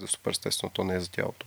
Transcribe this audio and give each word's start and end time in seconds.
За 0.00 0.06
супер 0.06 0.30
естествено, 0.30 0.70
то 0.74 0.84
не 0.84 0.94
е 0.94 1.00
за 1.00 1.10
тялото. 1.10 1.46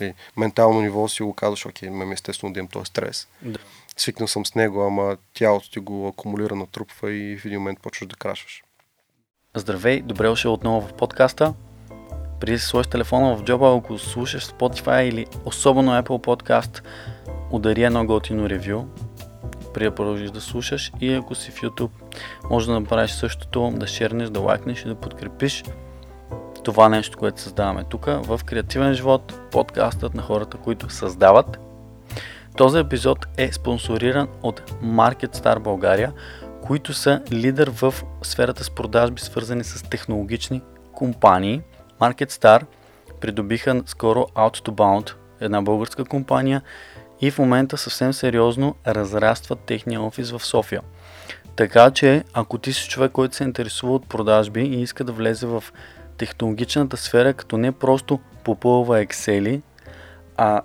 И 0.00 0.14
ментално 0.36 0.80
ниво 0.80 1.08
си 1.08 1.22
го 1.22 1.34
казваш, 1.34 1.66
окей, 1.66 1.90
ме 1.90 2.14
естествено 2.14 2.52
да 2.52 2.58
имам 2.58 2.68
този 2.68 2.86
стрес. 2.86 3.28
Да. 3.42 3.58
Свикнал 3.96 4.28
съм 4.28 4.46
с 4.46 4.54
него, 4.54 4.82
ама 4.82 5.16
тялото 5.34 5.70
ти 5.70 5.78
го 5.78 6.08
акумулира, 6.08 6.56
натрупва 6.56 7.12
и 7.12 7.38
в 7.38 7.44
един 7.44 7.58
момент 7.58 7.80
почваш 7.80 8.08
да 8.08 8.16
крашваш. 8.16 8.62
Здравей, 9.54 10.00
добре 10.00 10.28
дошъл 10.28 10.52
отново 10.52 10.88
в 10.88 10.92
подкаста. 10.92 11.54
Преди 12.40 12.52
да 12.52 12.58
си 12.58 12.66
сложиш 12.66 12.90
телефона 12.90 13.36
в 13.36 13.44
джоба, 13.44 13.76
ако 13.78 13.98
слушаш 13.98 14.46
Spotify 14.46 15.02
или 15.02 15.26
особено 15.44 15.92
Apple 15.92 16.26
Podcast, 16.26 16.82
удари 17.50 17.82
едно 17.82 18.06
готино 18.06 18.48
ревю, 18.48 18.84
преди 19.74 19.90
да 19.90 19.94
продължиш 19.94 20.30
да 20.30 20.40
слушаш 20.40 20.92
и 21.00 21.12
ако 21.12 21.34
си 21.34 21.50
в 21.50 21.60
YouTube, 21.60 21.90
може 22.50 22.66
да 22.66 22.80
направиш 22.80 23.10
същото, 23.10 23.72
да 23.76 23.86
шернеш, 23.86 24.28
да 24.28 24.40
лайкнеш 24.40 24.82
и 24.82 24.88
да 24.88 24.94
подкрепиш 24.94 25.64
това 26.68 26.88
нещо, 26.88 27.18
което 27.18 27.40
създаваме 27.40 27.84
тук 27.84 28.04
в 28.04 28.40
Креативен 28.44 28.94
живот, 28.94 29.40
подкастът 29.50 30.14
на 30.14 30.22
хората, 30.22 30.56
които 30.56 30.90
създават. 30.90 31.58
Този 32.56 32.78
епизод 32.78 33.26
е 33.36 33.52
спонсориран 33.52 34.28
от 34.42 34.70
Market 34.84 35.36
Star 35.36 35.58
България, 35.58 36.12
които 36.62 36.94
са 36.94 37.22
лидер 37.32 37.70
в 37.70 37.94
сферата 38.22 38.64
с 38.64 38.70
продажби, 38.70 39.20
свързани 39.20 39.64
с 39.64 39.82
технологични 39.82 40.62
компании. 40.92 41.62
Market 42.00 42.30
Star 42.30 42.62
придобиха 43.20 43.82
скоро 43.86 44.20
Out 44.20 44.68
to 44.68 44.70
Bound, 44.70 45.12
една 45.40 45.62
българска 45.62 46.04
компания, 46.04 46.62
и 47.20 47.30
в 47.30 47.38
момента 47.38 47.76
съвсем 47.76 48.12
сериозно 48.12 48.74
разрастват 48.86 49.58
техния 49.58 50.02
офис 50.02 50.30
в 50.30 50.44
София. 50.44 50.80
Така 51.56 51.90
че, 51.90 52.24
ако 52.32 52.58
ти 52.58 52.72
си 52.72 52.88
човек, 52.88 53.12
който 53.12 53.36
се 53.36 53.44
интересува 53.44 53.94
от 53.94 54.08
продажби 54.08 54.60
и 54.60 54.82
иска 54.82 55.04
да 55.04 55.12
влезе 55.12 55.46
в 55.46 55.64
технологичната 56.18 56.96
сфера, 56.96 57.34
като 57.34 57.56
не 57.58 57.72
просто 57.72 58.20
попълва 58.44 59.04
Excel, 59.04 59.60
а 60.36 60.62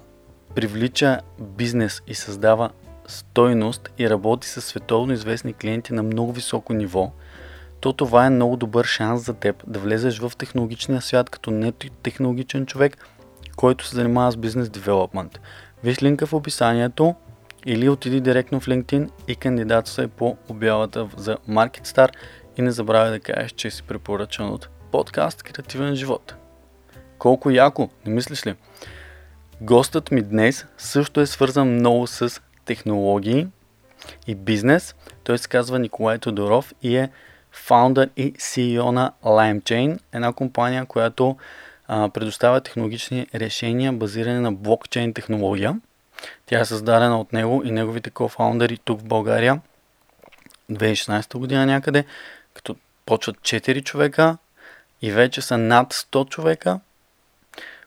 привлича 0.55 1.19
бизнес 1.39 2.01
и 2.07 2.15
създава 2.15 2.69
стойност 3.07 3.89
и 3.97 4.09
работи 4.09 4.47
с 4.47 4.61
световно 4.61 5.13
известни 5.13 5.53
клиенти 5.53 5.93
на 5.93 6.03
много 6.03 6.31
високо 6.31 6.73
ниво, 6.73 7.11
то 7.79 7.93
това 7.93 8.25
е 8.25 8.29
много 8.29 8.57
добър 8.57 8.85
шанс 8.85 9.25
за 9.25 9.33
теб 9.33 9.63
да 9.67 9.79
влезеш 9.79 10.19
в 10.19 10.31
технологичния 10.37 11.01
свят 11.01 11.29
като 11.29 11.51
не 11.51 11.71
технологичен 12.03 12.65
човек, 12.65 12.97
който 13.55 13.87
се 13.87 13.95
занимава 13.95 14.31
с 14.31 14.37
бизнес 14.37 14.69
девелопмент. 14.69 15.39
Виж 15.83 16.01
линка 16.01 16.25
в 16.25 16.33
описанието 16.33 17.15
или 17.65 17.89
отиди 17.89 18.21
директно 18.21 18.59
в 18.59 18.67
LinkedIn 18.67 19.09
и 19.27 19.35
кандидатствай 19.35 20.07
по 20.07 20.37
обявата 20.49 21.09
за 21.17 21.37
MarketStar 21.49 22.09
и 22.57 22.61
не 22.61 22.71
забравяй 22.71 23.11
да 23.11 23.19
кажеш, 23.19 23.51
че 23.51 23.71
си 23.71 23.83
препоръчан 23.83 24.49
от 24.49 24.69
подкаст 24.93 25.43
Креативен 25.43 25.95
живот. 25.95 26.35
Колко 27.17 27.49
яко, 27.49 27.89
не 28.05 28.13
мислиш 28.13 28.45
ли? 28.45 28.55
Гостът 29.61 30.11
ми 30.11 30.21
днес 30.21 30.65
също 30.77 31.21
е 31.21 31.25
свързан 31.25 31.67
много 31.67 32.07
с 32.07 32.41
технологии 32.65 33.47
и 34.27 34.35
бизнес. 34.35 34.95
Той 35.23 35.37
се 35.37 35.47
казва 35.47 35.79
Николай 35.79 36.17
Тодоров 36.19 36.73
и 36.81 36.97
е 36.97 37.09
фаундър 37.51 38.09
и 38.17 38.33
CEO 38.33 38.91
на 38.91 39.11
LimeChain, 39.23 39.99
една 40.11 40.33
компания, 40.33 40.85
която 40.85 41.37
а, 41.87 42.09
предоставя 42.09 42.61
технологични 42.61 43.27
решения, 43.35 43.93
базирани 43.93 44.39
на 44.39 44.51
блокчейн 44.51 45.13
технология. 45.13 45.79
Тя 46.45 46.59
е 46.59 46.65
създадена 46.65 47.19
от 47.19 47.33
него 47.33 47.61
и 47.65 47.71
неговите 47.71 48.09
кофаундъри 48.09 48.77
тук 48.77 48.99
в 48.99 49.05
България 49.05 49.61
2016 50.71 51.37
година 51.37 51.65
някъде, 51.65 52.05
като 52.53 52.75
почват 53.05 53.35
4 53.37 53.83
човека 53.83 54.37
и 55.03 55.11
вече 55.11 55.41
са 55.41 55.57
над 55.57 55.93
100 55.93 56.29
човека, 56.29 56.79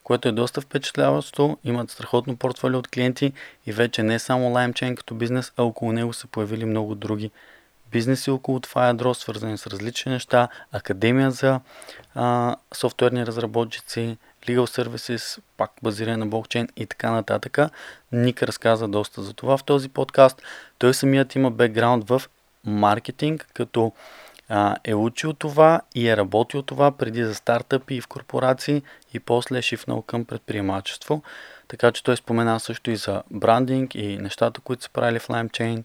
което 0.04 0.28
е 0.28 0.32
доста 0.32 0.60
впечатляващо. 0.60 1.58
Имат 1.64 1.90
страхотно 1.90 2.36
портфолио 2.36 2.78
от 2.78 2.88
клиенти 2.88 3.32
и 3.66 3.72
вече 3.72 4.02
не 4.02 4.18
само 4.18 4.50
LimeChain 4.50 4.94
като 4.94 5.14
бизнес, 5.14 5.52
а 5.56 5.62
около 5.62 5.92
него 5.92 6.12
са 6.12 6.26
появили 6.26 6.64
много 6.64 6.94
други 6.94 7.30
бизнеси 7.92 8.30
около 8.30 8.60
това 8.60 8.86
ядро, 8.86 9.14
свързани 9.14 9.58
с 9.58 9.66
различни 9.66 10.12
неща, 10.12 10.48
академия 10.72 11.30
за 11.30 11.60
а, 12.14 12.56
софтуерни 12.74 13.26
разработчици, 13.26 14.16
legal 14.46 14.86
services, 14.86 15.40
пак 15.56 15.70
базиране 15.82 16.16
на 16.16 16.26
блокчейн 16.26 16.68
и 16.76 16.86
така 16.86 17.10
нататък. 17.10 17.58
Ник 18.12 18.42
разказа 18.42 18.88
доста 18.88 19.22
за 19.22 19.32
това 19.32 19.56
в 19.56 19.64
този 19.64 19.88
подкаст. 19.88 20.42
Той 20.78 20.94
самият 20.94 21.34
има 21.34 21.50
бекграунд 21.50 22.08
в 22.08 22.22
маркетинг, 22.64 23.46
като 23.54 23.92
а, 24.48 24.76
е 24.84 24.94
учил 24.94 25.32
това 25.32 25.80
и 25.94 26.08
е 26.08 26.16
работил 26.16 26.62
това 26.62 26.90
преди 26.90 27.24
за 27.24 27.34
стартъпи 27.34 27.94
и 27.94 28.00
в 28.00 28.06
корпорации 28.06 28.82
и 29.14 29.20
после 29.20 29.58
е 29.58 29.62
шифнал 29.62 30.02
към 30.02 30.24
предприемачество. 30.24 31.22
Така 31.68 31.92
че 31.92 32.04
той 32.04 32.16
спомена 32.16 32.60
също 32.60 32.90
и 32.90 32.96
за 32.96 33.22
брандинг 33.30 33.94
и 33.94 34.18
нещата, 34.18 34.60
които 34.60 34.82
са 34.82 34.90
правили 34.90 35.18
в 35.18 35.28
LimeChain, 35.28 35.84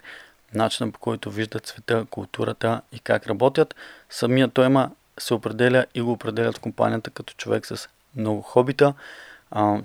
начина 0.54 0.92
по 0.92 1.00
който 1.00 1.32
виждат 1.32 1.68
света, 1.68 2.06
културата 2.10 2.82
и 2.92 3.00
как 3.00 3.28
работят. 3.28 3.76
Самият 4.10 4.54
той 4.54 4.66
има, 4.66 4.92
се 5.20 5.34
определя 5.34 5.86
и 5.96 6.02
го 6.02 6.12
определят 6.12 6.58
в 6.58 6.62
компанията 6.62 7.10
като 7.10 7.34
човек 7.34 7.66
с 7.66 7.90
много 8.16 8.42
хобита. 8.42 8.94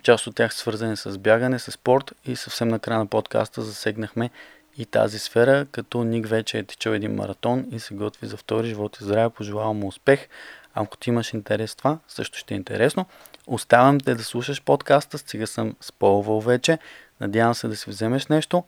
Част 0.03 0.27
от 0.27 0.37
тях 0.37 0.55
свързани 0.55 0.97
с 0.97 1.19
бягане, 1.19 1.59
с 1.59 1.73
спорт 1.73 2.13
и 2.25 2.37
съвсем 2.37 2.69
накрая 2.69 2.99
на 2.99 3.07
подкаста 3.07 3.63
засегнахме 3.63 4.31
и 4.79 4.87
тази 4.87 5.19
сфера, 5.19 5.67
като 5.73 6.05
Ник 6.05 6.29
вече 6.29 6.59
е 6.59 6.63
тичал 6.63 6.91
един 6.91 7.15
маратон 7.15 7.67
и 7.73 7.81
се 7.81 7.95
готви 7.95 8.27
за 8.27 8.37
втори 8.37 8.67
живот 8.67 8.97
и 9.01 9.05
здраве. 9.05 9.31
Пожелавам 9.31 9.77
му 9.77 9.87
успех. 9.87 10.29
Ако 10.75 10.97
ти 10.97 11.11
имаш 11.11 11.33
интерес 11.35 11.75
това, 11.75 11.99
също 12.09 12.39
ще 12.39 12.55
е 12.55 12.57
интересно. 12.57 13.07
Оставям 13.47 14.01
те 14.01 14.15
да 14.15 14.25
слушаш 14.25 14.63
подкаста, 14.63 15.19
сега 15.19 15.47
съм 15.47 15.77
сполвал 15.81 16.41
вече. 16.41 16.79
Надявам 17.21 17.55
се 17.55 17.69
да 17.69 17.77
си 17.77 17.91
вземеш 17.91 18.27
нещо 18.27 18.65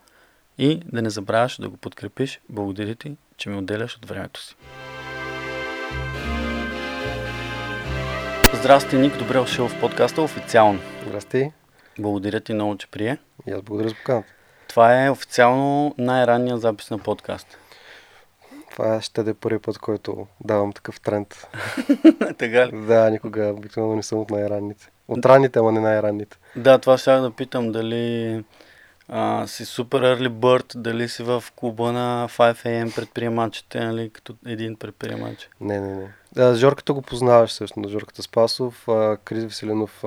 и 0.59 0.81
да 0.93 1.03
не 1.03 1.11
забравяш 1.11 1.57
да 1.57 1.69
го 1.69 1.77
подкрепиш. 1.77 2.41
Благодаря 2.49 2.95
ти, 2.95 3.17
че 3.37 3.49
ми 3.49 3.57
отделяш 3.57 3.97
от 3.97 4.07
времето 4.07 4.43
си. 4.43 4.57
Здрасти, 8.55 8.97
Ник, 8.97 9.19
добре 9.19 9.39
дошъл 9.39 9.69
в 9.69 9.81
подкаста 9.81 10.23
официално. 10.23 10.81
Здрасти. 11.07 11.53
Благодаря 11.99 12.41
ти 12.41 12.55
много, 12.55 12.77
че 12.77 12.87
прие. 12.87 13.19
И 13.47 13.51
аз 13.51 13.63
благодаря 13.63 13.89
за 13.89 13.95
поканата. 13.95 14.38
Това 14.69 15.05
е 15.05 15.11
официално 15.11 15.95
най-ранния 15.99 16.59
запис 16.59 16.91
на 16.91 16.99
подкаст. 16.99 17.59
Това 18.71 19.01
ще 19.01 19.23
да 19.23 19.31
е 19.31 19.35
първи 19.35 19.59
път, 19.59 19.79
който 19.79 20.27
давам 20.45 20.73
такъв 20.73 21.01
тренд. 21.01 21.49
така 22.39 22.67
ли? 22.67 22.87
Да, 22.87 23.11
никога 23.11 23.47
обикновено 23.57 23.97
не 23.97 24.03
съм 24.03 24.19
от 24.19 24.31
най-ранните. 24.31 24.91
От 25.09 25.27
ранните, 25.27 25.59
ама 25.59 25.73
не 25.73 25.81
най-ранните. 25.81 26.37
Да, 26.57 26.79
това 26.79 26.99
ще 26.99 27.11
да 27.11 27.31
питам 27.31 27.73
дали 27.73 28.45
а, 29.09 29.47
си 29.47 29.65
супер 29.65 30.01
early 30.01 30.29
bird, 30.29 30.77
дали 30.77 31.09
си 31.09 31.23
в 31.23 31.45
клуба 31.57 31.93
на 31.93 32.29
5am 32.29 32.95
предприемачите, 32.95 33.81
нали, 33.81 34.11
като 34.11 34.35
един 34.47 34.77
предприемач? 34.77 35.49
Не, 35.61 35.81
не, 35.81 35.95
не. 35.95 36.09
Да, 36.33 36.55
Жорката 36.55 36.93
го 36.93 37.03
познаваш 37.03 37.53
също, 37.53 37.89
Жорката 37.89 38.23
Спасов, 38.23 38.85
Крис 39.25 39.45
Веселинов, 39.45 40.05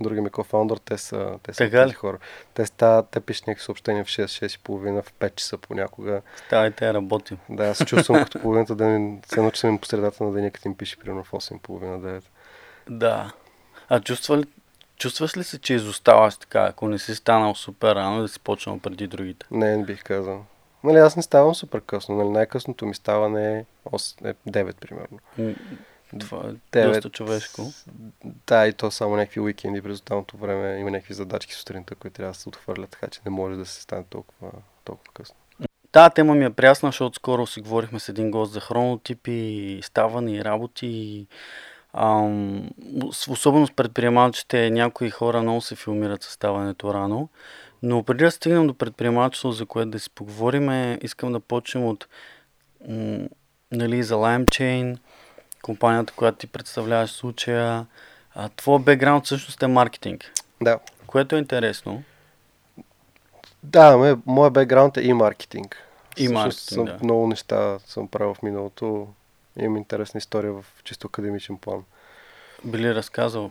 другия 0.00 0.22
ми 0.22 0.30
кофаундър, 0.30 0.76
те 0.78 0.98
са, 0.98 1.38
те 1.42 1.52
са 1.52 1.58
Така 1.58 1.86
ли? 1.86 1.92
хора. 1.92 2.18
Те, 2.54 2.66
ста, 2.66 3.04
те 3.10 3.20
пишат 3.20 3.46
някакви 3.46 3.64
съобщения 3.64 4.04
в 4.04 4.08
6, 4.08 4.24
6 4.46 4.56
и 4.56 4.58
половина, 4.58 5.02
в 5.02 5.12
5 5.12 5.34
часа 5.34 5.58
понякога. 5.58 6.22
Ставай, 6.46 6.70
те 6.70 6.94
работим. 6.94 7.38
Да, 7.48 7.74
се 7.74 7.84
чувствам 7.84 8.24
като 8.24 8.40
половината 8.40 8.74
ден, 8.76 9.22
се 9.26 9.40
едно, 9.40 9.50
че 9.50 9.60
съм 9.60 9.78
по 9.78 9.86
средата 9.86 10.24
на 10.24 10.32
деня, 10.32 10.50
като 10.50 10.68
им 10.68 10.76
пише 10.76 10.96
примерно 10.96 11.24
в 11.24 11.30
8 11.30 11.56
и 11.56 11.60
половина, 11.60 12.00
9. 12.00 12.22
Да. 12.90 13.32
А 13.88 14.00
чувства 14.00 14.38
ли, 14.38 14.44
чувстваш 14.96 15.36
ли 15.36 15.44
се, 15.44 15.58
че 15.58 15.74
изоставаш 15.74 16.36
така, 16.36 16.62
ако 16.62 16.88
не 16.88 16.98
си 16.98 17.14
станал 17.14 17.54
супер 17.54 17.94
рано 17.94 18.22
да 18.22 18.28
си 18.28 18.40
почнал 18.40 18.78
преди 18.78 19.06
другите? 19.06 19.46
Не, 19.50 19.76
не 19.76 19.84
бих 19.84 20.04
казал. 20.04 20.44
Нали, 20.84 20.98
аз 20.98 21.16
не 21.16 21.22
ставам 21.22 21.54
супер 21.54 21.80
късно. 21.80 22.14
Нали, 22.16 22.28
най-късното 22.28 22.86
ми 22.86 22.94
ставане 22.94 23.58
е, 23.58 23.64
8, 23.90 24.30
е 24.30 24.34
9, 24.50 24.74
примерно. 24.74 25.18
Това 26.20 26.48
е 26.48 26.52
Девет. 26.72 26.92
доста 26.92 27.10
човешко. 27.10 27.62
Да, 28.24 28.66
и 28.66 28.72
то 28.72 28.90
само 28.90 29.16
някакви 29.16 29.40
уикенди 29.40 29.82
през 29.82 29.94
останалото 29.94 30.36
време 30.36 30.78
има 30.80 30.90
някакви 30.90 31.14
задачки 31.14 31.54
сутринта, 31.54 31.94
които 31.94 32.14
трябва 32.14 32.32
да 32.32 32.38
се 32.38 32.48
отхвърлят, 32.48 32.90
така 32.90 33.06
че 33.06 33.20
не 33.24 33.30
може 33.30 33.56
да 33.56 33.66
се 33.66 33.82
стане 33.82 34.04
толкова, 34.10 34.50
толкова 34.84 35.12
късно. 35.14 35.36
Та 35.92 36.10
тема 36.10 36.34
ми 36.34 36.44
е 36.44 36.50
прясна, 36.50 36.88
защото 36.88 37.16
скоро 37.16 37.46
си 37.46 37.60
говорихме 37.60 38.00
с 38.00 38.08
един 38.08 38.30
гост 38.30 38.52
за 38.52 38.60
хронотипи, 38.60 39.80
ставане 39.82 40.32
и 40.32 40.44
работи. 40.44 41.26
Ам, 41.92 42.70
особено 43.28 43.66
с 43.66 43.72
предприемачите, 43.72 44.70
някои 44.70 45.10
хора 45.10 45.42
много 45.42 45.60
се 45.60 45.76
филмират 45.76 46.22
с 46.22 46.30
ставането 46.30 46.94
рано. 46.94 47.28
Но 47.82 48.02
преди 48.02 48.24
да 48.24 48.30
стигнем 48.30 48.66
до 48.66 48.74
предприемачество, 48.74 49.52
за 49.52 49.66
което 49.66 49.90
да 49.90 50.00
си 50.00 50.10
поговорим, 50.10 50.96
искам 51.02 51.32
да 51.32 51.40
почнем 51.40 51.84
от 51.84 52.08
м, 52.88 53.18
нали, 53.72 54.02
за 54.02 54.14
LimeChain, 54.14 54.98
компанията, 55.62 56.12
която 56.16 56.38
ти 56.38 56.46
представляваш 56.46 57.10
в 57.10 57.16
случая. 57.16 57.86
А, 58.34 58.48
твой 58.48 58.78
бекграунд 58.78 59.24
всъщност 59.24 59.62
е 59.62 59.66
маркетинг, 59.66 60.32
Да. 60.62 60.78
което 61.06 61.36
е 61.36 61.38
интересно. 61.38 62.02
Да, 63.62 64.16
моят 64.26 64.52
бекграунд 64.52 64.96
е 64.96 65.00
и 65.00 65.12
маркетинг. 65.12 65.84
И 66.16 66.28
маркетинг, 66.28 66.60
съм, 66.60 66.84
да. 66.84 66.98
Много 67.02 67.26
неща 67.26 67.78
съм 67.86 68.08
правил 68.08 68.34
в 68.34 68.42
миналото. 68.42 69.08
Имам 69.58 69.76
интересна 69.76 70.18
история 70.18 70.52
в 70.52 70.64
чисто 70.84 71.06
академичен 71.06 71.58
план. 71.58 71.84
Би 72.64 72.78
ли 72.78 72.94
разказал? 72.94 73.50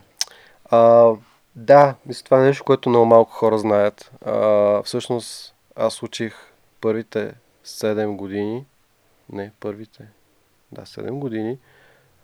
А, 0.70 1.12
да, 1.58 1.94
мисля, 2.06 2.24
това 2.24 2.40
е 2.40 2.46
нещо, 2.46 2.64
което 2.64 2.88
много 2.88 3.06
малко 3.06 3.30
хора 3.32 3.58
знаят. 3.58 4.10
А, 4.26 4.82
всъщност, 4.82 5.54
аз 5.76 6.02
учих 6.02 6.34
първите 6.80 7.34
7 7.66 8.16
години, 8.16 8.64
не, 9.32 9.52
първите, 9.60 10.08
да, 10.72 10.82
7 10.82 11.10
години, 11.10 11.58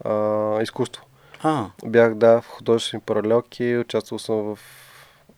а, 0.04 0.62
изкуство. 0.62 1.04
А, 1.42 1.66
Бях, 1.84 2.14
да, 2.14 2.40
в 2.40 2.48
художествени 2.48 3.00
паралелки, 3.00 3.76
участвал 3.76 4.18
съм 4.18 4.36
в 4.36 4.58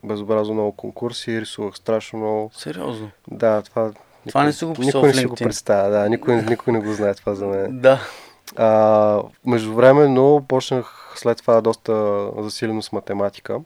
безобразно 0.04 0.54
много 0.54 0.72
конкурси, 0.72 1.40
рисувах 1.40 1.76
страшно 1.76 2.18
много. 2.18 2.50
сериозно. 2.54 3.10
Да, 3.28 3.62
това... 3.62 3.92
Това 4.28 4.44
не 4.44 4.52
си 4.52 4.64
го 4.64 4.74
писал 4.74 5.00
Никой 5.00 5.08
не 5.08 5.14
си 5.14 5.26
го 5.26 5.34
представя, 5.34 5.90
да, 5.90 6.08
никой, 6.08 6.42
никой 6.42 6.72
не 6.72 6.80
го 6.80 6.92
знае 6.92 7.14
това 7.14 7.34
за 7.34 7.46
мен. 7.46 7.80
Да. 7.80 8.00
А, 8.56 9.22
междувременно 9.46 10.44
почнах 10.48 11.12
след 11.16 11.38
това 11.38 11.60
доста 11.60 12.26
засилено 12.38 12.82
с 12.82 12.92
математика. 12.92 13.60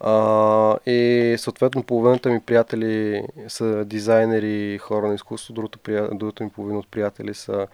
А, 0.00 0.76
и 0.86 1.34
съответно 1.38 1.82
половината 1.82 2.30
ми 2.30 2.40
приятели 2.40 3.22
са 3.48 3.84
дизайнери 3.84 4.74
и 4.74 4.78
хора 4.78 5.08
на 5.08 5.14
изкуство, 5.14 5.54
другото, 5.54 5.78
другото 6.12 6.44
ми 6.44 6.50
половина 6.50 6.78
от 6.78 6.88
приятели 6.88 7.34
са, 7.34 7.66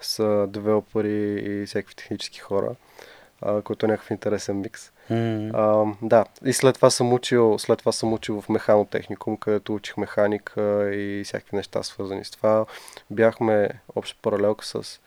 са 0.00 0.46
девелопери 0.48 1.34
и 1.34 1.66
всякакви 1.66 1.94
технически 1.94 2.38
хора, 2.38 2.74
а, 3.42 3.62
който 3.62 3.86
е 3.86 3.88
някакъв 3.88 4.10
интересен 4.10 4.60
микс. 4.60 4.90
М, 5.10 5.50
А, 5.54 5.84
да, 6.02 6.24
и 6.44 6.52
след 6.52 6.74
това 6.74 6.90
съм 6.90 7.12
учил, 7.12 7.58
след 7.58 7.78
това 7.78 7.92
съм 7.92 8.12
учил 8.12 8.40
в 8.40 8.48
механотехникум, 8.48 9.36
където 9.36 9.74
учих 9.74 9.96
механика 9.96 10.94
и 10.94 11.22
всякакви 11.24 11.56
неща 11.56 11.82
свързани 11.82 12.24
с 12.24 12.30
това. 12.30 12.66
Бяхме 13.10 13.68
обща 13.94 14.18
паралелка 14.22 14.64
с 14.64 15.00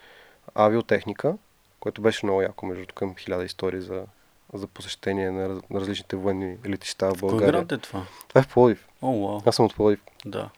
авиотехника, 0.56 1.36
което 1.80 2.02
беше 2.02 2.26
много 2.26 2.42
яко, 2.42 2.66
между 2.66 2.86
към 2.96 3.16
хиляда 3.16 3.44
истории 3.44 3.82
за, 3.82 4.04
за 4.54 4.68
посещение 4.68 5.32
на, 5.32 5.48
на 5.48 5.80
различните 5.82 6.16
военни 6.16 6.58
летища 6.68 7.08
в 7.10 7.20
Кой 7.20 7.30
България. 7.30 7.52
град 7.52 7.72
е 7.72 7.78
това? 7.78 8.06
Това 8.28 8.40
е 8.40 8.44
в 8.44 8.48
Пловдив. 8.48 8.88
О, 9.02 9.28
вау. 9.28 9.42
Аз 9.46 9.56
съм 9.56 9.66
от 9.66 9.76
Пловдив. 9.76 10.00
Да. 10.26 10.50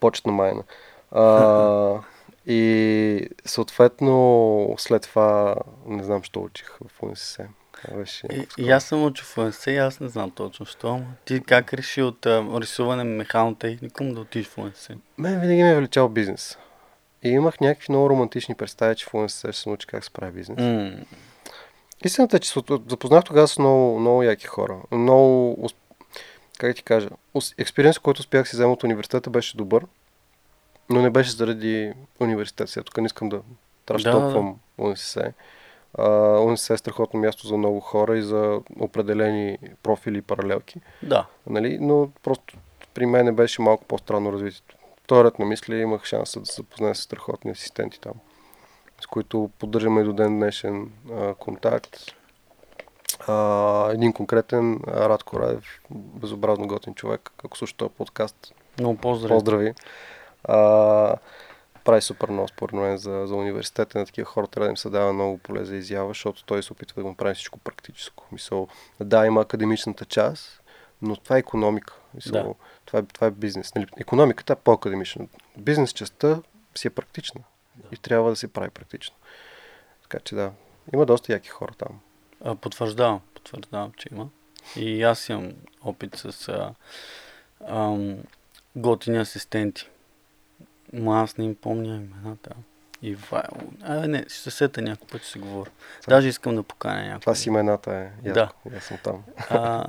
Почетна 0.00 0.32
майна. 0.32 0.62
А, 1.10 1.98
и 2.46 3.28
съответно 3.44 4.74
след 4.78 5.02
това 5.02 5.56
не 5.86 6.04
знам, 6.04 6.22
що 6.22 6.40
учих 6.40 6.78
в 6.96 7.02
УНСС. 7.02 7.48
Беше 7.94 8.26
И, 8.26 8.46
и 8.58 8.70
аз 8.70 8.84
съм 8.84 9.04
учил 9.04 9.24
в 9.24 9.38
УНС 9.38 9.66
и 9.66 9.76
аз 9.76 10.00
не 10.00 10.08
знам 10.08 10.30
точно 10.30 10.66
що. 10.66 11.00
Ти 11.24 11.40
как 11.40 11.74
реши 11.74 12.02
от 12.02 12.26
а, 12.26 12.46
рисуване 12.60 13.04
механотехникум 13.04 14.14
да 14.14 14.20
отидеш 14.20 14.48
в 14.48 14.58
УНС? 14.58 14.88
Мен 15.18 15.40
винаги 15.40 15.62
ме 15.62 15.70
е 15.70 15.76
влечал 15.76 16.08
бизнес. 16.08 16.58
И 17.22 17.28
имах 17.28 17.60
някакви 17.60 17.86
много 17.88 18.10
романтични 18.10 18.54
представи, 18.54 18.96
че 18.96 19.06
в 19.06 19.14
УНСС 19.14 19.52
ще 19.52 19.62
се 19.62 19.68
научи 19.68 19.86
как 19.86 20.04
се 20.04 20.10
прави 20.10 20.32
бизнес. 20.32 20.58
М, 20.60 21.04
Истината 22.04 22.36
е, 22.36 22.40
че 22.40 22.52
запознах 22.88 23.24
тогава 23.24 23.48
с 23.48 23.58
много, 23.58 24.00
много 24.00 24.22
яки 24.22 24.46
хора. 24.46 24.76
Много, 24.92 25.68
как 26.58 26.76
ти 26.76 26.82
кажа, 26.82 27.08
експириенс, 27.58 27.98
който 27.98 28.20
успях 28.20 28.42
да 28.42 28.48
си 28.48 28.56
взема 28.56 28.72
от 28.72 28.82
университета 28.82 29.30
беше 29.30 29.56
добър, 29.56 29.86
но 30.90 31.02
не 31.02 31.10
беше 31.10 31.30
заради 31.30 31.92
университет. 32.20 32.68
Сега 32.68 32.84
тук 32.84 32.96
не 32.96 33.06
искам 33.06 33.28
да 33.28 33.40
траштопвам 33.86 34.56
УНСС. 34.78 35.32
А, 35.98 36.08
УНСС 36.40 36.74
е 36.74 36.76
страхотно 36.76 37.20
място 37.20 37.46
за 37.46 37.56
много 37.56 37.80
хора 37.80 38.18
и 38.18 38.22
за 38.22 38.60
определени 38.80 39.58
профили 39.82 40.18
и 40.18 40.22
паралелки. 40.22 40.80
Да. 41.02 41.26
Нали? 41.46 41.78
Но 41.80 42.10
просто 42.22 42.56
при 42.94 43.06
мен 43.06 43.36
беше 43.36 43.62
малко 43.62 43.84
по-странно 43.84 44.32
развитието. 44.32 44.76
В 45.10 45.24
ред 45.24 45.38
на 45.38 45.44
мисли 45.44 45.76
имах 45.76 46.04
шанса 46.04 46.40
да 46.40 46.46
се 46.46 46.54
запозная 46.54 46.94
с 46.94 46.98
страхотни 46.98 47.50
асистенти 47.50 48.00
там, 48.00 48.14
с 49.00 49.06
които 49.06 49.50
поддържаме 49.58 50.00
и 50.00 50.04
до 50.04 50.12
ден 50.12 50.36
днешен 50.38 50.92
а, 51.12 51.34
контакт. 51.34 51.96
А, 53.28 53.90
един 53.92 54.12
конкретен, 54.12 54.80
Радко 54.86 55.40
Радев, 55.40 55.64
безобразно 55.90 56.66
готин 56.66 56.94
човек, 56.94 57.30
ако 57.44 57.58
слуша 57.58 57.76
този 57.76 57.90
подкаст, 57.90 58.54
Много 58.78 58.96
поздрави. 58.96 59.34
поздрави. 59.34 59.74
А, 60.44 61.16
прави 61.84 62.02
супер 62.02 62.28
много 62.28 62.48
според 62.48 62.72
мен 62.72 62.96
за, 62.96 63.24
за 63.26 63.34
университета 63.34 63.98
на 63.98 64.06
такива 64.06 64.24
хора 64.24 64.46
трябва 64.46 64.66
да 64.66 64.70
им 64.70 64.76
се 64.76 64.90
дава 64.90 65.12
много 65.12 65.38
поле 65.38 65.64
за 65.64 65.76
изява, 65.76 66.08
защото 66.08 66.44
той 66.44 66.62
се 66.62 66.72
опитва 66.72 66.94
да 66.94 67.02
го 67.02 67.08
направи 67.08 67.34
всичко 67.34 67.58
практическо. 67.58 68.24
Мисъл, 68.32 68.68
да, 69.00 69.26
има 69.26 69.40
академичната 69.40 70.04
част, 70.04 70.62
но 71.02 71.16
това 71.16 71.36
е 71.36 71.38
економика. 71.38 71.94
Мисъл, 72.14 72.32
Да. 72.42 72.54
това, 72.84 72.98
е, 72.98 73.02
това 73.02 73.26
е 73.26 73.30
бизнес. 73.30 73.74
Нали? 73.74 73.86
Економиката 73.98 74.52
е 74.52 74.56
по-академична. 74.56 75.26
Бизнес 75.56 75.92
частта 75.92 76.38
си 76.74 76.86
е 76.88 76.90
практична. 76.90 77.40
Да. 77.74 77.88
И 77.92 77.96
трябва 77.96 78.30
да 78.30 78.36
се 78.36 78.52
прави 78.52 78.70
практично. 78.70 79.16
Така 80.02 80.18
че 80.20 80.34
да, 80.34 80.52
има 80.94 81.06
доста 81.06 81.32
яки 81.32 81.48
хора 81.48 81.72
там. 81.78 82.00
А, 82.44 82.54
потвърждавам, 82.54 83.20
потвърждавам, 83.34 83.92
че 83.96 84.08
има. 84.12 84.28
И 84.76 85.02
аз 85.02 85.28
имам 85.28 85.52
опит 85.82 86.16
с 86.16 86.48
а, 86.48 86.74
ам, 87.68 88.18
готини 88.76 89.18
асистенти. 89.18 89.88
Ма 90.92 91.22
аз 91.22 91.36
не 91.36 91.44
им 91.44 91.54
помня 91.54 91.94
имената. 91.96 92.50
Ивайло. 93.02 93.72
А, 93.82 93.94
не, 93.94 94.24
ще 94.28 94.38
се 94.38 94.50
сета 94.50 94.82
някой 94.82 95.08
път, 95.08 95.22
ще 95.22 95.30
се 95.30 95.38
говоря. 95.38 95.70
Даже 96.08 96.28
искам 96.28 96.54
да 96.54 96.62
поканя 96.62 97.02
някой. 97.04 97.20
Това 97.20 97.34
си 97.34 97.48
имената 97.48 97.94
е. 97.94 98.28
Яко. 98.28 98.68
Да. 98.70 98.76
Аз 98.76 98.84
съм 98.84 98.98
там. 99.04 99.22
А, 99.50 99.86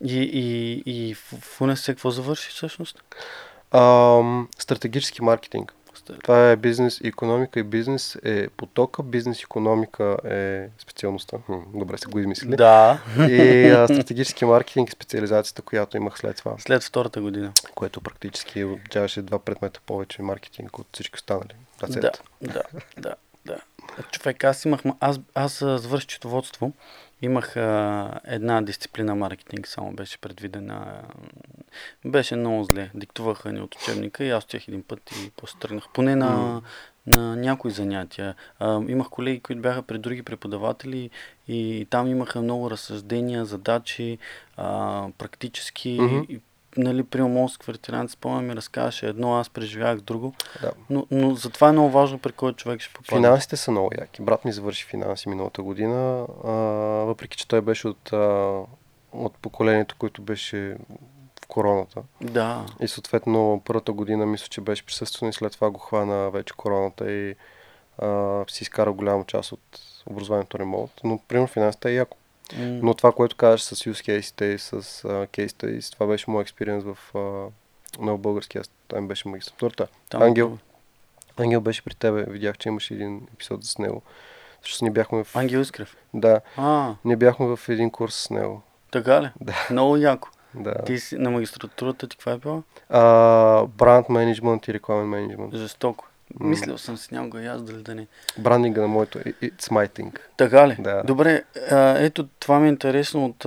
и, 0.00 0.20
и, 0.22 0.82
и 0.86 1.14
в, 1.14 1.60
УНСС 1.60 1.92
какво 1.92 2.10
завърши 2.10 2.50
всъщност? 2.50 3.04
Ам, 3.70 4.48
стратегически 4.58 5.22
маркетинг. 5.22 5.74
Това 6.22 6.50
е 6.50 6.56
бизнес, 6.56 7.00
економика 7.04 7.60
и 7.60 7.62
бизнес 7.62 8.18
е 8.24 8.48
потока, 8.48 9.02
бизнес, 9.02 9.42
економика 9.42 10.16
е 10.24 10.68
специалността. 10.78 11.38
Хм, 11.46 11.52
добре 11.74 11.98
се 11.98 12.06
го 12.06 12.18
измислили. 12.18 12.56
Да, 12.56 12.98
И 13.30 13.68
а, 13.70 13.86
стратегически 13.88 14.44
маркетинг 14.44 14.88
е 14.88 14.92
специализацията, 14.92 15.62
която 15.62 15.96
имах 15.96 16.18
след 16.18 16.36
това, 16.36 16.54
след 16.58 16.84
втората 16.84 17.20
година. 17.20 17.52
което 17.74 18.00
практически 18.00 18.64
обучаваше 18.64 19.22
два 19.22 19.38
предмета 19.38 19.80
повече 19.86 20.22
маркетинг 20.22 20.78
от 20.78 20.86
всички 20.92 21.14
останали. 21.16 21.48
Да, 21.80 22.10
да, 22.42 22.62
да, 22.98 23.14
да. 23.46 23.56
Човек, 24.10 24.44
аз 24.44 24.64
имах, 24.64 24.82
ма- 24.82 24.96
аз, 25.00 25.20
аз 25.34 25.58
завърших 25.58 26.10
счетоводство, 26.10 26.72
имах 27.22 27.56
а, 27.56 28.10
една 28.24 28.62
дисциплина 28.62 29.14
маркетинг, 29.14 29.68
само 29.68 29.92
беше 29.92 30.18
предвидена. 30.18 31.02
Беше 32.04 32.36
много 32.36 32.64
зле. 32.64 32.90
Диктуваха 32.94 33.52
ни 33.52 33.60
от 33.60 33.74
учебника 33.74 34.24
и 34.24 34.30
аз 34.30 34.44
отих 34.44 34.68
един 34.68 34.82
път 34.82 35.10
и 35.10 35.30
после 35.36 35.58
тръгнах. 35.58 35.84
Поне 35.94 36.16
на, 36.16 36.62
на 37.06 37.36
някои 37.36 37.70
занятия. 37.70 38.34
А, 38.58 38.80
имах 38.88 39.08
колеги, 39.08 39.40
които 39.40 39.62
бяха 39.62 39.82
при 39.82 39.98
други 39.98 40.22
преподаватели 40.22 41.10
и 41.48 41.86
там 41.90 42.06
имаха 42.06 42.42
много 42.42 42.70
разсъждения, 42.70 43.44
задачи, 43.44 44.18
а, 44.56 45.08
практически. 45.18 45.98
Мгм. 46.00 46.24
И, 46.28 46.40
нали, 46.76 47.02
при 47.02 47.22
мозък 47.22 47.60
квартирант, 47.60 48.10
спомням 48.10 48.46
ми 48.46 48.56
разказваше 48.56 49.06
едно, 49.06 49.34
аз 49.34 49.50
преживях 49.50 50.00
друго. 50.00 50.34
Да. 50.62 50.72
Но, 50.90 51.06
но 51.10 51.34
затова 51.34 51.68
е 51.68 51.72
много 51.72 51.90
важно 51.90 52.18
при 52.18 52.32
кой 52.32 52.52
човек 52.52 52.80
ще 52.80 52.94
попадне. 52.94 53.18
Финансите 53.18 53.56
са 53.56 53.70
много 53.70 53.90
яки. 53.98 54.22
Брат 54.22 54.44
ми 54.44 54.52
завърши 54.52 54.84
финанси 54.84 55.28
миналата 55.28 55.62
година, 55.62 56.26
а, 56.44 56.50
въпреки 57.06 57.36
че 57.36 57.48
той 57.48 57.60
беше 57.60 57.88
от, 57.88 58.12
а, 58.12 58.60
от 59.12 59.34
поколението, 59.42 59.94
което 59.98 60.22
беше 60.22 60.76
в 61.42 61.46
короната. 61.48 62.02
Да. 62.20 62.66
И 62.80 62.88
съответно 62.88 63.62
първата 63.64 63.92
година 63.92 64.26
мисля, 64.26 64.46
че 64.48 64.60
беше 64.60 64.86
присъствено 64.86 65.30
и 65.30 65.32
след 65.32 65.52
това 65.52 65.70
го 65.70 65.78
хвана 65.78 66.30
вече 66.30 66.54
короната 66.56 67.12
и 67.12 67.34
а, 67.98 68.44
си 68.48 68.62
изкара 68.62 68.92
голяма 68.92 69.24
част 69.24 69.52
от 69.52 69.80
образованието 70.06 70.58
ремонт. 70.58 70.90
Но 71.04 71.18
примерно 71.28 71.46
финансите 71.46 71.90
е 71.90 71.94
яко. 71.94 72.16
Но 72.58 72.94
това, 72.94 73.12
което 73.12 73.36
казваш 73.36 73.62
с 73.62 73.74
use 73.76 74.20
case 74.20 74.44
и 74.44 74.58
с 74.58 74.72
uh, 75.02 75.26
case 75.26 75.46
studies, 75.48 75.92
това 75.92 76.06
беше 76.06 76.30
моят 76.30 76.44
експириенс 76.44 76.84
в 76.84 76.98
uh, 77.14 77.48
много 78.00 78.18
български, 78.18 78.58
аз 78.58 78.70
там 78.88 79.08
беше 79.08 79.28
магистратурата. 79.28 79.86
там 80.08 80.22
Ангел. 80.22 80.58
Ангел 81.36 81.60
беше 81.60 81.82
при 81.82 81.94
тебе, 81.94 82.24
видях, 82.28 82.58
че 82.58 82.68
имаше 82.68 82.94
един 82.94 83.26
епизод 83.34 83.64
с 83.64 83.78
него. 83.78 84.02
Защото 84.62 84.84
ние 84.84 84.92
бяхме 84.92 85.24
в... 85.24 85.36
Ангел 85.36 85.58
Искрев. 85.58 85.96
Да, 86.14 86.40
А, 86.56 86.94
ние 87.04 87.16
бяхме 87.16 87.56
в 87.56 87.68
един 87.68 87.90
курс 87.90 88.14
с 88.14 88.30
него. 88.30 88.62
така 88.90 89.22
ли? 89.22 89.30
Да. 89.40 89.66
Много 89.70 89.96
яко. 89.96 90.28
Да. 90.54 90.74
Ти 90.86 90.98
си 90.98 91.16
на 91.18 91.30
магистратурата 91.30 92.08
ти 92.08 92.16
каква 92.16 92.32
е 92.32 92.38
била? 92.38 92.62
А, 92.88 93.66
бранд 93.66 94.08
менеджмент 94.08 94.68
и 94.68 94.74
рекламен 94.74 95.06
менеджмент. 95.06 95.54
Жестоко. 95.56 96.08
Мислил 96.40 96.78
съм 96.78 96.96
си 96.96 97.14
някога 97.14 97.42
и 97.42 97.46
аз 97.46 97.62
дали 97.62 97.82
да 97.82 97.94
не. 97.94 98.06
Брандинга 98.38 98.80
на 98.80 98.88
моето 98.88 99.18
It's 99.18 99.70
my 99.70 99.98
thing. 99.98 100.18
Така 100.36 100.68
ли? 100.68 100.76
Да. 100.78 101.02
Добре, 101.06 101.44
ето 101.96 102.28
това 102.40 102.58
ми 102.58 102.66
е 102.66 102.70
интересно 102.70 103.24
от, 103.24 103.44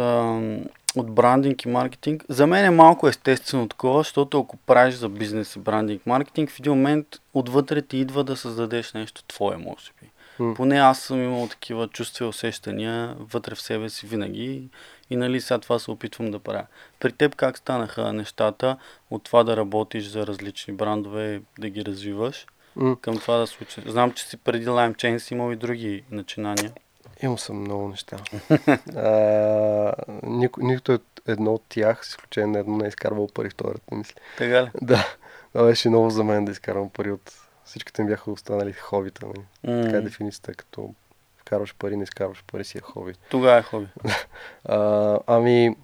от 0.95 1.11
брандинг 1.11 1.65
и 1.65 1.67
маркетинг. 1.67 2.23
За 2.29 2.47
мен 2.47 2.65
е 2.65 2.69
малко 2.69 3.07
естествено 3.07 3.67
такова, 3.67 3.99
защото 3.99 4.39
ако 4.39 4.57
правиш 4.57 4.95
за 4.95 5.09
бизнес 5.09 5.55
и 5.55 5.59
брандинг 5.59 6.05
маркетинг, 6.05 6.51
в 6.51 6.59
един 6.59 6.71
момент 6.71 7.07
отвътре 7.33 7.81
ти 7.81 7.97
идва 7.97 8.23
да 8.23 8.35
създадеш 8.35 8.93
нещо 8.93 9.23
твое, 9.23 9.57
може 9.57 9.91
би. 10.01 10.09
М. 10.39 10.53
Поне 10.53 10.77
аз 10.77 10.99
съм 10.99 11.23
имал 11.23 11.47
такива 11.47 11.87
чувства 11.87 12.25
и 12.25 12.29
усещания 12.29 13.15
вътре 13.19 13.55
в 13.55 13.61
себе 13.61 13.89
си 13.89 14.07
винаги 14.07 14.69
и 15.09 15.15
нали 15.15 15.41
сега 15.41 15.57
това 15.57 15.79
се 15.79 15.91
опитвам 15.91 16.31
да 16.31 16.39
правя. 16.39 16.65
При 16.99 17.11
теб 17.11 17.35
как 17.35 17.57
станаха 17.57 18.13
нещата 18.13 18.77
от 19.11 19.23
това 19.23 19.43
да 19.43 19.57
работиш 19.57 20.07
за 20.07 20.27
различни 20.27 20.73
брандове, 20.73 21.41
да 21.59 21.69
ги 21.69 21.85
развиваш 21.85 22.45
М. 22.75 22.95
към 23.01 23.17
това 23.17 23.37
да 23.37 23.47
случи? 23.47 23.81
Знам, 23.85 24.11
че 24.11 24.25
си 24.25 24.37
преди 24.37 24.67
Lime 24.67 24.95
Chain 24.95 25.17
си 25.17 25.33
имал 25.33 25.51
и 25.51 25.55
други 25.55 26.03
начинания. 26.11 26.71
Имал 27.23 27.37
съм 27.37 27.61
много 27.61 27.87
неща. 27.87 28.17
а, 28.95 29.93
нико, 30.23 30.61
нито 30.61 30.99
едно 31.27 31.53
от 31.53 31.63
тях, 31.69 32.05
с 32.05 32.09
изключение 32.09 32.47
на 32.47 32.59
едно, 32.59 32.77
не 32.77 32.85
е 32.85 32.87
изкарвал 32.87 33.27
пари 33.27 33.49
втората, 33.49 33.95
мисля. 33.95 34.15
Така 34.37 34.63
ли? 34.63 34.69
Да. 34.81 35.15
Това 35.53 35.65
беше 35.65 35.89
много 35.89 36.09
за 36.09 36.23
мен 36.23 36.45
да 36.45 36.51
изкарвам 36.51 36.89
пари 36.89 37.11
от 37.11 37.33
всичките 37.65 38.03
ми 38.03 38.09
бяха 38.09 38.31
останали 38.31 38.73
хобита. 38.73 39.25
Mm. 39.25 39.83
Така 39.83 39.97
е 39.97 40.01
дефиницията, 40.01 40.53
като 40.53 40.93
вкарваш 41.37 41.75
пари, 41.75 41.97
не 41.97 42.03
изкарваш 42.03 42.43
пари 42.51 42.63
си 42.63 42.77
е 42.77 42.81
хоби. 42.81 43.13
Тогава 43.29 43.57
е 43.57 43.63
хоби. 43.63 43.87
а, 44.65 45.19
ами, 45.27 45.75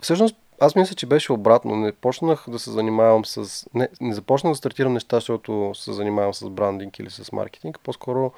всъщност, 0.00 0.36
аз 0.60 0.74
мисля, 0.74 0.94
че 0.94 1.06
беше 1.06 1.32
обратно. 1.32 1.76
Не 1.76 1.92
почнах 1.92 2.44
да 2.48 2.58
се 2.58 2.70
занимавам 2.70 3.24
с... 3.24 3.66
Не, 3.74 3.88
не 4.00 4.14
започнах 4.14 4.52
да 4.52 4.56
стартирам 4.56 4.92
неща, 4.92 5.16
защото 5.16 5.72
се 5.74 5.92
занимавам 5.92 6.34
с 6.34 6.50
брандинг 6.50 6.98
или 6.98 7.10
с 7.10 7.32
маркетинг. 7.32 7.78
По-скоро 7.82 8.32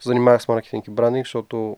се 0.00 0.08
занимавах 0.08 0.42
с 0.42 0.48
маркетинг 0.48 0.86
и 0.86 0.90
брандинг, 0.90 1.26
защото 1.26 1.76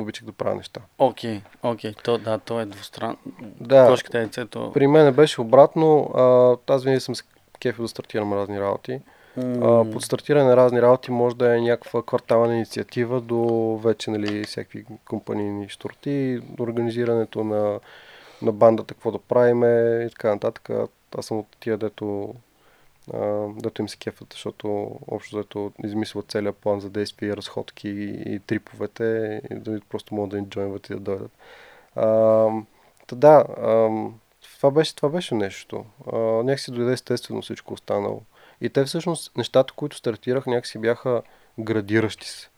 обичах 0.00 0.24
да 0.24 0.32
правя 0.32 0.54
неща. 0.54 0.80
Окей, 0.98 1.36
okay, 1.36 1.42
окей. 1.62 1.92
Okay. 1.92 2.02
То, 2.02 2.18
да, 2.18 2.38
то 2.38 2.60
е 2.60 2.66
двустранно. 2.66 3.16
Да. 3.60 3.86
Кошката 3.88 4.20
е 4.20 4.28
цето. 4.28 4.70
При 4.74 4.86
мен 4.86 5.14
беше 5.14 5.40
обратно. 5.40 6.10
А, 6.14 6.56
аз 6.74 6.84
винаги 6.84 7.00
съм 7.00 7.14
се 7.14 7.22
кефил 7.60 7.84
да 7.84 7.88
стартирам 7.88 8.32
разни 8.32 8.60
работи. 8.60 9.00
Mm. 9.38 9.88
А, 9.88 9.92
под 9.92 10.02
стартиране 10.02 10.44
на 10.44 10.56
разни 10.56 10.82
работи 10.82 11.10
може 11.10 11.36
да 11.36 11.56
е 11.56 11.60
някаква 11.60 12.02
квартална 12.02 12.54
инициатива 12.54 13.20
до 13.20 13.40
вече 13.84 14.10
нали, 14.10 14.44
всякакви 14.44 14.84
компанийни 15.08 15.68
штурти, 15.68 16.40
до 16.48 16.62
организирането 16.62 17.44
на, 17.44 17.80
на 18.42 18.52
бандата, 18.52 18.94
какво 18.94 19.10
да 19.10 19.18
правиме 19.18 20.02
и 20.06 20.10
така 20.10 20.28
нататък. 20.28 20.70
Аз 21.18 21.26
съм 21.26 21.38
от 21.38 21.46
тия, 21.60 21.78
дето, 21.78 22.34
а, 23.12 23.46
дето 23.56 23.82
им 23.82 23.88
се 23.88 23.96
кефат, 23.96 24.28
защото 24.32 24.98
общо 25.08 25.36
дето 25.36 25.72
измислят 25.84 26.30
целият 26.30 26.56
план 26.56 26.80
за 26.80 26.90
действие, 26.90 27.36
разходки 27.36 27.88
и, 27.88 28.34
и 28.34 28.38
триповете 28.38 29.40
и 29.50 29.54
да 29.54 29.80
просто 29.88 30.14
могат 30.14 30.30
да 30.30 30.38
инджойнват 30.38 30.86
и 30.90 30.92
да 30.92 31.00
дойдат. 31.00 31.32
А, 31.96 32.06
да, 33.12 33.44
а, 33.62 33.90
това 34.58 34.70
беше, 34.70 34.96
това 34.96 35.08
беше 35.08 35.34
нещо. 35.34 35.84
А, 36.12 36.16
някакси 36.18 36.70
дойде 36.70 36.92
естествено 36.92 37.42
всичко 37.42 37.74
останало. 37.74 38.22
И 38.60 38.68
те 38.68 38.84
всъщност, 38.84 39.36
нещата, 39.36 39.74
които 39.76 39.96
стартирах, 39.96 40.46
някакси 40.46 40.78
бяха 40.78 41.22
градиращи 41.58 42.28
се. 42.28 42.50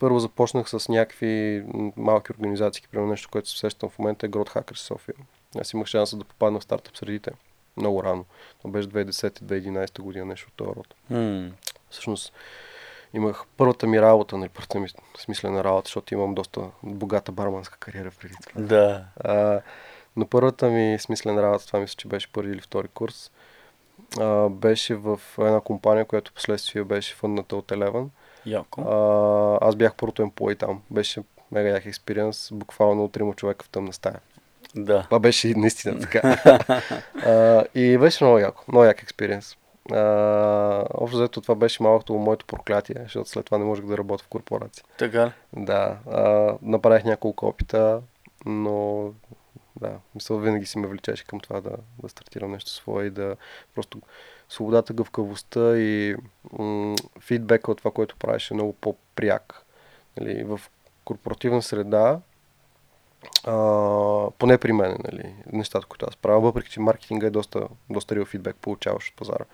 Първо 0.00 0.18
започнах 0.18 0.68
с 0.68 0.88
някакви 0.88 1.64
малки 1.96 2.32
организации, 2.32 2.84
примерно 2.90 3.10
нещо, 3.10 3.28
което 3.32 3.50
се 3.50 3.58
сещам 3.58 3.88
в 3.88 3.98
момента 3.98 4.26
е 4.26 4.28
Growth 4.28 4.54
Hackers 4.54 4.76
София. 4.76 5.14
Аз 5.60 5.72
имах 5.72 5.86
шанса 5.86 6.16
да 6.16 6.24
попадна 6.24 6.60
в 6.60 6.62
стартъп 6.62 6.96
средите 6.96 7.30
много 7.76 8.04
рано. 8.04 8.24
Това 8.58 8.70
беше 8.70 8.88
2010-2011 8.88 10.02
година, 10.02 10.24
нещо 10.24 10.48
от 10.48 10.54
този 10.54 10.70
род. 10.70 10.94
Mm. 11.12 11.52
Всъщност, 11.90 12.32
имах 13.14 13.44
първата 13.56 13.86
ми 13.86 14.00
работа, 14.00 14.38
нали, 14.38 14.48
първата 14.48 14.80
ми 14.80 14.88
смислена 15.18 15.64
работа, 15.64 15.88
защото 15.88 16.14
имам 16.14 16.34
доста 16.34 16.60
богата 16.82 17.32
барманска 17.32 17.78
кариера 17.78 18.10
преди 18.20 18.34
това. 18.48 18.62
Да. 18.62 19.04
Uh, 19.24 19.62
но 20.16 20.26
първата 20.26 20.68
ми 20.68 20.98
смислена 20.98 21.42
работа, 21.42 21.66
това 21.66 21.80
мисля, 21.80 21.94
че 21.96 22.08
беше 22.08 22.32
първи 22.32 22.52
или 22.52 22.60
втори 22.60 22.88
курс, 22.88 23.30
а, 24.20 24.48
беше 24.48 24.94
в 24.94 25.20
една 25.38 25.60
компания, 25.60 26.04
която 26.04 26.32
последствие 26.32 26.84
беше 26.84 27.14
фънната 27.14 27.56
от 27.56 27.66
Eleven. 27.66 28.08
Яко. 28.46 28.80
А, 28.80 29.68
аз 29.68 29.76
бях 29.76 29.94
първото 29.94 30.22
емплой 30.22 30.54
там. 30.54 30.82
Беше 30.90 31.22
мега 31.52 31.68
як 31.68 31.86
експириенс, 31.86 32.48
буквално 32.52 33.08
трима 33.08 33.34
човека 33.34 33.64
в 33.64 33.68
тъмна 33.68 33.92
стая. 33.92 34.20
Да. 34.74 35.02
Това 35.02 35.18
беше 35.18 35.54
наистина 35.56 36.00
така. 36.00 36.20
а, 37.26 37.64
и 37.74 37.98
беше 37.98 38.24
много 38.24 38.38
яко, 38.38 38.64
много 38.68 38.84
як 38.84 39.02
експириенс. 39.02 39.56
общо 40.94 41.16
взето 41.16 41.40
това 41.40 41.54
беше 41.54 41.82
малкото 41.82 42.14
моето 42.14 42.46
проклятие, 42.46 42.96
защото 43.02 43.28
след 43.28 43.44
това 43.44 43.58
не 43.58 43.64
можех 43.64 43.84
да 43.84 43.98
работя 43.98 44.24
в 44.24 44.28
корпорация. 44.28 44.84
Така 44.98 45.26
ли? 45.26 45.30
Да. 45.52 45.98
А, 46.10 46.54
направих 46.62 47.04
няколко 47.04 47.46
опита, 47.46 48.00
но 48.46 49.10
да, 49.80 49.92
мисъл 50.14 50.38
винаги 50.38 50.66
си 50.66 50.78
ме 50.78 50.86
влечеше 50.86 51.26
към 51.26 51.40
това 51.40 51.60
да, 51.60 51.76
да 52.02 52.08
стартирам 52.08 52.52
нещо 52.52 52.70
свое 52.70 53.04
и 53.04 53.10
да 53.10 53.36
просто 53.74 54.00
свободата, 54.52 54.92
гъвкавостта 54.92 55.78
и 55.78 56.16
м- 56.58 56.96
фидбека 57.20 57.70
от 57.70 57.78
това, 57.78 57.90
което 57.90 58.16
правиш 58.16 58.50
е 58.50 58.54
много 58.54 58.72
по-пряк. 58.72 59.66
Нали, 60.20 60.44
в 60.44 60.60
корпоративна 61.04 61.62
среда, 61.62 62.20
а, 63.44 63.54
поне 64.38 64.58
при 64.58 64.72
мен, 64.72 64.98
нали, 65.12 65.34
нещата, 65.52 65.86
които 65.86 66.06
аз 66.08 66.16
правя, 66.16 66.40
въпреки 66.40 66.70
че 66.70 66.80
маркетинга 66.80 67.26
е 67.26 67.30
доста, 67.30 67.68
доста 67.90 68.14
реал 68.14 68.24
фидбек 68.24 68.56
получаваш 68.56 69.08
от 69.08 69.16
пазара. 69.16 69.44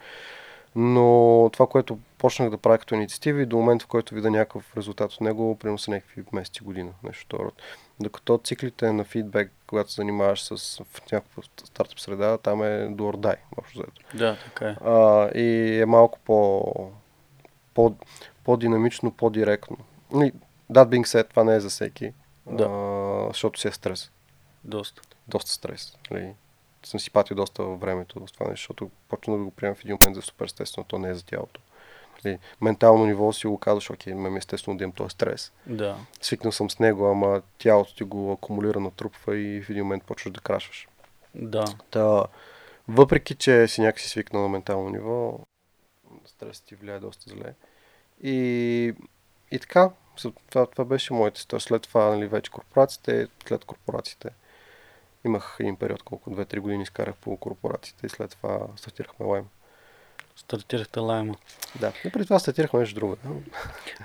Но 0.76 1.50
това, 1.52 1.66
което 1.66 1.98
почнах 2.18 2.50
да 2.50 2.58
правя 2.58 2.78
като 2.78 2.94
инициативи, 2.94 3.46
до 3.46 3.56
момента, 3.56 3.84
в 3.84 3.88
който 3.88 4.14
видя 4.14 4.30
някакъв 4.30 4.76
резултат 4.76 5.12
от 5.12 5.20
него, 5.20 5.58
примерно 5.58 5.78
са 5.78 5.90
някакви 5.90 6.24
месеци, 6.32 6.64
година, 6.64 6.92
нещо 7.04 7.24
второ. 7.24 7.52
Докато 8.00 8.40
циклите 8.44 8.92
на 8.92 9.04
фидбек, 9.04 9.52
когато 9.66 9.90
се 9.90 9.94
занимаваш 9.94 10.42
с 10.42 10.78
в 10.84 11.12
някаква 11.12 11.42
стартъп 11.64 12.00
среда, 12.00 12.38
там 12.38 12.62
е 12.62 12.88
до 12.88 13.06
ордай, 13.06 13.36
общо 13.56 13.78
взето. 13.78 14.16
Да, 14.16 14.36
така 14.44 14.68
е. 14.68 14.76
А, 14.84 15.28
и 15.34 15.80
е 15.80 15.86
малко 15.86 16.18
по, 16.24 16.64
по, 17.74 17.94
по-динамично, 18.44 19.10
по-директно. 19.10 19.76
That 20.12 20.32
being 20.88 21.04
said, 21.04 21.28
това 21.30 21.44
не 21.44 21.54
е 21.54 21.60
за 21.60 21.68
всеки, 21.68 22.12
да. 22.46 22.64
а, 22.64 23.26
защото 23.28 23.60
си 23.60 23.68
е 23.68 23.72
стрес. 23.72 24.10
Доста. 24.64 25.02
Доста 25.28 25.50
стрес. 25.50 25.96
Нали? 26.10 26.34
Съм 26.88 27.00
си 27.00 27.10
патил 27.10 27.36
доста 27.36 27.64
във 27.64 27.80
времето 27.80 28.26
с 28.26 28.32
това 28.32 28.50
нещо, 28.50 28.62
защото 28.62 28.90
почна 29.08 29.38
да 29.38 29.44
го 29.44 29.50
приемам 29.50 29.76
в 29.76 29.84
един 29.84 29.98
момент 30.02 30.16
за 30.16 30.22
супер 30.22 30.44
естествено, 30.44 30.84
то 30.88 30.98
не 30.98 31.08
е 31.08 31.14
за 31.14 31.24
тялото. 31.24 31.60
Нали, 32.24 32.38
ментално 32.60 33.06
ниво 33.06 33.32
си 33.32 33.46
го 33.46 33.58
казваш, 33.58 33.90
окей, 33.90 34.14
ме 34.14 34.38
естествено 34.38 34.78
да 34.78 34.84
имам 34.84 34.92
този 34.92 35.10
стрес. 35.10 35.52
Да. 35.66 35.96
Свикнал 36.20 36.52
съм 36.52 36.70
с 36.70 36.78
него, 36.78 37.06
ама 37.06 37.42
тялото 37.58 37.94
ти 37.94 38.04
го 38.04 38.32
акумулира, 38.32 38.80
натрупва 38.80 39.36
и 39.36 39.62
в 39.62 39.70
един 39.70 39.82
момент 39.82 40.04
почваш 40.04 40.32
да 40.32 40.40
крашваш. 40.40 40.88
Да. 41.34 41.64
Та, 41.90 42.24
въпреки, 42.88 43.34
че 43.34 43.68
си 43.68 43.80
някакси 43.80 44.08
свикнал 44.08 44.42
на 44.42 44.48
ментално 44.48 44.90
ниво, 44.90 45.38
стресът 46.26 46.64
ти 46.64 46.74
влияе 46.74 46.98
доста 46.98 47.30
зле. 47.30 47.54
И, 48.22 48.94
и 49.50 49.58
така, 49.58 49.90
това, 50.50 50.66
това 50.66 50.84
беше 50.84 51.12
моите 51.12 51.38
история. 51.38 51.60
След 51.60 51.82
това, 51.82 52.04
нали, 52.04 52.26
вече 52.26 52.50
корпорациите, 52.50 53.28
след 53.48 53.64
корпорациите 53.64 54.30
имах 55.24 55.56
един 55.60 55.76
период, 55.76 56.02
колко 56.02 56.30
2-3 56.30 56.60
години 56.60 56.82
изкарах 56.82 57.14
по 57.16 57.36
корпорациите 57.36 58.06
и 58.06 58.08
след 58.08 58.30
това 58.30 58.58
стартирахме 58.76 59.26
Лайм. 59.26 59.44
Стартирахте 60.36 61.00
Лайма. 61.00 61.34
Да, 61.80 61.92
и 62.04 62.10
преди 62.10 62.24
това 62.24 62.38
стартирахме 62.38 62.80
нещо 62.80 62.94
друго. 62.94 63.16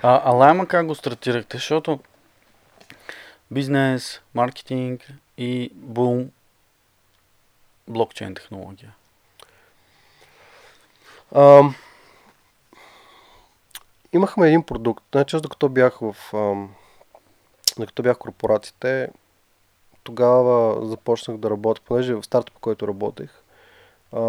А, 0.02 0.22
а 0.24 0.30
Лайма 0.30 0.66
как 0.66 0.86
го 0.86 0.94
стартирахте? 0.94 1.56
Защото 1.56 2.00
бизнес, 3.50 4.20
маркетинг 4.34 5.08
и 5.38 5.70
бум, 5.74 6.30
блокчейн 7.88 8.34
технология. 8.34 8.94
Ам, 11.34 11.74
имахме 14.12 14.46
един 14.48 14.62
продукт. 14.62 15.04
Значи, 15.12 15.36
докато 15.40 15.68
бях 15.68 15.98
в 15.98 16.16
ам, 16.32 16.74
докато 17.78 18.02
бях 18.02 18.16
в 18.16 18.18
корпорациите, 18.18 19.08
тогава 20.04 20.86
започнах 20.86 21.36
да 21.36 21.50
работя, 21.50 21.80
понеже 21.84 22.14
в 22.14 22.22
старта, 22.22 22.52
по 22.52 22.60
който 22.60 22.88
работех, 22.88 23.30
а, 24.12 24.20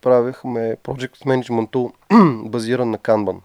правихме 0.00 0.76
Project 0.84 1.24
Management 1.24 1.92
базиран 2.48 2.90
на 2.90 2.98
Kanban. 2.98 3.38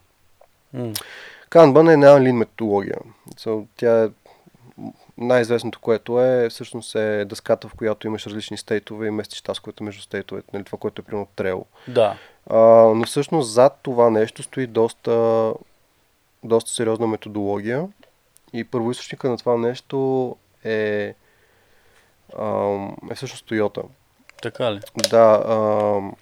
Mm. 0.76 1.04
Kanban 1.50 1.90
е 1.90 1.94
една 1.94 2.08
lean 2.08 2.32
методология. 2.32 2.98
So, 3.36 3.66
тя 3.78 4.04
е 4.04 4.10
най-известното, 5.18 5.80
което 5.80 6.22
е, 6.22 6.50
всъщност 6.50 6.96
е 6.96 7.26
дъската, 7.26 7.68
в 7.68 7.76
която 7.76 8.08
имаш 8.08 8.28
различни 8.28 8.58
стейтове 8.58 9.08
и 9.08 9.12
местиш 9.12 9.42
тасковете 9.42 9.84
между 9.84 10.02
стейтовете, 10.02 10.50
нали, 10.54 10.64
това, 10.64 10.78
което 10.78 11.02
е 11.02 11.06
примерно 11.06 11.28
Trello. 11.38 11.64
Да. 11.88 12.18
А, 12.50 12.58
но 12.96 13.06
всъщност 13.06 13.54
зад 13.54 13.80
това 13.82 14.10
нещо 14.10 14.44
стои 14.44 14.68
доста, 14.68 15.54
доста 16.44 16.72
сериозна 16.72 17.08
методология 17.08 17.88
и 18.54 18.64
първоисточника 18.64 19.30
на 19.30 19.38
това 19.38 19.58
нещо 19.58 20.36
е, 20.64 21.14
ам, 22.40 22.98
е 23.12 23.16
всъщност 23.16 23.50
Toyota. 23.50 23.84
Така 24.42 24.74
ли? 24.74 24.80
Да, 25.10 25.44
ам, 25.48 26.16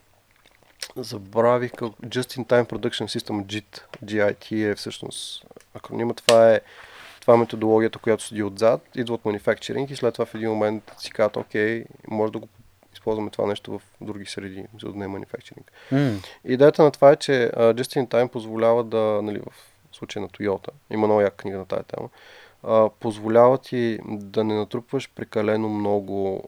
забравих 0.95 1.71
как 1.71 1.89
Just 1.89 2.39
in 2.39 2.45
Time 2.45 2.69
Production 2.69 3.19
System, 3.19 3.45
JIT, 3.45 3.81
GIT 4.05 4.71
е 4.71 4.75
всъщност 4.75 5.45
акронима. 5.73 6.13
Това 6.13 6.51
е 6.53 6.61
това 7.25 7.33
е 7.33 7.37
методологията, 7.37 7.99
която 7.99 8.23
седи 8.23 8.43
отзад, 8.43 8.81
идва 8.95 9.13
от 9.13 9.23
manufacturing 9.23 9.91
и 9.91 9.95
след 9.95 10.13
това 10.13 10.25
в 10.25 10.35
един 10.35 10.49
момент 10.49 10.91
си 10.97 11.11
казват, 11.11 11.37
окей, 11.37 11.85
може 12.07 12.31
да 12.31 12.39
го 12.39 12.47
използваме 12.93 13.29
това 13.29 13.47
нещо 13.47 13.79
в 13.79 13.81
други 14.01 14.25
среди, 14.25 14.65
за 14.81 14.91
да 14.91 14.99
не 14.99 15.05
е 15.05 15.07
manufacturing. 15.07 15.63
Mm. 15.91 16.25
Идеята 16.45 16.83
на 16.83 16.91
това 16.91 17.11
е, 17.11 17.15
че 17.15 17.31
uh, 17.31 17.73
Just 17.73 18.03
in 18.03 18.07
Time 18.07 18.27
позволява 18.27 18.83
да, 18.83 19.19
нали, 19.23 19.39
в 19.39 19.53
случая 19.91 20.23
на 20.23 20.29
Toyota, 20.29 20.69
има 20.91 21.07
много 21.07 21.21
яка 21.21 21.37
книга 21.37 21.57
на 21.57 21.65
тази 21.65 21.83
тема, 21.83 22.09
а, 22.67 22.89
позволява 22.89 23.57
ти 23.57 23.99
да 24.05 24.43
не 24.43 24.53
натрупваш 24.53 25.09
прекалено 25.15 25.69
много 25.69 26.43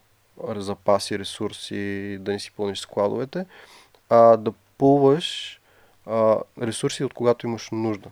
запаси, 0.55 1.19
ресурси, 1.19 2.17
да 2.21 2.31
не 2.31 2.39
си 2.39 2.51
пълниш 2.51 2.79
складовете, 2.79 3.45
а 4.09 4.37
да 4.37 4.53
пълваш 4.77 5.59
а, 6.05 6.37
ресурси 6.61 7.03
от 7.03 7.13
когато 7.13 7.47
имаш 7.47 7.69
нужда. 7.71 8.09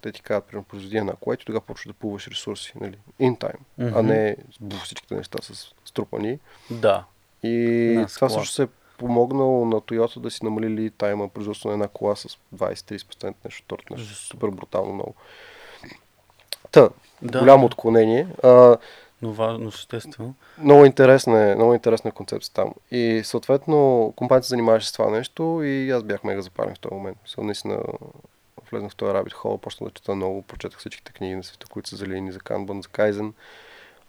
те 0.00 0.12
ти 0.12 0.22
казват, 0.22 0.44
примерно, 0.44 0.64
произведи 0.64 0.96
една 0.96 1.12
и 1.34 1.44
тогава 1.44 1.60
почваш 1.60 1.86
да 1.86 1.92
пуваш 1.92 2.28
ресурси, 2.28 2.72
нали, 2.80 2.98
in 3.20 3.38
time, 3.38 3.58
а 3.78 3.84
Мгм. 3.84 4.06
не 4.06 4.36
бух, 4.60 4.84
всичките 4.84 5.14
неща 5.14 5.38
са 5.42 5.54
струпани. 5.84 6.38
Да. 6.70 7.04
И 7.42 7.94
На 7.96 8.06
това 8.06 8.28
също 8.28 8.54
се 8.54 8.62
е 8.62 8.66
помогнало 8.98 9.64
на 9.64 9.80
Toyota 9.80 10.20
да 10.20 10.30
си 10.30 10.44
намалили 10.44 10.90
тайма 10.90 11.28
производство 11.28 11.68
на 11.68 11.72
една 11.72 11.88
кола 11.88 12.16
с 12.16 12.28
20-30% 12.56 13.34
нещо 13.44 13.64
торт, 13.68 13.90
нещо 13.90 14.14
супер 14.14 14.48
брутално 14.48 14.92
много. 14.94 15.14
Та, 16.70 16.88
Да. 17.22 17.38
голямо 17.38 17.66
отклонение. 17.66 18.26
А, 18.42 18.76
Но 19.22 19.32
важно, 19.32 19.72
съществено. 19.72 20.34
много 20.58 20.84
интересна 20.84 21.40
е, 21.50 21.54
много 21.54 21.74
интересна 21.74 22.08
е 22.08 22.12
концепция 22.12 22.54
там. 22.54 22.74
И 22.90 23.20
съответно 23.24 24.12
компанията 24.16 24.46
се 24.46 24.50
занимаваше 24.50 24.88
с 24.88 24.92
това 24.92 25.10
нещо 25.10 25.60
и 25.64 25.90
аз 25.90 26.02
бях 26.02 26.24
мега 26.24 26.40
запален 26.40 26.74
в 26.74 26.78
този 26.80 26.94
момент. 26.94 27.18
Мисля, 27.22 27.42
наистина 27.44 27.78
влезнах 28.70 28.92
в 28.92 28.96
този 28.96 29.12
rabbit 29.12 29.34
hole, 29.34 29.60
почнах 29.60 29.88
да 29.88 29.94
чета 29.94 30.14
много, 30.14 30.42
прочетах 30.42 30.78
всичките 30.78 31.12
книги 31.12 31.34
на 31.34 31.44
света, 31.44 31.66
които 31.70 31.88
са 31.88 31.96
залини 31.96 32.32
за 32.32 32.38
Kanban, 32.38 32.82
за 32.82 32.88
Kaizen. 32.88 33.32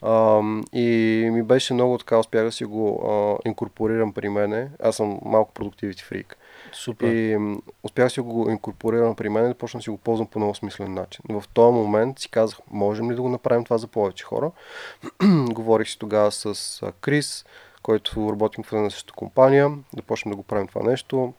Ам, 0.02 0.64
и 0.74 0.86
ми 1.34 1.44
беше 1.44 1.74
много 1.74 1.98
така, 1.98 2.18
успях 2.18 2.44
да 2.44 2.52
си 2.52 2.66
го 2.66 3.10
а, 3.12 3.48
инкорпорирам 3.48 4.14
при 4.14 4.30
мене. 4.30 4.70
Аз 4.84 4.96
съм 4.96 5.20
малко 5.26 5.54
продуктивити 5.54 6.04
фрик. 6.04 6.38
Супер. 6.74 7.08
И 7.08 7.38
успях 7.84 8.12
си 8.12 8.20
го 8.20 8.50
инкорпорирам 8.50 9.16
при 9.16 9.30
мен 9.30 9.46
и 9.46 9.48
да 9.48 9.54
почна 9.54 9.78
да 9.78 9.84
си 9.84 9.90
го 9.90 9.98
ползвам 9.98 10.28
по 10.28 10.40
много 10.40 10.56
смислен 10.56 10.94
начин. 10.94 11.24
В 11.30 11.44
този 11.54 11.74
момент 11.74 12.20
си 12.20 12.30
казах, 12.30 12.60
можем 12.72 13.12
ли 13.12 13.16
да 13.16 13.22
го 13.22 13.30
направим 13.30 13.64
това 13.64 13.78
за 13.78 13.88
повече 13.88 14.26
хора? 14.26 14.52
Говорих 15.50 15.90
си 15.90 16.00
тогава 16.00 16.32
с 16.32 16.80
а, 16.84 16.92
Крис, 16.92 17.46
който 17.82 18.32
работим 18.32 18.64
в 18.64 18.74
една 18.74 18.90
същата 18.90 19.14
компания, 19.14 19.72
да 19.94 20.02
почнем 20.02 20.32
да 20.32 20.36
го 20.36 20.44
правим 20.44 20.68
това 20.68 20.84
нещо. 20.84 21.34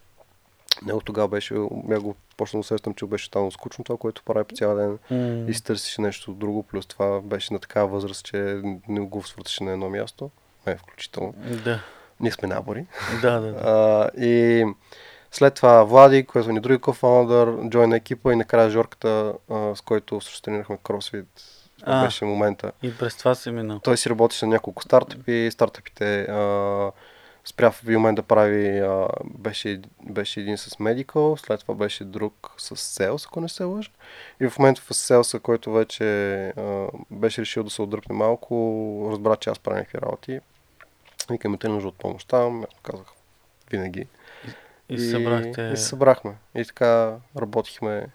Него 0.87 1.01
тогава 1.01 1.29
беше, 1.29 1.55
бях 1.73 2.01
го 2.01 2.15
почнал 2.37 2.59
да 2.59 2.61
усещам, 2.61 2.95
че 2.95 3.07
беше 3.07 3.27
станало 3.27 3.51
скучно 3.51 3.85
това, 3.85 3.97
което 3.97 4.23
прави 4.23 4.45
по 4.45 4.55
цял 4.55 4.77
ден 4.77 4.99
М, 5.11 5.51
и 5.51 5.55
си 5.55 5.65
търсеше 5.65 6.03
нещо 6.03 6.33
друго, 6.33 6.63
плюс 6.63 6.87
това 6.87 7.21
беше 7.21 7.53
на 7.53 7.59
такава 7.59 7.89
възраст, 7.89 8.25
че 8.25 8.61
не 8.89 9.01
го 9.01 9.23
свърташе 9.23 9.65
на 9.65 9.73
едно 9.73 9.91
място. 9.91 10.31
Ме, 10.67 10.77
включително. 10.77 11.35
Да. 11.65 11.83
Ние 12.21 12.33
сме 12.33 12.49
набори. 12.49 12.87
Да, 13.23 13.41
да, 13.41 13.53
да. 13.53 13.61
А, 13.65 14.09
и 14.25 14.65
след 15.33 15.55
това 15.55 15.85
Влади, 15.85 16.27
който 16.27 16.53
ни 16.53 16.61
други 16.61 16.79
кофаундър, 16.79 17.69
джойна 17.69 17.97
екипа 17.97 18.33
и 18.33 18.37
накрая 18.37 18.71
Жорката, 18.71 19.33
а, 19.51 19.77
с 19.77 19.81
който 19.81 20.21
също 20.21 20.43
тренирахме 20.43 20.79
кросфит. 20.83 21.27
Това 21.81 21.93
А. 21.93 22.05
беше 22.05 22.25
момента. 22.25 22.73
И 22.83 22.99
през 22.99 23.17
това 23.17 23.35
си 23.35 23.51
минал. 23.51 23.79
Той 23.79 23.97
си 23.97 24.11
работеше 24.11 24.47
на 24.47 24.53
няколко 24.53 24.83
стартъпи. 24.83 25.49
Стартъпите 25.53 26.23
а, 26.23 26.93
спря 27.45 27.71
в 27.71 27.83
момент 27.89 28.17
да 28.17 28.23
прави, 28.23 28.79
а, 28.79 29.09
беше, 29.25 29.81
беше 30.03 30.41
един 30.41 30.59
с 30.59 30.71
Medical, 30.71 31.47
след 31.47 31.61
това 31.61 31.75
беше 31.75 32.05
друг 32.05 32.51
с 32.59 32.77
Sales, 32.77 33.27
ако 33.27 33.41
не 33.41 33.49
се 33.49 33.65
лъжа. 33.65 33.91
И 34.41 34.49
в 34.49 34.59
момента 34.59 34.81
в 34.81 34.89
Sales, 34.89 35.39
който 35.39 35.73
вече 35.73 36.05
а, 36.49 36.87
беше 37.11 37.41
решил 37.41 37.65
да 37.65 37.71
се 37.71 37.83
отдръпне 37.83 38.15
малко, 38.15 39.09
разбра, 39.13 39.37
че 39.37 39.51
аз 39.51 39.59
правя 39.59 39.79
някакви 39.79 39.99
работи. 39.99 40.41
Викаме, 41.31 41.57
те 41.57 41.69
нужда 41.69 41.89
от 41.89 41.99
помощ 41.99 42.29
там. 42.29 42.65
Казах, 42.83 43.07
винаги. 43.71 44.07
И, 44.91 44.99
събрахте... 45.01 45.71
И 45.75 45.77
се 45.77 45.85
събрахме. 45.85 46.33
И 46.55 46.65
така 46.65 47.13
работихме 47.39 48.07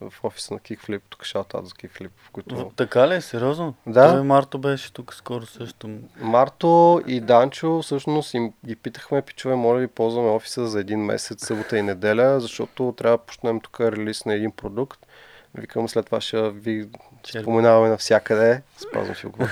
в 0.00 0.24
офиса 0.24 0.54
на 0.54 0.60
Kickflip, 0.60 1.00
тук 1.08 1.24
шаутат 1.24 1.66
за 1.66 1.74
Kickflip, 1.74 2.10
в 2.16 2.30
които... 2.30 2.56
В- 2.56 2.70
Така 2.76 3.08
ли 3.08 3.14
е? 3.14 3.20
Сериозно? 3.20 3.74
Да. 3.86 4.12
Той 4.12 4.22
Марто 4.22 4.58
беше 4.58 4.92
тук 4.92 5.14
скоро 5.14 5.46
също. 5.46 5.90
Марто 6.16 7.02
и 7.06 7.20
Данчо 7.20 7.82
всъщност 7.82 8.34
им 8.34 8.52
ги 8.66 8.76
питахме, 8.76 9.22
пичове, 9.22 9.54
моля 9.54 9.78
ви 9.78 9.86
ползваме 9.86 10.28
офиса 10.28 10.66
за 10.66 10.80
един 10.80 11.00
месец, 11.00 11.46
събота 11.46 11.78
и 11.78 11.82
неделя, 11.82 12.40
защото 12.40 12.94
трябва 12.96 13.16
да 13.16 13.22
почнем 13.22 13.60
тук 13.60 13.80
релиз 13.80 14.24
на 14.24 14.34
един 14.34 14.50
продукт. 14.52 15.06
Викам, 15.54 15.88
след 15.88 16.06
това 16.06 16.20
ще 16.20 16.50
ви 16.50 16.88
Черпи. 17.22 17.42
споменаваме 17.42 17.88
навсякъде. 17.88 18.62
Спазвам 18.78 19.16
си 19.16 19.26
го. 19.26 19.38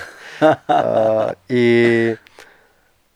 и, 1.48 2.16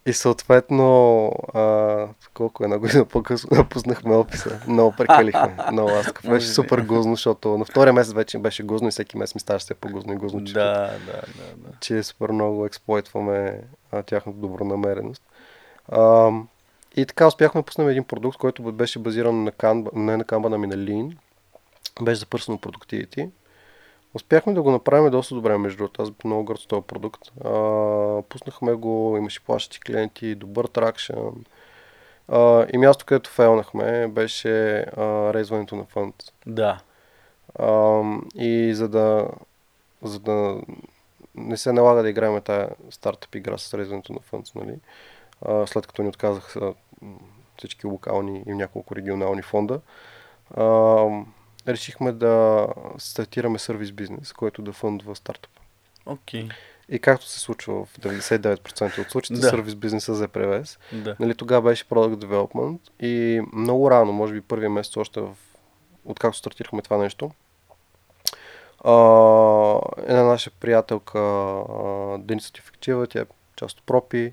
и 0.08 0.12
съответно, 0.12 1.26
а, 1.54 2.06
колко 2.34 2.64
една 2.64 2.78
година 2.78 3.04
по-късно 3.04 3.48
напуснахме 3.56 4.16
офиса. 4.16 4.60
Много 4.68 4.92
прекалихме. 4.96 5.56
Много 5.72 5.90
аз 5.90 6.12
беше 6.28 6.46
супер 6.46 6.80
гузно, 6.80 7.14
защото 7.14 7.58
на 7.58 7.64
втория 7.64 7.92
месец 7.92 8.12
вече 8.12 8.38
беше 8.38 8.62
гузно 8.62 8.88
и 8.88 8.90
всеки 8.90 9.16
месец 9.16 9.34
ми 9.34 9.40
ставаше 9.40 9.64
все 9.64 9.74
по-гузно 9.74 10.12
и 10.12 10.16
гузно. 10.16 10.44
че 10.44 10.52
Да, 10.52 10.90
да, 11.06 11.12
да, 11.12 11.22
да. 11.56 11.70
че 11.80 12.02
супер 12.02 12.30
много 12.30 12.66
експлойтваме 12.66 13.60
а, 13.92 14.02
тяхната 14.02 14.38
добронамереност. 14.38 15.22
А, 15.88 16.30
и 16.96 17.06
така 17.06 17.26
успяхме 17.26 17.60
да 17.60 17.64
пуснем 17.64 17.88
един 17.88 18.04
продукт, 18.04 18.38
който 18.38 18.62
беше 18.62 18.98
базиран 18.98 19.44
на 19.44 19.52
Kanban, 19.52 19.90
не 19.94 20.16
на 20.16 20.24
Kanban, 20.24 20.54
ами 20.54 20.66
на 20.66 20.76
Lean. 20.76 21.16
Беше 22.02 22.20
за 22.20 22.26
Personal 22.26 22.60
Productivity. 22.60 23.28
Успяхме 24.14 24.52
да 24.52 24.62
го 24.62 24.70
направим 24.70 25.10
доста 25.10 25.34
добре, 25.34 25.58
между 25.58 25.78
другото. 25.78 26.02
Аз 26.02 26.10
много 26.24 26.44
горд 26.44 26.60
с 26.60 26.66
този 26.66 26.82
продукт. 26.82 27.20
А, 27.44 27.50
пуснахме 28.22 28.74
го, 28.74 29.14
имаше 29.18 29.44
плащащи 29.44 29.80
клиенти, 29.80 30.34
добър 30.34 30.64
тракшн. 30.64 31.12
А, 32.28 32.66
и 32.72 32.78
място, 32.78 33.04
където 33.04 33.30
фейлнахме, 33.30 34.08
беше 34.08 34.78
а, 34.78 35.34
резването 35.34 35.76
на 35.76 35.84
фонд. 35.84 36.14
Да. 36.46 36.80
Ам, 37.58 38.22
и 38.34 38.74
за 38.74 38.88
да, 38.88 39.28
за 40.02 40.18
да 40.18 40.60
не 41.34 41.56
се 41.56 41.72
налага 41.72 42.02
да 42.02 42.10
играем 42.10 42.40
тая 42.40 42.68
стартъп 42.90 43.34
игра 43.34 43.58
с 43.58 43.74
резването 43.74 44.12
на 44.12 44.20
фънц, 44.20 44.54
нали? 44.54 44.74
А, 45.46 45.66
след 45.66 45.86
като 45.86 46.02
ни 46.02 46.08
отказаха 46.08 46.74
всички 47.58 47.86
локални 47.86 48.42
и 48.46 48.54
няколко 48.54 48.96
регионални 48.96 49.42
фонда, 49.42 49.80
ам, 50.56 51.26
решихме 51.68 52.12
да 52.12 52.66
стартираме 52.98 53.58
сервис 53.58 53.92
бизнес, 53.92 54.32
който 54.32 54.62
да 54.62 54.72
фъндва 54.72 55.16
стартъпа. 55.16 55.60
Окей. 56.06 56.48
И 56.88 56.98
както 56.98 57.26
се 57.26 57.40
случва 57.40 57.84
в 57.84 57.98
99% 57.98 58.98
от 58.98 59.10
случаите, 59.10 59.40
Да. 59.40 59.48
сервис 59.48 59.74
бизнеса 59.74 60.12
взе 60.12 60.28
превес. 60.28 60.78
Да. 60.92 61.16
Нали, 61.20 61.34
тогава 61.34 61.70
беше 61.70 61.84
Product 61.84 62.24
Development 62.24 62.78
и 63.00 63.42
много 63.52 63.90
рано, 63.90 64.12
може 64.12 64.34
би 64.34 64.40
първия 64.40 64.70
месец 64.70 64.96
още 64.96 65.20
в... 65.20 65.34
откакто 66.04 66.38
стартирахме 66.38 66.82
това 66.82 66.96
нещо, 66.98 67.30
а, 68.84 68.92
една 70.06 70.22
наша 70.22 70.50
приятелка, 70.50 71.20
Деница 72.18 72.52
Тифектива, 72.52 73.06
тя 73.06 73.20
е 73.20 73.26
част 73.56 73.78
от 73.78 73.86
Пропи, 73.86 74.32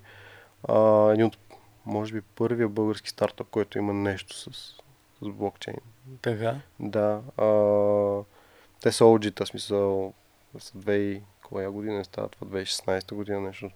а, 0.67 1.09
един 1.13 1.25
от, 1.25 1.37
може 1.85 2.13
би, 2.13 2.21
първия 2.21 2.69
български 2.69 3.09
стартъп, 3.09 3.47
който 3.47 3.77
има 3.77 3.93
нещо 3.93 4.35
с, 4.53 4.75
с 5.25 5.33
блокчейн. 5.33 5.77
Така. 6.21 6.55
Да. 6.79 7.21
А, 7.37 7.45
те 8.81 8.91
са 8.91 9.03
OG-та, 9.03 9.45
смисъл, 9.45 10.13
са 10.59 10.77
2, 10.77 11.21
коя 11.43 11.71
година 11.71 12.05
става 12.05 12.27
това, 12.29 12.47
2016 12.47 13.15
година, 13.15 13.41
нещо, 13.41 13.69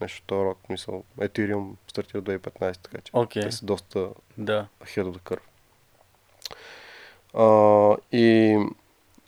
нещо 0.00 0.22
този 0.26 0.44
род, 0.44 0.58
мисъл, 0.68 1.04
Ethereum 1.18 1.72
стартира 1.88 2.22
2015, 2.22 2.78
така 2.78 3.00
че 3.00 3.10
Окей. 3.14 3.42
те 3.42 3.52
са 3.52 3.66
доста 3.66 4.10
Да. 4.38 4.66
ahead 4.84 5.04
of 5.04 5.18
the 5.18 5.20
curve. 5.20 5.40
А, 7.34 7.96
и 8.12 8.58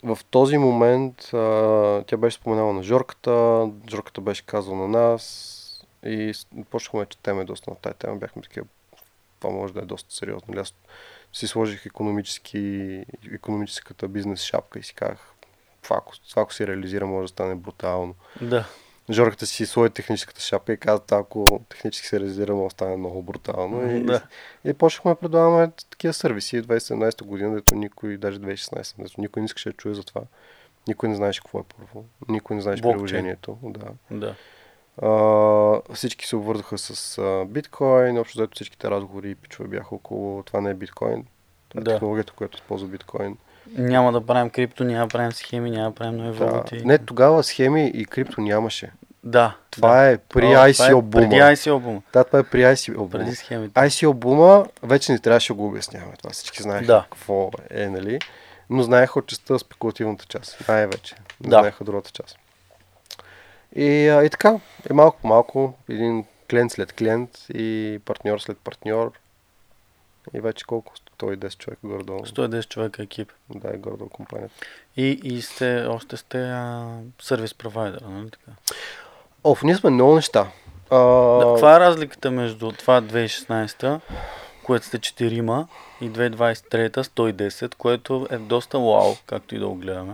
в 0.03 0.19
този 0.29 0.57
момент 0.57 1.33
а, 1.33 2.03
тя 2.07 2.17
беше 2.17 2.37
споменала 2.37 2.73
на 2.73 2.83
Жорката, 2.83 3.69
Жорката 3.89 4.21
беше 4.21 4.45
казал 4.45 4.75
на 4.75 4.87
нас 4.87 5.59
и 6.05 6.33
почнахме 6.69 6.99
да 6.99 7.05
четеме 7.05 7.43
доста 7.43 7.69
на 7.71 7.75
тази 7.75 7.95
тема. 7.95 8.15
Бяхме 8.15 8.41
такива, 8.41 8.65
това 9.39 9.53
може 9.53 9.73
да 9.73 9.79
е 9.79 9.85
доста 9.85 10.13
сериозно. 10.13 10.53
Аз 10.61 10.73
си 11.33 11.47
сложих 11.47 11.85
економически, 11.85 13.05
економическата 13.33 14.07
бизнес 14.07 14.41
шапка 14.41 14.79
и 14.79 14.83
си 14.83 14.93
казах, 14.93 15.33
това 15.81 16.01
това 16.29 16.41
ако 16.41 16.53
си 16.53 16.67
реализира 16.67 17.05
може 17.05 17.23
да 17.23 17.27
стане 17.27 17.55
брутално. 17.55 18.15
Да. 18.41 18.65
Жорката 19.11 19.45
си 19.45 19.65
сложи 19.65 19.89
техническата 19.91 20.41
шапка 20.41 20.73
и 20.73 20.77
каза, 20.77 21.01
ако 21.11 21.59
технически 21.69 22.07
се 22.07 22.19
реализира, 22.19 22.55
може 22.55 22.65
да 22.65 22.69
стане 22.69 22.97
много 22.97 23.21
брутално. 23.23 23.91
И, 23.91 24.03
Да. 24.03 24.21
и 24.65 24.73
почнахме 24.73 25.11
да 25.11 25.15
предлагаме 25.15 25.71
такива 25.89 26.13
сервиси 26.13 26.61
2017 26.61 27.23
година, 27.23 27.55
дето 27.55 27.75
никой, 27.75 28.17
даже 28.17 28.39
2016, 28.39 28.95
дето 28.97 29.21
никой 29.21 29.41
не 29.41 29.45
искаше 29.45 29.69
да 29.69 29.75
чуе 29.75 29.93
за 29.93 30.03
това. 30.03 30.21
Никой 30.87 31.09
не 31.09 31.15
знаеше 31.15 31.41
какво 31.41 31.59
е 31.59 31.63
първо. 31.77 32.05
Никой 32.29 32.55
не 32.55 32.61
знаеше 32.61 32.81
Блокчейн. 32.81 32.97
приложението. 32.97 33.57
Да. 33.63 33.85
Да. 34.11 34.35
Всички 35.93 36.27
се 36.27 36.35
обвързаха 36.35 36.77
с 36.77 37.17
а, 37.17 37.45
биткоин. 37.45 38.17
Общо 38.17 38.37
взето 38.37 38.55
всичките 38.55 38.89
разговори 38.89 39.29
и 39.29 39.35
пичове 39.35 39.67
бяха 39.67 39.95
около 39.95 40.43
това 40.43 40.61
не 40.61 40.69
е 40.69 40.73
биткоин. 40.73 41.25
Това 41.69 41.81
е 41.81 41.83
Да. 41.83 41.91
технологията, 41.91 42.33
която 42.33 42.57
използва 42.57 42.87
биткоин. 42.87 43.37
Няма 43.67 44.11
да 44.11 44.25
правим 44.25 44.49
крипто, 44.49 44.83
няма 44.83 45.07
да 45.07 45.09
правим 45.09 45.31
схеми, 45.31 45.71
няма 45.71 45.89
да 45.89 45.95
правим 45.95 46.17
нови 46.17 46.39
Да. 46.39 46.45
валути. 46.45 46.85
Не, 46.85 46.97
тогава 46.97 47.43
схеми 47.43 47.87
и 47.87 48.05
крипто 48.05 48.41
нямаше. 48.41 48.91
Да. 49.23 49.55
Това 49.71 49.95
да. 49.95 50.03
е 50.03 50.17
при 50.17 50.45
О, 50.45 50.49
ICO 50.49 50.89
е 50.89 51.01
бума. 51.01 51.11
Преди 51.11 51.35
ICO 51.35 51.79
бума. 51.79 52.01
Да, 52.13 52.23
това 52.23 52.39
е 52.39 52.43
при 52.43 52.61
ICO 52.61 52.95
бума. 52.95 53.09
Преди 53.09 53.35
схемите. 53.35 53.79
ICO 53.79 54.13
бума 54.13 54.65
вече 54.83 55.11
не 55.11 55.19
трябваше 55.19 55.53
да 55.53 55.57
го 55.57 55.67
обясняваме. 55.67 56.13
Това 56.17 56.29
всички 56.29 56.63
знаеха 56.63 56.85
Да. 56.85 57.05
какво 57.11 57.51
е, 57.69 57.87
нали? 57.89 58.19
Но 58.69 58.83
знаеха 58.83 59.19
от 59.19 59.27
частта 59.27 59.59
спекулативната 59.59 60.25
част. 60.25 60.67
Най-вече. 60.67 61.15
Не 61.41 61.49
Да. 61.49 61.59
знаеха 61.59 61.83
другата 61.83 62.11
част. 62.11 62.37
И, 63.75 64.07
а, 64.07 64.23
и 64.23 64.29
така, 64.29 64.59
и 64.89 64.93
малко 64.93 65.17
по 65.21 65.27
малко, 65.27 65.73
един 65.89 66.25
клиент 66.49 66.71
след 66.71 66.93
клиент 66.93 67.29
и 67.53 67.99
партньор 68.05 68.39
след 68.39 68.57
партньор. 68.57 69.11
И 70.33 70.39
вече 70.39 70.65
колко? 70.65 70.93
110 71.19 71.57
човека 71.57 71.87
горе-долу. 71.87 72.19
110 72.19 72.67
човека 72.67 73.03
екип. 73.03 73.31
Да, 73.49 73.69
е 73.73 73.77
горе-долу 73.77 74.09
компанията. 74.09 74.55
И, 74.97 75.19
и 75.23 75.41
сте, 75.41 75.85
още 75.89 76.17
сте 76.17 76.41
а, 76.41 76.97
сервис 77.21 77.53
провайдер, 77.53 78.01
нали 78.01 78.29
така? 78.29 78.51
Оф, 79.43 79.63
ние 79.63 79.75
сме 79.75 79.89
много 79.89 80.15
неща. 80.15 80.47
А, 80.89 80.97
Да, 80.97 81.53
каква 81.53 81.75
е 81.75 81.79
разликата 81.79 82.31
между 82.31 82.71
това 82.71 83.01
2016 83.01 83.99
което 84.63 84.85
сте 84.85 84.99
4 84.99 85.67
и 86.01 86.11
2023 86.11 86.89
110, 86.89 87.75
което 87.75 88.27
е 88.29 88.37
доста 88.37 88.79
вау, 88.79 89.15
както 89.25 89.55
и 89.55 89.59
да 89.59 89.67
го 89.67 89.75
гледаме. 89.75 90.13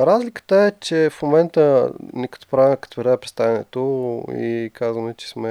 Разликата 0.00 0.56
е, 0.56 0.72
че 0.80 1.10
в 1.10 1.22
момента 1.22 1.92
ни 2.12 2.28
като 2.28 2.46
правим 2.46 2.76
като 2.76 3.02
правим 3.02 3.20
представянето 3.20 4.24
и 4.32 4.70
казваме, 4.74 5.14
че 5.14 5.28
сме 5.28 5.48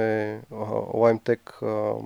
uh, 0.52 0.92
LimeTech 0.94 1.40
uh, 1.62 2.02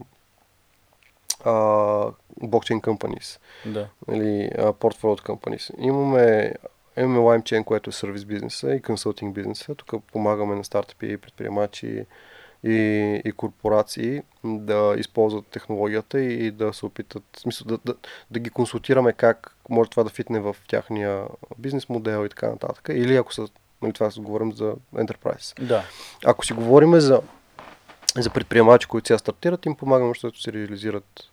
uh, 1.44 2.14
blockchain 2.42 2.80
companies, 2.80 3.40
Да. 3.66 3.88
или 4.12 4.50
uh, 4.58 4.72
portfolio 4.72 5.22
companies. 5.26 5.74
Имаме, 5.78 6.54
имаме 6.96 7.18
LimeChain, 7.18 7.64
което 7.64 7.90
е 7.90 7.92
сервис 7.92 8.24
бизнеса 8.24 8.74
и 8.74 8.82
консултинг 8.82 9.34
бизнеса. 9.34 9.74
Тук 9.74 10.04
помагаме 10.12 10.54
на 10.54 10.64
стартъпи, 10.64 11.16
предприемачи 11.16 12.06
и, 12.64 13.22
и 13.24 13.32
корпорации 13.32 14.22
да 14.44 14.94
използват 14.98 15.46
технологията 15.46 16.20
и 16.20 16.50
да 16.50 16.72
се 16.72 16.86
опитат, 16.86 17.22
в 17.36 17.40
смисъл 17.40 17.66
да, 17.66 17.78
да, 17.84 17.94
да 18.30 18.40
ги 18.40 18.50
консултираме 18.50 19.12
как 19.12 19.56
може 19.68 19.90
това 19.90 20.04
да 20.04 20.10
фитне 20.10 20.40
в 20.40 20.56
тяхния 20.68 21.24
бизнес 21.58 21.88
модел 21.88 22.26
и 22.26 22.28
така 22.28 22.48
нататък. 22.48 22.88
Или 22.92 23.16
ако 23.16 23.34
са, 23.34 23.48
нали, 23.82 23.92
това 23.92 24.10
си 24.10 24.20
говорим 24.20 24.52
за 24.52 24.74
enterprise. 24.94 25.66
Да. 25.66 25.84
Ако 26.24 26.46
си 26.46 26.52
говорим 26.52 27.00
за, 27.00 27.20
за 28.16 28.30
предприемачи, 28.30 28.86
които 28.86 29.06
сега 29.06 29.18
стартират, 29.18 29.66
им 29.66 29.76
помагаме, 29.76 30.10
защото 30.10 30.40
се 30.40 30.52
реализират 30.52 31.30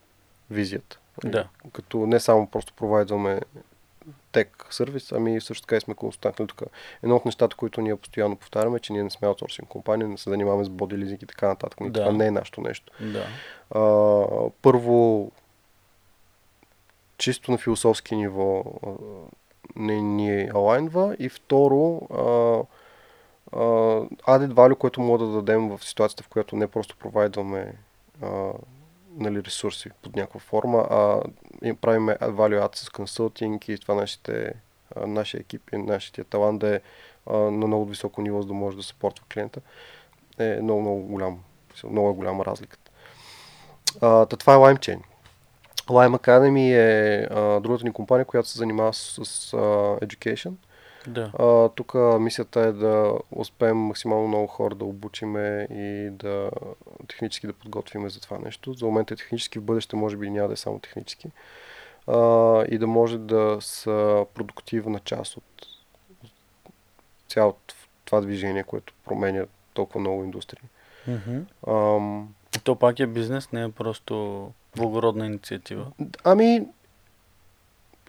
визията. 0.51 0.99
Да. 1.23 1.47
Като 1.73 1.97
не 1.97 2.19
само 2.19 2.47
просто 2.47 2.73
провайдваме 2.73 3.41
тек 4.31 4.67
сервис, 4.69 5.11
ами 5.11 5.41
също 5.41 5.61
така 5.61 5.75
и 5.75 5.81
сме 5.81 5.93
консултанти. 5.93 6.47
Тук 6.47 6.61
едно 7.03 7.15
от 7.15 7.25
нещата, 7.25 7.55
които 7.55 7.81
ние 7.81 7.95
постоянно 7.95 8.35
повтаряме, 8.35 8.79
че 8.79 8.93
ние 8.93 9.03
не 9.03 9.09
сме 9.09 9.27
аутсорсинг 9.27 9.67
компания, 9.69 10.07
не 10.07 10.17
се 10.17 10.29
занимаваме 10.29 10.63
с 10.63 10.69
боди 10.69 10.97
лизинг 10.97 11.21
и 11.21 11.25
така 11.25 11.47
нататък. 11.47 11.79
Но 11.79 11.89
Да. 11.89 11.99
Това 11.99 12.11
не 12.11 12.25
е 12.25 12.31
нашето 12.31 12.61
нещо. 12.61 12.93
Да. 13.01 13.25
А, 13.79 14.49
първо, 14.61 15.31
чисто 17.17 17.51
на 17.51 17.57
философски 17.57 18.15
ниво 18.15 18.59
а, 18.59 18.89
не 19.75 20.01
ни 20.01 20.49
алайнва 20.55 21.15
и 21.19 21.29
второ, 21.29 22.01
а, 22.11 22.23
а, 23.51 23.59
added 24.37 24.53
value, 24.53 24.77
което 24.77 25.01
мога 25.01 25.25
да 25.25 25.31
дадем 25.31 25.69
в 25.69 25.85
ситуацията, 25.85 26.23
в 26.23 26.27
която 26.27 26.55
не 26.55 26.67
просто 26.67 26.97
провайдваме 26.97 27.73
нали, 29.17 29.43
ресурси 29.43 29.89
под 30.01 30.15
някаква 30.15 30.39
форма, 30.39 30.87
а 30.91 31.21
им 31.63 31.75
правим 31.75 32.07
value 32.07 32.67
add 32.67 32.75
с 32.75 32.89
консултинг 32.89 33.67
и 33.67 33.77
това 33.77 33.95
нашите, 33.95 34.53
нашия 35.07 35.41
екип 35.41 35.61
и 35.73 35.77
нашия 35.77 36.25
талант 36.25 36.59
да 36.59 36.75
е 36.75 36.81
на 37.29 37.67
много 37.67 37.85
високо 37.85 38.21
ниво, 38.21 38.41
за 38.41 38.47
да 38.47 38.53
може 38.53 38.77
да 38.77 38.83
съпортва 38.83 39.25
клиента, 39.33 39.61
е 40.39 40.59
много, 40.61 40.81
много 40.81 41.01
голям. 41.01 41.39
Много 41.83 42.09
е 42.09 42.13
голяма 42.13 42.45
разликата. 42.45 42.91
А, 44.01 44.25
та 44.25 44.37
това 44.37 44.53
е 44.53 44.57
LimeChain. 44.57 44.99
Lime 45.87 46.17
Academy 46.17 46.73
е 46.73 47.27
а, 47.31 47.59
другата 47.59 47.83
ни 47.83 47.91
компания, 47.91 48.25
която 48.25 48.49
се 48.49 48.57
занимава 48.57 48.93
с, 48.93 49.25
с 49.25 49.53
а, 49.53 49.57
education. 50.05 50.53
Да. 51.07 51.31
А, 51.39 51.69
тук 51.69 51.93
мисията 52.19 52.59
е 52.59 52.71
да 52.71 53.13
успеем 53.31 53.77
максимално 53.77 54.27
много 54.27 54.47
хора 54.47 54.75
да 54.75 54.85
обучиме 54.85 55.67
и 55.71 56.09
да 56.11 56.51
технически 57.07 57.47
да 57.47 57.53
подготвиме 57.53 58.09
за 58.09 58.21
това 58.21 58.37
нещо. 58.37 58.73
За 58.73 58.85
момента 58.85 59.13
е 59.13 59.17
технически, 59.17 59.59
в 59.59 59.63
бъдеще 59.63 59.95
може 59.95 60.17
би 60.17 60.29
няма 60.29 60.47
да 60.47 60.53
е 60.53 60.57
само 60.57 60.79
технически. 60.79 61.31
А, 62.07 62.63
и 62.69 62.77
да 62.77 62.87
може 62.87 63.17
да 63.17 63.57
са 63.59 64.25
продуктивна 64.33 64.99
част 64.99 65.37
от, 65.37 65.67
от 66.23 66.31
цялото 67.27 67.75
това 68.05 68.21
движение, 68.21 68.63
което 68.63 68.93
променя 69.05 69.45
толкова 69.73 69.99
много 69.99 70.23
индустрии. 70.23 70.63
Мгм. 71.07 71.39
Ам, 71.67 72.33
То 72.63 72.75
пак 72.75 72.99
е 72.99 73.07
бизнес, 73.07 73.51
не 73.51 73.63
е 73.63 73.71
просто 73.71 74.47
благородна 74.75 75.25
инициатива. 75.25 75.85
ами, 76.23 76.67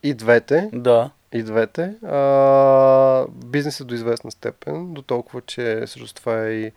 и 0.03 0.15
двете. 0.15 0.71
Да. 0.73 1.11
И 1.33 1.43
двете. 1.43 1.95
А, 2.07 3.27
бизнесът 3.29 3.87
до 3.87 3.95
известна 3.95 4.31
степен, 4.31 4.95
до 4.95 5.03
толкова, 5.03 5.41
че 5.41 5.87
също 5.87 6.15
това 6.15 6.45
е 6.45 6.51
и 6.53 6.73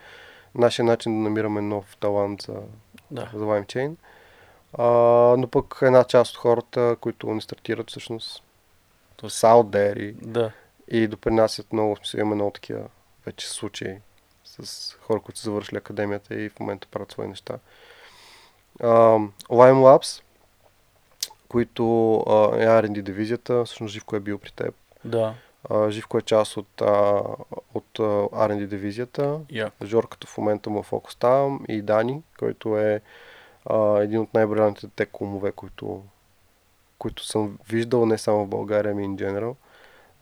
нашия 0.55 0.85
начин 0.85 1.11
да 1.17 1.29
намираме 1.29 1.61
нов 1.61 1.97
талант 1.99 2.41
за, 2.41 2.53
Да. 3.11 3.29
за 3.33 3.45
LimeChain. 3.45 3.95
А, 4.77 4.83
но 5.37 5.47
пък 5.47 5.79
една 5.81 6.03
част 6.03 6.31
от 6.31 6.37
хората, 6.37 6.95
които 7.01 7.33
не 7.33 7.41
стартират, 7.41 7.89
всъщност 7.89 8.43
са 9.27 9.47
out 9.47 9.63
there 9.69 9.99
и, 9.99 10.11
Да. 10.11 10.51
и 10.87 11.07
допринасят 11.07 11.73
много. 11.73 11.95
Смисъл, 11.95 12.19
имаме 12.19 12.35
много 12.35 12.51
такива 12.51 12.83
вече 13.25 13.49
случаи 13.49 13.95
с 14.43 14.93
хора, 15.01 15.19
които 15.19 15.39
са 15.39 15.43
завършили 15.43 15.77
академията 15.77 16.35
и 16.35 16.49
в 16.49 16.59
момента 16.59 16.87
правят 16.91 17.11
свои 17.11 17.27
неща. 17.27 17.57
А, 18.79 18.87
Lime 19.49 19.81
Labs, 19.81 20.21
които 21.51 22.15
а, 22.15 22.55
е 22.55 22.65
R&D 22.65 23.01
дивизията, 23.01 23.65
всъщност 23.65 23.93
Живко 23.93 24.15
е 24.15 24.19
бил 24.19 24.37
при 24.37 24.51
теб. 24.51 24.75
Да. 25.05 25.33
А, 25.69 25.91
Живко 25.91 26.17
е 26.17 26.21
част 26.21 26.57
от, 26.57 26.81
а, 26.81 27.23
от 27.73 27.99
а, 27.99 28.03
R&D 28.47 28.67
дивизията. 28.67 29.39
Я. 29.49 29.71
Жорката 29.83 30.27
в 30.27 30.37
момента 30.37 30.69
му 30.69 30.79
е 30.79 30.83
фокус 30.83 31.15
там 31.15 31.59
и 31.67 31.81
Дани, 31.81 32.21
който 32.39 32.77
е 32.77 33.01
а, 33.65 33.99
един 33.99 34.19
от 34.19 34.33
най-брилянтите 34.33 34.87
тек 34.95 35.21
умове, 35.21 35.51
които, 35.51 36.03
които 36.97 37.25
съм 37.25 37.57
виждал 37.69 38.05
не 38.05 38.17
само 38.17 38.45
в 38.45 38.49
България, 38.49 38.91
ами 38.91 39.07
in 39.07 39.15
general. 39.15 39.55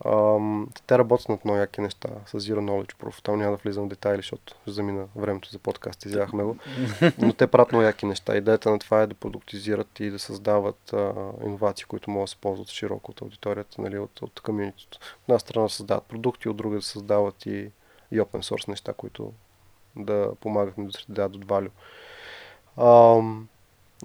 Ам, 0.06 0.70
те 0.88 0.98
работят 0.98 1.30
над 1.30 1.46
много 1.46 1.60
яки 1.60 1.82
неща 1.82 2.10
с 2.26 2.40
Zero 2.40 2.60
Knowledge 2.60 2.96
Proof. 2.96 3.24
Там 3.24 3.40
няма 3.40 3.52
да 3.52 3.58
влизам 3.58 3.86
в 3.86 3.90
детайли, 3.90 4.18
защото 4.18 4.56
замина 4.68 5.06
времето 5.16 5.50
за 5.50 5.60
подкаст, 5.60 6.06
изяхме 6.06 6.44
го. 6.44 6.58
Но 7.18 7.34
те 7.34 7.48
правят 7.48 7.72
много 7.72 7.84
яки 7.84 8.06
неща. 8.06 8.38
Идеята 8.38 8.72
на 8.72 8.80
това 8.80 9.02
е 9.02 9.08
да 9.08 9.16
продуктизират 9.16 10.00
и 10.00 10.10
да 10.10 10.20
създават 10.20 10.94
а, 10.94 11.14
иновации, 11.46 11.86
които 11.86 12.12
могат 12.12 12.26
да 12.26 12.30
се 12.30 12.36
ползват 12.36 12.70
широко 12.70 13.12
от 13.12 13.22
аудиторията, 13.22 13.82
нали, 13.82 14.00
от, 14.00 14.22
от 14.22 14.40
комьюнитито. 14.40 14.98
От 14.98 15.30
една 15.30 15.40
страна 15.40 15.64
да 15.64 15.70
създават 15.70 16.04
продукти, 16.04 16.50
от 16.50 16.58
друга 16.58 16.76
да 16.76 16.82
създават 16.82 17.46
и, 17.46 17.72
и 18.12 18.20
open 18.20 18.42
source 18.42 18.68
неща, 18.68 18.94
които 18.94 19.34
да 19.96 20.32
помагат 20.42 20.78
на 20.78 20.82
индустрията 20.82 21.14
да 21.14 21.30
дадат 21.30 21.46
value. 21.46 21.72
Ам, 22.78 23.48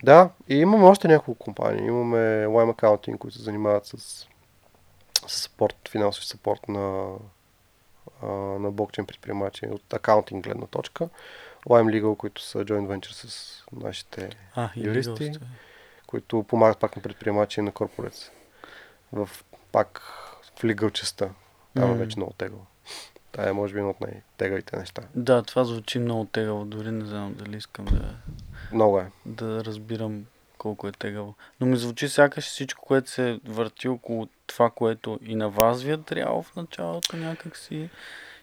да, 0.02 0.30
и 0.48 0.56
имаме 0.56 0.84
още 0.84 1.08
няколко 1.08 1.44
компании. 1.44 1.86
Имаме 1.86 2.46
Lime 2.46 2.74
Accounting, 2.74 3.18
които 3.18 3.36
се 3.36 3.42
занимават 3.42 3.86
с, 3.86 4.26
с 5.26 5.48
support, 5.48 5.88
финансови 5.88 6.26
support 6.26 6.68
на, 6.68 7.14
а, 8.22 8.26
на 8.58 8.70
блокчейн 8.70 9.06
предприемачи 9.06 9.66
от 9.66 9.92
акаунтинг 9.92 10.44
гледна 10.44 10.66
точка. 10.66 11.08
Lime 11.66 12.00
Legal, 12.02 12.16
които 12.16 12.42
са 12.42 12.58
joint 12.58 12.86
venture 12.88 13.12
с 13.12 13.62
нашите, 13.72 14.30
А, 14.54 14.70
Юристи. 14.76 15.32
които 16.06 16.42
помагат 16.42 16.78
пак 16.78 16.96
на 16.96 17.02
предприемачи 17.02 17.60
и 17.60 17.64
на 17.64 17.72
корпорец. 17.72 18.30
В 19.12 19.28
пак 19.72 20.00
в 20.56 20.62
legal 20.62 20.92
частта. 20.92 21.28
Там 21.76 21.88
М. 21.88 21.94
вече 21.94 22.16
много 22.16 22.32
тегаво. 22.32 22.66
Това 23.32 23.48
е 23.48 23.52
може 23.52 23.72
би 23.74 23.78
едно 23.78 23.90
от 23.90 24.00
най-тегавите 24.00 24.76
неща. 24.76 25.02
Да, 25.14 25.42
това 25.42 25.64
звучи 25.64 25.98
много 25.98 26.24
тегаво. 26.24 26.64
Дори 26.64 26.90
не 26.90 27.04
знам 27.04 27.34
дали 27.34 27.56
искам 27.56 27.84
да, 27.84 28.14
Много 28.72 28.98
е. 28.98 29.10
да 29.26 29.64
разбирам 29.64 30.24
колко 30.64 30.88
е 30.88 30.92
тегаво. 30.92 31.34
Но 31.60 31.66
ми 31.66 31.76
звучи 31.76 32.08
сякаш 32.08 32.44
всичко, 32.44 32.84
което 32.86 33.10
се 33.10 33.40
върти 33.48 33.88
около 33.88 34.28
това, 34.46 34.70
което 34.70 35.18
и 35.22 35.34
на 35.34 35.48
вас 35.48 35.82
ви 35.82 35.92
е 35.92 35.96
трябвало 35.96 36.42
в 36.42 36.56
началото 36.56 37.16
някакси. 37.16 37.90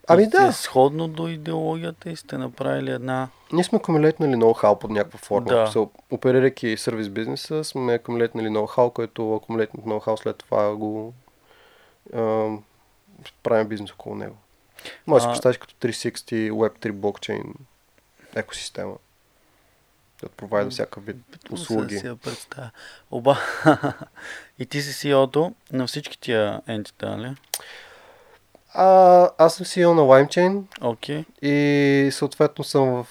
Ами 0.08 0.28
да. 0.28 0.48
Е 0.48 0.52
сходно 0.52 1.08
до 1.08 1.28
идеологията 1.28 2.10
и 2.10 2.16
сте 2.16 2.38
направили 2.38 2.92
една... 2.92 3.30
Ние 3.54 3.64
сме 3.64 3.78
акумулетнали 3.78 4.36
ноу-хау 4.36 4.80
под 4.80 4.92
някаква 4.92 5.20
форма. 5.20 5.48
Да. 5.48 5.72
Да. 5.74 5.88
оперирайки 6.12 6.78
сервис 6.78 7.10
бизнеса, 7.10 7.64
сме 7.64 7.94
акумулетнали 7.94 8.48
ноу-хау, 8.48 8.94
което 8.94 9.36
акумулетното 9.36 9.90
ноу-хау 9.90 10.16
след 10.16 10.38
това 10.38 10.76
го 10.76 11.14
а, 12.14 12.50
правим 13.44 13.68
бизнес 13.68 13.92
около 13.92 14.16
него. 14.16 14.36
Може 15.08 15.26
да 15.26 15.30
А- 15.30 15.34
си 15.34 15.38
представиш 15.38 15.58
като 15.58 15.74
360 15.88 16.52
Web3 16.52 16.92
блокчейн 16.92 17.54
екосистема. 18.36 18.94
Да 20.22 20.30
провайда 20.30 20.70
всякакъв 20.70 21.06
вид 21.06 21.18
услуги. 21.52 21.98
си 21.98 22.08
я 22.08 22.16
представя. 22.16 22.72
Оба... 23.12 23.38
и 24.60 24.66
ти 24.66 24.82
си 24.82 24.94
CEO-то 24.94 25.54
на 25.72 25.88
всички 25.88 26.20
тия 26.20 26.62
ентита, 26.68 27.18
нали? 27.18 27.36
А, 28.74 29.30
аз 29.38 29.56
съм 29.56 29.66
CEO 29.66 29.94
на 29.94 30.02
LimeChain 30.02 30.64
Окей. 30.82 31.26
и 31.42 32.10
съответно 32.12 32.64
съм 32.64 33.04
в 33.04 33.08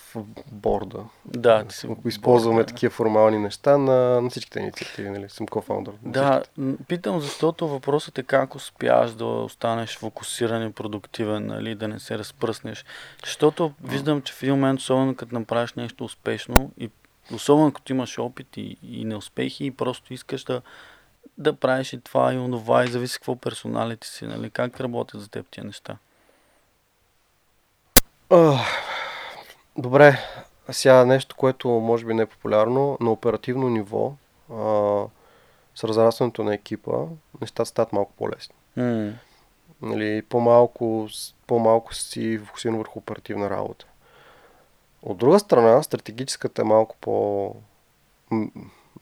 борда. 0.53 1.05
Да, 1.25 1.65
ти 1.65 1.75
си... 1.75 1.89
Използваме 2.07 2.57
борда. 2.57 2.67
такива 2.67 2.91
формални 2.91 3.39
неща 3.39 3.79
на, 3.79 4.21
на 4.21 4.31
всичките 4.31 4.61
инициативи. 4.61 5.11
Нали? 5.11 5.29
Съм 5.29 5.47
кофаундър. 5.47 5.95
Да, 6.03 6.43
всичките. 6.43 6.85
питам, 6.89 7.21
защото 7.21 7.69
въпросът 7.69 8.19
е 8.19 8.23
как 8.23 8.55
успяваш 8.55 9.13
да 9.15 9.25
останеш 9.25 9.99
фокусиран 9.99 10.67
и 10.67 10.73
продуктивен, 10.73 11.47
нали, 11.47 11.75
да 11.75 11.89
не 11.89 12.01
се 12.01 12.19
разпръснеш. 12.19 12.85
Защото 13.25 13.73
виждам, 13.85 14.23
че 14.23 14.33
в 14.33 14.43
един 14.43 14.55
момент, 14.55 14.81
особено 14.81 15.15
като 15.15 15.35
направиш 15.35 15.75
нещо 15.75 16.05
успешно 16.05 16.73
и 16.79 16.91
Особено 17.35 17.73
като 17.73 17.93
имаш 17.93 18.19
опит 18.19 18.57
и, 18.57 18.77
и 18.83 19.05
неуспехи 19.05 19.67
и 19.67 19.71
просто 19.71 20.15
искаш 20.15 20.45
да, 20.45 20.63
да 21.39 21.53
правиш 21.57 21.93
и 21.93 22.01
това 22.01 22.35
и 22.35 22.39
онова 22.39 22.85
и 22.85 22.89
зависи 22.89 23.15
какво 23.15 23.37
персоналите 23.37 24.07
си, 24.07 24.27
нали? 24.27 24.51
Как 24.51 24.81
работят 24.81 25.21
за 25.21 25.29
теб 25.29 25.47
тия 25.51 25.65
неща? 25.65 25.97
Uh, 28.31 28.61
добре, 29.79 30.19
сега 30.71 31.05
нещо, 31.05 31.37
което 31.37 31.69
може 31.69 32.05
би 32.05 32.15
не 32.15 32.23
е 32.23 32.27
популярно, 32.27 32.99
на 33.01 33.11
оперативно 33.11 33.69
ниво, 33.69 34.13
uh, 34.51 35.09
с 35.75 35.85
разрастването 35.85 36.45
на 36.45 36.55
екипа, 36.55 36.93
нещата 37.41 37.67
стават 37.67 37.93
малко 37.93 38.13
по-лесни. 38.13 38.55
Mm. 38.79 39.13
Нали, 39.83 40.23
по-малко, 40.23 41.09
по-малко 41.47 41.95
си 41.95 42.39
фокусиран 42.39 42.79
върху 42.79 42.99
оперативна 42.99 43.51
работа. 43.51 43.87
От 45.03 45.19
друга 45.19 45.39
страна, 45.39 45.83
стратегическата 45.83 46.63
е 46.63 46.65
малко 46.65 46.97
по... 47.01 47.55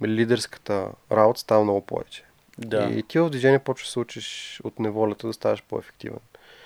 лидерската 0.02 0.88
работа 1.12 1.40
става 1.40 1.64
много 1.64 1.80
повече. 1.80 2.24
Да. 2.58 2.90
И 2.90 3.02
ти 3.02 3.18
в 3.18 3.30
движение 3.30 3.58
почваш 3.58 3.88
да 3.88 3.92
се 3.92 3.98
учиш 3.98 4.60
от 4.64 4.78
неволята 4.78 5.26
да 5.26 5.32
ставаш 5.32 5.62
по-ефективен. 5.62 6.18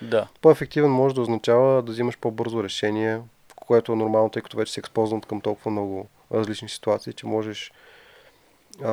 Да. 0.03 0.29
По-ефективен 0.41 0.91
може 0.91 1.15
да 1.15 1.21
означава 1.21 1.83
да 1.83 1.93
взимаш 1.93 2.19
по-бързо 2.19 2.65
решение, 2.65 3.21
което 3.57 3.93
е 3.93 3.97
нормално, 3.97 4.31
тъй 4.31 4.43
като 4.43 4.57
вече 4.57 4.73
си 4.73 4.81
експознат 4.81 5.27
към 5.27 5.41
толкова 5.41 5.71
много 5.71 6.09
различни 6.33 6.69
ситуации, 6.69 7.13
че 7.13 7.27
можеш 7.27 7.73
а, 8.85 8.91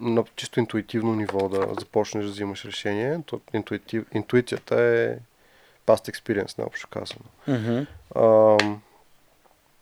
на 0.00 0.24
чисто 0.36 0.60
интуитивно 0.60 1.14
ниво 1.14 1.48
да 1.48 1.74
започнеш 1.78 2.24
да 2.24 2.30
взимаш 2.30 2.64
решение. 2.64 3.20
То, 3.26 3.40
интуитив, 3.54 4.04
интуицията 4.14 4.82
е 4.82 5.16
past 5.86 6.12
experience, 6.12 6.58
наобщо 6.58 6.88
казано. 6.88 7.24
Mm-hmm. 7.48 7.86
А, 8.14 8.56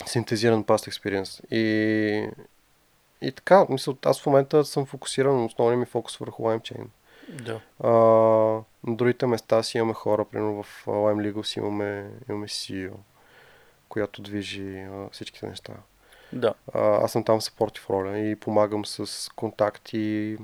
синтезиран 0.07 0.65
past 0.65 0.91
experience. 0.91 1.45
И, 1.51 2.29
и 3.23 3.33
така, 3.33 3.67
мисля, 3.69 3.95
аз 4.05 4.21
в 4.21 4.27
момента 4.27 4.65
съм 4.65 4.87
фокусиран, 4.87 5.45
основният 5.45 5.81
ми 5.81 5.87
фокус 5.87 6.17
върху 6.17 6.43
LimeChain. 6.43 6.87
Да. 7.29 7.61
А, 7.81 7.91
на 8.85 8.97
другите 8.97 9.27
места 9.27 9.63
си 9.63 9.79
имаме 9.79 9.95
хора, 9.95 10.25
примерно 10.25 10.63
в 10.63 10.87
Lime 10.87 11.33
Legal 11.33 11.43
си 11.43 11.59
имаме, 11.59 12.11
имаме 12.29 12.47
CEO, 12.47 12.93
която 13.89 14.23
движи 14.23 14.79
а, 14.79 15.09
всичките 15.13 15.47
неща. 15.47 15.73
Да. 16.33 16.55
А, 16.75 16.81
аз 16.81 17.13
съм 17.13 17.25
там 17.25 17.41
в 17.41 17.45
съпортив 17.45 17.91
роля 17.91 18.19
и 18.19 18.37
помагам 18.37 18.87
с 18.87 19.29
контакти, 19.37 20.37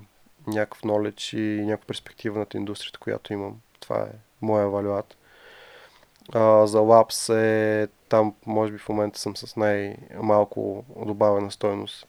някакъв 0.47 0.83
knowledge 0.83 1.37
и 1.39 1.65
някаква 1.65 1.87
перспектива 1.87 2.39
над 2.39 2.55
индустрията, 2.55 2.99
която 2.99 3.33
имам. 3.33 3.61
Това 3.81 4.01
е 4.03 4.09
моя 4.43 4.69
валюат. 4.69 5.17
А, 6.33 6.67
за 6.67 6.79
Labs 6.79 7.35
е 7.35 7.89
там, 8.09 8.35
може 8.47 8.73
би 8.73 8.79
в 8.79 8.89
момента 8.89 9.19
съм 9.19 9.37
с 9.37 9.57
най-малко 9.57 10.85
добавена 11.07 11.51
стойност 11.51 12.07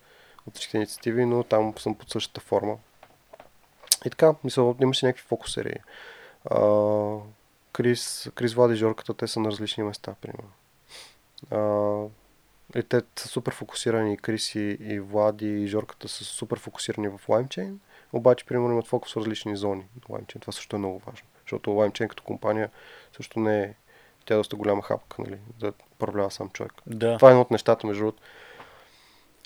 от 0.47 0.55
всички 0.55 0.77
инициативи, 0.77 1.25
но 1.25 1.43
там 1.43 1.73
съм 1.77 1.95
под 1.95 2.09
същата 2.09 2.41
форма. 2.41 2.77
И 4.05 4.09
така, 4.09 4.35
мисля, 4.43 4.75
имаше 4.81 5.05
някакви 5.05 5.27
фокусери. 5.27 5.75
А, 6.51 6.59
Крис, 7.73 8.29
Крис 8.35 8.53
Влади 8.53 8.75
Жорката, 8.75 9.13
те 9.13 9.27
са 9.27 9.39
на 9.39 9.51
различни 9.51 9.83
места, 9.83 10.15
примерно. 10.21 10.51
А, 11.51 12.79
и 12.79 12.83
те 12.83 13.01
са 13.15 13.27
супер 13.27 13.53
фокусирани, 13.53 14.13
и 14.13 14.17
Крис 14.17 14.55
и, 14.55 14.77
и 14.79 14.99
Влади 14.99 15.47
и 15.47 15.67
Жорката 15.67 16.07
са 16.07 16.23
супер 16.23 16.59
фокусирани 16.59 17.07
в 17.07 17.19
LimeChain, 17.27 17.75
обаче, 18.13 18.45
примерно, 18.45 18.71
имат 18.71 18.87
фокус 18.87 19.13
в 19.13 19.17
различни 19.17 19.57
зони 19.57 19.85
на 19.95 20.17
LimeChain. 20.17 20.41
Това 20.41 20.53
също 20.53 20.75
е 20.75 20.79
много 20.79 20.99
важно, 20.99 21.27
защото 21.41 21.69
LimeChain 21.69 22.07
като 22.07 22.23
компания 22.23 22.69
също 23.17 23.39
не 23.39 23.63
е, 23.63 23.73
тя 24.25 24.33
е 24.33 24.37
доста 24.37 24.55
голяма 24.55 24.81
хапка, 24.81 25.21
нали, 25.21 25.37
да 25.59 25.73
управлява 25.91 26.31
сам 26.31 26.49
човек. 26.49 26.73
Да. 26.87 27.17
Това 27.17 27.29
е 27.29 27.31
едно 27.31 27.41
от 27.41 27.51
нещата, 27.51 27.87
между 27.87 28.03
другото. 28.03 28.21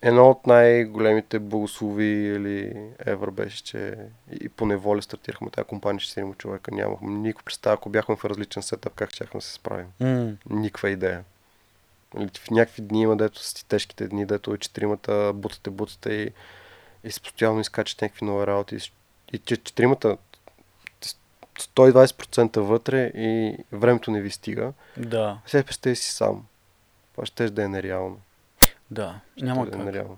Едно 0.01 0.29
от 0.29 0.47
най-големите 0.47 1.39
благослови 1.39 2.05
или 2.05 2.75
евро 3.05 3.31
беше, 3.31 3.63
че 3.63 3.95
и 4.41 4.49
по 4.49 4.65
неволя 4.65 5.01
стартирахме 5.01 5.49
тази 5.49 5.67
компания, 5.67 5.99
че 5.99 6.11
седима 6.11 6.35
човека. 6.35 6.71
Нямахме 6.71 7.11
никаква 7.11 7.45
представа, 7.45 7.73
ако 7.73 7.89
бяхме 7.89 8.15
в 8.15 8.25
различен 8.25 8.63
сетъп, 8.63 8.93
как 8.93 9.11
щяхме 9.11 9.37
да 9.37 9.45
се 9.45 9.53
справим. 9.53 9.87
Mm. 10.01 10.35
Никаква 10.49 10.89
идея. 10.89 11.23
Или 12.17 12.29
В 12.39 12.51
някакви 12.51 12.81
дни 12.81 13.01
има, 13.01 13.17
дето 13.17 13.43
са 13.43 13.55
ти 13.55 13.65
тежките 13.65 14.07
дни, 14.07 14.25
дето 14.25 14.55
и 14.55 14.57
четиримата 14.57 15.31
бутате, 15.35 15.69
бутате 15.69 16.13
и, 16.13 16.31
и 17.03 17.11
си 17.11 17.21
постоянно 17.21 17.59
изкачат 17.59 18.01
някакви 18.01 18.25
нови 18.25 18.47
работи. 18.47 18.75
И, 18.75 18.79
и 19.33 19.37
че 19.37 19.57
четиримата 19.57 20.17
120% 21.61 22.59
вътре 22.59 23.11
и 23.15 23.57
времето 23.71 24.11
не 24.11 24.21
ви 24.21 24.31
стига. 24.31 24.73
Да. 24.97 25.39
Сега 25.45 25.63
представи 25.63 25.95
си 25.95 26.11
сам. 26.11 26.45
Това 27.11 27.25
ще 27.25 27.49
да 27.49 27.63
е 27.63 27.67
нереално. 27.67 28.19
Да. 28.91 29.19
Няма 29.41 29.61
Ще 29.61 29.71
да 29.71 29.77
е 29.77 29.79
как. 29.79 29.85
нереално. 29.85 30.17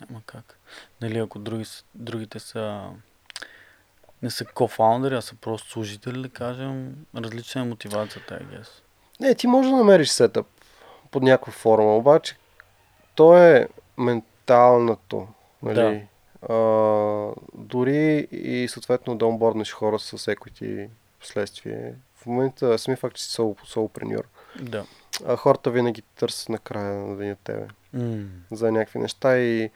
Няма 0.00 0.22
как. 0.26 0.58
Нали, 1.00 1.18
ако 1.18 1.38
други, 1.38 1.64
другите 1.94 2.40
са 2.40 2.90
не 4.22 4.30
са 4.30 4.44
кофаундъри, 4.44 5.14
а 5.14 5.22
са 5.22 5.34
просто 5.34 5.70
служители, 5.70 6.22
да 6.22 6.28
кажем, 6.28 7.06
различна 7.16 7.60
е 7.60 7.64
мотивацията, 7.64 8.34
I 8.34 8.42
guess. 8.42 8.68
Не, 9.20 9.34
ти 9.34 9.46
можеш 9.46 9.70
да 9.70 9.76
намериш 9.76 10.08
сетъп 10.08 10.46
под 11.10 11.22
някаква 11.22 11.52
форма, 11.52 11.96
обаче 11.96 12.36
то 13.14 13.36
е 13.36 13.68
менталното. 13.98 15.28
Нали? 15.62 16.06
А, 16.48 16.54
дори 17.54 18.28
и 18.32 18.68
съответно 18.68 19.16
да 19.16 19.26
онборднеш 19.26 19.72
хора 19.72 19.98
с 19.98 20.18
equity 20.18 20.88
в 21.20 21.26
следствие. 21.26 21.94
В 22.14 22.26
момента 22.26 22.78
сами 22.78 22.96
факт, 22.96 23.16
че 23.16 23.24
си 23.24 23.30
соло, 23.30 23.56
солопреньор. 23.64 24.28
Да. 24.60 24.84
А 25.26 25.36
хората 25.36 25.70
винаги 25.70 26.02
търсят 26.02 26.48
накрая 26.48 26.94
на 26.94 27.16
деня 27.16 27.36
тебе 27.44 27.66
М, 27.92 28.24
за 28.50 28.72
някакви 28.72 28.98
неща 28.98 29.38
и 29.38 29.70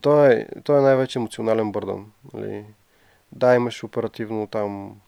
то 0.00 0.24
е, 0.24 0.46
то 0.64 0.78
е 0.78 0.80
най-вече 0.80 1.18
емоционален 1.18 1.72
бърдан. 1.72 2.12
Нали? 2.34 2.64
Да, 3.32 3.54
имаш 3.54 3.84
оперативно 3.84 4.46
там 4.46 5.00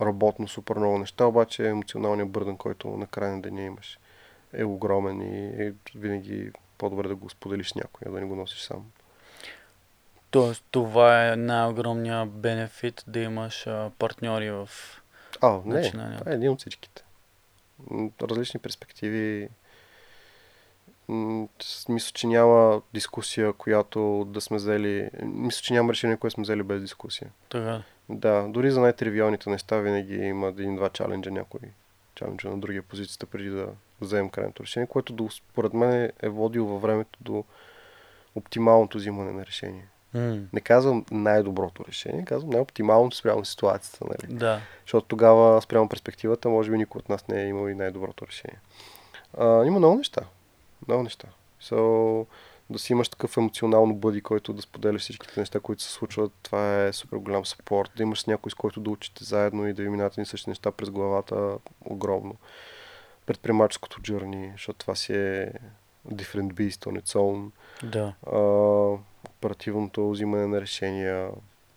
работно 0.00 0.48
супер 0.48 0.76
много 0.76 0.98
неща, 0.98 1.24
обаче 1.24 1.68
емоционалният 1.68 2.30
бърдан, 2.30 2.56
който 2.56 2.88
на 2.88 3.06
края 3.06 3.32
на 3.32 3.42
деня 3.42 3.62
имаш 3.62 3.98
е 4.52 4.64
огромен 4.64 5.20
и 5.20 5.66
е 5.66 5.72
винаги 5.94 6.50
по-добре 6.78 7.08
да 7.08 7.14
го 7.14 7.30
споделиш 7.30 7.68
с 7.68 7.74
някой, 7.74 8.02
а 8.06 8.10
да 8.10 8.20
не 8.20 8.26
го 8.26 8.36
носиш 8.36 8.60
сам. 8.60 8.84
Тоест, 10.30 10.64
това 10.70 11.28
е 11.32 11.36
най-огромният 11.36 12.28
бенефит 12.30 13.04
да 13.06 13.20
имаш 13.20 13.66
а, 13.66 13.90
партньори 13.98 14.50
в... 14.50 14.68
А, 15.40 15.60
не, 15.64 15.90
това 15.90 16.32
е 16.32 16.34
един 16.34 16.50
от 16.50 16.58
всичките. 16.58 17.04
Различни 18.22 18.60
перспективи. 18.60 19.48
Мисля, 21.88 22.12
че 22.14 22.26
няма 22.26 22.82
дискусия, 22.94 23.52
която 23.52 24.24
да 24.28 24.40
сме 24.40 24.56
взели. 24.56 25.10
Мисля, 25.22 25.62
че 25.62 25.74
няма 25.74 25.92
решение, 25.92 26.16
което 26.16 26.34
сме 26.34 26.42
взели 26.42 26.62
без 26.62 26.80
дискусия. 26.80 27.30
Така. 27.48 27.82
Да, 28.08 28.46
дори 28.48 28.70
за 28.70 28.80
най-тривиалните 28.80 29.50
неща 29.50 29.76
винаги 29.76 30.14
има 30.14 30.46
един-два 30.48 30.88
чаленджа, 30.88 31.30
някой 31.30 31.60
чаленджа 32.14 32.48
на 32.48 32.58
другия 32.60 32.82
позицията 32.82 33.26
преди 33.26 33.48
да 33.48 33.68
вземем 34.00 34.30
крайното 34.30 34.62
решение, 34.62 34.86
което 34.86 35.28
според 35.30 35.74
мен 35.74 36.12
е 36.22 36.28
водило 36.28 36.68
във 36.68 36.82
времето 36.82 37.18
до 37.20 37.44
оптималното 38.34 38.98
взимане 38.98 39.32
на 39.32 39.46
решение. 39.46 39.88
М, 40.14 40.40
Не 40.52 40.60
казвам 40.60 41.04
най-доброто 41.10 41.84
решение, 41.88 42.24
казвам 42.24 42.50
най-оптималното 42.50 43.16
спрямо 43.16 43.44
ситуацията, 43.44 44.04
нали? 44.04 44.38
Да. 44.38 44.60
Защото 44.84 45.06
тогава 45.06 45.62
спрямо 45.62 45.88
перспективата, 45.88 46.48
може 46.48 46.70
би 46.70 46.78
никой 46.78 46.98
от 46.98 47.08
нас 47.08 47.28
не 47.28 47.42
е 47.42 47.48
имал 47.48 47.68
и 47.68 47.74
най-доброто 47.74 48.26
решение. 48.26 48.58
А, 49.38 49.64
има 49.64 49.78
много 49.78 49.96
неща. 49.96 50.20
Много 50.88 51.02
неща. 51.02 51.28
So, 51.62 52.26
да 52.70 52.78
си 52.78 52.92
имаш 52.92 53.08
такъв 53.08 53.36
емоционално 53.36 53.94
бъди, 53.94 54.20
който 54.20 54.52
да 54.52 54.62
споделяш 54.62 55.02
всичките 55.02 55.40
неща, 55.40 55.60
които 55.60 55.82
се 55.82 55.90
случват, 55.92 56.32
това 56.42 56.84
е 56.84 56.92
супер 56.92 57.16
голям 57.16 57.46
спорт. 57.46 57.90
Да 57.96 58.02
имаш 58.02 58.24
някой, 58.24 58.50
с 58.50 58.54
който 58.54 58.80
да 58.80 58.90
учите 58.90 59.24
заедно 59.24 59.68
и 59.68 59.72
да 59.72 59.82
ви 59.82 59.88
минавате 59.88 60.20
ни 60.20 60.26
същи 60.26 60.50
неща 60.50 60.70
през 60.72 60.90
главата, 60.90 61.58
огромно. 61.84 62.34
Предприемаческото 63.26 64.00
джърни, 64.02 64.50
защото 64.52 64.78
това 64.78 64.94
си 64.94 65.14
е 65.14 65.52
different 66.08 66.52
beast 66.52 66.86
on 66.86 67.00
its 67.02 67.18
own. 67.18 67.50
Да. 67.82 68.14
А, 68.26 68.38
оперативното 69.38 70.10
взимане 70.10 70.46
на 70.46 70.60
решения, 70.60 71.30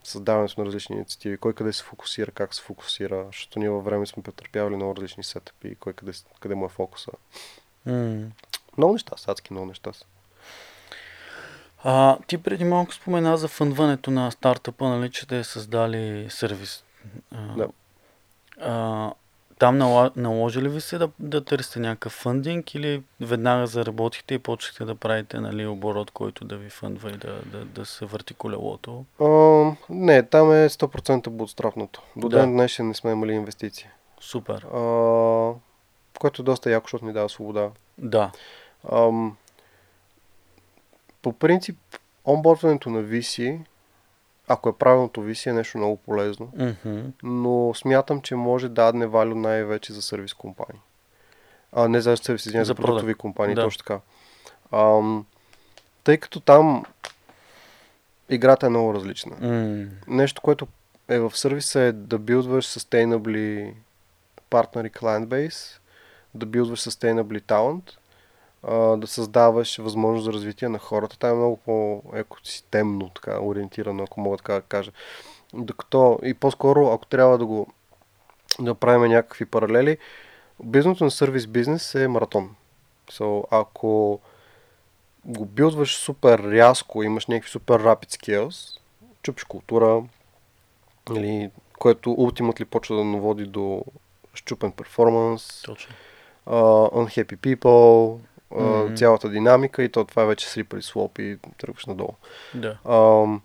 създаването 0.04 0.62
на 0.62 0.66
различни 0.66 0.96
инициативи, 0.96 1.38
кой 1.38 1.54
къде 1.54 1.74
се 1.74 1.84
фокусира, 1.84 2.32
как 2.32 2.54
се 2.56 2.62
фокусира, 2.62 3.26
защото 3.28 3.60
ние 3.60 3.70
във 3.70 3.86
време 3.86 4.06
сме 4.06 4.24
претърпявали 4.24 4.76
много 4.76 4.96
различни 4.96 5.24
сетъпи, 5.24 5.76
кой 5.76 5.94
къде, 5.94 6.12
къде 6.40 6.56
му 6.56 6.66
е 6.66 6.70
фокуса. 6.70 7.12
М. 7.86 8.22
Много 8.78 8.94
неща, 8.94 9.18
са, 9.18 9.32
адски 9.32 9.54
много 9.54 9.68
неща 9.68 9.94
са. 9.94 10.06
А, 11.84 12.18
ти 12.28 12.38
преди 12.38 12.64
малко 12.64 12.94
спомена 12.94 13.38
за 13.38 13.48
фънването 13.48 14.12
на 14.12 14.32
стартъпа, 14.32 14.90
нали, 14.90 15.12
че 15.12 15.28
те 15.28 15.40
е 15.40 15.44
създали 15.44 16.28
сервис. 16.30 16.84
А, 17.32 17.56
Да. 17.56 17.68
а, 18.62 19.14
там 19.62 19.78
нала- 19.78 20.12
наложи 20.16 20.62
ли 20.62 20.70
ви 20.70 20.82
се 20.82 20.98
да, 20.98 21.10
да 21.20 21.44
търсите 21.44 21.80
някакъв 21.80 22.12
фъндинг 22.12 22.76
или 22.76 23.04
веднага 23.20 23.68
заработихте 23.68 24.34
и 24.34 24.40
почнахте 24.40 24.86
да 24.86 24.96
правите 24.96 25.40
нали, 25.40 25.68
оборот, 25.68 26.12
който 26.12 26.46
да 26.46 26.58
ви 26.58 26.70
фъндва 26.70 27.10
и 27.10 27.18
да, 27.18 27.42
да, 27.46 27.66
да 27.66 27.86
се 27.86 28.06
върти 28.06 28.34
колелото? 28.34 29.06
А, 29.20 29.26
не, 29.90 30.24
там 30.24 30.52
е 30.54 30.70
100% 30.70 31.30
бутстрапното. 31.30 32.02
До 32.16 32.30
Да. 32.30 32.40
ден 32.40 32.52
днешен 32.54 32.88
не 32.88 32.94
сме 32.94 33.12
имали 33.12 33.34
инвестиции. 33.34 33.88
Супер. 34.22 34.62
А, 34.64 34.80
което 36.20 36.42
е 36.42 36.46
доста 36.46 36.72
яко, 36.72 36.86
защото 36.86 37.06
ни 37.06 37.14
дава 37.14 37.30
свобода. 37.30 37.70
Да. 37.98 38.32
Ам, 38.92 39.38
по 41.22 41.34
принцип, 41.34 41.78
онбордването 42.26 42.90
на 42.90 43.04
VC, 43.04 43.60
ако 44.54 44.70
е 44.70 44.78
правилното 44.78 45.22
VC, 45.22 45.50
е 45.50 45.54
нещо 45.54 45.78
много 45.78 45.98
полезно. 45.98 46.50
Мгм. 46.56 47.00
Но 47.24 47.74
смятам, 47.74 48.22
че 48.22 48.36
може 48.36 48.68
да 48.68 48.74
дадне 48.74 49.08
валю 49.08 49.36
най-вече 49.36 49.94
за 49.94 50.02
сервис 50.02 50.34
компании. 50.34 50.82
А, 51.72 51.88
не 51.88 52.02
за 52.02 52.18
сервис, 52.18 52.46
извиня, 52.46 52.66
За 52.66 52.68
за 52.68 52.76
продуктови 52.76 53.14
компании, 53.14 53.56
Да. 53.56 53.64
точно 53.64 53.78
така. 53.80 54.00
Ам, 54.72 55.26
тъй 56.04 56.18
като 56.18 56.40
там 56.40 56.86
играта 58.30 58.66
е 58.66 58.70
много 58.70 58.94
различна. 58.94 59.36
М, 59.42 59.86
Нещо, 60.08 60.42
което 60.42 60.68
е 61.08 61.20
в 61.20 61.38
сервиса 61.38 61.80
е 61.80 61.92
да 61.92 62.20
билдваш 62.20 62.66
sustainably 62.68 63.74
partner 64.52 64.88
и 64.88 64.92
client 64.92 65.26
base, 65.26 65.80
да 66.34 66.46
билдваш 66.46 66.80
sustainably 66.80 67.42
talent, 67.42 67.92
а, 68.64 68.76
да 68.98 69.08
създаваш 69.08 69.78
възможност 69.78 70.26
за 70.26 70.34
развитие 70.34 70.70
на 70.70 70.80
хората. 70.80 71.20
Там 71.20 71.32
е 71.32 71.34
много 71.34 71.58
по-екосистемно 71.58 73.10
така, 73.10 73.40
ориентирано, 73.42 74.04
ако 74.04 74.22
мога 74.22 74.38
така 74.38 74.54
да 74.54 74.62
кажа. 74.62 74.92
Докато 75.54 76.20
и 76.24 76.34
по-скоро, 76.34 76.88
ако 76.88 77.06
трябва 77.06 77.38
да 77.38 77.46
го 77.46 77.68
да 78.60 78.76
правим 78.76 79.12
някакви 79.12 79.46
паралели, 79.46 79.98
бизнесът 80.64 81.02
на 81.02 81.12
сервис 81.12 81.48
бизнес 81.48 81.96
е 81.96 82.08
маратон. 82.08 82.56
So, 83.12 83.44
ако 83.52 84.20
го 85.26 85.46
билдваш 85.46 85.96
супер 85.98 86.40
рязко, 86.40 87.04
имаш 87.04 87.28
някакви 87.28 87.50
супер 87.50 87.84
rapid 87.84 88.06
skills, 88.06 88.80
чупиш 89.24 89.44
култура, 89.44 90.04
или, 91.16 91.52
което 91.80 92.10
ultimately 92.10 92.66
почва 92.66 92.96
да 92.96 93.04
наводи 93.04 93.46
до 93.46 93.86
щупен 94.34 94.72
перформанс, 94.72 95.62
точно. 95.62 95.96
uh, 96.48 96.94
unhappy 96.94 97.38
people, 97.38 98.20
Мгм. 98.56 98.96
цялата 98.96 99.30
динамика 99.30 99.84
и 99.84 99.90
то 99.90 100.04
това 100.04 100.24
е 100.24 100.26
вече 100.26 100.50
слипали 100.50 100.82
слоп 100.82 101.20
и 101.20 101.38
тръгваш 101.58 101.86
надолу. 101.86 102.14
Да. 102.54 102.78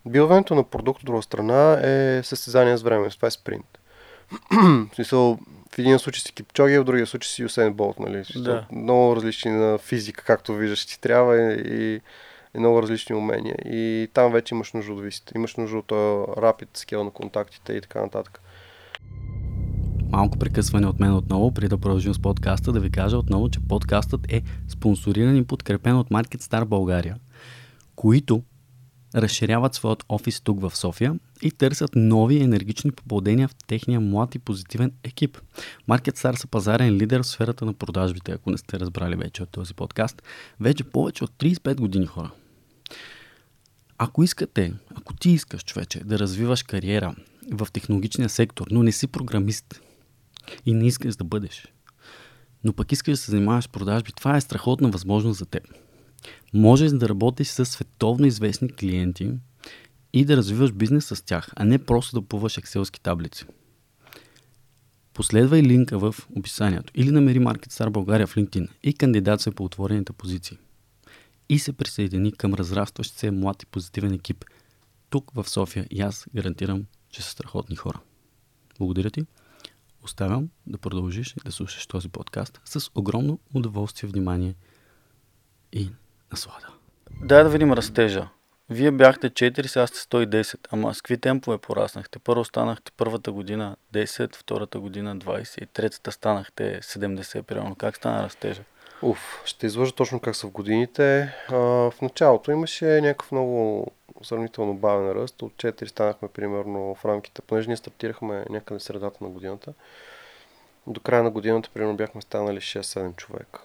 Билдването 0.06 0.54
на 0.54 0.64
продукт 0.64 1.00
от 1.00 1.06
друга 1.06 1.22
страна 1.22 1.72
е 1.72 2.22
състезание 2.22 2.76
с 2.76 2.82
време, 2.82 3.10
това 3.10 3.28
е 3.28 3.30
спринт. 3.30 3.78
в 4.52 4.94
смисъл, 4.94 5.38
в 5.74 5.78
един 5.78 5.98
случай 5.98 6.20
си 6.20 6.32
Кипчоги, 6.32 6.78
в 6.78 6.84
другия 6.84 7.06
случай 7.06 7.28
си 7.28 7.42
Юсен 7.42 7.72
Болт, 7.72 7.98
нали? 7.98 8.22
Да. 8.36 8.66
Много 8.72 9.16
различни 9.16 9.50
на 9.50 9.78
физика, 9.78 10.24
както 10.24 10.54
виждаш, 10.54 10.86
ти 10.86 11.00
трябва 11.00 11.38
и, 11.38 12.00
и 12.54 12.58
много 12.58 12.82
различни 12.82 13.16
умения. 13.16 13.56
И 13.64 14.08
там 14.14 14.32
вече 14.32 14.54
имаш 14.54 14.72
нужда 14.72 14.92
от 14.92 15.02
висите. 15.02 15.32
Имаш 15.36 15.56
нужда 15.56 15.78
от 15.78 15.88
rapid 16.36 16.68
скел 16.74 17.04
на 17.04 17.10
контактите 17.10 17.72
и 17.72 17.80
така 17.80 18.00
нататък. 18.00 18.40
Малко 20.10 20.38
прекъсване 20.38 20.86
от 20.86 21.00
мен 21.00 21.14
отново, 21.14 21.52
преди 21.52 21.68
да 21.68 21.78
продължим 21.78 22.14
с 22.14 22.18
подкаста, 22.18 22.72
да 22.72 22.80
ви 22.80 22.90
кажа 22.90 23.18
отново, 23.18 23.48
че 23.48 23.60
подкастът 23.60 24.32
е 24.32 24.42
спонсориран 24.68 25.36
и 25.36 25.44
подкрепен 25.44 25.96
от 25.96 26.08
Market 26.08 26.42
Star 26.42 26.64
България, 26.64 27.16
които 27.96 28.42
разширяват 29.14 29.74
своят 29.74 30.04
офис 30.08 30.40
тук 30.40 30.60
в 30.60 30.76
София 30.76 31.18
и 31.42 31.50
търсят 31.50 31.90
нови 31.96 32.42
енергични 32.42 32.92
попълнения 32.92 33.48
в 33.48 33.54
техния 33.66 34.00
млад 34.00 34.34
и 34.34 34.38
позитивен 34.38 34.92
екип. 35.04 35.38
Market 35.88 36.16
Star 36.16 36.34
са 36.34 36.46
пазарен 36.46 36.96
лидер 36.96 37.22
в 37.22 37.26
сферата 37.26 37.64
на 37.64 37.74
продажбите, 37.74 38.32
ако 38.32 38.50
не 38.50 38.58
сте 38.58 38.80
разбрали 38.80 39.16
вече 39.16 39.42
от 39.42 39.50
този 39.50 39.74
подкаст. 39.74 40.22
Вече 40.60 40.84
повече 40.84 41.24
от 41.24 41.30
35 41.30 41.76
години 41.76 42.06
хора. 42.06 42.30
Ако 43.98 44.22
искате, 44.22 44.74
ако 44.94 45.14
ти 45.14 45.30
искаш, 45.30 45.64
човече, 45.64 46.04
да 46.04 46.18
развиваш 46.18 46.62
кариера 46.62 47.14
в 47.52 47.68
технологичния 47.72 48.28
сектор, 48.28 48.66
но 48.70 48.82
не 48.82 48.92
си 48.92 49.06
програмист 49.06 49.80
и 50.66 50.74
не 50.74 50.86
искаш 50.86 51.16
да 51.16 51.24
бъдеш, 51.24 51.68
но 52.64 52.72
пък 52.72 52.92
искаш 52.92 53.12
да 53.12 53.16
се 53.16 53.30
занимаваш 53.30 53.64
с 53.64 53.68
продажби, 53.68 54.12
това 54.12 54.36
е 54.36 54.40
страхотна 54.40 54.90
възможност 54.90 55.38
за 55.38 55.46
теб. 55.46 55.62
Можеш 56.54 56.90
да 56.90 57.08
работиш 57.08 57.48
с 57.48 57.66
световно 57.66 58.26
известни 58.26 58.68
клиенти 58.68 59.30
и 60.12 60.24
да 60.24 60.36
развиваш 60.36 60.72
бизнес 60.72 61.06
с 61.06 61.24
тях, 61.24 61.52
а 61.56 61.64
не 61.64 61.78
просто 61.78 62.20
да 62.20 62.28
плуваш 62.28 62.58
екселски 62.58 63.00
таблици. 63.00 63.44
Последвай 65.14 65.62
линка 65.62 65.98
в 65.98 66.14
описанието 66.36 66.92
или 66.96 67.10
намери 67.10 67.40
Market 67.40 67.66
Star 67.66 67.90
България 67.90 68.26
в 68.26 68.34
LinkedIn 68.34 68.68
и 68.82 68.94
кандидатствай 68.94 69.54
по 69.54 69.64
отворените 69.64 70.12
позиции. 70.12 70.58
И 71.48 71.58
се 71.58 71.72
присъедини 71.72 72.32
към 72.32 72.54
разрастващ 72.54 73.18
се 73.18 73.30
млад 73.30 73.62
и 73.62 73.66
позитивен 73.66 74.12
екип 74.12 74.44
тук 75.10 75.30
в 75.34 75.48
София 75.48 75.86
и 75.90 76.00
аз 76.00 76.26
гарантирам, 76.34 76.84
че 77.10 77.22
са 77.22 77.30
страхотни 77.30 77.76
хора. 77.76 78.00
Благодаря 78.78 79.10
ти. 79.10 79.24
Оставям 80.06 80.48
да 80.66 80.78
продължиш 80.78 81.34
да 81.44 81.52
слушаш 81.52 81.86
този 81.86 82.08
подкаст 82.08 82.60
с 82.64 82.90
огромно 82.94 83.38
удоволствие, 83.54 84.10
внимание 84.10 84.54
и 85.72 85.90
наслада. 86.32 86.66
Дай 87.22 87.42
да 87.42 87.50
видим 87.50 87.72
растежа. 87.72 88.28
Вие 88.70 88.90
бяхте 88.90 89.30
4, 89.30 89.66
сега 89.66 89.86
сте 89.86 89.98
110. 89.98 90.58
Ама 90.70 90.94
с 90.94 91.02
какви 91.02 91.18
темпове 91.18 91.58
пораснахте? 91.58 92.18
Първо 92.18 92.44
станахте 92.44 92.92
първата 92.96 93.32
година 93.32 93.76
10, 93.94 94.36
втората 94.36 94.80
година 94.80 95.16
20 95.16 95.62
и 95.62 95.66
третата 95.66 96.12
станахте 96.12 96.80
70 96.82 97.42
примерно. 97.42 97.74
Как 97.74 97.96
стана 97.96 98.22
растежа? 98.22 98.62
Уф, 99.02 99.42
ще 99.44 99.66
излъжа 99.66 99.92
точно 99.92 100.20
как 100.20 100.36
са 100.36 100.46
в 100.46 100.50
годините. 100.50 101.34
А, 101.48 101.54
в 101.56 101.94
началото 102.02 102.50
имаше 102.50 103.00
някакъв 103.00 103.32
много 103.32 103.86
сравнително 104.22 104.74
бавен 104.74 105.12
ръст. 105.12 105.42
От 105.42 105.52
4 105.52 105.84
станахме 105.86 106.28
примерно 106.28 106.94
в 106.94 107.04
рамките, 107.04 107.42
понеже 107.42 107.68
ние 107.68 107.76
стартирахме 107.76 108.44
някъде 108.50 108.80
средата 108.80 109.24
на 109.24 109.30
годината. 109.30 109.72
До 110.86 111.00
края 111.00 111.22
на 111.22 111.30
годината 111.30 111.70
примерно 111.74 111.96
бяхме 111.96 112.22
станали 112.22 112.60
6-7 112.60 113.16
човека. 113.16 113.60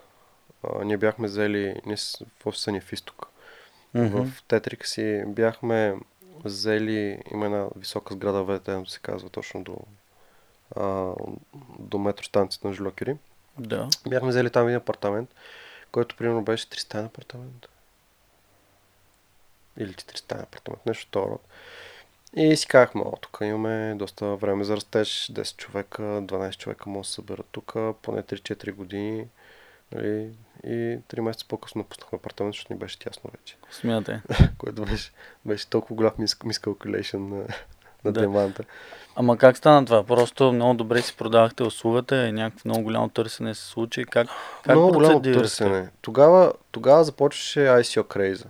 А, 0.63 0.83
ние 0.83 0.97
бяхме 0.97 1.27
взели, 1.27 1.81
ние 1.85 1.97
в 2.39 2.45
офиса 2.45 2.71
ни 2.71 2.81
в 2.81 2.93
изток. 2.93 3.27
Мгм. 3.93 4.23
В 4.23 4.43
Тетрик 4.47 4.87
си 4.87 5.23
бяхме 5.27 5.95
взели, 6.43 7.23
има 7.31 7.45
една 7.45 7.67
висока 7.75 8.13
сграда, 8.13 8.59
ВТМ 8.59 8.85
се 8.85 8.99
казва 8.99 9.29
точно 9.29 9.63
до, 9.63 9.77
а, 10.75 11.13
до 11.79 11.97
метростанцията 11.99 12.67
на 12.67 12.73
Жлокери. 12.73 13.17
Да. 13.59 13.89
Бяхме 14.09 14.29
взели 14.29 14.49
там 14.49 14.67
един 14.67 14.77
апартамент, 14.77 15.29
който 15.91 16.15
примерно 16.15 16.43
беше 16.43 16.69
300 16.69 17.05
апартамент. 17.05 17.67
Или 19.77 19.93
400 19.93 20.43
апартамент, 20.43 20.85
нещо 20.85 21.19
род. 21.19 21.41
И 22.35 22.55
си 22.55 22.67
казахме, 22.67 23.01
о, 23.05 23.17
тук 23.21 23.37
имаме 23.41 23.95
доста 23.95 24.35
време 24.35 24.63
за 24.63 24.75
растеж, 24.75 25.31
10 25.33 25.57
човека, 25.57 26.01
12 26.03 26.57
човека 26.57 26.89
може 26.89 27.05
да 27.05 27.09
се 27.09 27.13
съберат 27.13 27.45
тук, 27.51 27.73
поне 28.01 28.23
3-4 28.23 28.73
години. 28.73 29.25
Нали? 29.95 30.29
И 30.63 30.99
3 31.09 31.19
месеца 31.19 31.45
по-късно 31.47 31.83
пуснахме 31.83 32.15
апартамент, 32.15 32.53
защото 32.53 32.73
ни 32.73 32.79
беше 32.79 32.99
тясно 32.99 33.29
вече. 33.37 33.57
Смятай. 33.71 34.19
Което 34.57 34.85
беше, 34.85 35.11
беше 35.45 35.69
толкова 35.69 35.95
голям 35.95 36.11
мис, 36.19 36.35
miscalculation 36.35 37.17
на, 37.17 37.45
на 38.05 38.11
Да. 38.11 38.19
деманта. 38.19 38.63
Ама 39.15 39.37
как 39.37 39.57
стана 39.57 39.85
това? 39.85 40.03
Просто 40.03 40.53
много 40.53 40.73
добре 40.73 41.01
си 41.01 41.17
продавахте 41.17 41.63
услугата 41.63 42.27
и 42.27 42.31
някакво 42.31 42.69
много 42.69 42.83
голямо 42.83 43.09
търсене 43.09 43.55
се 43.55 43.65
случи. 43.65 44.05
Как, 44.05 44.27
как 44.63 44.75
Много 44.75 44.93
голямо 44.93 45.21
търсене. 45.21 45.89
Тогава, 46.01 46.53
тогава 46.71 47.03
започваше 47.03 47.59
ICO 47.59 48.07
крейза. 48.07 48.45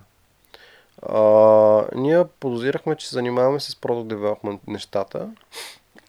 А, 1.02 1.84
ние 1.94 2.24
подозирахме, 2.40 2.96
че 2.96 3.08
се 3.08 3.14
занимаваме 3.14 3.60
с 3.60 3.74
Product 3.74 4.14
Development 4.14 4.58
нещата 4.66 5.30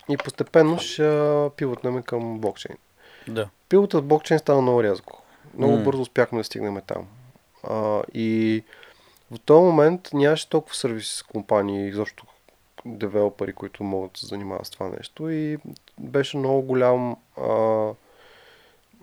и 0.09 0.17
постепенно 0.17 0.79
ще 0.79 1.49
пивотнем 1.57 2.03
към 2.03 2.39
блокчейн. 2.39 2.77
Да. 3.27 3.49
Пилота 3.69 3.97
с 3.97 4.01
блокчейн 4.01 4.39
стана 4.39 4.61
много 4.61 4.83
рязко. 4.83 5.21
Много 5.57 5.77
М. 5.77 5.83
бързо 5.83 6.01
успяхме 6.01 6.37
да 6.37 6.43
стигнем 6.43 6.81
там. 6.87 7.07
А, 7.63 8.01
и 8.13 8.63
в 9.31 9.39
този 9.39 9.63
момент 9.63 10.09
нямаше 10.13 10.49
толкова 10.49 10.75
сервис 10.75 11.23
компании, 11.23 11.87
изобщо 11.87 12.25
девелопери, 12.85 13.53
които 13.53 13.83
могат 13.83 14.11
да 14.11 14.19
се 14.19 14.25
занимават 14.25 14.65
с 14.65 14.69
това 14.69 14.89
нещо 14.89 15.29
и 15.29 15.57
беше 15.99 16.37
много 16.37 16.61
голям 16.61 17.17
а, 17.37 17.47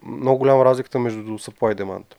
много 0.03 0.39
голяма 0.39 0.65
разликата 0.65 0.99
между 0.99 1.21
supply 1.21 1.73
и 1.73 1.77
demand. 1.77 2.15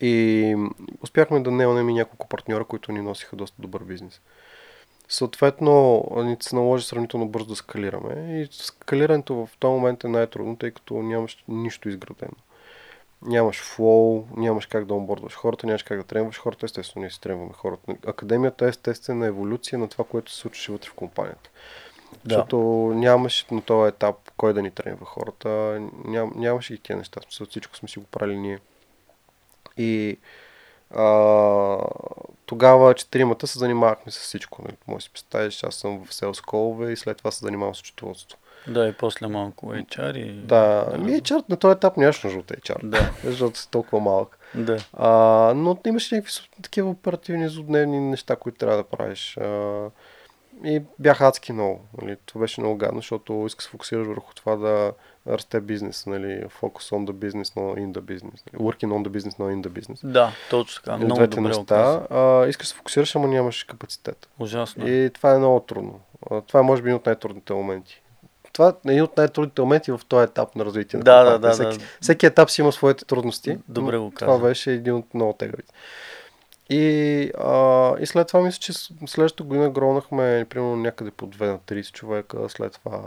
И 0.00 0.56
успяхме 1.02 1.40
да 1.40 1.50
неонем 1.50 1.88
и 1.88 1.94
няколко 1.94 2.28
партньора, 2.28 2.64
които 2.64 2.92
ни 2.92 3.02
носиха 3.02 3.36
доста 3.36 3.62
добър 3.62 3.84
бизнес. 3.84 4.20
Съответно, 5.08 6.04
ни 6.16 6.36
се 6.40 6.56
наложи 6.56 6.86
сравнително 6.86 7.28
бързо 7.28 7.46
да 7.46 7.56
скалираме 7.56 8.40
и 8.40 8.48
скалирането 8.50 9.34
в 9.34 9.48
този 9.58 9.72
момент 9.72 10.04
е 10.04 10.08
най-трудно, 10.08 10.56
тъй 10.56 10.70
като 10.70 10.94
нямаш 10.94 11.44
нищо 11.48 11.88
изградено. 11.88 12.32
Нямаш 13.22 13.62
флоу, 13.62 14.26
нямаш 14.36 14.66
как 14.66 14.84
да 14.84 14.94
онбордваш 14.94 15.34
хората, 15.34 15.66
нямаш 15.66 15.82
как 15.82 15.98
да 15.98 16.04
тренваш 16.04 16.38
хората, 16.38 16.66
естествено 16.66 17.02
ние 17.02 17.10
си 17.10 17.20
тренваме 17.20 17.52
хората. 17.52 17.94
Академията 18.06 18.66
е 18.66 18.68
естествена 18.68 19.26
еволюция 19.26 19.78
на 19.78 19.88
това, 19.88 20.04
което 20.04 20.32
се 20.32 20.38
случваше 20.38 20.72
вътре 20.72 20.88
в 20.88 20.94
компанията. 20.94 21.50
Да. 22.24 22.34
Защото 22.34 22.56
нямаше 22.94 23.46
на 23.50 23.62
този 23.62 23.88
етап 23.88 24.16
кой 24.36 24.52
да 24.52 24.62
ни 24.62 24.70
тренва 24.70 25.06
хората, 25.06 25.80
ням, 26.04 26.32
нямаше 26.36 26.74
и 26.74 26.78
тия 26.78 26.96
неща. 26.96 27.20
Всичко 27.48 27.76
сме 27.76 27.88
си 27.88 27.98
го 27.98 28.04
правили 28.04 28.38
ние. 28.38 28.58
И 29.80 30.16
а, 30.94 31.78
тогава 32.46 32.94
четиримата 32.94 33.46
се 33.46 33.58
занимавахме 33.58 34.12
с 34.12 34.18
всичко. 34.18 34.62
Нали? 34.62 34.76
Може 34.86 34.96
да 34.96 35.02
си 35.02 35.10
представиш, 35.12 35.64
аз 35.64 35.74
съм 35.74 36.04
в 36.04 36.14
селс 36.14 36.40
колове 36.40 36.92
и 36.92 36.96
след 36.96 37.16
това 37.16 37.30
се 37.30 37.44
занимавам 37.44 37.74
с 37.74 37.78
счетоводство. 37.78 38.38
Да, 38.68 38.88
и 38.88 38.92
после 38.92 39.26
малко 39.26 39.66
HR 39.66 40.16
и... 40.16 40.32
Да, 40.32 40.92
ми 40.98 41.12
HR 41.12 41.44
на 41.48 41.56
този 41.56 41.72
етап 41.72 41.96
нямаш 41.96 42.22
нужда 42.22 42.38
от 42.38 42.46
HR, 42.46 42.86
Да. 42.86 43.10
защото 43.24 43.58
си 43.58 43.70
толкова 43.70 44.00
малък. 44.00 44.38
Да. 44.54 44.78
А, 44.92 45.08
но 45.56 45.78
имаше 45.86 46.14
някакви 46.14 46.34
такива 46.62 46.90
оперативни 46.90 47.48
злодневни 47.48 48.00
неща, 48.00 48.36
които 48.36 48.58
трябва 48.58 48.76
да 48.76 48.84
правиш. 48.84 49.36
А, 49.36 49.90
и 50.64 50.82
бях 50.98 51.20
адски 51.20 51.52
много. 51.52 51.80
Нали. 52.02 52.16
Това 52.26 52.40
беше 52.40 52.60
много 52.60 52.76
гадно, 52.76 52.98
защото 52.98 53.44
иска 53.46 53.58
да 53.58 53.62
се 53.62 53.68
фокусираш 53.68 54.06
върху 54.06 54.34
това 54.34 54.56
да 54.56 54.92
расте 55.28 55.60
бизнес. 55.60 56.06
Нали. 56.06 56.42
Focus 56.60 56.92
on 56.96 57.06
the 57.06 57.12
business, 57.12 57.56
no 57.56 57.76
in 57.76 57.92
the 57.92 58.00
business. 58.00 58.54
Working 58.54 58.88
on 58.92 59.04
the 59.04 59.08
business, 59.08 59.38
no 59.38 59.54
in 59.54 59.68
the 59.68 59.80
business. 59.80 60.06
Да, 60.06 60.32
точно 60.50 60.82
така. 60.82 60.96
Много 60.96 61.14
двете 61.14 61.36
добре 61.36 61.48
неща. 61.48 62.02
А, 62.10 62.46
искаш 62.46 62.66
да 62.66 62.70
се 62.70 62.76
фокусираш, 62.76 63.16
ама 63.16 63.28
нямаш 63.28 63.64
капацитет. 63.64 64.28
Ужасно. 64.38 64.88
И 64.88 65.10
това 65.14 65.34
е 65.34 65.38
много 65.38 65.60
трудно. 65.60 66.00
А, 66.30 66.40
Това 66.40 66.60
е 66.60 66.62
може 66.62 66.82
би 66.82 66.88
един 66.88 66.96
от 66.96 67.06
най-трудните 67.06 67.52
моменти. 67.54 68.02
Това 68.52 68.68
е 68.68 68.90
един 68.90 69.02
от 69.02 69.16
най-трудните 69.16 69.62
моменти 69.62 69.92
в 69.92 70.00
този 70.08 70.24
етап 70.24 70.56
на 70.56 70.64
развитие. 70.64 70.98
на 70.98 71.04
Да, 71.04 71.24
да, 71.24 71.38
да, 71.38 71.50
Всеки, 71.50 71.78
да. 71.78 71.84
всеки 72.00 72.26
етап 72.26 72.50
си 72.50 72.60
има 72.60 72.72
своите 72.72 73.04
трудности. 73.04 73.58
Добре 73.68 73.96
но 73.96 74.04
го 74.04 74.10
Това 74.10 74.26
каза. 74.32 74.42
беше 74.44 74.72
един 74.72 74.94
от 74.94 75.14
много 75.14 75.32
тегавите. 75.32 75.72
И, 76.70 76.82
а, 77.38 77.94
и 78.00 78.06
след 78.06 78.28
това 78.28 78.40
мисля, 78.40 78.58
че 78.58 78.72
следващата 79.06 79.42
година 79.42 79.70
гронахме 79.70 80.46
примерно 80.50 80.76
някъде 80.76 81.10
по 81.10 81.26
2 81.26 81.46
на 81.46 81.58
30 81.58 81.92
човека. 81.92 82.48
След 82.48 82.72
това 82.72 83.00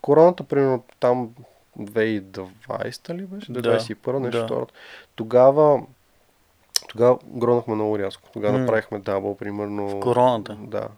короната, 0.00 0.44
примерно 0.44 0.84
там 1.00 1.30
2020 1.78 3.14
ли 3.14 3.22
беше? 3.22 3.52
Да, 3.52 3.62
2021, 3.62 4.18
нещо 4.18 4.38
да. 4.38 4.44
второто. 4.44 4.74
Тогава 5.14 5.82
тогава 6.88 7.18
гронахме 7.24 7.74
много 7.74 7.98
рязко. 7.98 8.30
Тогава 8.32 8.52
М. 8.52 8.58
направихме 8.58 8.98
дабъл, 8.98 9.36
примерно. 9.36 9.88
В 9.88 10.00
короната. 10.00 10.56
Да. 10.60 10.88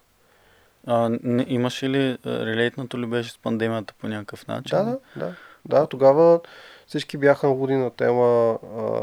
А, 0.86 1.18
не, 1.22 1.44
имаше 1.48 1.90
ли, 1.90 2.18
а, 2.24 2.46
релейтнато 2.46 2.98
ли 2.98 3.06
беше 3.06 3.32
с 3.32 3.38
пандемията 3.38 3.94
по 4.00 4.08
някакъв 4.08 4.46
начин? 4.46 4.78
Да, 4.78 4.84
да, 4.84 4.98
да. 5.16 5.34
Да, 5.64 5.86
тогава 5.86 6.40
всички 6.86 7.16
бяха 7.16 7.48
луди 7.48 7.74
на 7.74 7.90
тема 7.90 8.58
а, 8.76 9.02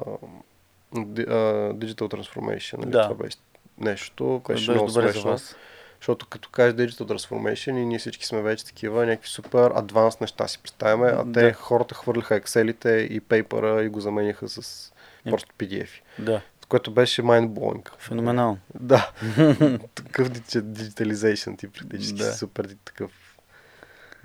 Digital 0.96 2.14
Transformation. 2.14 2.78
Нали? 2.78 2.92
Да. 2.92 3.04
Това 3.04 3.16
беше 3.16 3.38
нещо, 3.78 4.42
Което 4.44 4.60
беше 4.60 4.72
много 4.72 4.88
добре 4.88 5.12
за 5.12 5.22
вас. 5.22 5.56
Защото 6.02 6.28
като 6.28 6.50
кажеш 6.50 6.74
Digital 6.76 7.02
Transformation 7.04 7.72
и 7.72 7.86
ние 7.86 8.00
всички 8.00 8.26
сме 8.26 8.42
вече 8.42 8.66
такива, 8.66 9.06
някакви 9.06 9.30
супер 9.30 9.72
адванс 9.72 10.20
неща 10.20 10.48
си 10.48 10.60
представяме, 10.60 11.08
а 11.08 11.24
те 11.24 11.42
Да. 11.42 11.54
хората 11.54 11.96
хвърляха 11.96 12.42
Excel-ите 12.42 12.98
и 13.00 13.20
пейпера 13.20 13.84
и 13.84 13.90
го 13.90 14.00
заменяха 14.00 14.50
с 14.50 14.92
Е. 15.26 15.30
просто 15.30 15.54
PDF. 15.56 15.90
Да, 16.20 16.42
Което 16.70 16.92
беше 16.92 17.24
mind-blowing. 17.24 17.98
феноменално. 17.98 18.58
Да. 18.76 19.12
такъв 19.96 20.30
digitalization 20.30 21.58
ти 21.58 21.68
практически 21.70 22.18
Да. 22.18 22.34
супер 22.34 22.76
такъв 22.86 23.12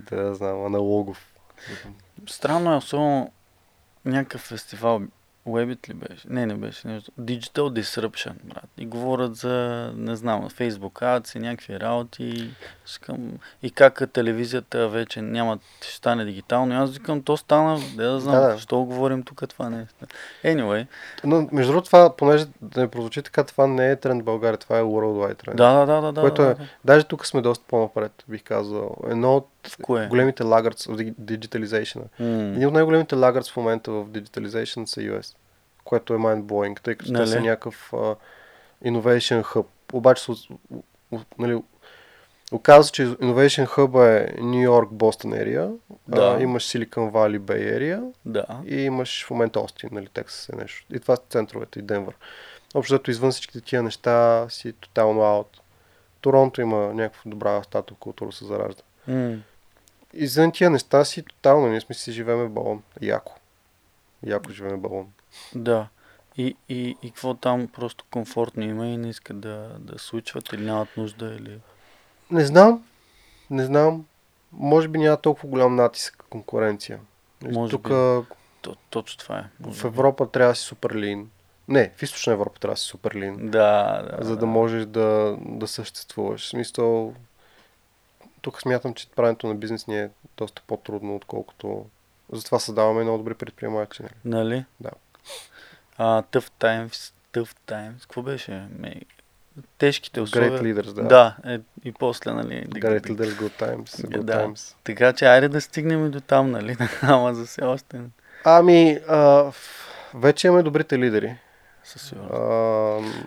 да 0.01 0.35
знам, 0.35 0.65
аналогов. 0.67 1.35
Странно 2.27 2.73
е, 2.73 2.77
особено 2.77 3.33
някакъв 4.05 4.41
фестивал. 4.41 5.03
Webit 5.47 5.89
ли 5.89 5.95
беше? 5.95 6.29
Не, 6.29 6.47
не 6.47 6.55
беше 6.55 6.89
нещо. 6.89 7.11
Digital 7.13 7.81
Disruption, 7.81 8.33
брат. 8.45 8.65
И 8.79 8.87
говорят 8.87 9.37
за, 9.37 9.51
не 9.97 10.17
знам, 10.17 10.51
Facebook 10.51 10.93
Ads 10.93 11.37
и 11.37 11.41
някакви 11.41 11.81
работи. 11.81 12.25
И, 12.25 12.51
искам, 12.87 13.33
и 13.63 13.71
как 13.71 14.03
телевизията 14.13 14.89
вече 14.89 15.23
няма, 15.23 15.59
ще 15.83 15.95
стане 15.95 16.25
дигитално. 16.25 16.73
И 16.73 16.77
аз 16.77 16.91
викам, 16.91 17.23
то 17.23 17.37
стана, 17.37 17.79
де 17.97 18.05
да 18.05 18.21
знам, 18.21 18.35
Да, 18.35 18.41
да, 18.41 18.53
защо 18.53 18.79
говорим 18.79 19.23
тук 19.23 19.49
това 19.49 19.71
не 19.71 19.81
е. 19.81 19.87
Anyway, 20.47 20.87
Но 21.25 21.49
между 21.53 21.73
другото 21.73 21.87
това, 21.87 22.17
понеже 22.17 22.47
да 22.63 22.81
не 22.81 22.89
прозвучи 22.89 23.23
така, 23.23 23.45
това 23.45 23.67
не 23.67 23.91
е 23.91 23.97
тренд 23.97 24.23
в 24.23 24.25
България, 24.25 24.59
това 24.59 24.79
е 24.79 24.83
worldwide 24.83 25.37
тренд. 25.37 25.57
да, 25.57 25.73
да, 25.73 25.87
да, 25.87 26.01
да. 26.01 26.13
да, 26.13 26.21
Което 26.21 26.43
е, 26.43 26.47
да. 26.47 26.57
даже 26.85 27.05
тук 27.05 27.27
сме 27.27 27.41
доста 27.43 27.65
по-напред, 27.69 28.25
бих 28.29 28.43
казал. 28.43 28.97
Едно 29.09 29.37
от 29.37 29.49
В 29.69 29.77
кое? 29.83 30.07
големите 30.07 30.43
лагърц 30.43 30.87
в 30.87 30.97
ди- 30.97 31.15
digitalization. 31.15 32.03
М, 32.21 32.27
Един 32.27 32.67
от 32.69 32.75
най-големите 32.75 33.15
лагърц 33.15 33.51
в 33.51 33.57
момента 33.57 33.91
в 33.93 34.05
digitalization 34.07 34.85
са 34.85 35.01
US, 35.01 35.36
което 35.87 36.15
е 36.15 36.19
mind-blowing, 36.19 36.81
тъй 36.81 36.95
като 36.95 37.13
те 37.13 37.27
са 37.27 37.35
Нали? 37.35 37.49
някакъв 37.49 37.91
uh, 37.93 38.17
innovation 38.85 39.43
hub. 39.45 39.67
Обаче, 39.93 40.23
се 40.25 40.33
нали, 41.39 41.63
оказва 42.53 42.93
че 42.93 43.03
innovation 43.07 43.67
hub 43.67 44.07
е 44.17 44.41
Нью 44.41 44.63
Йорк, 44.63 44.89
Бостон 44.93 45.31
area, 45.33 45.73
Да. 46.09 46.37
а, 46.39 46.43
имаш 46.43 46.65
Silicon 46.65 47.11
Valley, 47.11 47.39
Bay 47.39 47.79
Area, 47.79 48.13
Да. 48.25 48.47
и 48.67 48.77
имаш 48.77 49.27
в 49.27 49.31
момента 49.31 49.61
Остин, 49.61 49.89
нали, 49.93 50.07
Тексас 50.07 50.49
е 50.49 50.57
нещо. 50.57 50.87
И 50.95 51.01
това 51.01 51.17
са 51.17 51.23
центровете 51.31 51.79
и 51.79 51.83
Денвър. 51.83 52.15
Общо 52.75 52.95
зато 52.95 53.11
извън 53.11 53.31
всичките 53.31 53.61
тия 53.61 53.83
неща 53.83 54.47
си 54.49 54.73
тотално 54.73 55.23
аут. 55.23 55.61
Торонто 56.21 56.61
има 56.61 56.77
някаква 56.95 57.23
добра 57.31 57.63
стата 57.63 57.95
култура 57.95 58.33
се 58.33 58.45
заражда. 58.45 58.83
М, 59.09 59.37
Извън 60.15 60.53
тия 60.53 60.71
неща 60.71 61.05
си 61.05 61.23
тотално, 61.23 61.69
ние 61.69 61.81
сме 61.81 61.95
си 61.95 62.13
живееме 62.13 62.49
балон. 62.49 62.83
Яко. 63.03 63.33
Яко 64.27 64.51
живееме 64.51 64.77
балон. 64.77 65.07
Да. 65.55 65.89
И, 66.37 66.57
и, 66.69 66.97
и 67.03 67.11
какво 67.11 67.35
там 67.35 67.69
просто 67.69 68.05
комфортно 68.11 68.63
има 68.63 68.87
и 68.87 68.97
не 68.97 69.09
искат 69.09 69.41
да, 69.41 69.77
да 69.79 69.99
случват 69.99 70.53
или 70.53 70.65
нямат 70.65 70.97
нужда 70.97 71.27
или... 71.27 71.59
Не 72.31 72.45
знам. 72.45 72.85
Не 73.51 73.65
знам. 73.65 74.07
Може 74.53 74.89
би 74.89 74.99
няма 74.99 75.17
толкова 75.17 75.49
голям 75.49 75.77
натиск 75.77 76.25
конкуренция. 76.31 77.01
Може 77.43 77.71
Тук 77.71 77.89
би. 77.89 77.95
То, 78.63 78.77
точно 78.91 79.19
това 79.19 79.39
е. 79.39 79.45
може 79.61 79.81
в 79.81 79.83
би. 79.83 79.89
Европа 79.89 80.31
трябва 80.31 80.53
да 80.53 80.57
си 80.57 80.63
супер 80.63 80.95
лин. 80.95 81.31
Не, 81.69 81.93
в 81.97 82.03
източна 82.03 82.33
Европа 82.33 82.61
трябва 82.61 82.75
да 82.75 82.81
си 82.81 82.87
супер 82.87 83.15
лин. 83.15 83.51
Да, 83.51 84.03
да. 84.03 84.25
за 84.25 84.37
да 84.37 84.47
можеш 84.47 84.87
да, 84.87 85.37
да 85.41 85.69
съществуваш. 85.69 86.47
В 86.47 86.49
смисъл, 86.49 87.15
тук 88.43 88.61
смятам, 88.61 88.95
че 88.95 89.11
правенето 89.11 89.47
на 89.47 89.55
бизнес 89.55 89.87
ни 89.87 90.01
е 90.01 90.11
доста 90.37 90.63
по-трудно, 90.67 91.17
отколкото... 91.17 91.87
Затова 92.33 92.59
създаваме 92.59 93.03
много 93.03 93.19
добри 93.19 93.35
предприемачи. 93.35 94.03
Нали? 94.03 94.15
Нали? 94.25 94.65
Да. 94.81 94.91
А, 95.99 96.23
tough 96.23 96.51
times, 96.61 97.13
tough 97.33 97.57
times. 97.67 98.01
Какво 98.01 98.23
беше? 98.23 98.63
Ме... 98.79 98.95
Тежките 99.79 100.21
условия. 100.21 100.51
Great 100.53 100.63
leaders, 100.63 100.93
да. 100.93 101.03
Да, 101.03 101.37
е, 101.47 101.61
и 101.85 101.93
после, 101.93 102.33
нали? 102.33 102.65
да 102.69 102.81
Great 102.81 103.01
leaders, 103.03 103.31
good 103.31 103.63
times. 103.63 104.07
Good 104.09 104.23
Да. 104.23 104.33
times. 104.39 104.75
Така 104.85 105.13
че, 105.13 105.25
айде 105.25 105.49
да 105.49 105.61
стигнем 105.61 106.07
и 106.07 106.11
до 106.11 106.21
там, 106.21 106.51
нали? 106.51 106.77
Ама 107.03 107.35
за 107.35 107.45
все 107.47 107.65
още. 107.65 108.01
Ами, 108.45 109.01
а, 109.09 109.51
вече 110.15 110.47
имаме 110.47 110.63
добрите 110.63 110.99
лидери 110.99 111.37
Със 111.85 112.03
сигурност. 112.03 112.33
а, 112.35 112.39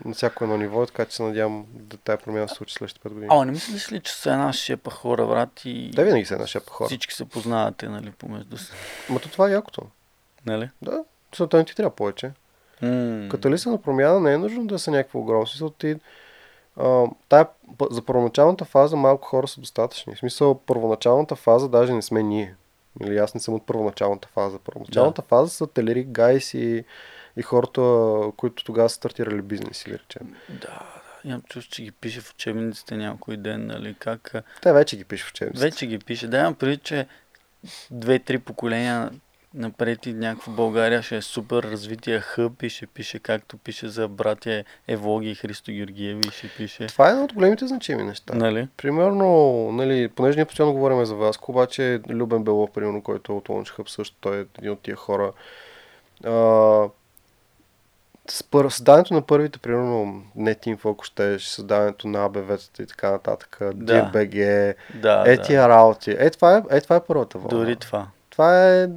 на 0.05 0.13
всяко 0.13 0.43
едно 0.43 0.57
ниво, 0.57 0.85
така 0.85 1.05
че 1.05 1.15
се 1.15 1.23
надявам 1.23 1.65
да 1.69 1.97
тая 1.97 2.17
промяна 2.17 2.49
се 2.49 2.55
случи 2.55 2.73
следващите 2.73 3.09
5 3.09 3.13
години. 3.13 3.27
Ама 3.31 3.45
не 3.45 3.51
мислиш 3.51 3.91
ли, 3.91 3.99
че 3.99 4.13
са 4.13 4.31
една 4.31 4.53
шепа 4.53 4.91
хора, 4.91 5.27
брат, 5.27 5.61
и 5.65 5.91
Те 5.95 6.03
винаги 6.03 6.25
са 6.25 6.33
една 6.33 6.47
шепа 6.47 6.71
хора. 6.71 6.87
всички 6.87 7.13
се 7.13 7.25
познавате, 7.25 7.89
нали, 7.89 8.11
помежду 8.11 8.57
си? 8.57 8.71
Ма 9.09 9.19
то 9.19 9.29
това 9.29 9.49
е 9.49 9.53
якото. 9.53 9.81
Нали? 10.45 10.69
Да, 10.81 11.03
защото 11.33 11.57
не 11.57 11.65
ти 11.65 11.75
трябва 11.75 11.95
повече. 11.95 12.31
М, 12.81 13.29
Каталиса 13.29 13.69
на 13.69 13.81
промяна 13.81 14.19
не 14.19 14.33
е 14.33 14.37
нужно 14.37 14.67
да 14.67 14.79
са 14.79 14.91
някакво 14.91 15.19
огромно. 15.19 15.47
Смисъл 15.47 15.69
ти, 15.69 15.95
а, 16.77 17.05
тая, 17.29 17.47
за 17.91 18.01
първоначалната 18.01 18.65
фаза 18.65 18.95
малко 18.95 19.27
хора 19.27 19.47
са 19.47 19.59
достатъчни. 19.61 20.15
В 20.15 20.19
смисъл, 20.19 20.59
първоначалната 20.65 21.35
фаза 21.35 21.69
даже 21.69 21.93
не 21.93 22.01
сме 22.01 22.23
ние. 22.23 22.55
Или 23.03 23.17
аз 23.17 23.33
не 23.33 23.39
съм 23.39 23.53
от 23.53 23.65
първоначалната 23.65 24.27
фаза. 24.27 24.59
Първоначалната 24.59 25.21
фаза 25.21 25.49
са 25.49 25.67
Телерик 25.67 26.07
Гайс 26.07 26.53
и, 26.53 26.83
и 27.37 27.41
хората, 27.41 27.81
които 28.37 28.63
тогава 28.63 28.89
са 28.89 28.95
стартирали 28.95 29.41
бизнес, 29.41 29.85
или 29.85 29.93
речем. 29.93 30.35
Да, 30.49 30.55
да. 31.23 31.29
Имам 31.29 31.41
чувство, 31.41 31.71
че 31.71 31.83
ги 31.83 31.91
пише 31.91 32.21
в 32.21 32.31
учебниците 32.31 32.97
някой 32.97 33.37
ден, 33.37 33.67
нали, 33.67 33.95
как... 33.99 34.33
Те 34.61 34.73
вече 34.73 34.97
ги 34.97 35.03
пише 35.03 35.25
в 35.25 35.29
учебниците. 35.29 35.65
Вече 35.65 35.87
ги 35.87 35.99
пише. 35.99 36.27
Да, 36.27 36.39
имам 36.39 36.55
преди, 36.55 36.77
че 36.77 37.07
две-три 37.91 38.39
поколения 38.39 39.11
напред 39.53 40.05
и 40.05 40.13
някаква 40.13 40.53
България 40.53 41.01
ще 41.01 41.17
е 41.17 41.21
супер 41.21 41.63
развитие 41.63 42.19
хъб 42.19 42.63
и 42.63 42.69
ще 42.69 42.87
пише 42.87 43.19
както 43.19 43.57
пише 43.57 43.87
за 43.87 44.07
братя 44.07 44.63
Евлоги 44.87 45.29
и 45.29 45.35
Христо 45.35 45.71
Георгиеви 45.71 46.21
и 46.27 46.31
ще 46.31 46.49
пише. 46.57 46.87
Това 46.87 47.07
е 47.07 47.11
едно 47.11 47.23
от 47.23 47.33
големите 47.33 47.67
значими 47.67 48.03
неща. 48.03 48.33
Нали? 48.35 48.67
Примерно, 48.77 49.27
нали, 49.71 50.07
понеже 50.07 50.35
ние 50.35 50.45
постоянно 50.45 50.73
говорим 50.73 51.05
за 51.05 51.15
вас, 51.15 51.39
обаче 51.47 51.99
Любен 52.09 52.43
Белов, 52.43 52.71
примерно, 52.71 53.03
който 53.03 53.31
е 53.31 53.35
от 53.35 53.47
Launch 53.47 53.77
Hub, 53.77 53.89
също 53.89 54.15
той 54.19 54.37
е 54.37 54.45
един 54.57 54.71
от 54.71 54.79
тия 54.79 54.95
хора. 54.95 55.31
А, 56.25 56.31
с 58.31 58.43
създаването 58.69 59.13
на 59.13 59.21
първите, 59.21 59.59
примерно, 59.59 60.23
не 60.35 60.55
Team 60.55 60.91
ако 60.91 61.03
щеш, 61.03 61.43
създаването 61.43 62.07
на 62.07 62.29
АБВ-тата 62.29 62.83
и 62.83 62.85
така 62.85 63.11
нататък, 63.11 63.57
Да. 63.73 64.11
DBG, 64.13 64.73
Да, 64.95 65.23
е 65.27 65.35
да. 65.35 65.41
тия 65.41 65.69
работи. 65.69 66.15
Е, 66.19 66.29
това 66.29 66.57
е, 66.57 66.77
е, 66.77 66.81
това 66.81 66.95
е 66.95 67.03
първата 67.07 67.37
вълна. 67.37 67.57
Дори 67.57 67.75
това. 67.75 68.07
Това 68.29 68.69
е 68.69 68.87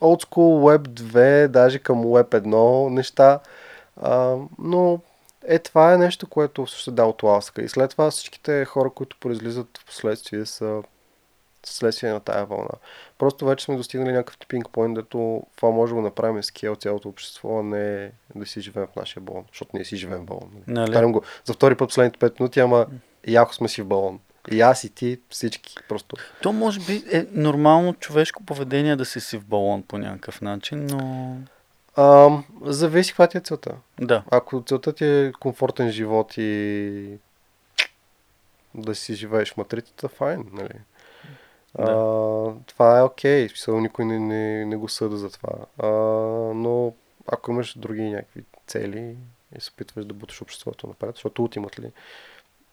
old 0.00 0.24
school 0.24 0.76
Web 0.76 0.88
2, 0.88 1.48
даже 1.48 1.78
към 1.78 2.04
Web 2.04 2.28
1 2.28 2.88
неща. 2.88 3.40
А, 3.96 4.36
но 4.58 5.00
е, 5.46 5.58
това 5.58 5.94
е 5.94 5.98
нещо, 5.98 6.26
което 6.26 6.66
също 6.66 6.90
дава 6.90 7.16
тласка. 7.16 7.62
И 7.62 7.68
след 7.68 7.90
това 7.90 8.10
всичките 8.10 8.64
хора, 8.64 8.90
които 8.90 9.16
произлизат 9.20 9.78
в 9.78 9.86
последствие 9.86 10.46
са 10.46 10.82
следствие 11.66 12.12
на 12.12 12.20
тая 12.20 12.46
вълна. 12.46 12.70
Просто 13.18 13.46
вече 13.46 13.64
сме 13.64 13.76
достигнали 13.76 14.12
някакъв 14.12 14.38
типинг 14.38 14.68
point, 14.68 14.94
дето 14.94 15.42
това 15.56 15.70
може 15.70 15.90
да 15.90 15.94
го 15.94 16.02
направим 16.02 16.42
скел 16.42 16.76
цялото 16.76 17.08
общество, 17.08 17.58
а 17.58 17.62
не 17.62 18.12
да 18.34 18.46
си 18.46 18.60
живеем 18.60 18.86
в 18.92 18.96
нашия 18.96 19.22
балон. 19.22 19.44
Защото 19.48 19.70
ние 19.74 19.84
си 19.84 19.96
живеем 19.96 20.22
в 20.22 20.26
балон. 20.26 20.50
Нали? 20.66 20.90
Нали? 20.90 21.12
Го 21.12 21.22
за 21.44 21.52
втори 21.52 21.74
път 21.74 21.88
последните 21.88 22.18
5 22.18 22.40
минути, 22.40 22.60
ама 22.60 22.86
яко 23.26 23.54
сме 23.54 23.68
си 23.68 23.82
в 23.82 23.86
балон. 23.86 24.20
И 24.50 24.60
аз 24.60 24.84
и 24.84 24.90
ти, 24.90 25.20
всички. 25.30 25.74
Просто 25.88 26.16
То 26.42 26.52
може 26.52 26.80
би 26.80 27.04
е 27.12 27.26
нормално 27.32 27.94
човешко 27.94 28.42
поведение 28.44 28.96
да 28.96 29.04
си 29.04 29.20
си 29.20 29.38
в 29.38 29.44
балон 29.44 29.82
по 29.82 29.98
някакъв 29.98 30.40
начин, 30.40 30.86
но... 30.86 31.36
Ам, 31.96 32.44
зависи 32.62 33.10
каква 33.10 33.26
ти 33.26 33.38
е 33.38 33.40
целта. 33.40 33.74
Да. 34.00 34.22
Ако 34.30 34.62
целта 34.66 34.92
ти 34.92 35.04
е 35.04 35.32
комфортен 35.40 35.90
живот 35.90 36.34
и 36.36 37.18
да 38.74 38.94
си 38.94 39.14
живееш 39.14 39.52
в 39.52 39.56
матрицата, 39.56 40.08
файн, 40.08 40.44
нали? 40.52 40.78
Да. 41.78 41.82
А, 41.82 41.94
това 42.66 42.98
е 42.98 43.02
окей, 43.02 43.48
okay. 43.48 43.80
никой 43.80 44.04
не, 44.04 44.18
не, 44.18 44.64
не 44.64 44.76
го 44.76 44.88
съда 44.88 45.16
за 45.16 45.30
това. 45.30 45.52
А, 45.78 45.88
но 46.54 46.92
ако 47.26 47.50
имаш 47.50 47.78
други 47.78 48.02
някакви 48.02 48.44
цели 48.66 49.16
и 49.56 49.60
се 49.60 49.70
опитваш 49.74 50.04
да 50.04 50.14
буташ 50.14 50.42
обществото 50.42 50.86
напред, 50.86 51.14
защото 51.14 51.42
ултимат 51.42 51.78
ли, 51.78 51.90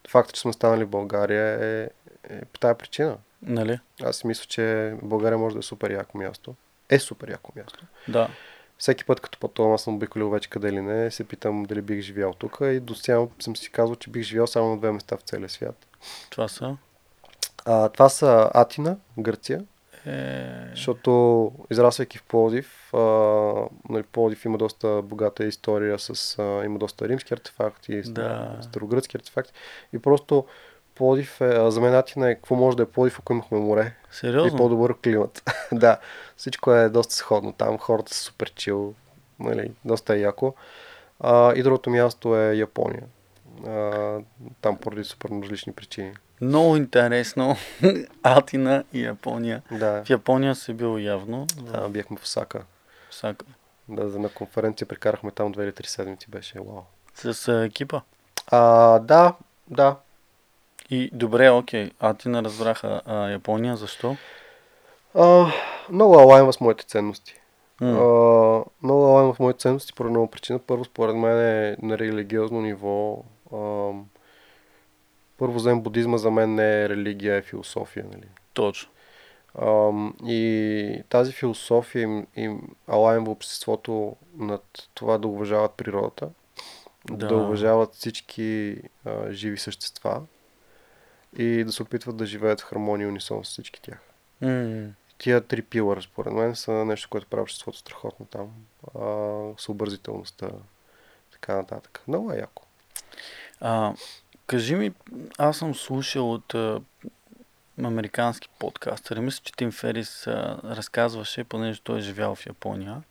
факта, 0.10 0.34
че 0.34 0.42
сме 0.42 0.54
станали 0.54 0.84
в 0.84 0.90
България 0.90 1.66
е, 1.66 1.90
е 2.30 2.46
по 2.46 2.60
тази 2.60 2.78
причина. 2.78 3.18
Нали? 3.42 3.80
Аз 4.04 4.16
си 4.16 4.28
мисля, 4.28 4.46
че 4.46 4.96
България 5.02 5.38
може 5.38 5.56
да 5.56 5.60
е 5.60 5.64
супер 5.64 5.92
яко 5.92 6.18
място. 6.18 6.56
Е 6.90 7.00
супер 7.00 7.30
яко 7.30 7.52
място. 7.56 7.86
Да. 8.08 8.30
Всеки 8.78 9.06
път, 9.06 9.20
като 9.20 9.40
пътувам, 9.40 9.74
аз 9.74 9.84
съм 9.84 9.96
обиколил 9.96 10.30
вече 10.30 10.50
къде 10.50 10.72
ли 10.72 10.82
не, 10.82 11.12
се 11.12 11.24
питам 11.24 11.64
дали 11.64 11.82
бих 11.82 12.02
живял 12.02 12.34
тук 12.34 12.58
и 12.62 12.80
до 12.80 12.96
сега 12.96 13.26
съм 13.40 13.56
си 13.56 13.72
казал, 13.72 13.96
че 13.96 14.10
бих 14.10 14.24
живял 14.24 14.48
само 14.48 14.70
на 14.70 14.78
две 14.78 14.92
места 14.92 15.18
в 15.18 15.22
целия 15.22 15.50
свят. 15.50 15.88
Това 16.30 16.48
са. 16.48 16.78
А, 17.66 17.90
това 17.90 18.10
са 18.10 18.52
Атина, 18.54 18.98
Гърция, 19.20 19.64
Е... 20.08 20.46
защото 20.72 21.52
израствайки 21.72 22.18
в 22.18 22.24
Плодив, 22.24 22.94
а, 22.94 23.00
нали, 23.90 24.04
Плодив 24.04 24.46
има 24.46 24.58
доста 24.58 25.02
богата 25.02 25.46
история, 25.46 26.00
с, 26.00 26.40
а, 26.40 26.66
има 26.66 26.80
доста 26.80 27.08
римски 27.08 27.34
артефакти, 27.34 28.02
Да. 28.02 28.58
старогръцки 28.62 29.18
артефакти 29.18 29.54
и 29.94 30.00
просто 30.00 30.46
Плодив 30.96 31.42
е, 31.42 31.46
а, 31.46 31.72
за 31.72 31.82
мен 31.82 31.96
Атина 31.96 32.30
е 32.30 32.36
какво 32.36 32.56
може 32.56 32.78
да 32.78 32.84
е 32.84 32.86
Плодив, 32.86 33.20
ако 33.20 33.34
имахме 33.34 33.60
море 33.60 33.96
и 34.12 34.16
Сериозно? 34.16 34.58
по-добър 34.58 34.96
климат. 35.04 35.44
да, 35.72 35.98
всичко 36.38 36.72
е 36.74 36.90
доста 36.90 37.14
сходно 37.14 37.54
там, 37.54 37.78
хората 37.78 38.14
са 38.14 38.24
супер 38.24 38.54
чил, 38.54 38.94
нали, 39.40 39.72
доста 39.86 40.16
е 40.16 40.20
яко. 40.20 40.54
А, 41.20 41.54
и 41.56 41.64
другото 41.64 41.90
място 41.90 42.38
е 42.38 42.56
Япония. 42.56 43.04
А, 43.68 44.20
там 44.62 44.78
поради 44.78 45.04
супер 45.04 45.30
различни 45.44 45.74
причини. 45.74 46.14
Много 46.42 46.76
интересно. 46.76 47.56
Атина 48.24 48.84
и 48.94 49.02
Япония. 49.04 49.62
Да, 49.72 50.04
В 50.06 50.10
Япония 50.10 50.56
си 50.56 50.74
бил 50.74 50.98
явно. 50.98 51.48
да 51.62 51.88
В 51.88 51.90
бяхме 51.90 52.18
в 52.18 52.24
Осака. 52.24 52.64
Осака. 53.10 53.46
Да, 53.90 54.10
за 54.10 54.20
на 54.20 54.30
конференция 54.30 54.88
прекарахме 54.88 55.32
там 55.32 55.52
две 55.52 55.64
или 55.64 55.72
три 55.72 55.88
седмици, 55.88 56.30
беше 56.30 56.60
вау. 56.60 56.82
С 57.16 57.48
а, 57.48 57.66
екипа. 57.66 58.02
А, 58.48 59.00
да, 59.00 59.34
да. 59.68 59.96
И 60.90 61.10
добре, 61.14 61.50
окей. 61.50 61.92
Атина 62.00 62.44
разбраха 62.44 63.02
а, 63.06 63.30
Япония. 63.30 63.78
Защо? 63.78 64.18
А, 65.16 65.46
много 65.90 66.20
алайнва 66.20 66.54
с 66.54 66.60
моите 66.62 66.86
ценности. 66.86 67.36
М. 67.82 67.88
А, 67.90 68.64
много 68.84 69.06
алайнва 69.06 69.34
в 69.34 69.40
моите 69.40 69.60
ценности 69.60 69.94
по 69.94 70.04
много 70.04 70.28
причина. 70.32 70.60
Първо, 70.60 70.86
според 70.86 71.16
мен 71.16 71.40
е 71.40 71.78
на 71.82 71.98
религиозно 71.98 72.62
ниво. 72.62 73.24
Първо, 75.38 75.54
взем 75.56 75.82
будизма 75.82 76.18
за 76.18 76.32
мен 76.32 76.56
не 76.56 76.84
е 76.84 76.90
религия, 76.90 77.36
е 77.36 77.42
философия. 77.42 78.06
Нали? 78.12 78.28
Точно. 78.54 78.92
Ам, 79.62 80.16
и 80.26 81.04
тази 81.10 81.32
философия 81.32 82.02
им, 82.02 82.28
им 82.36 82.62
алайнва 82.88 83.32
обществото 83.32 84.16
над 84.38 84.90
това 84.94 85.18
да 85.18 85.28
уважават 85.28 85.72
природата, 85.72 86.30
да, 87.12 87.28
Да. 87.28 87.36
уважават 87.36 87.94
всички 87.94 88.78
а, 89.06 89.32
живи 89.32 89.58
същества 89.58 90.22
и 91.38 91.64
да 91.64 91.72
се 91.72 91.84
опитват 91.84 92.18
да 92.18 92.26
живеят 92.26 92.62
в 92.62 92.64
хармония 92.64 93.06
и 93.06 93.08
унисон 93.08 93.46
с 93.46 93.50
всички 93.50 93.82
тях. 93.82 94.00
М. 94.42 94.88
Тия 95.18 95.42
три 95.42 95.62
пилъра, 95.62 96.02
според 96.02 96.34
мен, 96.34 96.56
са 96.56 96.72
нещо, 96.86 97.10
което 97.10 97.28
прави 97.28 97.42
обществото 97.42 97.78
страхотно 97.78 98.26
там. 98.26 98.52
А, 99.02 99.42
съобразителността, 99.58 100.50
така 101.32 101.56
нататък. 101.56 102.02
Много 102.08 102.32
е 102.32 102.38
яко. 102.38 102.64
А, 103.64 103.94
кажи 104.48 104.76
ми, 104.76 104.92
аз 105.38 105.58
съм 105.58 105.76
слушал 105.76 106.34
от 106.34 106.54
а, 106.54 106.82
американски 107.84 108.50
подкастъри. 108.60 109.20
Мисля, 109.20 109.42
че 109.44 109.54
Тим 109.54 109.72
Ферис 109.72 110.28
а, 110.28 110.58
разказваше, 110.64 111.44
понеже 111.44 111.82
той 111.82 111.98
е 111.98 112.02
живял 112.02 112.36
в 112.36 112.46
Япония. 112.46 113.04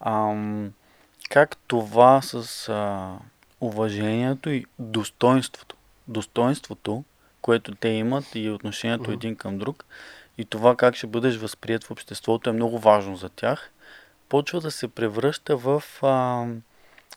Ам, 0.00 0.72
как 1.30 1.56
това 1.56 2.22
с 2.22 2.68
а, 2.68 3.12
уважението 3.60 4.50
и 4.50 4.64
достоинството, 4.78 5.76
достоинството, 6.08 7.04
което 7.42 7.74
те 7.74 7.88
имат 7.88 8.24
и 8.34 8.50
отношението 8.50 9.02
Мгм. 9.02 9.12
един 9.12 9.36
към 9.36 9.58
друг, 9.58 9.84
и 10.38 10.44
това 10.44 10.76
как 10.76 10.96
ще 10.96 11.06
бъдеш 11.06 11.36
възприят 11.36 11.84
в 11.84 11.90
обществото 11.90 12.50
е 12.50 12.52
много 12.52 12.78
важно 12.78 13.16
за 13.16 13.28
тях, 13.28 13.70
почва 14.28 14.60
да 14.60 14.70
се 14.70 14.88
превръща 14.88 15.56
в 15.56 15.82
а, 16.02 16.46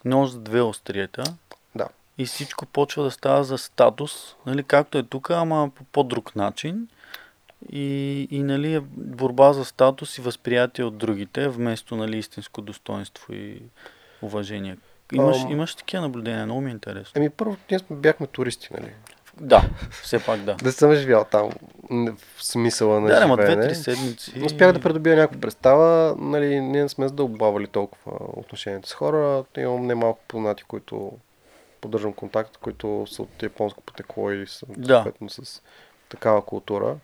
нож 0.06 0.30
с 0.30 0.38
две 0.38 0.62
острията. 0.62 1.24
Да. 2.18 2.24
И 2.24 2.26
всичко 2.26 2.66
почва 2.66 3.04
да 3.04 3.12
става 3.12 3.44
за 3.44 3.58
статус, 3.58 4.36
нали, 4.46 4.64
както 4.64 4.98
е 4.98 5.04
тук, 5.04 5.30
ама 5.30 5.70
по 5.76 5.84
по-друг 5.84 6.36
начин. 6.36 6.88
И, 7.72 8.28
и 8.32 8.44
нали, 8.44 8.74
е 8.74 8.80
борба 8.98 9.54
за 9.54 9.66
статус 9.66 10.18
и 10.18 10.22
възприятие 10.22 10.86
от 10.86 10.98
другите, 10.98 11.48
вместо 11.48 11.96
нали, 11.96 12.18
истинско 12.18 12.62
достоинство 12.62 13.34
и 13.34 13.62
уважение. 14.22 14.78
Имаш, 15.14 15.38
Ам. 15.42 15.52
имаш 15.52 15.76
такива 15.76 16.02
наблюдения, 16.02 16.46
много 16.46 16.62
ми 16.62 16.70
е 16.70 16.74
интересно. 16.74 17.12
Еми, 17.16 17.30
първо, 17.30 17.58
ние 17.72 17.80
сме, 17.80 17.96
бяхме 17.96 18.28
туристи, 18.28 18.70
нали? 18.74 18.92
Да, 19.42 19.70
все 19.92 20.26
пак 20.26 20.40
да. 20.40 20.56
Да 20.56 20.72
съм 20.72 20.94
живял 20.94 21.26
там, 21.32 21.52
в 22.38 22.44
смисъла 22.44 23.00
на 23.00 23.08
Да, 23.08 23.22
живеене. 23.22 23.56
две-три 23.56 23.76
седмици. 23.76 24.44
Успях 24.46 24.74
да 24.74 24.80
придобия 24.80 25.16
някаква 25.16 25.42
представа. 25.42 26.16
Нали, 26.20 26.60
ние 26.60 26.82
не 26.82 26.90
сме 26.90 27.08
задълбавали 27.08 27.68
толкова 27.68 28.12
отношенията 28.36 28.90
с 28.90 28.94
хора. 28.94 29.44
Имам 29.58 29.86
немалко 29.88 30.20
познати, 30.28 30.64
които 30.64 31.12
поддържам 31.82 32.14
контакт, 32.14 32.58
които 32.58 33.08
са 33.10 33.22
от 33.22 33.44
японско 33.44 33.82
потекло 33.82 34.32
или 34.32 34.48
са 34.48 34.66
Да. 34.70 34.94
съответно 34.96 35.30
с 35.30 35.62
такава 36.10 36.46
култура. 36.46 36.98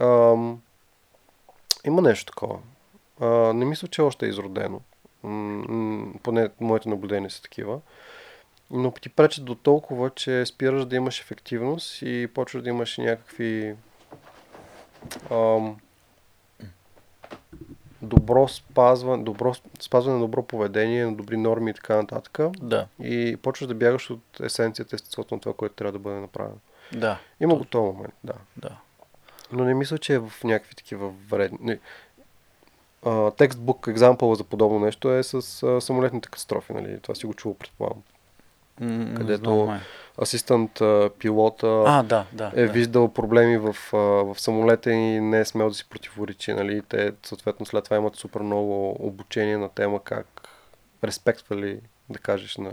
Ам, 0.00 0.60
има 1.86 2.02
нещо 2.02 2.32
такова. 2.32 2.58
А, 3.20 3.26
не 3.52 3.64
мисля, 3.64 3.88
че 3.88 4.02
още 4.02 4.26
е 4.26 4.28
изродено. 4.28 4.80
М, 5.22 6.14
поне 6.22 6.48
моите 6.60 6.88
наблюдения 6.88 7.30
са 7.30 7.42
такива. 7.42 7.80
Но 8.70 8.90
ти 8.90 9.08
пречат 9.08 9.44
до 9.44 9.54
толкова, 9.54 10.10
че 10.10 10.46
спираш 10.46 10.84
да 10.84 10.96
имаш 10.96 11.20
ефективност 11.20 12.02
и 12.02 12.28
почваш 12.34 12.62
да 12.62 12.68
имаш 12.68 12.98
някакви 12.98 13.74
ам, 15.30 15.76
добро 18.04 18.48
спазване, 18.48 19.24
добро, 19.24 19.54
спазване 19.80 20.18
на 20.18 20.24
добро 20.24 20.42
поведение, 20.42 21.06
на 21.06 21.14
добри 21.14 21.36
норми 21.36 21.70
и 21.70 21.74
така 21.74 21.96
нататък. 21.96 22.38
Да, 22.58 22.86
И 23.02 23.36
почваш 23.42 23.68
да 23.68 23.74
бягаш 23.74 24.10
от 24.10 24.40
есенцията, 24.42 24.96
естеството 24.96 25.34
на 25.34 25.40
това, 25.40 25.52
което 25.54 25.74
трябва 25.74 25.92
да 25.92 25.98
бъде 25.98 26.20
направено. 26.20 26.56
да, 26.92 27.18
Има 27.40 27.54
го 27.54 27.64
този 27.64 27.84
момент, 27.96 28.14
да. 28.24 28.34
да. 28.56 28.70
Но 29.52 29.64
не 29.64 29.74
мисля, 29.74 29.98
че 29.98 30.14
е 30.14 30.18
в 30.18 30.32
някакви 30.44 30.74
такива 30.74 31.12
вредни. 31.28 31.78
текстбук 33.36 33.86
екзампъл 33.88 34.34
за 34.34 34.44
подобно 34.44 34.78
нещо 34.78 35.12
е 35.12 35.22
с 35.22 35.62
а, 35.62 35.80
самолетните 35.80 36.28
катастрофи, 36.28 36.72
нали? 36.72 37.00
Това 37.00 37.14
си 37.14 37.26
го 37.26 37.34
чувал, 37.34 37.54
предполагам. 37.54 38.02
Не 38.80 39.14
Където 39.14 39.64
знам. 39.64 39.80
Асистент 40.22 40.80
пилота 41.18 41.84
А, 41.86 42.02
да, 42.02 42.26
да. 42.32 42.52
е 42.54 42.66
да. 42.66 42.72
виждал 42.72 43.08
проблеми 43.08 43.58
в, 43.58 43.76
в 43.92 44.34
самолета 44.36 44.92
и 44.92 45.20
не 45.20 45.40
е 45.40 45.44
смел 45.44 45.68
да 45.68 45.74
си 45.74 45.88
противоречи. 45.88 46.52
Нали? 46.52 46.82
Те 46.88 47.12
съответно 47.22 47.66
след 47.66 47.84
това 47.84 47.96
имат 47.96 48.16
супер 48.16 48.40
много 48.40 48.96
обучение 49.06 49.58
на 49.58 49.68
тема 49.68 50.00
как 50.04 50.48
респектвали, 51.04 51.80
да 52.10 52.18
кажеш, 52.18 52.56
на, 52.56 52.72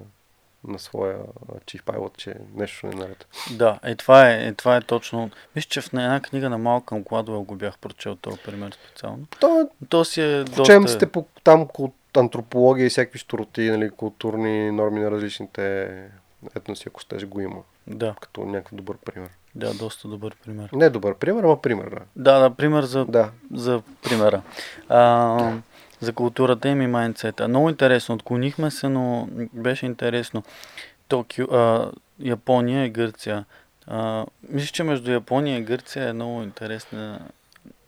на 0.67 0.79
своя 0.79 1.17
чиф 1.65 1.83
пайлот, 1.83 2.17
че 2.17 2.35
нещо 2.55 2.87
не 2.87 2.93
е 2.93 2.95
наред. 2.95 3.27
Да, 3.51 3.79
е 3.83 3.95
това 3.95 4.29
е, 4.29 4.47
е 4.47 4.53
това 4.53 4.75
е 4.75 4.81
точно. 4.81 5.29
Мисля, 5.55 5.67
че 5.69 5.81
в 5.81 5.93
една 5.93 6.19
книга 6.21 6.49
на 6.49 6.57
Малкъм 6.57 7.03
Гладуел 7.03 7.43
го 7.43 7.55
бях 7.55 7.77
прочел 7.77 8.15
този 8.15 8.37
пример 8.37 8.71
специално. 8.71 9.25
То, 9.39 9.69
То 9.89 10.05
си 10.05 10.21
е 10.21 10.43
доста... 10.43 10.61
учебниците 10.61 11.11
по 11.11 11.25
там 11.43 11.67
кул- 11.67 11.91
антропология 12.17 12.85
и 12.85 12.89
всякакви 12.89 13.19
штороти, 13.19 13.61
нали, 13.61 13.89
културни 13.89 14.71
норми 14.71 14.99
на 14.99 15.11
различните 15.11 15.89
етноси, 16.55 16.83
ако 16.87 16.99
щеш, 16.99 17.25
го 17.25 17.41
има. 17.41 17.61
Да, 17.87 18.15
Като 18.21 18.41
някакъв 18.41 18.73
добър 18.73 18.97
пример. 18.97 19.29
да, 19.55 19.73
доста 19.73 20.07
добър 20.07 20.35
пример. 20.35 20.69
Не 20.73 20.89
добър 20.89 21.15
пример, 21.15 21.43
ама 21.43 21.61
пример, 21.61 21.89
да. 21.89 21.99
Да, 22.15 22.39
да, 22.39 22.49
пример 22.49 22.83
за, 22.83 23.05
Да. 23.05 23.31
за 23.53 23.81
примера. 24.03 24.41
А, 24.89 25.53
за 25.99 26.13
културата 26.13 26.69
им 26.69 26.81
и 26.81 26.87
майндсета. 26.87 27.47
Много 27.47 27.69
интересно. 27.69 28.15
Отклонихме 28.15 28.71
се, 28.71 28.89
но 28.89 29.27
беше 29.53 29.85
интересно. 29.85 30.43
Токио, 31.07 31.45
а, 31.45 31.91
Япония 32.19 32.85
и 32.85 32.89
Гърция. 32.89 33.45
А, 33.87 34.25
мисля, 34.43 34.67
че 34.67 34.83
между 34.83 35.11
Япония 35.11 35.57
и 35.57 35.63
Гърция 35.63 36.09
е 36.09 36.13
много 36.13 36.41
интересна, 36.41 37.19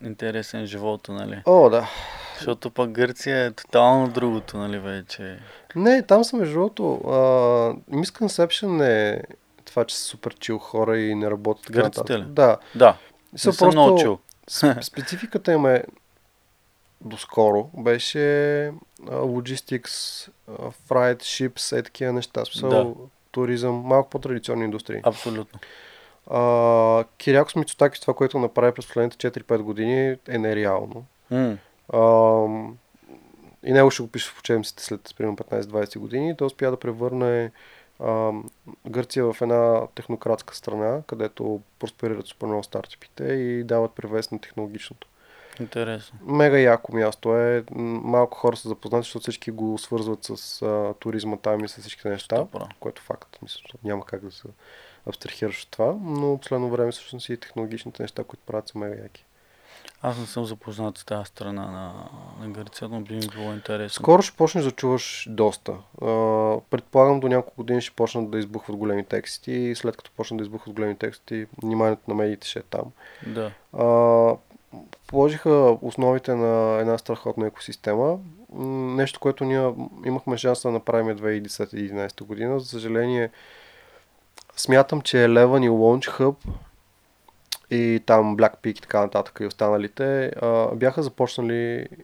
интересен 0.03 0.65
живота, 0.65 1.11
нали? 1.11 1.41
О, 1.45 1.69
да. 1.69 1.89
Защото 2.35 2.69
пък 2.71 2.91
Гърция 2.91 3.37
е 3.37 3.51
тотално 3.51 4.07
другото, 4.07 4.57
нали, 4.57 4.79
вече. 4.79 5.39
Не, 5.75 6.01
там 6.01 6.23
са 6.23 6.35
между 6.35 6.53
другото. 6.53 6.83
Uh, 6.83 7.77
Misconception 7.91 8.83
е 8.83 9.21
това, 9.65 9.85
че 9.85 9.95
са 9.95 10.03
супер 10.03 10.35
чил 10.35 10.57
хора 10.57 10.99
и 10.99 11.15
не 11.15 11.31
работят. 11.31 11.71
Гърците 11.71 12.19
ли? 12.19 12.23
Да. 12.23 12.57
Да, 12.75 12.97
Са 13.35 13.49
не 13.49 13.53
съм 13.53 13.69
много 13.69 13.97
чул. 13.97 14.19
с- 14.47 14.77
Спецификата 14.81 15.53
им 15.53 15.65
е 15.65 15.83
доскоро 17.01 17.69
беше 17.75 18.65
а, 18.65 18.71
logistics, 19.11 20.29
freight, 20.87 21.17
ships, 21.17 21.79
е 21.79 21.83
такива 21.83 22.13
неща. 22.13 22.45
Смисъл, 22.45 22.69
Да. 22.69 22.93
туризъм, 23.31 23.75
малко 23.75 24.09
по-традиционни 24.09 24.63
индустрии. 24.65 24.99
Абсолютно. 25.03 25.59
А, 26.27 27.03
Кирякос 27.17 27.55
Мицотаки, 27.55 28.01
това, 28.01 28.13
което 28.13 28.39
направи 28.39 28.73
през 28.73 28.85
последните 28.87 29.31
4-5 29.31 29.57
години, 29.57 30.17
е 30.27 30.37
нереално. 30.37 31.05
М, 31.31 31.57
Ам, 31.93 32.77
и 33.63 33.73
него 33.73 33.91
ще 33.91 34.03
го 34.03 34.09
пише 34.09 34.29
в 34.31 34.39
учебниците 34.39 34.83
след 34.83 35.13
примерно 35.17 35.37
15-20 35.37 35.99
години. 35.99 36.37
Той 36.37 36.47
успя 36.47 36.71
да 36.71 36.77
превърне 36.79 37.51
ам, 38.03 38.49
Гърция 38.89 39.33
в 39.33 39.41
една 39.41 39.87
технократска 39.95 40.55
страна, 40.55 41.01
където 41.07 41.61
просперират 41.79 42.27
супер 42.27 42.45
много 42.47 42.63
стартъпите 42.63 43.23
и 43.23 43.63
дават 43.63 43.91
превес 43.91 44.31
на 44.31 44.39
технологичното. 44.41 45.07
интересно. 45.59 46.19
Мега 46.25 46.57
яко 46.59 46.95
място 46.95 47.37
е. 47.37 47.63
Малко 47.75 48.37
хора 48.37 48.55
са 48.57 48.67
запознати, 48.69 49.05
защото 49.05 49.21
всички 49.23 49.51
го 49.51 49.77
свързват 49.77 50.19
с 50.23 50.61
а, 50.61 50.93
туризма 50.99 51.37
там 51.37 51.65
и 51.65 51.67
с 51.67 51.77
всичките 51.81 52.09
неща, 52.09 52.37
Добре. 52.37 52.59
което 52.79 52.99
е 52.99 53.05
факт. 53.05 53.37
Мисля, 53.41 53.61
няма 53.83 54.05
как 54.05 54.25
да 54.25 54.31
се 54.31 54.43
абстрахираш 55.07 55.63
от 55.63 55.71
това, 55.71 55.95
но 56.01 56.37
последно 56.37 56.69
време 56.69 56.91
всъщност 56.91 57.29
и 57.29 57.37
технологичните 57.37 58.03
неща, 58.03 58.23
които 58.23 58.43
правят 58.45 58.67
са 58.67 58.77
мега 58.77 59.01
яки. 59.03 59.25
Аз 60.01 60.17
не 60.19 60.25
съм 60.25 60.45
запознат 60.45 60.97
с 60.97 61.05
тази 61.05 61.25
страна 61.25 61.65
на, 61.65 62.09
на 62.39 62.53
Гърция, 62.53 62.89
но 62.89 63.01
би 63.01 63.15
ми 63.15 63.27
било 63.35 63.53
интересно. 63.53 64.03
Скоро 64.03 64.21
ще 64.21 64.37
почнеш 64.37 64.63
да 64.63 64.71
чуваш 64.71 65.27
доста. 65.29 65.71
А, 65.71 66.05
предполагам 66.69 67.19
до 67.19 67.27
няколко 67.27 67.57
години 67.57 67.81
ще 67.81 67.95
почнат 67.95 68.31
да 68.31 68.39
избухват 68.39 68.77
големи 68.77 69.05
тексти 69.05 69.51
и 69.51 69.75
след 69.75 69.97
като 69.97 70.11
почнат 70.11 70.37
да 70.37 70.41
избухват 70.41 70.75
големи 70.75 70.95
тексти, 70.95 71.45
вниманието 71.63 72.01
на 72.07 72.15
медиите 72.15 72.47
ще 72.47 72.59
е 72.59 72.63
там. 72.63 72.91
Да. 73.27 73.51
А, 73.73 74.35
положиха 75.07 75.77
основите 75.81 76.35
на 76.35 76.79
една 76.79 76.97
страхотна 76.97 77.47
екосистема. 77.47 78.17
Нещо, 78.95 79.19
което 79.19 79.43
ние 79.43 79.73
имахме 80.05 80.37
шанс 80.37 80.61
да 80.61 80.71
направим 80.71 81.17
2010-2011 81.17 82.23
година. 82.23 82.59
За 82.59 82.65
съжаление, 82.65 83.29
смятам, 84.55 85.01
че 85.01 85.17
Eleven 85.17 85.65
и 85.65 85.69
Launch 85.69 86.19
Hub 86.19 86.35
и 87.69 88.01
там 88.05 88.37
Black 88.37 88.57
Peak 88.57 88.77
и 88.77 88.81
така 88.81 88.99
нататък 88.99 89.37
и 89.41 89.45
останалите 89.45 90.25
а, 90.41 90.75
бяха 90.75 91.03
започнали 91.03 91.53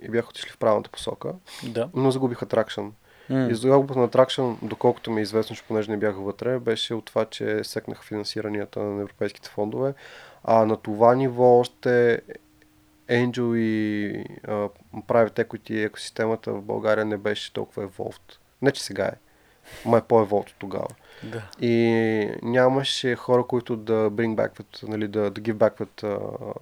и 0.01 0.09
бяха 0.09 0.30
отишли 0.30 0.49
в 0.49 0.57
правилната 0.57 0.89
посока, 0.89 1.34
Да. 1.63 1.89
но 1.93 2.11
загубиха 2.11 2.45
тракшн. 2.45 2.82
М, 3.30 3.47
И 3.51 3.55
загубата 3.55 3.99
на 3.99 4.09
тракшн, 4.09 4.41
доколкото 4.61 5.11
ми 5.11 5.19
е 5.19 5.23
известно, 5.23 5.55
че 5.55 5.63
понеже 5.63 5.91
не 5.91 5.97
бях 5.97 6.15
вътре, 6.15 6.59
беше 6.59 6.93
от 6.93 7.05
това, 7.05 7.25
че 7.25 7.63
секнаха 7.63 8.03
финансиранията 8.03 8.80
на 8.80 9.01
европейските 9.01 9.49
фондове. 9.49 9.93
А 10.43 10.65
на 10.65 10.77
това 10.77 11.15
ниво 11.15 11.59
още 11.59 12.21
Angel 13.09 13.55
и 13.55 14.09
а, 14.43 14.51
Private 14.97 15.45
Equity 15.45 15.86
екосистемата 15.86 16.51
в 16.53 16.61
България 16.61 17.05
не 17.05 17.17
беше 17.17 17.53
толкова 17.53 17.88
evolved. 17.88 18.21
Не, 18.61 18.71
че 18.71 18.84
сега 18.84 19.05
е. 19.05 19.11
Ма 19.86 19.97
е 19.97 20.01
по-evolved 20.01 20.49
от 20.49 20.55
тогава. 20.59 20.88
Да. 21.24 21.43
И 21.61 22.32
нямаше 22.41 23.15
хора, 23.15 23.43
които 23.43 23.76
да 23.78 23.93
bring 23.93 24.36
back, 24.36 24.84
нали, 24.84 25.07
да, 25.07 25.32
да 25.32 25.41
give 25.41 25.53
back 25.53 26.03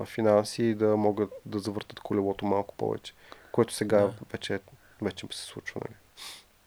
а, 0.02 0.06
финанси 0.06 0.64
и 0.64 0.76
да 0.76 0.98
могат 0.98 1.30
да 1.46 1.60
завъртат 1.60 2.00
колелото 2.00 2.46
малко 2.46 2.76
повече. 2.76 3.14
Което 3.52 3.74
сега 3.74 3.98
Да. 3.98 4.14
вече, 4.32 4.60
вече 5.02 5.26
се 5.32 5.44
случва. 5.44 5.82
Нали. 5.86 5.96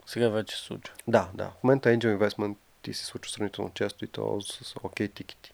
Сега 0.06 0.28
вече 0.28 0.56
се 0.56 0.62
случва. 0.62 0.94
Да, 1.08 1.28
да. 1.34 1.50
В 1.60 1.64
момента 1.64 1.88
Angel 1.88 2.18
Investment 2.18 2.56
ти 2.82 2.94
се 2.94 3.04
случва 3.04 3.32
сравнително 3.32 3.70
често 3.74 4.04
и 4.04 4.08
то 4.08 4.40
с 4.40 4.74
окей 4.82 5.08
тикети. 5.08 5.52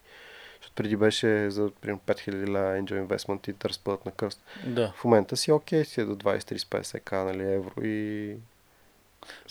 Защото 0.57 0.75
преди 0.75 0.97
беше 0.97 1.51
за 1.51 1.71
примерно 1.81 2.01
5000 2.07 2.49
ля 2.49 2.83
Angel 2.83 3.07
Investment 3.07 3.49
и 3.49 3.53
да 3.53 3.69
разпъдат 3.69 4.07
на 4.07 4.13
кръст. 4.13 4.45
Да. 4.67 4.93
В 4.97 5.05
момента 5.05 5.37
си 5.37 5.53
окей, 5.53 5.85
си 5.85 6.01
е 6.01 6.05
до 6.05 6.17
20-30-50 6.17 7.01
к 7.01 7.13
нали, 7.13 7.53
евро 7.53 7.85
и... 7.85 8.37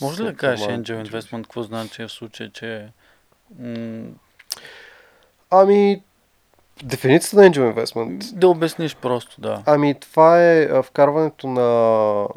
Може 0.01 0.23
ли 0.23 0.25
да 0.25 0.35
кажеш 0.35 0.67
Angel. 0.67 1.09
Investment, 1.09 1.43
какво 1.43 1.63
значи 1.63 2.03
в 2.03 2.09
случай, 2.09 2.49
че 2.53 2.87
м- 3.59 4.07
Ами, 5.49 6.03
дефиницията 6.83 7.43
на 7.43 7.49
Angel 7.49 7.73
Investment 7.73 8.33
да 8.33 8.47
обясниш 8.47 8.95
просто, 8.95 9.41
да. 9.41 9.63
Ами 9.65 9.99
това 9.99 10.43
е 10.43 10.83
вкарването 10.83 11.47
на, 11.47 12.27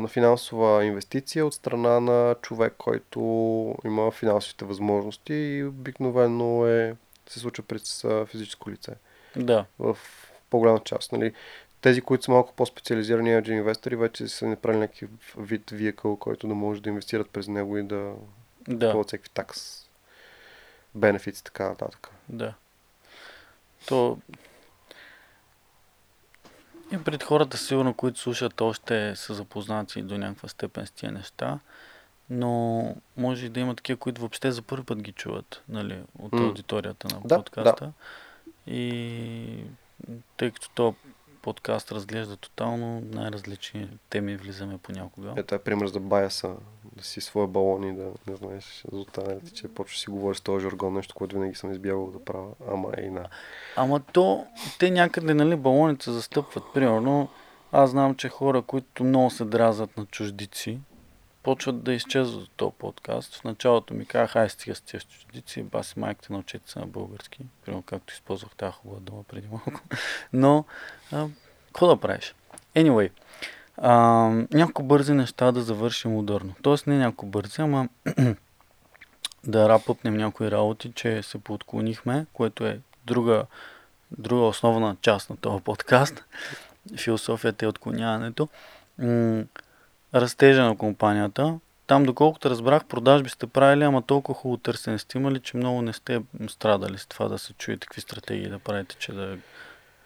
на 0.00 0.08
финансова 0.08 0.84
инвестиция 0.84 1.46
от 1.46 1.54
страна 1.54 2.00
на 2.00 2.34
човек, 2.42 2.74
който 2.78 3.20
има 3.84 4.10
финансовите 4.10 4.64
възможности 4.64 5.34
и 5.34 5.64
обикновено 5.64 6.66
е, 6.66 6.96
се 7.28 7.38
случва 7.38 7.64
през 7.64 8.04
физическо 8.26 8.70
лице. 8.70 8.92
Да. 9.36 9.64
В 9.78 9.98
по-голяма 10.50 10.80
част. 10.80 11.12
Нали. 11.12 11.32
Тези, 11.80 12.00
които 12.00 12.24
са 12.24 12.30
малко 12.30 12.52
по-специализирани 12.52 13.30
angel 13.30 13.50
инвестори, 13.50 13.96
вече 13.96 14.28
са 14.28 14.46
направили 14.46 14.80
някакъв 14.80 15.10
вид 15.38 15.70
виекъл, 15.70 16.16
който 16.16 16.48
да 16.48 16.54
може 16.54 16.82
да 16.82 16.88
инвестират 16.88 17.30
през 17.30 17.48
него 17.48 17.78
и 17.78 17.82
да 17.82 18.14
Да. 18.68 18.92
ползват 18.92 19.06
всеки 19.06 19.30
такс, 19.30 19.88
бенефици 20.94 21.40
и 21.40 21.44
така 21.44 21.68
нататък. 21.68 22.10
Да. 22.28 22.54
То... 23.88 24.18
И 26.92 26.98
пред 27.04 27.22
хората, 27.22 27.56
сигурно, 27.58 27.94
които 27.94 28.18
слушат, 28.20 28.60
още 28.60 29.16
са 29.16 29.34
запознати 29.34 30.02
до 30.02 30.18
някаква 30.18 30.48
степен 30.48 30.86
с 30.86 30.90
тия 30.90 31.12
неща, 31.12 31.58
но 32.30 32.84
може 33.16 33.48
да 33.48 33.60
има 33.60 33.74
такива, 33.74 33.96
които 33.98 34.20
въобще 34.20 34.52
за 34.52 34.62
първи 34.62 34.84
път 34.84 35.02
ги 35.02 35.12
чуват, 35.12 35.62
нали, 35.68 36.02
от 36.18 36.34
аудиторията 36.34 37.08
на 37.14 37.20
Да, 37.24 37.36
подкаста. 37.36 37.92
И 38.66 39.64
тъй 40.36 40.50
като 40.50 40.70
то 40.70 40.94
подкаст 41.42 41.92
разглежда 41.92 42.36
тотално 42.36 43.02
най-различни 43.12 43.88
теми, 44.10 44.36
влизаме 44.36 44.78
понякога. 44.78 45.32
Ето 45.36 45.54
е 45.54 45.58
пример 45.58 45.86
за 45.86 46.00
баяса, 46.00 46.54
да 46.96 47.04
си 47.04 47.20
своя 47.20 47.46
балон 47.46 47.84
и 47.84 47.96
да 47.96 48.10
не 48.26 48.36
знаеш 48.36 48.84
за 48.92 48.98
останалите, 48.98 49.52
че 49.52 49.68
почваш 49.68 50.00
си 50.00 50.10
говориш 50.10 50.38
с 50.38 50.40
този 50.40 50.62
жаргон, 50.62 50.94
нещо, 50.94 51.14
което 51.14 51.36
винаги 51.36 51.54
съм 51.54 51.72
избягал 51.72 52.06
да 52.06 52.24
правя, 52.24 52.50
ама 52.72 52.88
и 53.02 53.10
на. 53.10 53.26
Ама 53.76 54.00
то, 54.00 54.46
те 54.78 54.90
някъде, 54.90 55.34
нали, 55.34 55.56
балоните 55.56 56.10
застъпват. 56.10 56.64
Примерно, 56.74 57.28
аз 57.72 57.90
знам, 57.90 58.14
че 58.14 58.28
хора, 58.28 58.62
които 58.62 59.04
много 59.04 59.30
се 59.30 59.44
дразат 59.44 59.96
на 59.96 60.06
чуждици, 60.06 60.78
почват 61.42 61.82
да 61.82 61.92
изчезват 61.92 62.42
от 62.42 62.50
този 62.56 62.72
подкаст. 62.78 63.34
В 63.34 63.44
началото 63.44 63.94
ми 63.94 64.06
казах, 64.06 64.36
ай 64.36 64.48
стига 64.48 64.74
с 64.74 64.80
тези 64.80 65.04
чуждици, 65.04 65.62
баси 65.62 65.98
майките 65.98 66.32
научете 66.32 66.70
се 66.70 66.78
на 66.78 66.86
български. 66.86 67.38
Примерно, 67.64 67.82
както 67.82 68.12
използвах 68.12 68.50
тази 68.56 68.72
хубава 68.72 69.00
дума 69.00 69.22
преди 69.22 69.48
малко. 69.48 69.80
Но, 70.32 70.64
а, 71.12 71.26
какво 71.66 71.86
да 71.86 71.96
правиш? 71.96 72.34
Anyway, 72.76 73.10
а, 73.76 73.92
няколко 74.52 74.82
бързи 74.82 75.12
неща 75.12 75.52
да 75.52 75.62
завършим 75.62 76.16
ударно. 76.16 76.54
Тоест 76.62 76.86
не 76.86 76.98
няколко 76.98 77.26
бързи, 77.26 77.62
ама 77.62 77.88
да 79.44 79.68
рапъпнем 79.68 80.16
някои 80.16 80.50
работи, 80.50 80.92
че 80.94 81.22
се 81.22 81.38
поотклонихме, 81.38 82.26
което 82.32 82.66
е 82.66 82.80
друга, 83.04 83.46
друга 84.18 84.42
основна 84.42 84.96
част 85.02 85.30
на 85.30 85.36
този 85.36 85.64
подкаст. 85.64 86.24
Философията 86.96 87.64
е 87.64 87.68
отклоняването. 87.68 88.48
Растежа 90.14 90.64
на 90.64 90.76
компанията. 90.76 91.58
Там, 91.86 92.04
доколкото 92.04 92.50
разбрах, 92.50 92.84
продажби 92.84 93.30
сте 93.30 93.46
правили, 93.46 93.84
ама 93.84 94.02
толкова 94.02 94.38
хубаво 94.38 94.56
търсене 94.56 94.98
сте 94.98 95.18
имали, 95.18 95.40
че 95.40 95.56
много 95.56 95.82
не 95.82 95.92
сте 95.92 96.22
страдали 96.48 96.98
с 96.98 97.06
това 97.06 97.28
да 97.28 97.38
се 97.38 97.52
чуете 97.52 97.86
какви 97.86 98.00
стратегии 98.00 98.48
да 98.48 98.58
правите, 98.58 98.96
че 98.98 99.12
да... 99.12 99.38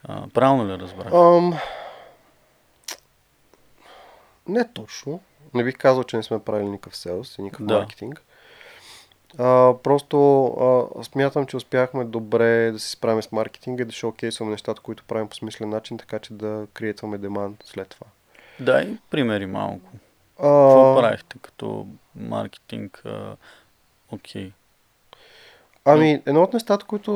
А, 0.05 0.29
правилно 0.29 0.69
ли 0.69 0.79
разбрах? 0.79 1.13
Ам... 1.13 1.59
Не 4.49 4.69
точно. 4.73 5.21
Не 5.55 5.65
бих 5.65 5.77
казал, 5.77 6.05
че 6.05 6.17
не 6.17 6.23
сме 6.23 6.39
правили 6.39 6.69
никакъв 6.69 6.97
селс 6.97 7.39
и 7.39 7.43
никакъв 7.43 7.67
Да. 7.67 7.79
маркетинг. 7.79 8.23
А, 9.39 9.75
просто 9.83 10.47
а, 10.47 11.05
смятам, 11.05 11.47
че 11.47 11.57
успяхме 11.57 12.05
добре 12.05 12.71
да 12.73 12.79
се 12.79 12.91
справим 12.91 13.23
с 13.23 13.33
маркетинга 13.33 13.83
и 13.83 13.87
да 13.87 13.93
шоукейсваме 13.93 14.51
нещата, 14.53 14.83
които 14.83 15.05
правим 15.05 15.29
по 15.29 15.35
смислен 15.37 15.69
начин, 15.69 15.99
така 15.99 16.19
че 16.19 16.33
да 16.33 16.67
креатваме 16.75 17.19
демант 17.19 17.63
след 17.65 17.89
това. 17.89 18.07
Дай 18.61 18.97
примери 19.11 19.47
малко. 19.47 19.91
Какво 20.37 20.93
А, 20.93 21.01
правихте 21.01 21.39
като 21.43 21.87
маркетинг? 22.17 23.03
Окей. 24.13 24.53
Ами, 25.85 26.23
едно 26.27 26.43
от 26.43 26.53
нещата, 26.53 26.87
които 26.87 27.13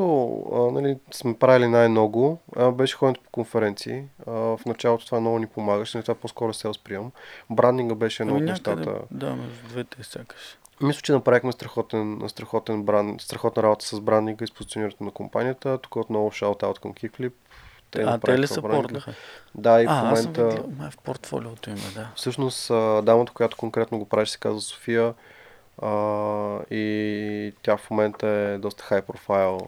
а, 0.53 0.57
нали, 0.57 0.97
сме 1.11 1.37
правили 1.37 1.67
най-много, 1.67 2.39
а, 2.55 2.71
беше 2.71 2.95
ходенето 2.95 3.21
по 3.21 3.29
конференции. 3.29 4.03
А, 4.27 4.31
в 4.31 4.59
началото 4.65 5.05
това 5.05 5.19
много 5.19 5.39
ни 5.39 5.47
помагаше, 5.47 5.97
но 5.97 6.01
това 6.01 6.15
по-скоро 6.15 6.53
се 6.53 6.71
прием. 6.83 7.11
Брандинга 7.49 7.95
беше 7.95 8.23
едно 8.23 8.35
Ами 8.35 8.43
от 8.43 8.49
някъде, 8.49 8.75
нещата. 8.75 9.05
да, 9.11 9.35
между 9.35 9.67
двете 9.67 10.03
сякаш. 10.03 10.57
Мисля, 10.81 11.01
че 11.01 11.11
направихме 11.11 11.51
страхотен, 11.51 12.21
страхотен 12.27 12.83
бранд, 12.83 13.21
страхотна 13.21 13.63
работа 13.63 13.85
с 13.85 13.99
брандинга 13.99 14.43
и 14.43 14.47
с 14.47 14.51
позиционирането 14.53 15.03
на 15.03 15.11
компанията. 15.11 15.77
Тук 15.77 15.95
отново 15.95 16.31
шаут-аут 16.31 16.79
към 16.79 16.93
Kicklip. 17.91 18.15
а, 18.15 18.19
те 18.19 18.39
ли 18.39 18.47
са 18.47 18.61
порнаха? 18.61 19.13
Да, 19.55 19.81
и 19.81 19.85
в 19.85 19.89
А, 19.89 20.11
аз 20.11 20.19
съм 20.19 20.31
момента... 20.31 20.47
видял, 20.49 20.69
май 20.77 20.89
в 20.91 20.97
портфолиото 20.97 21.69
им 21.69 21.75
е, 21.75 21.93
да. 21.95 22.07
Всъщност, 22.15 22.69
а, 22.69 23.01
дамата, 23.01 23.31
която 23.33 23.57
конкретно 23.57 23.99
го 23.99 24.05
прави, 24.05 24.27
се 24.27 24.37
казва 24.37 24.61
София. 24.61 25.13
А, 25.81 25.89
и 26.71 27.53
тя 27.63 27.77
в 27.77 27.89
момента 27.91 28.27
е 28.27 28.57
доста 28.57 28.83
хай 28.83 29.01
профайл 29.01 29.59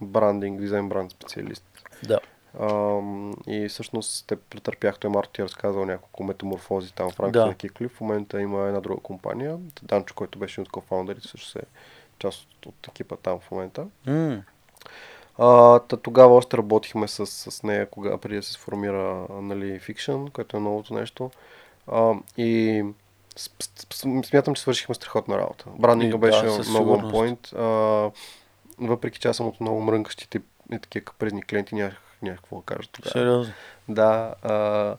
брандинг, 0.00 0.60
дизайн 0.60 0.88
бранд 0.88 1.10
специалист. 1.10 1.64
Да. 2.04 2.20
Ам, 2.60 3.34
и 3.46 3.68
всъщност 3.68 4.26
те 4.26 4.36
претърпях, 4.36 4.98
той 4.98 5.10
Марто 5.10 5.30
ти 5.30 5.40
е 5.40 5.44
разказал 5.44 5.84
няколко 5.84 6.24
метаморфози 6.24 6.92
там 6.92 7.10
в 7.10 7.20
рамките 7.20 7.38
Да. 7.38 7.46
на 7.46 7.54
Кикли. 7.54 7.88
В 7.88 8.00
момента 8.00 8.40
има 8.40 8.66
една 8.66 8.80
друга 8.80 9.00
компания. 9.02 9.58
Данчо, 9.82 10.14
който 10.14 10.38
беше 10.38 10.60
от 10.60 10.68
кофаундерите, 10.68 11.28
също 11.28 11.58
е 11.58 11.62
част 12.18 12.42
от, 12.42 12.66
от 12.66 12.88
екипа 12.88 13.16
там 13.16 13.40
в 13.40 13.50
момента. 13.50 13.86
М, 14.06 14.42
А, 15.38 15.78
та, 15.78 15.96
тогава 15.96 16.34
още 16.34 16.56
работихме 16.56 17.08
с, 17.08 17.26
с 17.26 17.62
нея, 17.62 17.90
кога, 17.90 18.18
преди 18.18 18.36
да 18.36 18.42
се 18.42 18.52
сформира 18.52 19.26
нали, 19.30 19.80
Fiction, 19.80 20.32
което 20.32 20.56
е 20.56 20.60
новото 20.60 20.94
нещо. 20.94 21.30
А, 21.86 22.14
и 22.36 22.84
смятам, 24.24 24.54
че 24.54 24.62
свършихме 24.62 24.94
страхотна 24.94 25.38
работа. 25.38 25.64
Беше 26.18 26.42
да, 26.42 26.50
със 26.50 26.68
много 26.68 26.96
on 26.96 27.12
point. 27.12 27.56
А, 27.56 28.10
въпреки 28.78 29.18
че 29.18 29.28
аз 29.28 29.36
съм 29.36 29.46
от 29.46 29.60
много 29.60 29.80
мрънкащите 29.80 30.40
и 30.72 30.78
такива 30.78 31.04
капризни 31.04 31.42
клиенти, 31.42 31.74
нямах, 31.74 32.02
нямах 32.22 32.40
какво 32.40 32.56
да 32.56 32.62
кажа 32.62 32.88
тогава. 32.92 33.12
сериозно. 33.12 33.52
Да. 33.88 34.34
А, 34.42 34.96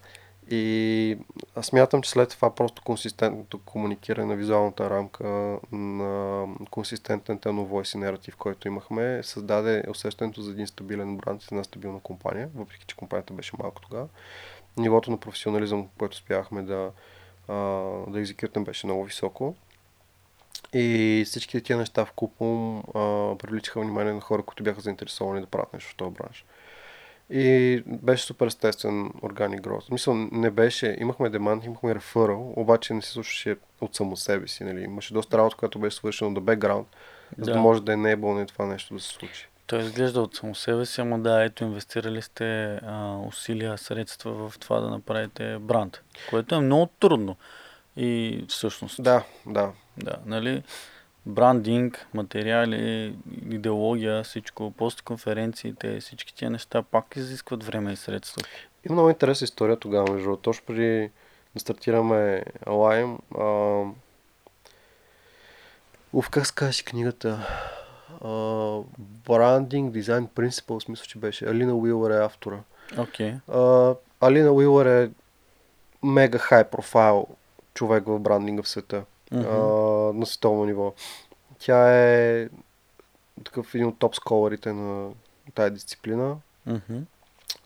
и 0.52 1.18
аз 1.56 1.66
смятам, 1.66 2.02
че 2.02 2.10
след 2.10 2.30
това 2.30 2.56
просто 2.56 2.82
консистентното 2.82 3.60
комуникиране 3.60 4.28
на 4.28 4.36
визуалната 4.36 4.90
рамка, 4.90 5.60
на 5.72 6.48
консистентен 6.72 7.40
voice 7.40 7.96
и 7.96 7.98
наратив, 7.98 8.36
който 8.36 8.68
имахме, 8.68 9.24
създаде 9.24 9.84
усещането 9.90 10.42
за 10.42 10.52
един 10.52 10.68
стабилен 10.68 11.18
бранд 11.18 11.44
и 11.44 11.48
една 11.52 11.64
стабилна 11.64 12.00
компания, 12.00 12.50
въпреки 12.56 12.86
че 12.88 12.96
компанията 12.96 13.34
беше 13.34 13.52
малко 13.60 13.82
тогава. 13.82 14.08
Нивото 14.78 15.12
на 15.12 15.18
професионализъм, 15.18 15.88
което 15.98 16.14
успяхме 16.14 16.62
да, 16.62 16.92
да 18.08 18.20
екзекютнем, 18.20 18.64
беше 18.64 18.88
много 18.88 19.04
високо. 19.04 19.56
И 20.74 21.24
всички 21.26 21.64
тия 21.64 21.78
неща 21.78 22.06
в 22.06 22.12
купом 22.12 22.84
привличаха 23.38 23.80
внимание 23.80 24.14
на 24.14 24.22
хора, 24.22 24.44
които 24.44 24.64
бяха 24.64 24.82
заинтересовани 24.82 25.42
да 25.42 25.48
правят 25.48 25.74
нещо 25.74 25.90
в 25.92 25.96
този 25.96 26.12
бранш. 26.12 26.46
И 27.30 27.84
беше 27.86 28.24
супер 28.24 28.48
естествен 28.48 29.12
органик 29.24 29.62
growth. 29.62 29.82
В 29.82 29.86
Смисъл, 29.86 30.14
не 30.32 30.50
беше, 30.52 30.98
имахме 31.00 31.30
демант, 31.30 31.66
имахме 31.66 31.96
реферал, 31.96 32.54
обаче 32.56 32.94
не 32.94 33.02
се 33.02 33.12
слушаше 33.12 33.56
от 33.82 33.96
само 33.96 34.18
себе 34.18 34.48
си. 34.48 34.64
Нали. 34.64 34.82
Имаше 34.84 35.14
доста 35.14 35.38
работа, 35.38 35.56
която 35.56 35.80
беше 35.80 35.98
свършена 35.98 36.34
до 36.34 36.42
бекграунд, 36.42 36.88
за 37.38 37.46
да 37.46 37.54
Да. 37.54 37.60
може 37.60 37.82
да 37.82 37.94
е 37.94 37.96
enable 37.96 38.48
това 38.48 38.66
нещо 38.66 38.94
да 38.94 39.00
се 39.00 39.08
случи. 39.10 39.48
Той 39.68 39.80
изглежда 39.80 40.22
от 40.22 40.36
само 40.36 40.56
себе 40.56 40.86
си, 40.86 41.02
ама 41.02 41.20
да, 41.20 41.44
ето 41.44 41.64
инвестирали 41.64 42.22
сте 42.22 42.74
а, 42.84 43.18
усилия, 43.28 43.78
средства 43.78 44.50
в 44.50 44.60
това 44.60 44.80
да 44.80 44.90
направите 44.90 45.58
бранд, 45.60 46.02
което 46.30 46.56
е 46.56 46.60
много 46.60 46.86
трудно. 47.00 47.36
И 47.96 48.46
всъщност, 48.48 49.04
Да, 49.04 49.24
да. 49.46 49.72
да 49.98 50.16
нали, 50.26 50.64
брандинг, 51.26 52.08
материали, 52.14 53.16
идеология, 53.50 54.24
всичко, 54.24 54.72
постконференциите, 54.72 56.00
всички 56.00 56.36
тия 56.36 56.52
неща 56.52 56.82
пак 56.82 57.16
изискват 57.16 57.64
време 57.64 57.92
и 57.92 57.96
средства. 57.96 58.44
Има 58.86 58.94
много 58.94 59.10
интересна 59.10 59.46
история 59.46 59.78
тогава, 59.78 60.14
между. 60.14 60.36
Точно 60.36 60.66
преди 60.66 61.12
да 61.54 61.60
стартираме 61.60 62.44
Lime, 62.66 63.18
а... 63.38 63.92
Уф, 66.14 66.30
как 66.30 66.48
се 66.48 66.54
казваше 66.56 66.86
книгата? 66.86 67.48
Branding 68.22 69.92
Design 69.92 70.28
Principles, 70.28 70.90
мисля, 70.90 71.06
че 71.06 71.18
беше. 71.18 71.46
Алина 71.46 71.74
Уилър 71.74 72.12
е 72.12 72.26
автора. 72.26 72.60
А, 73.48 73.96
Алина 74.22 74.52
Уилър 74.52 74.86
е 74.86 75.12
мега 76.04 76.38
хай 76.38 76.64
профайл 76.64 77.28
човек 77.74 78.04
в 78.08 78.20
брандинга 78.20 78.64
в 78.64 78.68
света. 78.68 79.04
Мгм. 79.32 79.46
а, 79.46 79.58
на 80.14 80.26
световно 80.26 80.66
ниво. 80.66 80.94
Тя 81.60 82.00
е 82.00 82.50
такъв 83.44 83.76
един 83.76 83.88
от 83.88 84.00
топ 84.00 84.16
сколарите 84.16 84.74
на 84.74 85.10
тая 85.56 85.70
дисциплина. 85.70 86.36
Мгм. 86.66 87.00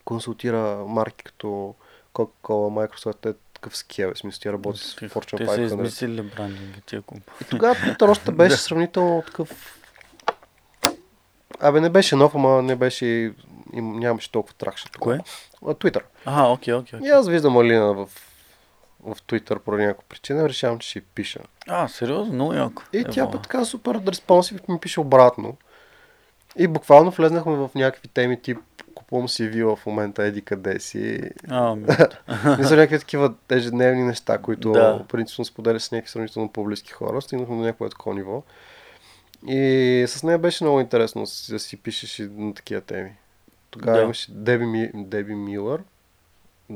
Консултира 0.06 0.86
марки 0.88 1.24
като 1.24 1.76
Coca-Cola, 2.14 2.88
Microsoft, 2.88 3.30
е 3.30 3.34
такъв 3.54 3.78
ския, 3.78 4.14
в 4.14 4.18
смисъл 4.18 4.40
тя 4.42 4.54
работи 4.54 4.80
с 4.80 4.96
Fortune 4.96 5.38
Те 5.38 5.46
са 5.46 5.52
500. 5.52 5.66
измислили 5.66 6.22
брандинга, 6.22 6.80
тия 6.86 7.02
компании. 7.02 7.38
И 7.42 7.44
тогава 7.44 7.76
Pinterest 7.76 8.32
беше 8.32 8.58
сравнително 8.58 9.24
такъв... 9.26 9.80
Абе, 11.60 11.82
не 11.82 11.90
беше 11.90 12.16
нов, 12.16 12.36
ама 12.36 12.62
не 12.62 12.76
беше... 12.76 13.06
и 13.74 13.82
нямаше 13.82 14.32
толкова 14.32 14.56
тракша. 14.56 14.90
Кое? 15.00 15.20
А, 15.66 15.74
Twitter. 15.74 16.02
Ага, 16.26 16.48
окей, 16.48 16.74
окей. 16.74 17.00
И 17.04 17.10
аз 17.10 17.28
виждам 17.28 17.58
Алина 17.58 17.94
в, 17.94 18.10
в 19.06 19.16
Twitter 19.18 19.60
по 19.60 19.72
някаква 19.72 20.04
причина, 20.10 20.50
решавам, 20.50 20.80
че 20.80 20.90
ще 20.90 21.00
й 21.00 21.04
пиша. 21.04 21.40
А, 21.68 21.88
сериозно, 21.88 22.34
много 22.34 22.54
яко. 22.54 22.84
И 22.94 23.04
тя 23.04 23.22
Ево. 23.22 23.32
пък 23.32 23.42
така 23.44 23.66
супер 23.66 24.02
респонсив 24.08 24.68
ми 24.68 24.80
пише 24.80 25.00
обратно. 25.00 25.58
И 26.58 26.68
буквално 26.68 27.12
влезнахме 27.12 27.56
в 27.56 27.70
някакви 27.76 28.08
теми 28.08 28.42
тип 28.42 28.58
купувам 28.96 29.30
си 29.30 29.48
вила 29.48 29.76
в 29.76 29.86
момента 29.86 30.24
еди 30.24 30.42
къде 30.42 30.80
си. 30.80 31.22
А, 31.50 31.76
Не 32.58 32.64
са 32.64 32.76
някакви 32.76 33.00
такива 33.00 33.34
ежедневни 33.50 34.04
неща, 34.04 34.38
които 34.38 34.72
Да. 34.72 35.06
принципно 35.10 35.46
споделя 35.46 35.80
с 35.80 35.92
някакви 35.92 36.12
сравнително 36.12 36.50
по-близки 36.50 36.92
хора. 36.92 37.22
Стигнахме 37.22 37.56
до 37.56 37.62
някакво 37.62 37.90
такова 37.90 38.16
ниво. 38.16 38.44
И 39.48 40.06
с 40.08 40.24
нея 40.24 40.38
беше 40.40 40.64
много 40.64 40.80
интересно 40.80 41.22
да 41.50 41.60
си- 41.60 41.78
пишеш 41.78 42.20
и 42.20 42.30
на 42.36 42.54
такива 42.54 42.82
теми. 42.82 43.12
Тогава 43.72 43.98
Да. 43.98 44.04
имаше 44.04 44.32
Деби, 44.32 44.92
Деби 44.94 45.36
Милър. 45.36 45.82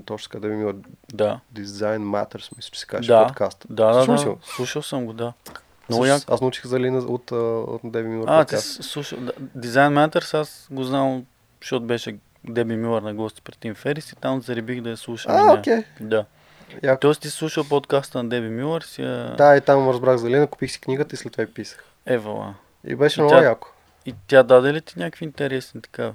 Точно 0.03 0.29
така, 0.29 0.39
Деби 0.39 0.55
Милър. 0.55 0.75
да. 1.13 1.39
Design 1.53 1.99
Matters, 1.99 2.49
мисля, 2.57 2.69
че 2.71 2.79
се 2.79 2.85
каже 2.85 3.07
Да. 3.07 3.27
подкаст. 3.27 3.65
Да, 3.69 3.85
да, 3.87 4.03
Слушаш 4.03 4.25
ли 4.25 4.29
да. 4.29 4.35
Слушал 4.45 4.81
съм 4.81 5.05
го, 5.05 5.13
да. 5.13 5.33
Много 5.89 6.05
яко. 6.05 6.33
Аз 6.33 6.41
научих 6.41 6.65
за 6.65 6.79
Лина 6.79 6.97
от, 6.99 7.31
от 7.31 7.81
Деби 7.83 8.09
Милър 8.09 8.25
А, 8.27 8.39
ти 8.39 8.49
подкаст. 8.49 8.67
с- 8.73 8.83
слушал. 8.83 9.19
Да, 9.19 9.31
Design 9.57 10.09
Matters, 10.09 10.33
аз 10.33 10.67
го 10.71 10.83
знам, 10.83 11.25
защото 11.61 11.85
беше 11.85 12.15
Деби 12.43 12.75
Милър 12.75 13.01
на 13.01 13.13
гости 13.13 13.41
пред 13.41 13.57
Тим 13.57 13.75
Ферис 13.75 14.11
и 14.11 14.15
там 14.15 14.41
заребих 14.41 14.81
да 14.81 14.89
я 14.89 14.97
слушам. 14.97 15.31
и 15.31 15.35
А, 15.39 15.53
окей. 15.53 15.83
Да. 15.99 16.25
Яко. 16.83 16.99
Тоест 16.99 17.21
ти 17.21 17.29
слушал 17.29 17.63
подкаста 17.63 18.23
на 18.23 18.29
Деби 18.29 18.49
Милър, 18.49 18.81
си 18.81 19.01
я... 19.01 19.35
Да, 19.37 19.57
и 19.57 19.61
там 19.61 19.89
разбрах 19.89 20.17
за 20.17 20.29
Лина, 20.29 20.47
купих 20.47 20.71
си 20.71 20.81
книгата 20.81 21.15
и 21.15 21.17
след 21.17 21.31
това 21.31 21.41
я 21.41 21.53
писах. 21.53 21.83
Евала. 22.05 22.53
И 22.83 22.95
беше 22.95 23.19
И 23.19 23.23
много 23.23 23.35
тя- 23.35 23.43
яко. 23.43 23.67
И 24.05 24.13
тя 24.27 24.43
даде 24.43 24.73
ли 24.73 24.81
ти 24.81 24.99
някакви 24.99 25.25
интересни 25.25 25.81
така 25.81 26.11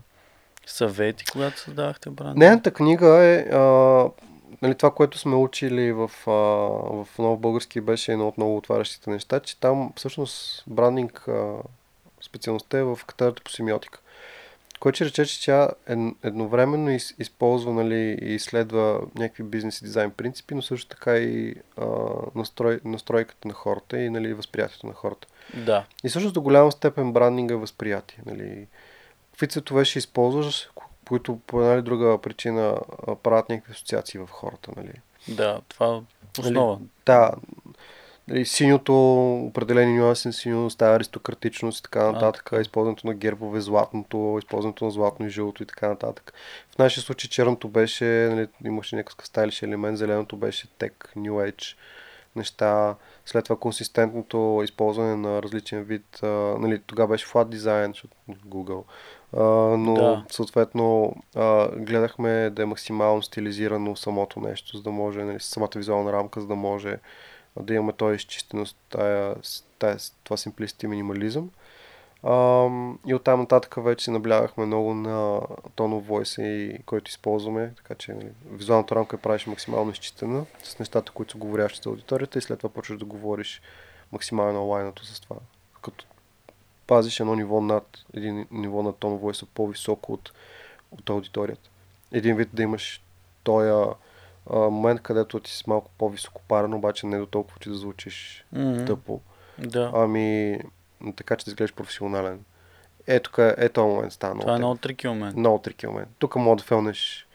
съвети, 0.67 1.25
когато 1.33 1.61
създавахте 1.61 2.11
бранда? 2.11 2.35
Нейната 2.37 2.71
книга 2.71 3.25
е 3.25 3.37
а, 3.53 3.59
нали, 4.63 4.75
това, 4.75 4.91
което 4.91 5.19
сме 5.19 5.37
учили 5.37 5.93
в, 5.93 6.11
а, 6.27 6.31
в 7.05 7.09
нов 7.19 7.41
български 7.41 7.81
беше 7.81 8.13
едно 8.13 8.29
от 8.29 8.37
много 8.37 8.57
отварящите 8.57 9.11
неща, 9.11 9.41
че 9.41 9.61
там 9.61 9.93
всъщност 9.97 10.65
брандинг 10.67 11.29
а, 11.29 11.55
специалността 12.21 12.79
е 12.79 12.83
в 12.83 12.99
катедрата 13.07 13.43
по 13.45 13.51
семиотика. 13.51 13.99
Което 14.81 14.97
ще 14.97 15.05
рече, 15.05 15.25
че 15.25 15.45
тя 15.45 15.69
ед- 15.87 16.15
едновременно 16.23 16.91
из, 16.91 17.15
използва 17.19 17.73
нали, 17.73 18.19
и 18.23 18.35
изследва 18.35 19.01
някакви 19.15 19.43
бизнес 19.43 19.81
и 19.81 19.85
дизайн 19.85 20.11
принципи, 20.11 20.55
но 20.55 20.63
също 20.63 20.89
така 20.89 21.17
и 21.17 21.55
а, 21.77 21.87
настрой, 22.35 22.81
настройката 22.85 23.49
на 23.49 23.55
хората 23.55 23.99
и 23.99 24.11
нали, 24.11 24.35
възприятието 24.35 24.87
на 24.87 24.93
хората. 24.93 25.29
Да. 25.55 25.85
И 26.05 26.09
всъщност 26.09 26.35
до 26.35 26.43
голяма 26.43 26.73
степен 26.73 27.13
брандинга 27.13 27.55
е 27.55 27.59
възприятие. 27.59 28.19
Нали. 28.27 28.67
Какви 29.43 29.53
цветове 29.53 29.85
ще 29.85 29.99
използваш, 29.99 30.71
ко- 30.75 30.89
които 31.09 31.39
по 31.47 31.61
една 31.61 31.75
или 31.75 31.83
друга 31.83 32.19
причина 32.23 32.77
а, 33.07 33.15
правят 33.15 33.49
някакви 33.49 33.73
асоциации 33.73 34.21
в 34.21 34.27
хората. 34.27 34.71
Нали. 34.77 34.93
Да, 35.29 35.61
това 35.69 35.87
е 35.87 36.41
основа. 36.41 36.79
Да, 37.07 37.33
нали, 38.29 38.47
синьото, 38.47 38.95
определени 39.35 39.99
нюанси 39.99 40.29
на 40.29 40.33
синьо, 40.33 40.71
става 40.71 40.97
аристократичност 40.97 41.79
и 41.79 41.83
така 41.83 42.13
нататък, 42.13 42.45
така. 42.45 42.61
използването 42.61 43.07
на 43.07 43.15
гербове, 43.15 43.61
златното, 43.61 44.37
използването 44.39 44.85
на 44.85 44.91
златно 44.91 45.27
и 45.27 45.31
жълто 45.31 45.63
и 45.63 45.67
така 45.67 45.89
нататък. 45.89 46.33
В 46.75 46.79
нашия 46.79 47.03
случай 47.03 47.31
черното 47.31 47.69
беше, 47.69 48.05
нали, 48.05 48.49
имаше 48.65 48.97
някакъв 48.97 49.27
стайлиш 49.27 49.63
елемент, 49.63 49.99
зеленото 49.99 50.37
беше 50.37 50.69
тек, 50.79 51.13
New 51.17 51.53
Age 51.53 51.77
неща, 52.37 52.95
след 53.27 53.45
това 53.45 53.57
консистентното 53.57 54.61
използване 54.65 55.17
на 55.17 55.43
различен 55.43 55.83
вид, 55.83 56.23
а, 56.23 56.27
нали, 56.59 56.83
тогава 56.87 57.09
беше 57.09 57.27
flat 57.27 57.57
design, 57.57 57.89
защото 57.89 58.17
Google, 58.31 58.85
а, 59.37 59.43
но 59.77 59.95
Да. 59.95 60.25
съответно 60.31 61.17
а, 61.35 61.69
гледахме 61.77 62.51
да 62.51 62.63
е 62.63 62.67
максимално 62.67 63.23
стилизирано 63.23 63.97
самото 63.97 64.41
нещо, 64.41 64.77
за 64.77 64.83
да 64.83 64.91
може, 64.91 65.25
нали, 65.25 65.41
самата 65.41 65.71
визуална 65.77 66.13
рамка, 66.13 66.41
за 66.41 66.47
да 66.47 66.55
може 66.55 66.99
а, 67.57 67.63
да 67.63 67.75
имаме 67.75 67.93
този 67.93 68.17
изчистеност, 68.17 68.77
тая, 68.91 69.35
тая, 69.79 69.97
това 70.25 70.37
simplicity 70.37 70.85
и 70.85 70.87
минимализъм. 70.87 71.51
Ам, 72.25 72.99
и 73.07 73.15
оттам 73.15 73.41
нататък 73.41 73.75
вече 73.79 74.11
наблягахме 74.11 74.67
много 74.67 74.95
на 74.95 75.41
of 75.77 76.07
voice, 76.07 76.43
и, 76.43 76.83
който 76.83 77.09
използваме, 77.09 77.73
така 77.77 77.95
че 77.95 78.13
нали, 78.13 78.29
визуалната 78.51 78.95
рамка 78.95 79.17
я 79.17 79.23
правиш 79.23 79.47
максимално 79.47 79.91
изчистена 79.91 80.45
с 80.63 80.79
нещата, 80.79 81.13
които 81.13 81.33
са 81.33 81.39
говорящи 81.39 81.81
за 81.83 81.91
аудиторията 81.91 82.39
и 82.39 82.43
след 82.43 82.59
това 82.59 82.71
почваш 82.71 82.99
да 82.99 83.05
говориш 83.05 83.63
максимално 84.13 84.59
алайнато 84.59 85.05
с 85.05 85.21
това. 85.21 85.37
Като 85.83 86.05
пазиш 86.87 87.21
едно 87.21 87.35
ниво 87.35 87.61
над, 87.61 87.99
един 88.15 88.47
ниво 88.51 88.83
на 88.83 88.93
of 88.93 89.21
voice 89.21 89.47
по-високо 89.55 90.13
от, 90.13 90.33
от 90.91 91.11
аудиторията. 91.11 91.71
Един 92.13 92.37
вид 92.37 92.49
да 92.53 92.63
имаш 92.63 93.03
този 93.43 93.71
момент, 94.51 95.01
където 95.01 95.41
ти 95.41 95.51
си 95.51 95.65
малко 95.67 95.91
по-високо 95.99 96.41
парен, 96.49 96.75
обаче 96.75 97.07
не 97.07 97.19
до 97.19 97.27
толкова, 97.27 97.59
че 97.61 97.69
да 97.69 97.75
звучиш 97.75 98.45
Мгм. 98.53 98.85
тъпо. 98.85 99.21
Да. 99.59 99.91
Ами, 99.95 100.59
така 101.17 101.37
че 101.37 101.45
да 101.45 101.51
изглеждаш 101.51 101.75
професионален. 101.75 102.45
Е, 103.07 103.21
тук 103.21 103.39
е, 103.39 103.55
е 103.59 103.69
този 103.69 103.87
момент 103.89 104.17
много. 104.23 104.41
Това 104.41 104.55
е 104.55 104.59
много 104.59 104.77
трики 104.77 105.09
момент. 105.09 105.37
много 105.37 105.59
трики 105.59 105.87
момент. 105.87 106.09
Тук 106.19 106.37
мога 106.37 106.57
да 106.57 106.63
филнеш 106.63 107.27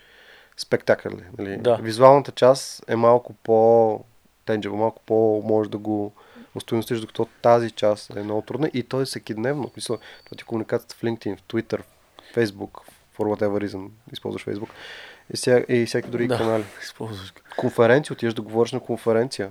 спектакъл. 0.57 1.11
Нали? 1.37 1.57
Да. 1.57 1.75
Визуалната 1.75 2.31
част 2.31 2.89
е 2.89 2.95
малко 2.95 3.33
по 3.33 3.99
тенджево, 4.45 4.77
малко 4.77 5.01
по 5.05 5.43
може 5.45 5.69
да 5.69 5.77
го 5.77 6.13
устойностиш, 6.57 6.99
докато 6.99 7.27
тази 7.41 7.71
част 7.71 8.15
е 8.15 8.23
много 8.23 8.41
трудна 8.41 8.71
и 8.73 8.83
то 8.83 9.01
е 9.01 9.05
всеки 9.05 9.33
дневно. 9.33 9.71
Мисля, 9.75 9.97
това 10.25 10.37
ти 10.37 10.41
е 10.41 10.45
комуникацията 10.45 10.95
в 10.95 11.01
LinkedIn, 11.01 11.37
в 11.37 11.43
Twitter, 11.43 11.81
в 11.81 12.35
Facebook, 12.35 12.71
for 13.17 13.35
whatever 13.35 13.67
reason, 13.67 13.89
използваш 14.13 14.45
Facebook 14.45 14.69
и, 15.33 15.37
ся, 15.37 15.65
и 15.69 15.85
всеки 15.85 16.09
други 16.09 16.27
Да. 16.27 16.37
канали. 16.37 16.63
Използваш. 16.83 17.33
Конференция, 17.57 18.13
отиваш 18.13 18.33
да 18.33 18.41
говориш 18.41 18.71
на 18.71 18.79
конференция. 18.79 19.49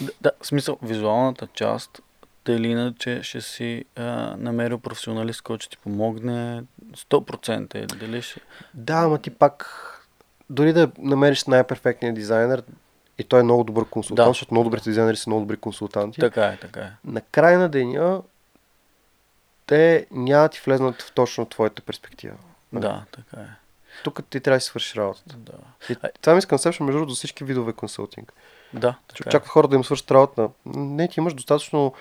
Да, 0.00 0.10
да, 0.20 0.30
в 0.40 0.46
смисъл, 0.46 0.78
визуалната 0.82 1.48
част, 1.54 2.00
тъй 2.44 2.56
или 2.56 2.68
иначе 2.68 3.22
ще 3.22 3.40
си 3.40 3.84
а, 3.96 4.02
намерил 4.38 4.78
професионалист, 4.78 5.42
който 5.42 5.64
ще 5.64 5.76
ти 5.76 5.82
помогне 5.82 6.62
100% 6.96 7.76
или 7.76 7.98
дали 7.98 8.22
ще... 8.22 8.40
Да, 8.74 8.94
ама 8.94 9.18
ти 9.18 9.30
пак, 9.30 9.66
дори 10.50 10.72
да 10.72 10.90
намериш 10.98 11.44
най-перфектния 11.44 12.14
дизайнер, 12.14 12.62
и 13.18 13.24
той 13.24 13.40
е 13.40 13.42
много 13.42 13.64
добър 13.64 13.84
консултант, 13.84 14.26
Да. 14.26 14.30
защото 14.30 14.54
много 14.54 14.64
добрите 14.64 14.90
дизайнери 14.90 15.16
са 15.16 15.30
много 15.30 15.40
добри 15.40 15.56
консултанти. 15.56 16.20
Така 16.20 16.46
е, 16.46 16.56
така 16.56 16.80
е. 16.80 16.90
на 17.04 17.20
края 17.20 17.58
на 17.58 17.68
деня 17.68 18.22
те 19.66 20.06
няма 20.10 20.48
ти 20.48 20.60
влезнат 20.66 21.02
в 21.02 21.12
точно 21.12 21.46
твоята 21.46 21.82
перспектива. 21.82 22.36
Да, 22.72 23.04
така 23.12 23.36
е. 23.36 23.46
Тук 24.04 24.20
ти 24.30 24.40
трябва 24.40 24.56
да 24.56 24.60
си 24.60 24.66
свършиш 24.66 24.96
работата. 24.96 25.36
Да, 25.36 25.52
И 25.90 25.96
това 26.20 26.34
ми 26.34 26.42
консепшн 26.42 26.84
между 26.84 26.98
другото 26.98 27.14
всички 27.14 27.44
видове 27.44 27.72
консултинг. 27.72 28.32
да 28.72 28.94
така 29.08 29.24
е. 29.24 29.28
очакват 29.28 29.48
хората 29.48 29.70
да 29.70 29.76
им 29.76 29.84
свършат 29.84 30.10
работа. 30.10 30.48
Не, 30.66 31.08
ти 31.08 31.20
имаш 31.20 31.34
достатъчно, 31.34 31.94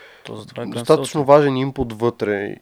е 0.58 0.66
достатъчно 0.66 1.26
важен 1.26 1.58
импут 1.58 1.94
вътре. 1.94 2.56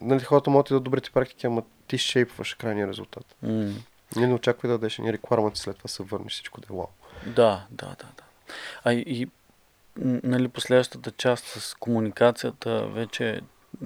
Нали, 0.00 0.20
хората 0.20 0.50
могат 0.50 0.68
да 0.68 0.80
добрите 0.80 1.10
практики, 1.10 1.46
ама 1.46 1.62
ти 1.86 1.98
шейпваш 1.98 2.54
крайния 2.54 2.88
резултат. 2.88 3.24
М, 3.42 3.72
Не, 4.16 4.26
не 4.26 4.34
очаквай 4.34 4.68
да 4.68 4.78
дадеш 4.78 4.98
ни 4.98 5.12
реквармент 5.12 5.56
след 5.56 5.76
това 5.76 5.88
се 5.88 6.02
върнеш 6.02 6.32
всичко 6.32 6.60
да 6.60 6.66
е 6.70 6.76
вау. 6.76 6.86
Да, 7.26 7.64
да, 7.70 7.86
да, 7.86 8.06
да. 8.16 8.22
А 8.84 8.92
и, 8.92 9.28
нали, 9.98 10.48
последващата 10.48 11.10
част 11.10 11.44
с 11.44 11.74
комуникацията 11.74 12.86
вече 12.86 13.30
е 13.30 13.40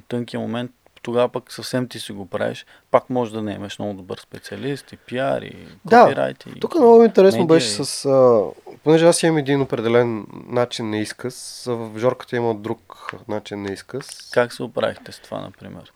тънкия 0.08 0.40
момент, 0.40 0.70
тогава 1.02 1.28
пък 1.28 1.52
съвсем 1.52 1.88
ти 1.88 2.00
си 2.00 2.12
го 2.12 2.26
правиш. 2.26 2.66
Пак 2.90 3.10
може 3.10 3.32
да 3.32 3.42
не 3.42 3.52
имаш 3.52 3.78
много 3.78 3.94
добър 3.94 4.18
специалист 4.18 4.92
и 4.92 4.96
пиар 4.96 5.42
и 5.42 5.68
Да, 5.84 6.02
копирайт. 6.02 6.44
и... 6.46 6.60
Тук 6.60 6.74
много 6.74 7.04
интересно 7.04 7.40
медия 7.40 7.56
беше 7.56 7.82
и- 7.82 7.84
с... 7.84 8.04
А, 8.04 8.42
понеже 8.84 9.06
аз 9.06 9.22
имам 9.22 9.38
един 9.38 9.60
определен 9.60 10.26
начин 10.46 10.90
на 10.90 10.96
изказ, 10.98 11.64
в 11.66 11.98
Жорката 11.98 12.36
има 12.36 12.54
друг 12.54 13.12
начин 13.28 13.62
на 13.62 13.72
изказ. 13.72 14.30
Как 14.32 14.52
се 14.52 14.62
оправихте 14.62 15.12
с 15.12 15.18
това, 15.18 15.40
например? 15.40 15.92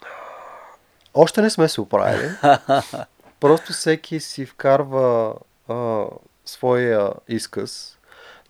Още 1.15 1.43
не 1.43 1.51
сме 1.51 1.69
се 1.69 1.81
оправили. 1.81 2.31
Просто 3.41 3.73
всеки 3.73 4.21
си 4.21 4.47
вкарва 4.47 5.35
а, 5.69 6.05
своя 6.51 7.13
изказ. 7.29 7.99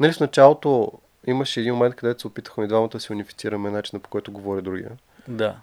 Нали 0.00 0.12
в 0.12 0.20
началото 0.20 0.92
имаше 1.26 1.60
един 1.60 1.74
момент, 1.74 1.94
където 1.94 2.20
се 2.20 2.26
опитахме 2.26 2.64
и 2.64 2.68
двамата 2.68 2.88
да 2.88 3.00
си 3.00 3.12
унифицираме 3.12 3.70
начина 3.70 4.00
по 4.00 4.10
който 4.10 4.32
говори 4.32 4.62
другия. 4.62 4.90
Да. 5.28 5.56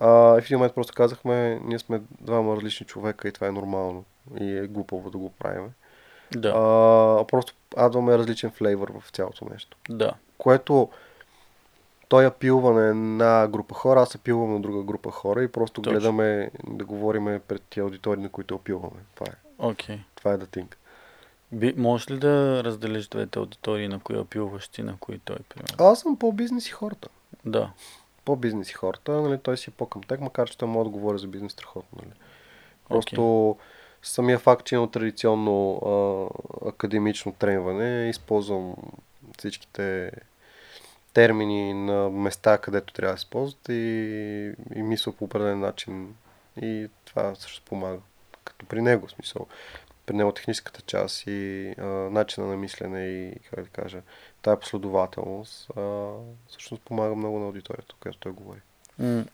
А, 0.00 0.08
в 0.08 0.42
един 0.44 0.58
момент 0.58 0.74
просто 0.74 0.94
казахме, 0.94 1.60
ние 1.64 1.78
сме 1.78 2.00
двама 2.20 2.56
различни 2.56 2.86
човека 2.86 3.28
и 3.28 3.32
това 3.32 3.46
е 3.46 3.52
нормално. 3.52 4.04
И 4.40 4.58
е 4.58 4.66
глупаво 4.66 5.10
да 5.10 5.18
го 5.18 5.30
правим. 5.30 5.72
Да. 6.36 6.48
А, 6.48 7.24
просто 7.26 7.54
адваме 7.76 8.18
различен 8.18 8.50
флейвър 8.50 8.92
в 9.00 9.10
цялото 9.10 9.46
нещо. 9.52 9.76
Да. 9.88 10.12
Което 10.38 10.88
той 12.08 12.26
апилване 12.26 12.94
на 12.94 13.48
група 13.48 13.74
хора, 13.74 14.00
аз 14.00 14.14
апилвам 14.14 14.52
на 14.52 14.60
друга 14.60 14.82
група 14.82 15.10
хора 15.10 15.42
и 15.42 15.48
просто 15.48 15.82
Точно. 15.82 15.92
гледаме 15.92 16.50
да 16.68 16.84
говориме 16.84 17.38
пред 17.38 17.62
тия 17.70 17.82
аудитории, 17.82 18.22
на 18.22 18.28
които 18.28 18.54
апилваме. 18.54 19.00
Това 19.14 19.26
е. 19.32 19.36
Окей. 19.58 20.00
Това 20.14 20.32
е 20.32 20.36
да 20.36 20.46
think. 20.46 20.74
Би, 21.52 21.74
можеш 21.76 22.10
ли 22.10 22.18
да 22.18 22.64
разделиш 22.64 23.08
двете 23.08 23.38
аудитории, 23.38 23.88
на 23.88 24.00
кои 24.00 24.18
апилваш 24.18 24.68
ти, 24.68 24.82
на 24.82 24.96
кои 25.00 25.18
той, 25.18 25.36
примерно? 25.48 25.86
Аз 25.90 26.00
съм 26.00 26.18
по-бизнес 26.18 26.68
и 26.68 26.70
хората. 26.70 27.08
Да. 27.44 27.70
По-бизнес 28.24 28.70
и 28.70 28.74
хората, 28.74 29.12
нали, 29.12 29.38
той 29.38 29.56
си 29.56 29.70
е 29.70 29.76
по-към 29.76 30.02
тях, 30.02 30.20
макар 30.20 30.50
че 30.50 30.58
той 30.58 30.68
може 30.68 30.84
да 30.84 30.90
говори 30.90 31.18
за 31.18 31.26
бизнес 31.26 31.52
страхотно. 31.52 31.98
Нали. 32.02 32.14
Просто 32.88 33.56
самия 34.02 34.38
факт, 34.38 34.66
че 34.66 34.74
имам 34.74 34.90
традиционно 34.90 35.74
а, 35.76 36.68
академично 36.68 37.32
тренване, 37.32 38.08
използвам 38.08 38.74
всичките 39.38 40.12
термини 41.12 41.74
на 41.74 42.10
места, 42.10 42.58
където 42.58 42.92
трябва 42.92 43.14
да 43.14 43.18
се 43.18 43.24
използват 43.24 43.68
и, 43.68 43.72
и 44.74 44.82
мисля 44.82 45.12
по 45.12 45.24
определен 45.24 45.60
начин. 45.60 46.14
И 46.62 46.88
това 47.04 47.34
също 47.34 47.62
помага. 47.64 47.98
Като 48.44 48.66
при 48.66 48.82
него, 48.82 49.08
смисъл. 49.08 49.46
При 50.08 50.16
него 50.16 50.32
техническата 50.32 50.82
част 50.82 51.26
и 51.26 51.74
а, 51.78 51.84
начина 51.86 52.46
на 52.46 52.56
мислене 52.56 53.06
и, 53.06 53.34
как 53.50 53.64
да 53.64 53.70
кажа, 53.70 54.02
тая 54.42 54.60
последователност 54.60 55.70
а, 55.76 56.10
всъщност 56.48 56.82
помага 56.82 57.14
много 57.14 57.38
на 57.38 57.46
аудиторията, 57.46 57.94
която 58.00 58.18
той 58.18 58.32
говори. 58.32 58.58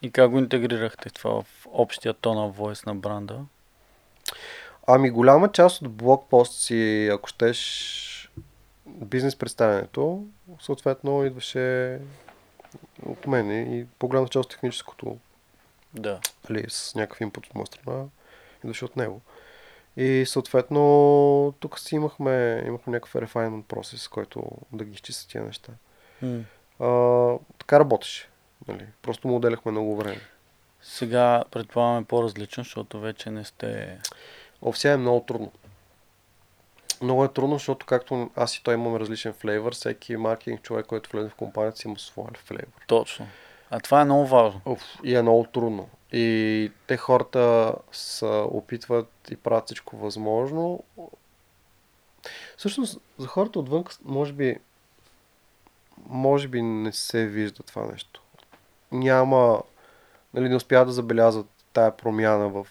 И 0.02 0.10
как 0.12 0.30
го 0.30 0.38
интегрирахте 0.38 1.10
това 1.10 1.42
в 1.42 1.66
общия 1.72 2.14
тон 2.14 2.36
на 2.36 2.48
войс 2.48 2.86
на 2.86 2.94
бранда? 2.94 3.40
Ами 4.86 5.10
голяма 5.10 5.52
част 5.52 5.82
от 5.82 5.92
блокпост 5.92 6.60
си, 6.60 7.08
ако 7.12 7.28
щеш 7.28 8.30
бизнес 8.86 9.36
представянето, 9.36 10.26
съответно 10.60 11.24
идваше 11.24 11.98
от 13.06 13.26
мен 13.26 13.72
и 13.78 13.86
по-голяма 13.98 14.28
част 14.28 14.44
от 14.44 14.50
техническото, 14.50 15.18
Да. 15.94 16.20
нали, 16.50 16.64
с 16.68 16.94
някакъв 16.94 17.20
инпут 17.20 17.46
от 17.46 17.54
моя 17.54 17.66
страна, 17.66 18.04
идваше 18.64 18.84
от 18.84 18.96
него. 18.96 19.20
И 19.96 20.24
съответно 20.26 21.54
тук 21.60 21.78
си 21.78 21.94
имахме, 21.94 22.62
имахме 22.66 22.90
някакъв 22.90 23.14
refinement 23.14 23.62
процес, 23.62 24.08
който 24.08 24.42
да 24.72 24.84
ги 24.84 24.94
изчиства 24.94 25.30
тия 25.30 25.44
неща. 25.44 25.72
М. 26.22 26.40
А, 26.80 27.38
така 27.58 27.80
работеше. 27.80 28.28
Нали. 28.68 28.86
Просто 29.02 29.28
му 29.28 29.36
отделяхме 29.36 29.72
много 29.72 29.96
време. 29.96 30.20
Сега 30.82 31.44
предполагаме 31.50 32.04
по-различно, 32.04 32.64
защото 32.64 33.00
вече 33.00 33.30
не 33.30 33.44
сте... 33.44 33.98
О, 34.62 34.72
сега 34.72 34.94
е 34.94 34.96
много 34.96 35.20
трудно. 35.20 35.52
Много 37.02 37.24
е 37.24 37.32
трудно, 37.32 37.54
защото 37.54 37.86
както 37.86 38.30
аз 38.36 38.56
и 38.56 38.62
той 38.62 38.74
имаме 38.74 39.00
различен 39.00 39.32
флейвър, 39.32 39.74
всеки 39.74 40.16
маркетинг 40.16 40.62
човек, 40.62 40.86
който 40.86 41.10
влезе 41.10 41.28
в 41.28 41.34
компанията 41.34 41.78
си 41.78 41.88
има 41.88 41.98
своя 41.98 42.30
флейвър. 42.34 42.84
Точно. 42.86 43.26
А 43.70 43.80
това 43.80 44.00
е 44.00 44.04
много 44.04 44.26
важно. 44.26 44.60
Оф, 44.64 44.82
и 45.04 45.16
е 45.16 45.22
много 45.22 45.44
трудно. 45.44 45.88
И 46.16 46.70
те 46.86 46.96
хората 46.96 47.74
се 47.92 48.26
опитват 48.26 49.10
и 49.30 49.36
правят 49.36 49.64
всичко 49.64 49.96
възможно. 49.96 50.84
Всъщност, 52.56 53.00
за 53.18 53.26
хората 53.26 53.58
отвън, 53.58 53.84
може 54.04 54.32
би, 54.32 54.56
може 56.06 56.48
би 56.48 56.62
не 56.62 56.92
се 56.92 57.26
вижда 57.26 57.62
това 57.62 57.86
нещо. 57.86 58.22
Няма, 58.92 59.62
нали, 60.34 60.48
не 60.48 60.56
успяват 60.56 60.88
да 60.88 60.92
забелязват 60.92 61.46
тая 61.72 61.96
промяна 61.96 62.48
в, 62.48 62.66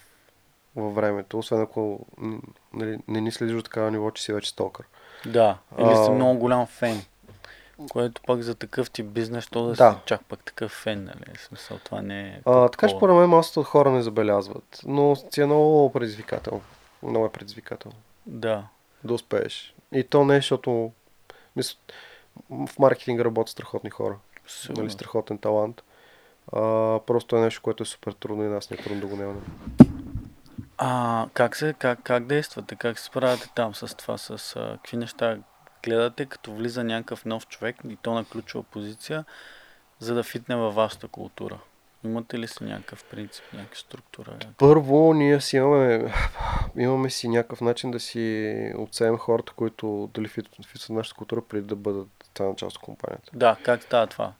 във 0.75 0.95
времето, 0.95 1.39
освен 1.39 1.61
ако 1.61 2.05
нали, 2.73 2.99
не 3.07 3.21
ни 3.21 3.31
следиш 3.31 3.55
до 3.55 3.61
такава 3.61 3.91
ниво, 3.91 4.11
че 4.11 4.23
си 4.23 4.33
вече 4.33 4.49
стокър. 4.49 4.85
Да. 5.25 5.57
Или 5.79 5.95
си 5.95 6.09
А. 6.09 6.11
много 6.11 6.39
голям 6.39 6.65
фен. 6.65 7.01
Което 7.91 8.21
пък 8.27 8.41
за 8.41 8.55
такъв 8.55 8.91
тип 8.91 9.05
бизнес, 9.05 9.47
то 9.47 9.63
да, 9.63 9.73
Да. 9.73 9.91
си 9.91 9.97
чак 10.05 10.25
пък 10.25 10.43
такъв 10.43 10.71
фен, 10.71 11.03
нали? 11.03 11.37
В 11.37 11.41
смисъл, 11.41 11.77
това 11.83 12.01
не 12.01 12.21
е... 12.27 12.41
А, 12.45 12.69
така 12.69 12.87
че 12.87 12.95
според 12.95 13.15
мен 13.15 13.29
масата 13.29 13.59
от 13.59 13.65
хора 13.65 13.91
не 13.91 14.01
забелязват, 14.01 14.81
но 14.85 15.15
си 15.15 15.41
е 15.41 15.45
много 15.45 15.91
предизвикателно. 15.91 16.61
Много 17.03 17.25
е 17.25 17.31
предизвикателно. 17.31 17.97
Да. 18.25 18.63
да 19.03 19.13
успееш. 19.13 19.75
И 19.93 20.03
то 20.03 20.25
не 20.25 20.35
е, 20.35 20.37
защото 20.37 20.91
мисля, 21.55 21.77
в 22.49 22.79
маркетинга 22.79 23.25
работят 23.25 23.51
страхотни 23.51 23.89
хора. 23.89 24.15
Сигурно. 24.47 24.81
Нали, 24.83 24.91
страхотен 24.91 25.37
талант. 25.37 25.83
А, 26.53 26.59
просто 26.99 27.37
е 27.37 27.41
нещо, 27.41 27.61
което 27.61 27.83
е 27.83 27.85
супер 27.85 28.11
трудно 28.11 28.43
и 28.43 28.47
нас 28.47 28.69
не 28.69 28.77
е 28.79 28.83
трудно 28.83 29.01
да 29.01 29.07
го 29.07 29.15
нямаме. 29.15 29.41
А 30.77 31.27
как, 31.33 31.55
се, 31.55 31.73
как, 31.79 31.99
как 32.03 32.25
действате? 32.25 32.75
Как 32.75 32.99
се 32.99 33.05
справяте 33.05 33.49
там 33.55 33.75
с 33.75 33.95
това? 33.95 34.17
С 34.17 34.55
а, 34.55 34.77
какви 34.77 34.97
неща 34.97 35.37
гледате, 35.83 36.25
като 36.25 36.53
влиза 36.53 36.83
някакъв 36.83 37.25
нов 37.25 37.47
човек 37.47 37.75
и 37.89 37.95
то 37.95 38.13
на 38.13 38.25
ключова 38.25 38.63
позиция, 38.63 39.25
за 39.99 40.15
да 40.15 40.23
фитне 40.23 40.55
във 40.55 40.75
вашата 40.75 41.07
култура? 41.07 41.59
Имате 42.05 42.39
ли 42.39 42.47
си 42.47 42.63
някакъв 42.63 43.03
принцип, 43.03 43.43
някаква 43.53 43.75
структура? 43.75 44.31
Първо, 44.57 45.13
ние 45.13 45.41
си 45.41 45.57
имаме, 45.57 46.13
имаме 46.77 47.09
си 47.09 47.27
някакъв 47.27 47.61
начин 47.61 47.91
да 47.91 47.99
си 47.99 48.73
оценим 48.77 49.17
хората, 49.17 49.53
които 49.55 50.09
дали 50.13 50.27
фитват 50.27 50.89
нашата 50.89 51.17
култура, 51.17 51.41
преди 51.41 51.67
да 51.67 51.75
бъдат 51.75 52.07
цялна 52.35 52.55
част 52.55 52.77
от 52.77 52.83
компанията. 52.83 53.31
Да, 53.33 53.57
как 53.63 53.83
става 53.83 54.07
това? 54.07 54.33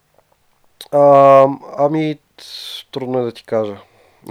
А, 0.92 1.48
ами, 1.78 2.20
трудно 2.92 3.20
е 3.20 3.24
да 3.24 3.32
ти 3.32 3.44
кажа. 3.44 3.78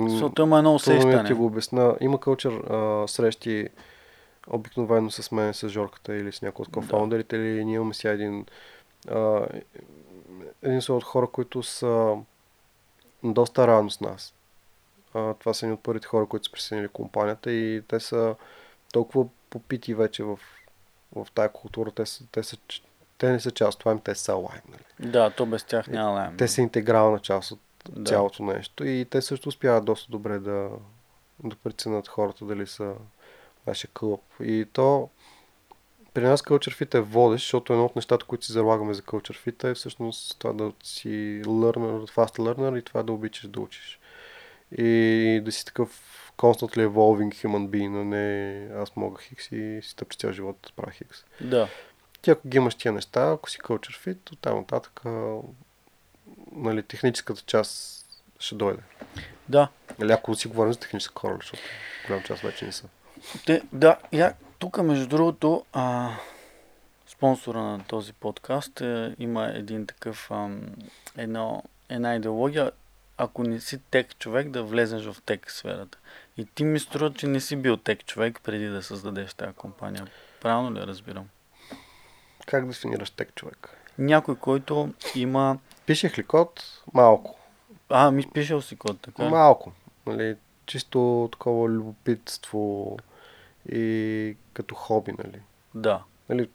Защото 0.09 0.43
има 0.43 0.59
едно 0.59 0.79
Трудно 0.79 0.95
ми 0.95 1.01
е 1.01 1.07
да 1.07 1.11
ти 1.13 1.17
усещане. 1.19 1.39
го 1.39 1.47
обясна. 1.47 1.97
Има 2.01 2.21
кълчър 2.21 2.53
а, 2.53 3.09
срещи 3.09 3.69
обикновено 4.47 5.11
с 5.11 5.33
мен, 5.33 5.55
с 5.55 5.69
Жорката 5.69 6.17
или 6.17 6.33
с 6.33 6.43
някой 6.43 6.63
от 6.63 6.69
Да. 6.69 6.73
кофаундерите, 6.73 7.37
или 7.37 7.65
ние 7.65 7.75
имаме 7.75 7.95
сега 7.95 8.13
един 8.13 8.47
а, 9.11 9.47
един 10.63 10.83
са 10.83 10.95
от 10.95 11.05
хора, 11.05 11.27
които 11.27 11.63
са 11.63 12.17
доста 13.25 13.67
рано 13.67 13.91
с 13.91 14.01
нас. 14.01 14.35
А, 15.15 15.35
това 15.35 15.55
са 15.55 15.67
едни 15.67 15.75
от 15.75 15.83
първите 15.83 16.07
хора, 16.07 16.27
които 16.27 16.45
са 16.45 16.53
присъединили 16.53 16.89
компанията 16.89 17.53
и 17.53 17.83
те 17.89 18.01
са 18.01 18.35
толкова 18.93 19.27
попити 19.51 19.95
вече 19.95 20.23
в, 20.25 20.39
в 21.17 21.27
тая 21.35 21.53
култура. 21.53 21.91
Те, 21.91 22.07
са, 22.07 22.25
те, 22.33 22.43
са, 22.43 22.57
те 23.19 23.31
не 23.33 23.41
са 23.41 23.51
част 23.51 23.75
от 23.75 23.79
това, 23.81 23.99
те 23.99 24.15
са 24.15 24.35
лайм. 24.35 24.63
Нали? 24.69 25.11
Да, 25.13 25.31
то 25.31 25.47
без 25.47 25.65
тях 25.65 25.87
няма 25.89 26.11
лайм. 26.11 26.37
Те 26.37 26.49
са 26.49 26.61
интегрална 26.63 27.19
част 27.19 27.51
от 27.51 27.61
Да. 27.89 28.11
цялото 28.11 28.43
нещо 28.43 28.85
и 28.85 29.05
те 29.11 29.23
също 29.23 29.49
успяват 29.49 29.85
доста 29.85 30.11
добре 30.13 30.39
да, 30.39 30.69
да 31.45 31.57
преценят 31.57 32.09
хората 32.09 32.45
дали 32.45 32.67
са 32.67 32.95
нашия 33.67 33.91
клуб. 33.95 34.23
И 34.41 34.67
то 34.73 35.11
при 36.15 36.25
нас 36.25 36.43
Culture 36.43 36.85
Fit 36.85 36.95
е 36.95 37.01
водещ, 37.01 37.45
защото 37.45 37.73
едно 37.73 37.85
от 37.85 37.97
нещата, 37.97 38.27
които 38.27 38.47
си 38.47 38.53
залагаме 38.53 38.95
за 38.95 39.03
Culture 39.03 39.47
Fit 39.47 39.71
е 39.71 39.75
всъщност 39.75 40.39
това 40.39 40.53
да 40.53 40.73
си 40.83 41.43
learner, 41.45 42.11
fast 42.11 42.39
learner 42.39 42.79
и 42.79 42.83
това 42.83 43.03
да 43.03 43.13
обичаш 43.13 43.49
да 43.49 43.61
учиш. 43.61 43.99
И 44.79 45.41
да 45.45 45.53
си 45.53 45.65
такъв 45.65 46.01
constantly 46.39 46.87
evolving 46.87 47.35
human 47.35 47.69
being, 47.69 48.01
а 48.01 48.05
не 48.05 48.69
аз 48.83 48.97
мога 48.97 49.23
хикс 49.23 49.53
и 49.53 49.81
си 49.83 49.97
тъпча 49.97 50.19
цял 50.19 50.33
живот 50.33 50.57
да 50.63 50.73
правя 50.77 50.93
хикс. 50.93 51.25
Да. 51.41 51.69
Ти 52.23 52.31
ако 52.31 52.49
ги 52.49 52.57
имаш 52.57 52.75
тия 52.75 52.93
неща, 52.93 53.31
ако 53.31 53.51
си 53.51 53.59
culture 53.59 54.07
fit, 54.07 54.33
оттам 54.33 54.59
нататък 54.59 55.01
нали, 56.53 56.83
техническата 56.83 57.43
част 57.47 58.07
ще 58.39 58.55
дойде. 58.55 58.83
Да. 59.49 59.69
Или 60.03 60.13
ако 60.13 60.35
си 60.35 60.49
говорим 60.49 60.73
за 60.73 60.79
техническа 60.79 61.21
хора, 61.21 61.37
защото 61.41 61.63
голям 62.07 62.23
част 62.23 62.43
вече 62.43 62.65
не 62.65 62.73
са. 62.73 62.89
Те, 63.47 63.63
да, 63.73 63.99
я, 64.13 64.35
тук 64.59 64.83
между 64.83 65.07
другото, 65.07 65.65
а, 65.73 66.11
спонсора 67.07 67.63
на 67.63 67.85
този 67.85 68.13
подкаст 68.13 68.81
е, 68.81 69.15
има 69.19 69.47
един 69.47 69.87
такъв, 69.87 70.31
ам, 70.31 70.61
едно, 71.17 71.63
една 71.89 72.15
идеология, 72.15 72.71
ако 73.17 73.43
не 73.43 73.61
си 73.61 73.79
тек 73.91 74.19
човек, 74.19 74.51
да 74.51 74.63
влезеш 74.63 75.05
в 75.05 75.23
тек 75.27 75.51
сферата. 75.51 75.99
И 76.37 76.45
ти 76.45 76.65
ми 76.65 76.81
струва, 76.81 77.15
че 77.15 77.27
не 77.27 77.41
си 77.41 77.57
бил 77.57 77.77
тек 77.77 78.07
човек 78.07 78.41
преди 78.45 78.67
да 78.67 78.83
създадеш 78.83 79.35
тази 79.35 79.55
компания. 79.55 80.07
Правилно 80.41 80.75
ли 80.75 80.81
разбирам? 80.81 81.29
Как 82.47 82.67
дефинираш 82.67 83.11
тек 83.11 83.35
човек? 83.35 83.71
Някой, 83.99 84.37
който 84.37 84.95
има... 85.15 85.59
Пишех 85.87 86.19
ли 86.19 86.23
код? 86.23 86.83
Малко. 86.95 87.39
А, 87.89 88.11
ми 88.11 88.25
пишел 88.35 88.63
си 88.63 88.77
код, 88.77 89.01
така? 89.01 89.29
Малко. 89.29 89.73
Нали, 90.07 90.37
чисто 90.67 91.29
такова 91.33 91.69
любопитство 91.69 92.97
и 93.69 94.37
като 94.53 94.75
хоби, 94.75 95.13
нали. 95.13 95.41
Да. 95.75 96.03
нали 96.29 96.49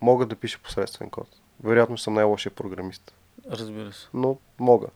мога 0.00 0.26
да 0.26 0.36
пиша 0.36 0.58
посредствен 0.58 1.10
код. 1.10 1.28
Вероятно 1.64 1.98
съм 1.98 2.14
най-лошия 2.14 2.52
програмист. 2.52 3.14
Разбира 3.50 3.92
се. 3.92 4.08
но 4.14 4.38
мога. 4.58 4.86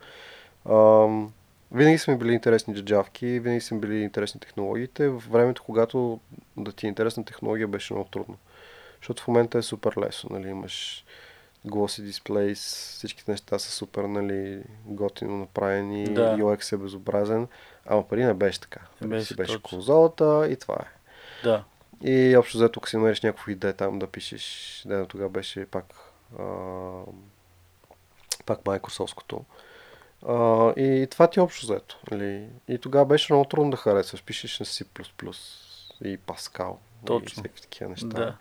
Ам, 0.70 1.33
винаги 1.72 1.99
са 1.99 2.11
ми 2.11 2.18
били 2.18 2.33
интересни 2.33 2.74
джаджавки, 2.74 3.26
винаги 3.26 3.61
са 3.61 3.74
ми 3.74 3.80
били 3.80 4.03
интересни 4.03 4.41
технологиите. 4.41 5.09
В 5.09 5.22
времето, 5.30 5.62
когато 5.66 6.20
да 6.57 6.72
ти 6.72 6.87
е 6.87 6.89
интересна 6.89 7.24
технология, 7.24 7.68
беше 7.68 7.95
много 7.95 8.09
трудно. 8.09 8.37
Защото 9.01 9.22
в 9.22 9.28
момента 9.28 9.59
е 9.59 9.62
супер 9.62 9.95
лесно, 9.99 10.30
нали, 10.33 10.49
имаш 10.49 11.05
glossy 11.66 12.11
displays, 12.11 12.55
всичките 12.97 13.30
неща 13.30 13.59
са 13.59 13.70
супер, 13.70 14.05
нали, 14.05 14.62
готино 14.85 15.39
направени, 15.39 16.05
Да. 16.05 16.37
UX 16.37 16.72
е 16.72 16.76
безобразен, 16.76 17.49
ама 17.87 18.09
преди 18.09 18.24
не 18.24 18.35
беше 18.35 18.61
така. 18.61 18.80
Не 19.01 19.09
беше 19.09 19.26
си 19.26 19.37
беше 19.37 19.53
точно. 19.53 19.62
конзолата 19.62 20.49
и 20.51 20.57
това 20.57 20.74
е. 20.74 20.87
Да. 21.45 21.64
И 22.05 22.37
общо 22.37 22.59
взето, 22.59 22.80
ако 22.80 22.89
си 22.89 22.97
намериш 22.97 23.20
някаква 23.20 23.53
идея 23.53 23.72
там 23.72 23.99
да 23.99 24.07
пишеш, 24.07 24.83
да, 24.87 25.07
тогава 25.07 25.30
беше 25.30 25.66
пак, 25.66 25.85
а, 26.39 26.45
пак 28.47 28.61
Microsoftското. 28.61 29.45
А, 30.26 30.70
и 30.76 31.07
това 31.11 31.30
ти 31.30 31.39
е 31.39 31.43
общо 31.43 31.66
взето. 31.66 31.99
Нали? 32.11 32.49
И 32.68 32.78
тогава 32.78 33.07
беше 33.07 33.33
много 33.33 33.49
трудно 33.49 33.70
да 33.70 33.76
харесваш. 33.76 34.24
Пишеш 34.24 34.61
на 34.61 34.66
C++ 34.66 34.85
и 36.05 36.18
Pascal. 36.18 36.76
И 37.03 37.07
Точно. 37.07 37.43
всеки 37.43 37.62
такива 37.62 37.91
неща. 37.91 38.07
Да. 38.07 38.37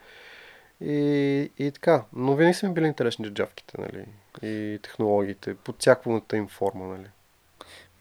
И, 0.82 1.52
и 1.58 1.72
така. 1.72 2.04
Но 2.14 2.36
винаги 2.36 2.54
са 2.54 2.68
ми 2.68 2.74
били 2.74 2.86
интересни 2.86 3.30
джавките, 3.30 3.82
нали? 3.82 4.06
И 4.42 4.80
технологиите, 4.84 5.56
под 5.56 5.80
всякаквата 5.80 6.38
им 6.38 6.48
форма, 6.48 6.88
нали? 6.88 7.08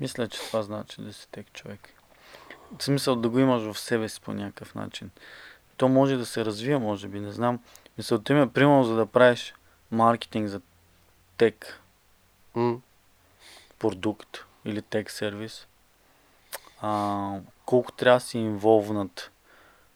Мисля, 0.00 0.28
че 0.28 0.40
това 0.40 0.62
значи 0.62 1.02
да 1.02 1.12
си 1.12 1.28
тек 1.30 1.52
човек. 1.52 1.88
В 2.78 2.84
смисъл 2.84 3.16
да 3.16 3.28
го 3.28 3.38
имаш 3.38 3.62
в 3.62 3.78
себе 3.78 4.08
си 4.08 4.20
по 4.20 4.32
някакъв 4.32 4.74
начин. 4.74 5.10
То 5.76 5.88
може 5.88 6.16
да 6.16 6.26
се 6.26 6.44
развие, 6.44 6.78
може 6.78 7.08
би, 7.08 7.20
не 7.20 7.32
знам. 7.32 7.60
Мисълта 7.98 8.34
ми 8.34 8.40
е, 8.42 8.48
примерно, 8.48 8.84
за 8.84 8.94
да 8.94 9.06
правиш 9.06 9.54
маркетинг 9.90 10.48
за 10.48 10.60
тек 11.36 11.80
М- 12.54 12.80
продукт 13.78 14.44
или 14.64 14.82
тек 14.82 15.10
сервис, 15.10 15.66
а, 16.80 17.38
колко 17.66 17.92
трябва 17.92 18.16
да 18.16 18.24
си 18.24 18.38
инволвнат. 18.38 19.30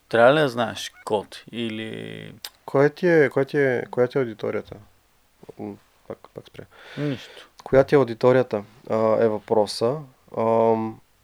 Трябва 0.09 0.33
ли 0.33 0.39
да 0.39 0.49
знаеш 0.49 0.91
код 1.05 1.43
или 1.51 2.33
Коя 2.65 2.89
ти 2.89 3.07
е, 3.07 3.29
коя 3.29 3.45
ти 3.45 3.57
е, 3.57 3.85
коя 3.91 4.07
ти 4.07 4.17
е 4.17 4.21
аудиторията? 4.21 4.75
Пак, 6.07 6.17
пак 6.33 6.47
спря. 6.47 6.63
нищо? 6.97 7.49
Коя 7.65 7.83
ти 7.83 7.95
е 7.95 7.97
аудиторията 7.97 8.63
е 9.19 9.27
въпроса. 9.27 9.99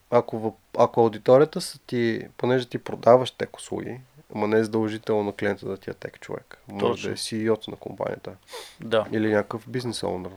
Ако, 0.09 0.55
ако 0.77 1.01
аудиторията 1.01 1.61
са 1.61 1.79
ти, 1.79 2.27
понеже 2.37 2.65
ти 2.65 2.77
продаваш 2.77 3.31
тек 3.31 3.57
услуги, 3.57 3.99
ама 4.35 4.47
не 4.47 4.57
е 4.57 4.63
задължително 4.63 5.23
на 5.23 5.33
клиента 5.33 5.65
да 5.65 5.77
ти 5.77 5.89
е 5.89 5.93
тек 5.93 6.19
човек. 6.19 6.57
Може 6.67 7.07
да 7.07 7.13
е 7.13 7.17
CEO-то 7.17 7.71
на 7.71 7.77
компанията 7.77 8.31
Да. 8.79 9.05
или 9.11 9.33
някакъв 9.33 9.69
бизнес 9.69 10.03
оунър. 10.03 10.31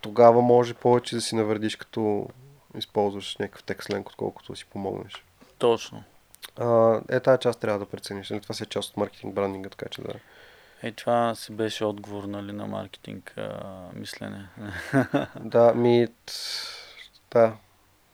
Тогава 0.00 0.42
може 0.42 0.74
повече 0.74 1.14
да 1.14 1.20
си 1.20 1.34
навредиш, 1.34 1.76
като 1.76 2.28
използваш 2.76 3.36
някакъв 3.36 3.62
тек 3.62 3.84
сленг, 3.84 4.08
отколкото 4.08 4.56
си 4.56 4.64
помогнеш. 4.64 5.24
Точно. 5.58 6.02
А, 6.56 7.00
е, 7.08 7.20
тази 7.20 7.40
част 7.40 7.60
трябва 7.60 7.78
да 7.78 7.86
прецениш. 7.86 8.28
Това 8.28 8.54
си 8.54 8.62
е 8.62 8.66
част 8.66 8.90
от 8.90 8.96
маркетинг 8.96 9.34
брандинга, 9.34 9.68
така 9.68 9.88
че 9.88 10.02
да. 10.02 10.14
Е, 10.82 10.92
това 10.92 11.34
си 11.34 11.52
беше 11.52 11.84
отговор 11.84 12.24
нали, 12.24 12.52
на 12.52 12.66
маркетинг 12.66 13.34
а, 13.36 13.80
мислене. 13.94 14.48
Да, 15.40 15.74
ми... 15.74 16.08
Да, 17.30 17.56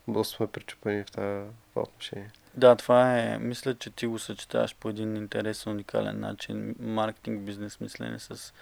доста 0.09 0.37
сме 0.37 0.47
причупени 0.47 1.03
в 1.03 1.07
това, 1.07 1.45
това 1.71 1.83
отношение. 1.83 2.31
Да, 2.55 2.77
това 2.77 3.19
е. 3.19 3.39
Мисля, 3.39 3.75
че 3.75 3.91
ти 3.91 4.07
го 4.07 4.19
съчетаваш 4.19 4.77
по 4.77 4.89
един 4.89 5.17
интересен, 5.17 5.73
уникален 5.73 6.21
начин. 6.21 6.75
Маркетинг, 6.79 7.41
бизнес 7.41 7.81
мислене 7.81 8.19
с 8.19 8.53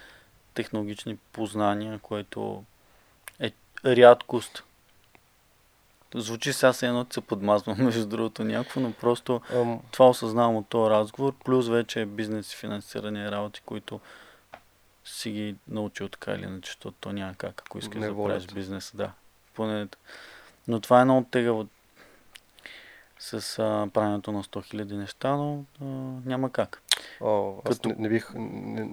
технологични 0.55 1.16
познания, 1.16 1.98
което 1.98 2.64
е 3.40 3.53
рядкост. 3.86 4.64
Звучи 6.14 6.52
сега 6.52 6.72
се 6.72 6.86
едно, 6.86 7.06
се 7.10 7.20
подмазвам, 7.20 7.76
между 7.84 8.06
другото 8.06 8.44
някакво, 8.44 8.80
но 8.80 8.92
просто 8.92 9.40
Ам, 9.54 9.80
това 9.90 10.08
осъзнавам 10.08 10.56
от 10.56 10.68
този 10.68 10.90
разговор, 10.90 11.34
плюс 11.44 11.68
вече 11.68 12.06
бизнес 12.06 12.52
и 12.52 12.56
финансиране 12.56 13.30
работи, 13.30 13.60
които 13.66 14.00
си 15.04 15.30
ги 15.30 15.56
научил 15.68 16.08
така 16.08 16.32
или 16.32 16.42
иначе, 16.42 16.70
защото 16.70 16.96
то 17.00 17.12
няма 17.12 17.34
как, 17.34 17.62
ако 17.66 17.78
искаш 17.78 18.00
да 18.00 18.24
правиш 18.24 18.46
бизнес, 18.46 18.92
да. 18.94 19.12
Поне... 19.54 19.86
Но 20.68 20.80
това 20.80 21.00
е 21.00 21.04
много 21.04 21.26
тегаво 21.30 21.66
с 23.18 23.58
а, 23.58 23.88
правенето 23.92 24.32
на 24.32 24.44
100 24.44 24.74
000 24.74 24.96
неща, 24.96 25.36
но 25.36 25.64
а, 25.80 25.84
няма 26.28 26.50
как. 26.50 26.82
о, 27.20 27.54
аз 27.64 27.76
Като- 27.76 27.88
не, 27.88 27.94
не, 27.98 28.08
бих, 28.08 28.30
не, 28.34 28.88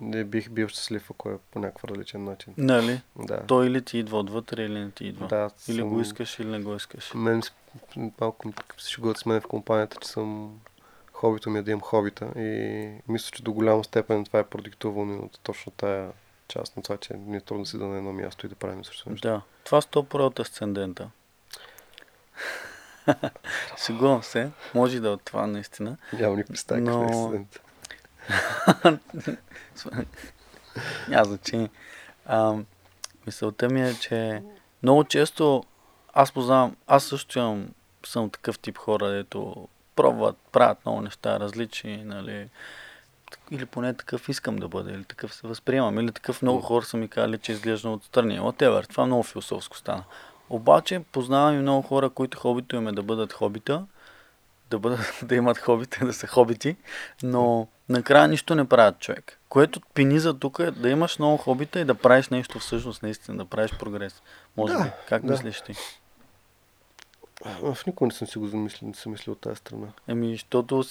не 0.00 0.24
бих 0.24 0.50
бил 0.50 0.68
щастлив, 0.68 1.10
ако 1.10 1.30
е 1.30 1.38
по 1.50 1.58
някакъв 1.58 1.84
различен 1.84 2.24
начин. 2.24 2.54
Нали? 2.56 3.00
Да. 3.16 3.46
Той 3.46 3.66
или 3.66 3.82
ти 3.82 3.98
идва 3.98 4.18
отвътре, 4.18 4.64
или 4.64 4.78
не 4.78 4.90
ти 4.90 5.04
идва. 5.04 5.26
да 5.26 5.50
или 5.68 5.78
съм- 5.78 5.88
го 5.88 6.00
искаш, 6.00 6.38
или 6.38 6.48
не 6.48 6.60
го 6.60 6.74
искаш. 6.74 7.14
Мен 7.14 7.42
малко 8.20 8.52
се 8.78 8.90
шегуват 8.90 9.18
с 9.18 9.26
мен 9.26 9.40
в 9.40 9.46
компанията, 9.46 9.96
че 10.00 10.08
съм 10.08 10.58
хобито 11.12 11.50
ми 11.50 11.58
е 11.58 11.62
да 11.62 11.70
имам 11.70 11.80
хобита 11.80 12.32
и 12.36 12.88
мисля, 13.08 13.30
че 13.32 13.42
до 13.42 13.52
голяма 13.52 13.84
степен 13.84 14.24
това 14.24 14.38
е 14.38 14.44
продиктувано 14.44 15.18
от 15.18 15.40
точно 15.42 15.72
тая 15.72 16.10
част 16.48 16.76
на 16.76 16.82
това, 16.82 16.96
че 16.96 17.14
ми 17.14 17.36
е 17.36 17.40
трудно 17.40 17.62
да 17.64 17.68
седа 17.70 17.84
на 17.84 17.96
едно 17.96 18.12
място 18.12 18.46
и 18.46 18.48
да 18.48 18.54
правим 18.54 18.84
също 18.84 19.10
нещо. 19.10 19.28
Да. 19.28 19.42
Това 19.64 19.80
100% 19.80 20.14
от 20.16 20.38
асцендента. 20.38 21.10
Шегувам 23.78 24.22
се. 24.22 24.50
Може 24.74 25.00
да 25.00 25.08
е 25.08 25.10
от 25.10 25.22
това 25.22 25.46
наистина. 25.46 25.96
Няма 26.12 26.36
ни 26.36 26.44
представя 26.44 26.80
Но- 26.80 27.34
е. 27.34 27.44
Няма 31.08 31.24
значение. 31.24 31.70
Мисълта 33.26 33.68
ми 33.68 33.82
е, 33.82 33.94
че 33.94 34.42
много 34.82 35.04
често 35.04 35.64
аз 36.12 36.32
познавам, 36.32 36.76
аз 36.86 37.04
също 37.04 37.38
имам, 37.38 37.68
съм 38.06 38.30
такъв 38.30 38.58
тип 38.58 38.78
хора, 38.78 39.08
дето 39.08 39.68
пробват, 39.96 40.36
правят 40.52 40.86
много 40.86 41.00
неща 41.00 41.40
различни, 41.40 42.04
нали, 42.04 42.48
или 43.50 43.66
поне 43.66 43.94
такъв 43.94 44.28
искам 44.28 44.56
да 44.56 44.68
бъда, 44.68 44.92
или 44.92 45.04
такъв 45.04 45.34
се 45.34 45.46
възприемам, 45.46 45.98
или 45.98 46.12
такъв 46.12 46.42
много 46.42 46.60
хора 46.60 46.84
са 46.84 46.96
ми 46.96 47.08
казали, 47.08 47.38
че 47.38 47.52
изглеждам 47.52 47.92
отстрани. 47.92 48.40
Whatever, 48.40 48.88
това 48.88 49.06
много 49.06 49.22
философско 49.22 49.76
стана. 49.76 50.04
Обаче 50.50 51.02
познавам 51.12 51.54
и 51.54 51.58
много 51.58 51.82
хора, 51.82 52.10
които 52.10 52.38
хобито 52.38 52.76
им 52.76 52.88
е 52.88 52.92
да 52.92 53.02
бъдат 53.02 53.32
хобита, 53.32 53.86
да, 54.70 54.78
бъдат, 54.78 55.20
да 55.22 55.34
имат 55.34 55.58
хобита, 55.58 56.06
да 56.06 56.12
са 56.12 56.26
хобити, 56.26 56.76
но 57.22 57.68
накрая 57.90 58.28
нищо 58.28 58.54
не 58.54 58.68
правят 58.68 58.98
човек. 58.98 59.38
Което 59.48 59.80
пини 59.94 60.18
за 60.20 60.38
тук 60.38 60.58
е 60.58 60.70
да 60.70 60.88
имаш 60.90 61.18
много 61.18 61.36
хобита 61.36 61.80
и 61.80 61.84
да 61.84 61.94
правиш 61.94 62.28
нещо 62.28 62.58
всъщност 62.58 63.02
наистина, 63.02 63.36
да 63.36 63.44
правиш 63.44 63.70
прогрес. 63.78 64.22
Може 64.56 64.72
Да, 64.72 64.84
би. 64.84 64.90
Как 65.08 65.24
да. 65.24 65.32
мислиш 65.32 65.60
ти? 65.60 65.74
В 67.62 67.78
никога 67.86 68.06
не 68.06 68.12
съм 68.14 68.26
си 68.28 68.38
го 68.38 68.46
замислил, 68.46 68.88
не 68.88 68.94
съм 68.94 69.12
мислил 69.12 69.32
от 69.32 69.40
тази 69.40 69.56
страна. 69.56 69.86
Еми, 70.08 70.32
защото 70.32 70.82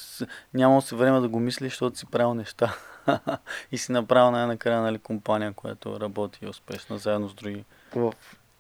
нямал 0.53 0.81
си 0.81 0.95
време 0.95 1.19
да 1.19 1.27
го 1.27 1.39
мислиш, 1.39 1.71
защото 1.71 1.97
си 1.97 2.05
правил 2.05 2.33
неща. 2.33 2.75
и 3.71 3.77
си 3.77 3.91
направил 3.91 4.31
най-накрая 4.31 4.81
нали, 4.81 4.97
компания, 4.97 5.53
която 5.53 5.99
работи 5.99 6.47
успешно 6.47 6.97
заедно 6.97 7.29
с 7.29 7.33
други. 7.33 7.65
В 7.95 8.13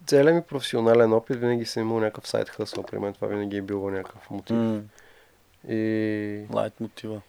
целият 0.05 0.35
ми 0.35 0.41
професионален 0.41 1.13
опит 1.13 1.39
винаги 1.39 1.65
съм 1.65 1.83
имал 1.83 1.99
някакъв 1.99 2.27
сайт 2.27 2.49
хъсъл. 2.49 2.83
При 2.83 2.99
мен 2.99 3.13
това 3.13 3.27
винаги 3.27 3.57
е 3.57 3.61
било 3.61 3.89
някакъв 3.89 4.29
мотив. 4.29 4.55
М, 4.57 4.81
И 5.69 6.45
лайт 6.53 6.79
мотива. 6.79 7.21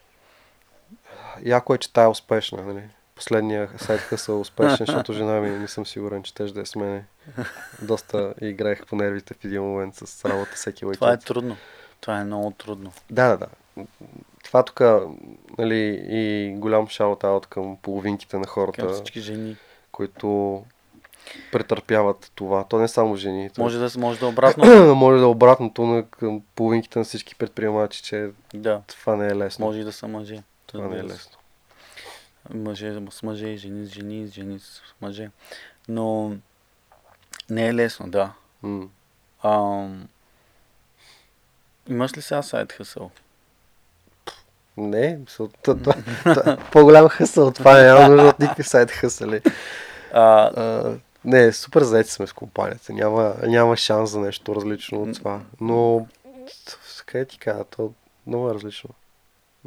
Яко 1.45 1.75
е, 1.75 1.79
че 1.79 1.93
тая 1.93 2.05
е 2.05 2.09
успешна. 2.09 2.63
Нали? 2.63 2.83
Последния 3.15 3.69
сайт 3.79 4.01
хъсъл 4.01 4.33
е 4.33 4.37
успешен, 4.37 4.77
защото 4.87 5.13
жена 5.13 5.41
ми 5.41 5.51
не 5.51 5.69
съм 5.69 5.87
сигурен, 5.87 6.23
че 6.23 6.35
теж 6.35 6.53
да 6.53 6.61
е 6.61 6.67
с 6.67 6.77
мене. 6.77 7.05
Доста 7.83 8.35
играех 8.41 8.87
по 8.87 8.97
нервите 8.97 9.35
в 9.35 9.45
един 9.45 9.63
момент 9.63 9.95
с 9.95 10.25
работа 10.25 10.51
всеки 10.55 10.87
уикенд. 10.87 11.01
Това 11.01 11.13
е 11.13 11.19
трудно. 11.19 11.57
Това 12.01 12.21
е 12.21 12.25
много 12.25 12.51
трудно. 12.51 12.93
Да, 13.11 13.29
да, 13.29 13.37
да. 13.37 13.47
Това 14.45 14.63
тук, 14.63 14.81
нали, 15.59 16.03
и 16.09 16.55
голям 16.57 16.87
шаут-аут 16.87 17.47
към 17.47 17.77
половинките 17.83 18.39
на 18.39 18.47
хората, 18.47 18.81
Към 18.87 18.93
всички 18.93 19.21
жени. 19.21 19.57
които 19.93 20.63
претърпяват 21.53 22.33
това. 22.35 22.65
То 22.65 22.79
не 22.79 22.85
е 22.85 22.89
само 22.89 23.17
жени. 23.17 23.51
То 23.51 23.63
Може 23.63 23.79
да, 23.79 23.91
може 23.99 24.21
да 24.21 24.27
е 24.27 24.29
обратно. 24.29 24.95
може 24.95 25.19
да 25.19 25.25
е 25.25 25.27
обратното 25.27 25.83
на 25.83 26.05
към 26.11 26.43
половинките 26.55 26.99
на 26.99 27.05
всички 27.05 27.35
предприемачи, 27.35 28.03
че 28.03 28.31
да. 28.55 28.83
това 28.87 29.17
не 29.17 29.27
е 29.27 29.37
лесно. 29.37 29.67
Може 29.67 29.81
и 29.81 29.85
да 29.85 29.93
са 29.93 30.09
мъже. 30.09 30.43
Това 30.73 30.89
не 30.89 30.97
е 30.97 30.99
се. 30.99 31.05
лесно. 31.05 31.39
Мъже 32.55 33.01
с 33.11 33.23
мъже, 33.23 33.57
жени 33.57 33.87
с 33.87 33.89
жени, 33.89 34.27
жени 34.27 34.59
с 34.59 34.83
мъже. 35.01 35.31
Но 35.89 36.37
не 37.51 37.69
е 37.69 37.75
лесно, 37.75 38.11
да. 38.11 38.33
М. 38.63 38.89
Ам... 39.43 40.09
Имаш 41.89 42.17
ли 42.17 42.23
сега 42.23 42.43
сайт 42.43 42.73
хъсъл? 42.73 43.11
Не, 44.77 45.19
по-голям 46.73 47.09
хъсъл 47.09 47.51
това 47.51 47.83
няма 47.83 48.09
нужда 48.09 48.29
от 48.29 48.39
никакви 48.39 48.63
сайт 48.63 48.91
хъсали. 48.91 49.41
А, 50.13 50.23
А, 50.23 50.99
не, 51.25 51.53
супер 51.53 51.83
заети 51.83 52.11
сме 52.11 52.27
с 52.27 52.33
компанията. 52.33 52.93
Няма, 52.93 53.35
няма 53.43 53.77
шанс 53.77 54.11
за 54.11 54.21
нещо 54.21 54.55
различно 54.55 55.03
от 55.03 55.15
това. 55.15 55.41
Но, 55.61 56.07
къде 57.07 57.25
ти 57.25 57.39
кажа, 57.39 57.65
то 57.65 57.93
много 58.27 58.51
е 58.51 58.55
различно. 58.55 58.91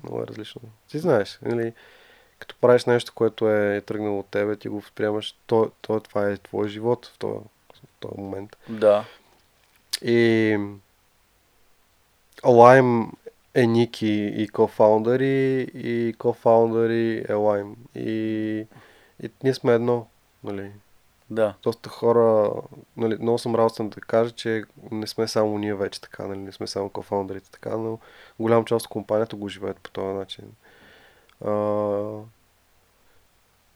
Много 0.04 0.22
е 0.22 0.28
различно. 0.28 0.62
Ти 0.88 1.00
знаеш, 1.00 1.40
нали, 1.42 1.74
като 2.40 2.56
правиш 2.62 2.86
нещо, 2.86 3.12
което 3.16 3.50
е 3.50 3.82
тръгнало 3.82 4.20
от 4.20 4.28
тебе, 4.28 4.56
ти 4.56 4.68
го 4.68 4.80
възприемаш, 4.80 5.36
то, 5.48 5.72
то 5.82 6.00
това 6.00 6.30
е 6.30 6.38
твой 6.38 6.68
живот 6.68 7.06
в 7.06 7.18
този, 7.18 7.40
в 7.74 8.00
този 8.00 8.22
момент. 8.22 8.58
да. 8.70 9.06
И 10.02 10.58
Lime 12.44 13.12
е 13.54 13.68
Ник 13.68 14.02
и, 14.02 14.34
и 14.36 14.48
кофаундъри, 14.48 15.62
и 15.74 16.16
кофаундъри 16.18 17.18
е 17.18 17.34
Lime. 17.34 17.76
И, 17.96 18.66
и 19.24 19.30
ние 19.44 19.54
сме 19.54 19.74
едно, 19.74 20.08
нали. 20.44 20.72
Да. 21.34 21.54
Доста 21.64 21.90
хора, 21.90 22.52
нали, 22.98 23.18
много 23.22 23.38
съм 23.38 23.56
радостен 23.56 23.90
да 23.90 24.02
кажа, 24.02 24.32
че 24.32 24.64
не 24.92 25.08
сме 25.08 25.28
само 25.28 25.58
ние 25.58 25.74
вече 25.76 26.02
така, 26.02 26.28
нали, 26.28 26.40
не 26.40 26.52
сме 26.52 26.68
само 26.68 26.90
кофаундърите 26.90 27.52
така, 27.52 27.78
но 27.78 28.00
голяма 28.40 28.66
част 28.66 28.86
от 28.86 28.90
компанията 28.92 29.36
го 29.36 29.50
живеят 29.50 29.78
по 29.78 29.90
този 29.90 30.08
начин. 30.18 30.46
А, 31.46 31.52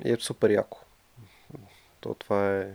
и 0.05 0.11
е 0.11 0.17
супер 0.19 0.49
яко. 0.49 0.79
То 1.99 2.13
това 2.13 2.57
е, 2.57 2.73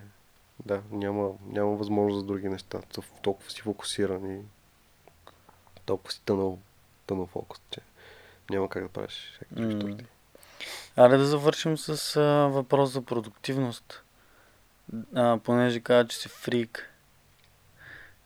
да, 0.67 0.83
няма, 0.91 1.31
няма 1.47 1.77
възможност 1.77 2.21
за 2.21 2.27
други 2.27 2.49
неща. 2.49 2.81
То- 2.95 3.03
Толкова 3.23 3.51
си 3.51 3.61
фокусиран 3.61 4.37
и 4.37 4.41
толкова 5.87 6.13
си 6.13 6.21
тънал, 6.25 6.59
тънал 7.07 7.27
фокус, 7.27 7.61
че 7.71 7.81
няма 8.51 8.69
как 8.69 8.83
да 8.83 8.89
правиш 8.89 9.33
всякакви 9.37 9.77
структури. 9.77 10.07
Аре 10.97 11.17
да 11.17 11.25
завършим 11.27 11.79
с 11.79 12.17
а, 12.17 12.49
въпрос 12.49 12.91
за 12.91 13.03
продуктивност. 13.03 14.03
А, 15.15 15.39
понеже 15.45 15.81
каза, 15.81 16.09
че 16.09 16.17
си 16.17 16.29
фрик. 16.29 16.91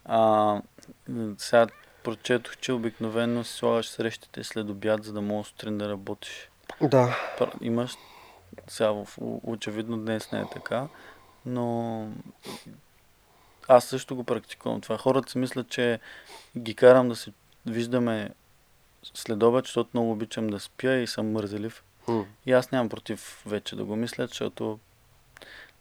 А, 0.04 0.60
сега 1.38 1.66
прочетох, 2.02 2.56
че 2.56 2.72
обикновено 2.72 3.44
си 3.44 3.52
слагаш 3.52 3.88
срещите 3.88 4.44
след 4.44 4.70
обяд, 4.70 5.04
за 5.04 5.12
да 5.12 5.20
можеш 5.20 5.52
сутрин 5.52 5.78
да 5.78 5.88
работиш. 5.88 6.50
Да, 6.80 7.16
Имаш 7.60 7.96
сега 8.68 8.94
очевидно 9.18 9.98
днес 9.98 10.32
не 10.32 10.40
е 10.40 10.44
така, 10.52 10.88
но 11.46 12.08
аз 13.68 13.84
също 13.84 14.16
го 14.16 14.24
практикувам 14.24 14.80
това. 14.80 14.98
Хората 14.98 15.30
си 15.30 15.38
мислят, 15.38 15.68
че 15.68 16.00
ги 16.58 16.74
карам 16.74 17.08
да 17.08 17.16
се 17.16 17.32
виждаме 17.66 18.30
след 19.14 19.42
обед, 19.42 19.64
защото 19.64 19.90
много 19.94 20.12
обичам 20.12 20.46
да 20.46 20.60
спя 20.60 20.94
и 20.94 21.06
съм 21.06 21.32
мързелив. 21.32 21.82
М. 22.08 22.24
И 22.46 22.52
аз 22.52 22.70
нямам 22.70 22.88
против 22.88 23.42
вече 23.46 23.76
да 23.76 23.84
го 23.84 23.96
мисля, 23.96 24.26
защото 24.26 24.78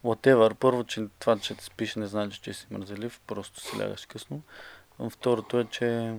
whatever, 0.06 0.54
първо, 0.54 0.84
че 0.84 1.08
това, 1.20 1.40
че 1.40 1.56
спиш 1.60 1.96
не 1.96 2.06
значи, 2.06 2.42
че 2.42 2.54
си 2.54 2.68
мързелив, 2.72 3.20
просто 3.28 3.60
си 3.60 3.80
лягаш 3.80 4.06
късно. 4.06 4.42
Второто 5.10 5.60
е, 5.60 5.66
че 5.66 6.14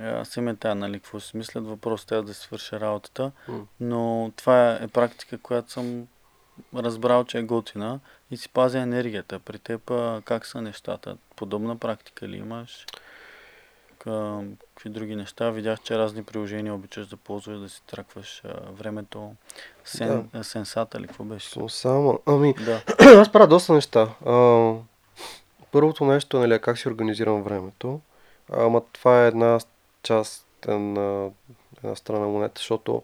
аз 0.00 0.36
е 0.36 0.56
тая, 0.60 0.74
нали, 0.74 1.00
какво 1.00 1.20
си 1.20 1.36
мислят, 1.36 1.66
въпросът 1.66 2.12
е 2.12 2.22
да 2.22 2.34
си 2.34 2.40
свърша 2.40 2.80
работата, 2.80 3.32
но 3.80 4.32
това 4.36 4.78
е 4.80 4.88
практика, 4.88 5.38
която 5.38 5.72
съм 5.72 6.06
разбрал, 6.74 7.24
че 7.24 7.38
е 7.38 7.42
готина 7.42 8.00
и 8.30 8.36
си 8.36 8.48
пазя 8.48 8.78
енергията. 8.78 9.38
При 9.38 9.58
теб 9.58 9.90
как 10.24 10.46
са 10.46 10.62
нещата? 10.62 11.16
Подобна 11.36 11.76
практика 11.76 12.28
ли 12.28 12.36
имаш? 12.36 12.86
Ка- 14.04 14.44
Какви 14.74 14.90
други 14.90 15.16
неща? 15.16 15.50
Видях, 15.50 15.80
че 15.80 15.98
разни 15.98 16.22
приложения 16.24 16.74
обичаш 16.74 17.06
да 17.06 17.16
ползваш, 17.16 17.58
да 17.58 17.68
си 17.68 17.82
тракваш 17.86 18.42
а, 18.44 18.70
времето. 18.70 19.32
Сен, 19.84 20.30
а, 20.32 20.44
сенсата 20.44 21.00
ли, 21.00 21.06
какво 21.06 21.24
беше? 21.24 21.50
съм 21.50 21.70
само. 21.70 22.20
Ами, 22.26 22.54
Да. 22.54 22.82
аз 23.20 23.32
правя 23.32 23.46
доста 23.46 23.72
неща. 23.72 24.08
А, 24.26 24.72
първото 25.72 26.04
нещо 26.04 26.36
е 26.36 26.46
нали, 26.46 26.60
как 26.60 26.78
си 26.78 26.88
организирам 26.88 27.42
времето. 27.42 28.00
Ама 28.52 28.82
това 28.92 29.24
е 29.24 29.28
една 29.28 29.58
част 30.02 30.46
на 30.68 31.30
една 31.76 31.96
страна 31.96 32.20
на 32.20 32.26
монета, 32.28 32.54
защото 32.56 33.02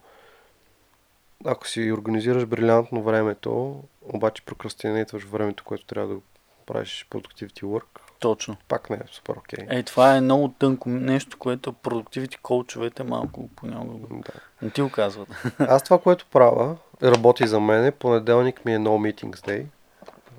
ако 1.45 1.69
си 1.69 1.93
организираш 1.93 2.47
брилянтно 2.47 3.03
времето, 3.03 3.83
обаче 4.03 4.45
прокрастинейтваш 4.45 5.25
времето, 5.25 5.65
което 5.65 5.85
трябва 5.85 6.15
да 6.15 6.21
правиш 6.67 7.07
productivity 7.11 7.63
work, 7.63 8.01
Точно. 8.21 8.57
пак 8.68 8.91
не 8.91 8.97
е 8.97 9.01
супер 9.12 9.35
окей. 9.35 9.66
Ей, 9.71 9.83
това 9.83 10.16
е 10.16 10.21
много 10.21 10.49
тънко 10.49 10.89
нещо, 10.89 11.39
което 11.39 11.73
продуктивите 11.73 12.39
коучовете 12.39 13.03
малко 13.03 13.49
понякога 13.49 14.07
Да. 14.11 14.33
не 14.62 14.71
ти 14.71 14.83
го 14.83 14.91
казват. 14.91 15.29
Аз 15.59 15.83
това, 15.83 15.99
което 15.99 16.27
правя, 16.27 16.77
работи 17.03 17.47
за 17.47 17.61
мен. 17.61 17.93
Понеделник 17.93 18.64
ми 18.64 18.75
е 18.75 18.79
No 18.79 18.88
Meetings 19.14 19.37
Day. 19.38 19.64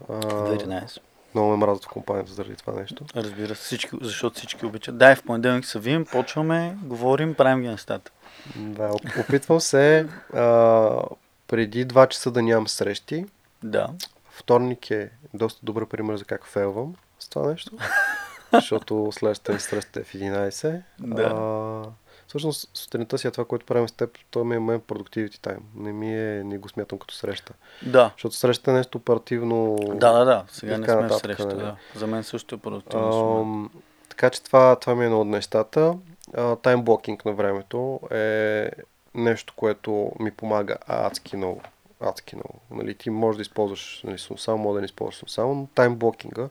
Very 0.10 0.66
nice. 0.66 0.99
много 1.34 1.49
ме 1.49 1.58
мразят 1.58 1.86
в 1.86 1.90
компанията 1.90 2.32
заради 2.32 2.56
това 2.56 2.74
нещо. 2.74 3.06
Разбира 3.16 3.48
се, 3.48 3.62
всички, 3.62 3.90
защото 4.02 4.36
всички 4.36 4.66
обичат. 4.66 4.98
Дай, 4.98 5.16
в 5.16 5.24
понеделник 5.24 5.66
се 5.66 5.80
видим, 5.80 6.06
почваме, 6.06 6.78
говорим, 6.84 7.34
правим 7.34 7.62
ги 7.62 7.68
нещата. 7.68 8.12
Да, 8.56 8.90
оп- 8.90 9.20
опитвам 9.20 9.60
се 9.62 10.08
а, 10.34 11.02
преди 11.48 11.88
2 11.88 12.08
часа 12.08 12.32
да 12.32 12.41
нямам 12.41 12.68
срещи. 12.68 13.26
Да. 13.64 13.88
Вторник 14.32 14.91
е 14.91 15.10
доста 15.34 15.60
добър 15.64 15.86
пример 15.86 16.16
за 16.16 16.26
как 16.26 16.45
фейлвам 16.45 16.95
с 17.23 17.30
това 17.30 17.48
нещо. 17.48 17.72
защото 18.53 19.10
следващата 19.11 19.53
ми 19.53 19.60
среща 19.60 19.99
е 19.99 20.03
в 20.03 20.14
11. 20.14 20.81
Да. 20.99 21.22
А, 21.22 21.89
всъщност 22.27 22.77
сутринта 22.77 23.18
си 23.18 23.27
е 23.27 23.31
това, 23.31 23.45
което 23.45 23.65
правим 23.65 23.89
с 23.89 23.91
теб, 23.91 24.18
то 24.31 24.43
ми 24.43 24.56
е 24.56 24.60
мен 24.60 24.80
productivity 24.80 25.38
time. 25.38 25.60
Не 25.76 25.93
ми 25.93 26.14
е, 26.14 26.43
не 26.43 26.57
го 26.57 26.69
смятам 26.69 26.99
като 26.99 27.15
среща. 27.15 27.53
Да. 27.81 28.11
Защото 28.15 28.35
среща 28.35 28.72
е 28.72 28.73
нещо 28.73 28.98
оперативно. 28.98 29.76
Да, 29.76 30.11
да, 30.14 30.26
да. 30.26 30.43
Сега 30.48 30.77
не 30.77 30.85
сме 30.85 30.95
в 30.95 31.02
нататък, 31.02 31.22
среща. 31.22 31.45
нали. 31.45 31.57
Да. 31.57 31.76
За 31.95 32.07
мен 32.07 32.23
също 32.23 32.56
е 32.56 32.57
продуктивно. 32.57 33.41
Ам, 33.41 33.69
така 34.10 34.30
че 34.30 34.43
това, 34.43 34.76
това 34.76 34.95
ми 34.95 35.03
е 35.03 35.06
едно 35.06 35.22
от 35.22 35.27
нещата. 35.27 35.98
Таймблокинг 36.61 37.26
на 37.26 37.34
времето 37.34 37.99
е 38.11 38.69
нещо, 39.15 39.53
което 39.56 40.11
ми 40.19 40.31
помага 40.31 40.76
адски 40.88 41.38
много. 41.38 41.61
Адски 41.99 42.35
много. 42.35 42.60
Нали, 42.72 42.95
ти 42.95 43.10
можеш 43.10 43.38
да 43.38 43.41
използваш 43.41 44.02
нали, 44.03 44.18
само, 44.38 44.57
може 44.57 44.76
да 44.76 44.81
не 44.81 44.85
използваш 44.85 45.31
само, 45.31 45.56
но 45.56 45.68
таймблокинга 45.76 46.49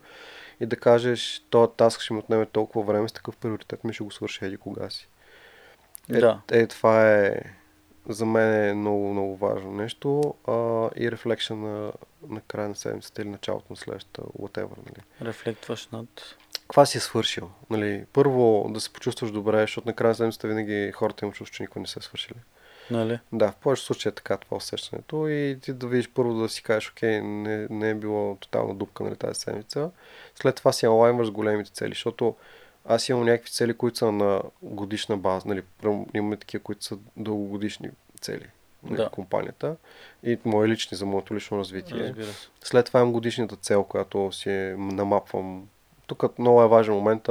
и 0.61 0.65
да 0.65 0.75
кажеш, 0.75 1.45
този 1.49 1.71
таск 1.77 2.01
ще 2.01 2.13
ми 2.13 2.19
отнеме 2.19 2.45
толкова 2.45 2.85
време, 2.85 3.09
с 3.09 3.11
такъв 3.11 3.37
приоритет 3.37 3.83
ми 3.83 3.93
ще 3.93 4.03
го 4.03 4.11
свърша 4.11 4.45
еди 4.45 4.57
кога 4.57 4.89
си. 4.89 5.07
Е, 6.09 6.19
Да. 6.19 6.41
е, 6.51 6.67
това 6.67 7.11
е 7.11 7.41
за 8.09 8.25
мен 8.25 8.69
е 8.69 8.73
много, 8.73 9.13
много 9.13 9.37
важно 9.37 9.71
нещо 9.71 10.35
а, 10.47 10.89
и 10.95 11.11
рефлекшн 11.11 11.53
на, 11.53 11.91
на 12.27 12.41
края 12.41 12.69
на 12.69 12.75
седмицата 12.75 13.21
или 13.21 13.29
началото 13.29 13.65
на 13.69 13.75
следващата, 13.75 14.21
whatever. 14.21 14.77
Нали 14.77 15.29
Рефлектваш 15.29 15.87
над... 15.87 16.35
каква 16.53 16.85
си 16.85 16.97
е 16.97 17.01
свършил. 17.01 17.49
Нали, 17.69 18.05
първо 18.13 18.69
да 18.73 18.79
се 18.79 18.93
почувстваш 18.93 19.31
добре, 19.31 19.61
защото 19.61 19.87
на 19.87 19.93
края 19.93 20.09
на 20.09 20.15
седмицата 20.15 20.47
винаги 20.47 20.91
хората 20.91 21.25
имат 21.25 21.35
чувство, 21.35 21.55
че 21.55 21.63
никой 21.63 21.81
не 21.81 21.87
се 21.87 21.99
е 21.99 22.03
свършили. 22.03 22.37
Нали? 22.91 23.19
Да, 23.33 23.51
в 23.51 23.55
повечето 23.55 23.85
случаи 23.85 24.09
е 24.09 24.15
така 24.15 24.37
това 24.37 24.57
усещането 24.57 25.27
и 25.27 25.57
ти 25.61 25.73
да 25.73 25.87
видиш 25.87 26.09
първо 26.09 26.33
да 26.33 26.49
си 26.49 26.63
кажеш, 26.63 26.91
окей, 26.91 27.21
не, 27.21 27.67
не 27.69 27.89
е 27.89 27.95
било 27.95 28.35
тотална 28.35 28.75
дупка 28.75 29.03
нали, 29.03 29.15
тази 29.15 29.39
седмица. 29.39 29.91
След 30.35 30.55
това 30.55 30.71
си 30.71 30.87
онлайнваш 30.87 31.27
с 31.27 31.31
големите 31.31 31.71
цели, 31.71 31.89
защото 31.89 32.35
аз 32.85 33.09
имам 33.09 33.25
някакви 33.25 33.49
цели, 33.51 33.73
които 33.73 33.97
са 33.97 34.11
на 34.11 34.41
годишна 34.61 35.17
база. 35.17 35.47
Нали, 35.47 35.61
имаме 36.13 36.37
такива, 36.37 36.63
които 36.63 36.83
са 36.83 36.97
дългогодишни 37.17 37.89
цели 38.21 38.45
на 38.83 38.95
Да. 38.95 39.09
компанията 39.09 39.75
и 40.23 40.37
мои 40.45 40.67
лични 40.67 40.97
за 40.97 41.05
моето 41.05 41.35
лично 41.35 41.57
развитие. 41.57 41.97
Разбира 41.97 42.25
се. 42.25 42.47
След 42.63 42.85
това 42.85 42.99
имам 42.99 43.13
годишната 43.13 43.55
цел, 43.55 43.83
която 43.83 44.31
си 44.31 44.49
намапвам. 44.77 45.67
Тук 46.07 46.39
много 46.39 46.63
е 46.63 46.67
важен 46.67 46.93
момент, 46.93 47.29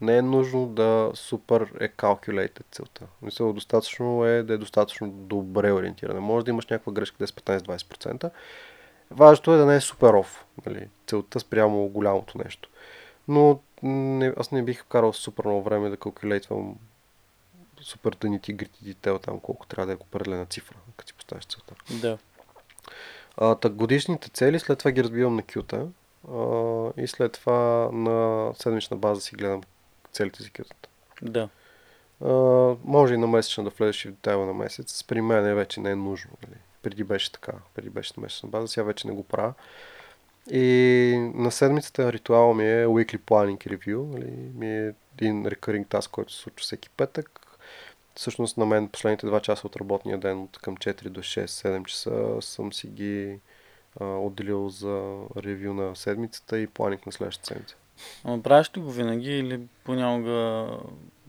не 0.00 0.16
е 0.16 0.22
нужно 0.22 0.66
да 0.66 1.10
супер 1.14 1.60
е 1.80 1.88
calculated 1.88 2.62
целта. 2.72 3.06
Мисля, 3.22 3.52
достатъчно 3.52 4.24
е 4.24 4.42
да 4.42 4.54
е 4.54 4.58
достатъчно 4.58 5.08
добре 5.10 5.72
ориентирана. 5.72 6.20
Може 6.20 6.44
да 6.44 6.50
имаш 6.50 6.66
някаква 6.66 6.92
грешка 6.92 7.26
10, 7.26 7.58
15, 7.58 7.58
20%. 7.58 8.30
Важното 9.10 9.54
е 9.54 9.56
да 9.56 9.66
не 9.66 9.76
е 9.76 9.80
супер 9.80 10.14
оф. 10.14 10.44
Нали? 10.66 10.88
Целта 11.06 11.40
спрямо 11.40 11.88
голямото 11.88 12.38
нещо. 12.38 12.68
Но 13.28 13.60
не, 13.82 14.32
аз 14.36 14.50
не 14.50 14.62
бих 14.62 14.82
вкарал 14.82 15.12
супер 15.12 15.44
много 15.44 15.62
време 15.62 15.90
да 15.90 15.96
калкулейтвам 15.96 16.76
супер 17.84 18.16
да 18.20 18.28
ни 18.28 18.40
ти 18.40 18.52
грити 18.52 18.84
детел 18.84 19.18
там 19.18 19.40
колко 19.40 19.66
трябва 19.66 19.86
да 19.86 19.92
е 19.92 19.96
определена 20.00 20.46
цифра, 20.46 20.76
като 20.96 21.08
си 21.08 21.14
поставиш 21.14 21.46
целта. 21.46 21.74
Да. 21.90 22.18
А, 23.36 23.54
так 23.54 23.74
годишните 23.74 24.30
цели, 24.30 24.58
след 24.58 24.78
това 24.78 24.90
ги 24.90 25.04
разбивам 25.04 25.36
на 25.36 25.42
кюта 25.42 25.86
а, 26.32 26.90
и 26.96 27.06
след 27.06 27.32
това 27.32 27.90
на 27.92 28.50
седмична 28.54 28.96
база 28.96 29.20
си 29.20 29.34
гледам 29.34 29.62
целите 30.14 30.42
за 30.42 30.50
кютата. 30.50 30.88
Да. 31.22 31.48
А, 32.24 32.30
може 32.84 33.14
и 33.14 33.18
на 33.18 33.26
месечна 33.26 33.64
да 33.64 33.70
влезеш 33.70 34.04
и 34.04 34.08
в 34.08 34.10
детайла 34.10 34.46
на 34.46 34.54
месец. 34.54 35.04
При 35.04 35.20
мен 35.20 35.54
вече 35.54 35.80
не 35.80 35.90
е 35.90 35.96
нужно. 35.96 36.30
Нали? 36.42 36.58
Преди 36.82 37.04
беше 37.04 37.32
така. 37.32 37.52
Преди 37.74 37.90
беше 37.90 38.12
на 38.16 38.22
месечна 38.22 38.48
база, 38.48 38.68
сега 38.68 38.84
вече 38.84 39.08
не 39.08 39.14
го 39.14 39.24
правя. 39.24 39.54
И 40.50 41.30
на 41.34 41.50
седмицата 41.50 42.12
ритуал 42.12 42.54
ми 42.54 42.64
е 42.64 42.86
weekly 42.86 43.18
planning 43.18 43.78
review. 43.78 44.12
Нали? 44.12 44.30
Ми 44.54 44.78
е 44.78 44.94
един 45.14 45.44
recurring 45.44 45.86
task, 45.86 46.10
който 46.10 46.32
се 46.32 46.38
случва 46.38 46.62
всеки 46.62 46.90
петък. 46.90 47.40
Всъщност 48.14 48.56
на 48.56 48.66
мен 48.66 48.88
последните 48.88 49.26
2 49.26 49.40
часа 49.40 49.66
от 49.66 49.76
работния 49.76 50.18
ден, 50.18 50.42
от 50.42 50.58
към 50.58 50.76
4 50.76 51.08
до 51.08 51.20
6-7 51.20 51.84
часа, 51.84 52.36
съм 52.40 52.72
си 52.72 52.86
ги 52.86 53.38
а, 54.00 54.04
отделил 54.04 54.68
за 54.68 55.16
ревю 55.36 55.74
на 55.74 55.96
седмицата 55.96 56.58
и 56.58 56.66
планинг 56.66 57.06
на 57.06 57.12
следващата 57.12 57.46
седмица. 57.46 57.76
Ама 58.24 58.42
правиш 58.42 58.70
ли 58.76 58.80
го 58.80 58.90
винаги 58.90 59.38
или 59.38 59.60
понякога 59.84 60.66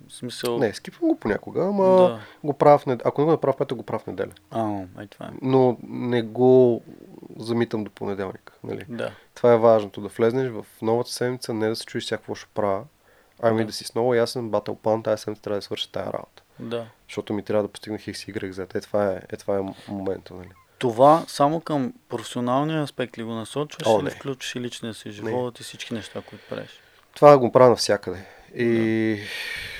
смисъл... 0.09 0.57
Не, 0.57 0.73
скипвам 0.73 1.09
го 1.09 1.15
понякога, 1.15 1.61
ама 1.61 1.85
Да. 1.85 2.19
го 2.43 2.53
правя 2.53 2.77
в 2.77 2.85
неделя. 2.85 3.07
Ако 3.07 3.21
не 3.21 3.25
го 3.25 3.31
направя 3.31 3.53
в 3.53 3.57
петък, 3.57 3.77
го 3.77 3.83
правя 3.83 3.99
в 3.99 4.07
неделя. 4.07 4.31
А, 4.51 4.81
ай 4.97 5.07
това 5.07 5.25
е. 5.25 5.29
но 5.41 5.77
не 5.83 6.21
го 6.21 6.81
замитам 7.37 7.83
до 7.83 7.91
понеделник. 7.91 8.51
Нали? 8.63 8.85
Да. 8.89 9.11
Това 9.33 9.53
е 9.53 9.57
важното, 9.57 10.01
да 10.01 10.07
влезнеш 10.07 10.49
в 10.51 10.65
новата 10.81 11.11
седмица, 11.11 11.53
не 11.53 11.69
да 11.69 11.75
се 11.75 11.85
чуеш 11.85 12.09
какво 12.09 12.35
ще 12.35 12.49
правя, 12.53 12.83
ами 13.41 13.59
Да. 13.59 13.65
да. 13.65 13.73
си 13.73 13.83
с 13.83 13.95
много 13.95 14.13
ясен 14.13 14.49
батъл 14.49 14.75
план, 14.75 15.03
тази 15.03 15.21
седмица 15.21 15.41
трябва 15.41 15.57
да 15.57 15.61
свърша 15.61 15.91
тая 15.91 16.05
работа. 16.05 16.43
Да. 16.59 16.85
Защото 17.07 17.33
ми 17.33 17.43
трябва 17.43 17.63
да 17.63 17.69
постигна 17.69 17.97
X, 17.99 18.11
Y, 18.33 18.51
Z. 18.51 18.75
Е, 18.75 18.81
това 18.81 19.11
е, 19.11 19.21
е, 19.29 19.37
това 19.37 19.57
е 19.57 19.61
момента. 19.91 20.33
Нали? 20.33 20.49
Това 20.77 21.23
само 21.27 21.61
към 21.61 21.93
професионалния 22.09 22.83
аспект 22.83 23.17
ли 23.17 23.23
го 23.23 23.31
насочваш 23.31 23.87
О, 23.87 23.99
или 23.99 24.03
не. 24.03 24.09
включваш 24.09 24.55
и 24.55 24.59
личния 24.59 24.93
си 24.93 25.11
живот 25.11 25.59
и 25.59 25.63
всички 25.63 25.93
неща, 25.93 26.21
които 26.21 26.45
правиш? 26.49 26.69
Това 27.15 27.37
го 27.37 27.51
правя 27.51 27.69
навсякъде. 27.69 28.25
И 28.55 29.19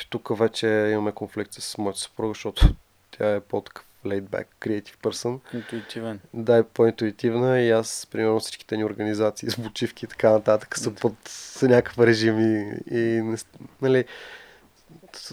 тук 0.10 0.38
вече 0.38 0.68
имаме 0.68 1.12
конфликт 1.12 1.54
с 1.54 1.78
моята 1.78 2.00
съпруга, 2.00 2.34
защото 2.34 2.76
тя 3.12 3.36
е 3.36 3.40
по-такъв 3.40 3.86
laid-back, 4.06 4.46
creative 4.62 4.98
person. 4.98 5.40
Интуитивен. 5.54 6.20
Да, 6.34 6.58
е 6.58 6.64
по-интуитивна 6.64 7.60
и 7.60 7.72
аз, 7.72 8.08
примерно, 8.12 8.40
всичките 8.40 8.78
ни 8.78 8.86
организации 8.86 9.50
с 9.50 9.58
и 10.04 10.08
така 10.08 10.32
нататък 10.32 10.78
са 10.78 10.92
под 10.92 11.16
някакъв 11.62 12.00
режим 12.00 12.40
и, 12.40 12.78
и 12.98 13.22
не 13.22 13.38
нали, 13.82 14.06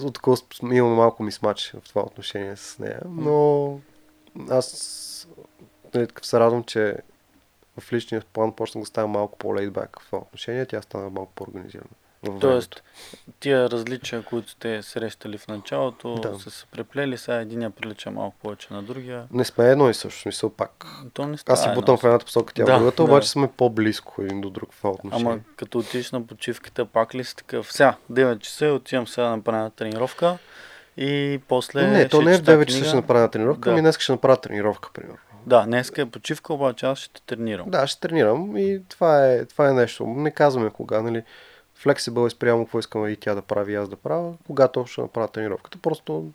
от 0.00 0.14
такова 0.14 0.36
имаме 0.62 0.96
малко 0.96 1.22
мисмач 1.22 1.74
в 1.84 1.88
това 1.88 2.02
отношение 2.02 2.56
с 2.56 2.78
нея, 2.78 3.00
но 3.04 3.80
аз 4.50 5.28
нали, 5.94 6.06
се 6.22 6.40
радвам, 6.40 6.64
че 6.64 6.96
в 7.80 7.92
личния 7.92 8.22
план 8.32 8.52
почнах 8.52 8.82
да 8.82 8.86
става 8.86 9.08
малко 9.08 9.38
по-лейтбак 9.38 10.00
в 10.00 10.06
това 10.06 10.18
отношение, 10.18 10.66
тя 10.66 10.82
стана 10.82 11.10
малко 11.10 11.32
по-организирана. 11.34 11.90
Тоест, 12.40 12.82
тия 13.40 13.70
различия, 13.70 14.22
които 14.22 14.50
сте 14.50 14.82
срещали 14.82 15.38
в 15.38 15.48
началото, 15.48 16.14
Да. 16.14 16.38
са 16.38 16.50
се 16.50 16.66
преплели, 16.66 17.18
сега 17.18 17.40
единия 17.40 17.70
прилича 17.70 18.10
малко 18.10 18.36
повече 18.42 18.74
на 18.74 18.82
другия. 18.82 19.26
Не 19.32 19.44
сме 19.44 19.70
едно 19.70 19.90
и 19.90 19.94
също, 19.94 20.20
смисъл 20.20 20.50
пак. 20.50 20.86
То 21.14 21.26
не 21.26 21.36
става 21.36 21.54
Аз 21.54 21.62
си 21.62 21.68
бутам 21.74 21.98
в 21.98 22.04
едната 22.04 22.24
посока, 22.24 22.54
тя 22.54 22.62
в 22.62 22.66
Да, 22.66 22.78
другата, 22.78 22.96
да. 22.96 23.02
обаче 23.02 23.28
сме 23.28 23.52
по-близко 23.56 24.22
един 24.22 24.40
до 24.40 24.50
друг 24.50 24.72
в 24.72 24.76
това 24.76 24.90
отношение. 24.90 25.32
Ама 25.32 25.40
като 25.56 25.78
отидеш 25.78 26.12
на 26.12 26.26
почивката, 26.26 26.84
пак 26.84 27.14
ли 27.14 27.24
си 27.24 27.36
такъв? 27.36 27.72
Сега, 27.72 27.96
9 28.12 28.38
часа, 28.38 28.66
отивам 28.66 29.06
сега 29.06 29.26
да 29.26 29.36
направя 29.36 29.70
тренировка 29.70 30.38
и 30.96 31.40
после 31.48 31.82
Не, 31.82 32.08
то 32.08 32.22
не 32.22 32.30
е 32.30 32.34
в 32.34 32.38
чета 32.38 32.52
9 32.52 32.66
часа 32.66 32.84
ще 32.84 32.96
направя 32.96 33.30
тренировка, 33.30 33.60
Да. 33.60 33.70
ами 33.70 33.80
днес 33.80 33.98
ще 33.98 34.12
направя 34.12 34.36
тренировка, 34.36 34.90
примерно. 34.94 35.18
Да, 35.46 35.64
днеска 35.64 36.02
е 36.02 36.06
почивка, 36.06 36.54
обаче 36.54 36.86
аз 36.86 36.98
ще 36.98 37.22
тренирам. 37.22 37.70
Да, 37.70 37.86
ще 37.86 38.00
тренирам 38.00 38.56
и 38.56 38.82
това 38.88 39.26
е, 39.26 39.44
това 39.44 39.68
е 39.68 39.72
нещо. 39.72 40.06
Не 40.06 40.30
казваме 40.30 40.70
кога, 40.70 41.02
нали. 41.02 41.22
Flexible 41.84 42.26
е 42.26 42.30
спрямо 42.30 42.64
какво 42.64 42.78
искаме 42.78 43.08
и 43.08 43.16
тя 43.16 43.34
да 43.34 43.42
прави, 43.42 43.72
и 43.72 43.76
аз 43.76 43.88
да 43.88 43.96
правя. 43.96 44.34
Когато 44.46 44.86
ще 44.86 45.00
направя 45.00 45.28
тренировката, 45.28 45.78
просто 45.78 46.30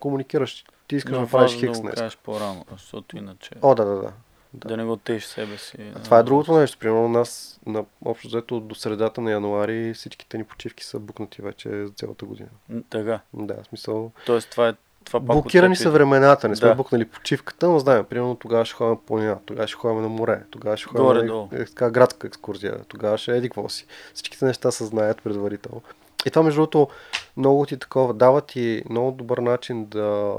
комуникираш. 0.00 0.64
Ти 0.88 0.96
искаш 0.96 1.12
Но 1.12 1.16
да 1.16 1.22
направиш 1.22 1.52
хикс 1.52 1.72
да 1.72 1.82
днес. 1.82 1.94
кажеш 1.94 2.16
по-рано, 2.16 2.64
защото 2.72 3.16
иначе 3.16 3.50
О, 3.62 3.74
да, 3.74 3.84
да, 3.84 3.94
да. 3.94 4.12
Да. 4.54 4.76
не 4.76 4.84
го 4.84 4.96
тееш 4.96 5.24
себе 5.24 5.58
си. 5.58 5.76
А 5.94 6.02
това 6.02 6.18
е 6.18 6.22
другото 6.22 6.58
нещо. 6.58 6.78
Примерно 6.78 7.04
у 7.04 7.08
нас 7.08 7.60
на 7.66 7.84
общо 8.04 8.28
взето 8.28 8.60
до 8.60 8.74
средата 8.74 9.20
на 9.20 9.30
януари 9.30 9.94
всичките 9.94 10.38
ни 10.38 10.44
почивки 10.44 10.84
са 10.84 10.98
букнати 10.98 11.42
вече 11.42 11.86
за 11.86 11.92
цялата 11.92 12.24
година. 12.24 12.48
Така. 12.90 13.20
Да, 13.34 13.54
в 13.62 13.66
смисъл. 13.66 14.12
Тоест 14.26 14.50
това 14.50 14.68
е 14.68 14.74
това 15.08 15.20
пак 15.20 15.26
Блокирани 15.26 15.76
са 15.76 15.90
времената, 15.90 16.48
не 16.48 16.56
сме 16.56 16.68
Да. 16.68 16.74
букнали 16.74 17.04
почивката, 17.04 17.68
но 17.68 17.78
знаем, 17.78 18.04
примерно 18.04 18.34
тогава 18.36 18.64
ще 18.64 18.74
ходим 18.74 18.96
по 18.96 19.02
планина, 19.02 19.38
тогава 19.46 19.68
ще 19.68 19.76
ходим 19.76 20.02
на 20.02 20.08
море, 20.08 20.42
тогава 20.50 20.76
ще 20.76 20.86
ходим 20.86 21.04
Горе-долу. 21.06 21.48
на 21.52 21.58
е, 21.58 21.64
така, 21.64 21.90
градска 21.90 22.26
екскурзия, 22.26 22.84
тогава 22.88 23.18
ще 23.18 23.36
еди 23.36 23.50
си. 23.68 23.86
Всичките 24.14 24.44
неща 24.44 24.70
се 24.70 24.84
знаят 24.84 25.22
предварително. 25.22 25.82
И 26.26 26.30
това, 26.30 26.42
между 26.42 26.60
другото, 26.60 26.88
много 27.36 27.66
ти 27.66 27.76
такова, 27.76 28.14
дава 28.14 28.40
ти 28.40 28.82
много 28.90 29.10
добър 29.10 29.38
начин 29.38 29.84
да... 29.84 30.34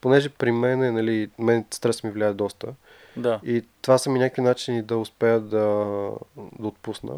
Понеже 0.00 0.28
при 0.28 0.52
мен, 0.52 0.82
е, 0.82 0.92
нали, 0.92 1.30
мен 1.38 1.64
стрес 1.70 2.04
ми 2.04 2.10
влияе 2.10 2.32
доста. 2.32 2.66
Да. 3.20 3.40
И 3.44 3.64
това 3.82 3.98
са 3.98 4.10
ми 4.10 4.18
някакви 4.18 4.42
начини 4.42 4.82
да 4.82 4.96
успея 4.98 5.40
да, 5.40 5.58
да 6.58 6.66
отпусна. 6.66 7.12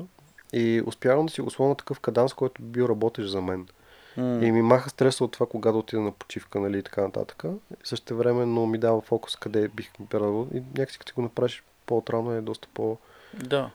И 0.53 0.83
успявам 0.87 1.27
да 1.27 1.33
си 1.33 1.43
на 1.59 1.75
такъв 1.75 2.01
каданс, 2.01 2.33
който 2.35 2.63
би 2.63 2.69
бил 2.69 2.85
работещ 2.85 3.31
за 3.31 3.41
мен. 3.41 3.69
М, 4.17 4.45
И 4.45 4.53
ми 4.53 4.63
маха 4.63 4.91
стреса 4.91 5.25
от 5.25 5.33
това, 5.33 5.47
кога 5.47 5.73
да 5.73 5.79
отида 5.79 6.03
на 6.03 6.13
почивка, 6.13 6.61
нали, 6.61 6.79
и 6.79 6.83
така 6.83 7.03
нататък. 7.03 7.45
Също 7.85 8.17
време, 8.17 8.47
но 8.47 8.67
ми 8.67 8.79
дава 8.79 9.01
фокус 9.01 9.37
къде 9.37 9.69
бих 9.69 9.91
радвал. 10.15 10.49
И 10.55 10.63
някакси 10.79 10.99
като 10.99 11.15
го 11.15 11.23
направиш 11.23 11.63
по-отрано 11.87 12.33
е 12.33 12.41
доста 12.41 12.69
по... 12.75 12.99
Да, 13.35 13.71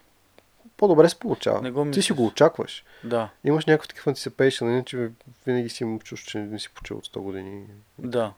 По-добре 0.77 1.09
се 1.09 1.19
получава. 1.19 1.61
Не 1.61 1.71
го 1.71 1.91
Ти 1.91 2.01
си 2.01 2.13
го 2.13 2.25
очакваш. 2.25 2.83
да, 3.03 3.29
Имаш 3.43 3.65
някакъв 3.65 3.87
такъв 3.87 4.05
anticipation, 4.05 4.63
иначе 4.63 5.11
винаги 5.45 5.69
си 5.69 5.83
му 5.85 5.99
чуш, 5.99 6.23
че 6.23 6.37
не 6.39 6.59
си 6.59 6.69
почил 6.75 6.97
от 6.97 7.07
100 7.07 7.19
години. 7.19 7.65
да. 7.99 8.33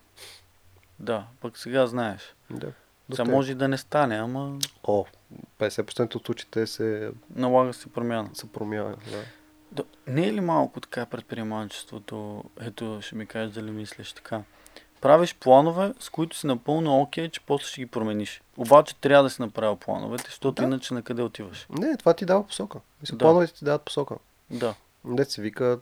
Да, 1.00 1.26
пък 1.42 1.58
сега 1.58 1.88
знаеш. 1.88 2.36
Да. 2.50 2.72
Сега 3.12 3.18
Доста 3.18 3.24
е. 3.24 3.36
може 3.36 3.52
и 3.52 3.56
да 3.56 3.68
не 3.68 3.78
стане, 3.78 4.16
ама 4.16 4.60
О, 4.84 5.06
50% 5.60 6.16
от 6.16 6.26
случаите 6.26 6.68
се, 6.68 7.12
налага 7.30 7.74
се 7.74 7.88
промяна. 7.88 8.30
се 8.34 8.52
промяна. 8.52 8.96
Да. 9.12 9.24
Да, 9.72 9.84
не 10.08 10.28
е 10.28 10.34
ли 10.34 10.42
малко 10.42 10.80
така 10.80 11.06
предприемачеството? 11.06 12.44
Ето, 12.62 13.00
ще 13.02 13.16
ми 13.16 13.26
кажеш 13.26 13.54
дали 13.54 13.72
мислиш 13.72 14.14
така. 14.14 14.42
Правиш 15.02 15.36
планове, 15.36 15.94
с 16.00 16.10
които 16.10 16.38
си 16.38 16.48
напълно 16.48 17.02
окей, 17.02 17.30
че 17.30 17.40
после 17.40 17.66
ще 17.66 17.82
ги 17.82 17.88
промениш. 17.88 18.42
Обаче 18.58 18.96
трябва 18.96 19.24
да 19.24 19.30
си 19.30 19.42
направил 19.42 19.76
плановете, 19.76 20.24
защото 20.26 20.52
Да. 20.52 20.64
иначе 20.64 20.94
на 20.94 21.02
къде 21.02 21.22
отиваш. 21.22 21.68
Не, 21.70 21.98
това 21.98 22.14
ти 22.14 22.26
дава 22.26 22.48
посока. 22.48 22.80
Мисля, 23.02 23.16
Да. 23.16 23.20
плановете 23.20 23.54
ти 23.54 23.66
дават 23.66 23.82
посока. 23.82 24.16
Да, 24.50 24.76
Дет 25.06 25.32
се 25.32 25.42
вика... 25.42 25.80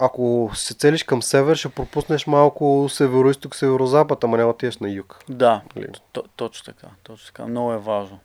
Ако 0.00 0.50
се 0.54 0.74
целиш 0.74 1.02
към 1.02 1.22
север, 1.22 1.56
ще 1.56 1.68
пропуснеш 1.68 2.26
малко 2.26 2.86
северо-исток, 2.88 3.54
северо-запад, 3.54 4.24
ама 4.24 4.36
няма 4.36 4.46
да 4.46 4.54
отидеш 4.54 4.78
на 4.78 4.90
юг. 4.90 5.24
да, 5.28 5.62
Нали? 5.76 5.86
т- 6.12 6.22
точно 6.36 6.64
така, 6.64 6.88
точно 7.02 7.26
така. 7.26 7.46
Много 7.46 7.72
е 7.72 7.78
важно. 7.78 8.18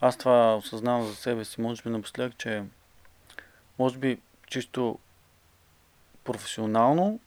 Аз 0.00 0.16
това 0.16 0.56
осъзнавам 0.56 1.06
за 1.06 1.14
себе 1.14 1.44
си, 1.44 1.60
може 1.60 1.82
би 1.82 1.88
напоследък, 1.88 2.38
че 2.38 2.62
може 3.78 3.98
би 3.98 4.18
чисто 4.46 4.98
професионално 6.24 7.20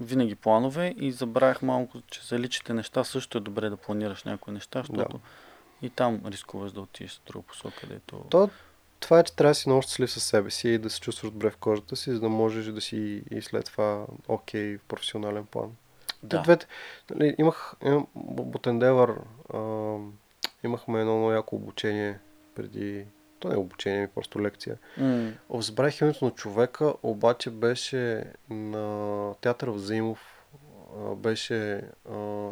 винаги 0.00 0.34
планове 0.34 0.94
и 0.96 1.12
забравях 1.12 1.62
малко, 1.62 1.98
че 2.10 2.26
за 2.26 2.38
личните 2.38 2.74
неща 2.74 3.04
също 3.04 3.38
е 3.38 3.40
добре 3.40 3.70
да 3.70 3.76
планираш 3.76 4.24
някои 4.24 4.54
неща, 4.54 4.78
защото 4.78 5.20
и 5.82 5.90
там 5.90 6.20
рискуваш 6.26 6.72
да 6.72 6.80
отидеш 6.80 7.18
в 7.18 7.26
друга 7.26 7.46
посока, 7.46 7.76
където... 7.80 8.24
То, 8.30 8.50
това 9.02 9.18
е, 9.18 9.24
че 9.24 9.36
трябва 9.36 9.50
да 9.50 9.54
си 9.54 9.68
много 9.68 9.82
щастлив 9.82 10.10
със 10.10 10.24
себе 10.24 10.50
си 10.50 10.68
и 10.68 10.78
да 10.78 10.90
се 10.90 11.00
чувстваш 11.00 11.32
добре 11.32 11.50
в 11.50 11.56
кожата 11.56 11.96
си, 11.96 12.10
за 12.12 12.20
да 12.20 12.28
можеш 12.28 12.66
да 12.66 12.80
си 12.80 13.22
и 13.30 13.42
след 13.42 13.64
това 13.64 14.06
окей 14.28 14.78
в 14.78 14.84
професионален 14.88 15.46
план. 15.46 15.70
Да. 16.22 16.42
Двете, 16.42 16.66
нали, 17.14 17.34
имах, 17.38 17.74
имам, 17.84 18.06
Бутендевър, 18.14 19.14
а, 19.54 19.58
имахме 20.64 21.00
едно 21.00 21.16
много 21.16 21.32
яко 21.32 21.56
обучение 21.56 22.18
преди 22.54 23.04
то 23.42 23.48
не 23.48 23.54
е 23.54 23.58
обучение, 23.58 24.00
ми 24.00 24.08
просто 24.08 24.40
лекция. 24.40 24.76
О, 25.48 25.60
Забравих 25.60 26.00
името 26.00 26.24
на 26.24 26.30
човека, 26.30 26.94
обаче 27.02 27.50
беше 27.50 28.24
на 28.50 29.34
театър 29.40 29.68
в 29.68 29.78
Заимов. 29.78 30.44
а, 30.96 31.14
Беше 31.14 31.82
а, 32.12 32.48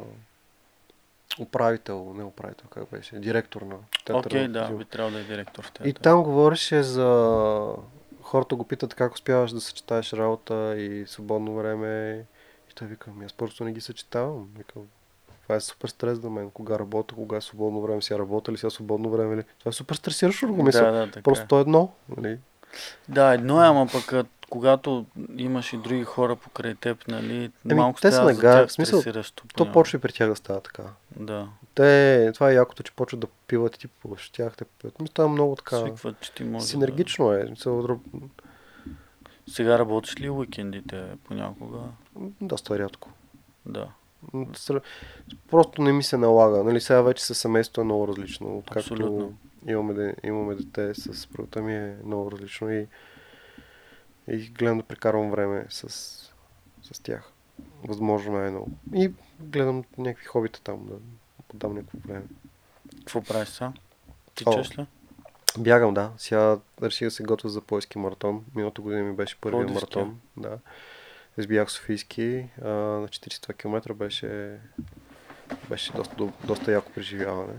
управител, 1.39 2.12
не 2.16 2.24
управител, 2.24 2.66
как 2.70 2.90
беше, 2.90 3.16
директор 3.16 3.62
на 3.62 3.77
театъра. 4.05 4.19
Окей, 4.27 4.48
в 4.48 4.51
да, 4.51 4.69
би 4.69 4.85
трябвало 4.85 5.15
да 5.15 5.20
е 5.20 5.24
директор 5.24 5.65
в 5.65 5.69
И 5.69 5.73
театър. 5.73 6.02
там 6.02 6.23
говореше 6.23 6.82
за... 6.82 7.74
Хората 8.23 8.57
го 8.57 8.65
питат 8.65 8.94
как 8.94 9.15
успяваш 9.15 9.51
да 9.52 9.61
съчетаеш 9.61 10.12
работа 10.12 10.74
и 10.78 11.05
свободно 11.07 11.55
време. 11.55 12.24
И 12.70 12.74
той 12.74 12.89
вика, 12.89 13.11
ми 13.11 13.24
аз 13.24 13.32
просто 13.32 13.65
не 13.65 13.73
ги 13.73 13.81
съчетавам. 13.81 14.48
Викам, 14.59 14.82
това 15.43 15.57
е 15.57 15.61
супер 15.61 15.89
стрес 15.89 16.19
за 16.19 16.31
мен. 16.31 16.51
Кога 16.51 16.78
работя, 16.78 17.15
кога 17.15 17.36
е 17.36 17.40
свободно 17.40 17.81
време, 17.81 18.02
сега 18.02 18.19
работа 18.19 18.52
ли, 18.52 18.57
сега 18.57 18.70
свободно 18.70 19.11
време 19.11 19.36
ли. 19.36 19.43
Това 19.59 19.69
е 19.69 19.73
супер 19.73 19.94
стресиращо 19.94 20.55
го 20.55 20.62
мисля. 20.62 20.85
Да, 20.85 20.93
да, 20.93 21.07
така. 21.07 21.23
Просто 21.23 21.44
е. 21.44 21.48
то 21.48 21.59
е 21.59 21.61
едно. 21.61 21.93
Нали? 22.16 22.39
Да, 23.09 23.35
едно 23.35 23.65
е, 23.65 23.66
ама 23.66 23.86
пък 23.93 24.27
когато 24.51 25.06
имаш 25.36 25.72
и 25.72 25.77
други 25.77 26.05
хора 26.05 26.36
покрай 26.36 26.74
теб, 26.74 27.09
нали, 27.09 27.51
Еми, 27.64 27.74
малко 27.74 28.01
те 28.01 28.09
са 28.09 28.12
става 28.12 28.28
на 28.28 28.35
за 28.35 28.43
гара. 28.43 28.60
тях 28.60 28.68
В 28.68 28.72
смисъл. 28.72 29.02
То 29.56 29.72
почва 29.72 29.97
и 29.97 30.01
при 30.01 30.12
тях 30.12 30.28
да 30.28 30.36
става 30.36 30.60
така. 30.60 30.82
Да. 31.16 31.48
Те, 31.74 32.31
това 32.35 32.51
е 32.51 32.55
якото, 32.55 32.82
че 32.82 32.93
почват 32.93 33.20
да 33.20 33.27
пиват 33.47 33.77
и 33.77 33.78
ти 33.78 33.89
пиваш 33.89 34.31
тях. 34.31 34.56
Те 34.56 34.64
пиват. 34.64 35.01
Мисля, 35.01 35.12
това 35.14 35.24
е 35.24 35.32
много 35.32 35.56
така. 35.56 35.77
Свикват, 35.77 36.20
че 36.20 36.32
ти 36.32 36.44
може 36.44 36.66
Синергично 36.66 37.32
е. 37.32 37.47
Мисъл, 37.51 37.82
да... 37.82 37.97
Сега 39.48 39.78
работиш 39.78 40.20
ли 40.20 40.31
уикендите 40.31 41.05
понякога? 41.24 41.78
доста 42.40 42.78
рядко. 42.78 43.10
Да. 43.66 43.89
Просто 45.51 45.82
не 45.82 45.93
ми 45.93 46.02
се 46.02 46.16
налага. 46.16 46.64
Нали, 46.64 46.81
сега 46.81 47.02
вече 47.02 47.24
със 47.24 47.39
семейството 47.39 47.81
е 47.81 47.85
много 47.85 48.09
различно. 48.09 48.59
Откакто 48.59 48.94
Абсолютно. 48.94 49.35
имаме, 49.68 50.14
имаме 50.24 50.55
дете 50.55 50.94
с 50.94 51.14
съпругата 51.14 51.62
ми 51.62 51.74
е 51.74 51.97
много 52.05 52.32
различно 52.32 52.72
и, 52.72 52.86
и 54.31 54.48
гледам 54.48 54.78
да 54.78 54.85
прекарвам 54.85 55.31
време 55.31 55.66
с, 55.69 55.89
с 56.82 57.01
тях. 57.02 57.32
Възможно 57.85 58.32
най-много. 58.32 58.70
И 58.94 59.12
гледам 59.40 59.85
някакви 59.98 60.27
хобита 60.27 60.61
там 60.61 60.86
да 60.86 60.94
подам 61.48 61.74
някакво 61.74 61.98
време. 61.98 62.23
Какво 62.98 63.23
правиш 63.23 63.48
сега? 63.48 63.73
Тичаш 64.35 64.78
ли? 64.78 64.86
Бягам, 65.59 65.94
да. 65.94 66.11
Сега 66.16 66.59
реших 66.82 67.07
да 67.07 67.11
се 67.11 67.23
готвя 67.23 67.48
за 67.48 67.61
поиски 67.61 67.98
маратон. 67.98 68.44
Миналата 68.55 68.81
година 68.82 69.02
ми 69.02 69.12
беше 69.12 69.36
първият 69.36 69.70
маратон. 69.70 70.20
Да. 70.36 70.59
Избягах 71.39 71.70
Софийски. 71.70 72.47
А, 72.62 72.69
на 72.69 73.09
42 73.09 73.55
км 73.55 73.94
беше, 73.94 74.59
беше 75.69 75.93
доста, 75.93 76.15
до- 76.16 76.32
доста 76.44 76.73
яко 76.73 76.93
преживяване. 76.93 77.55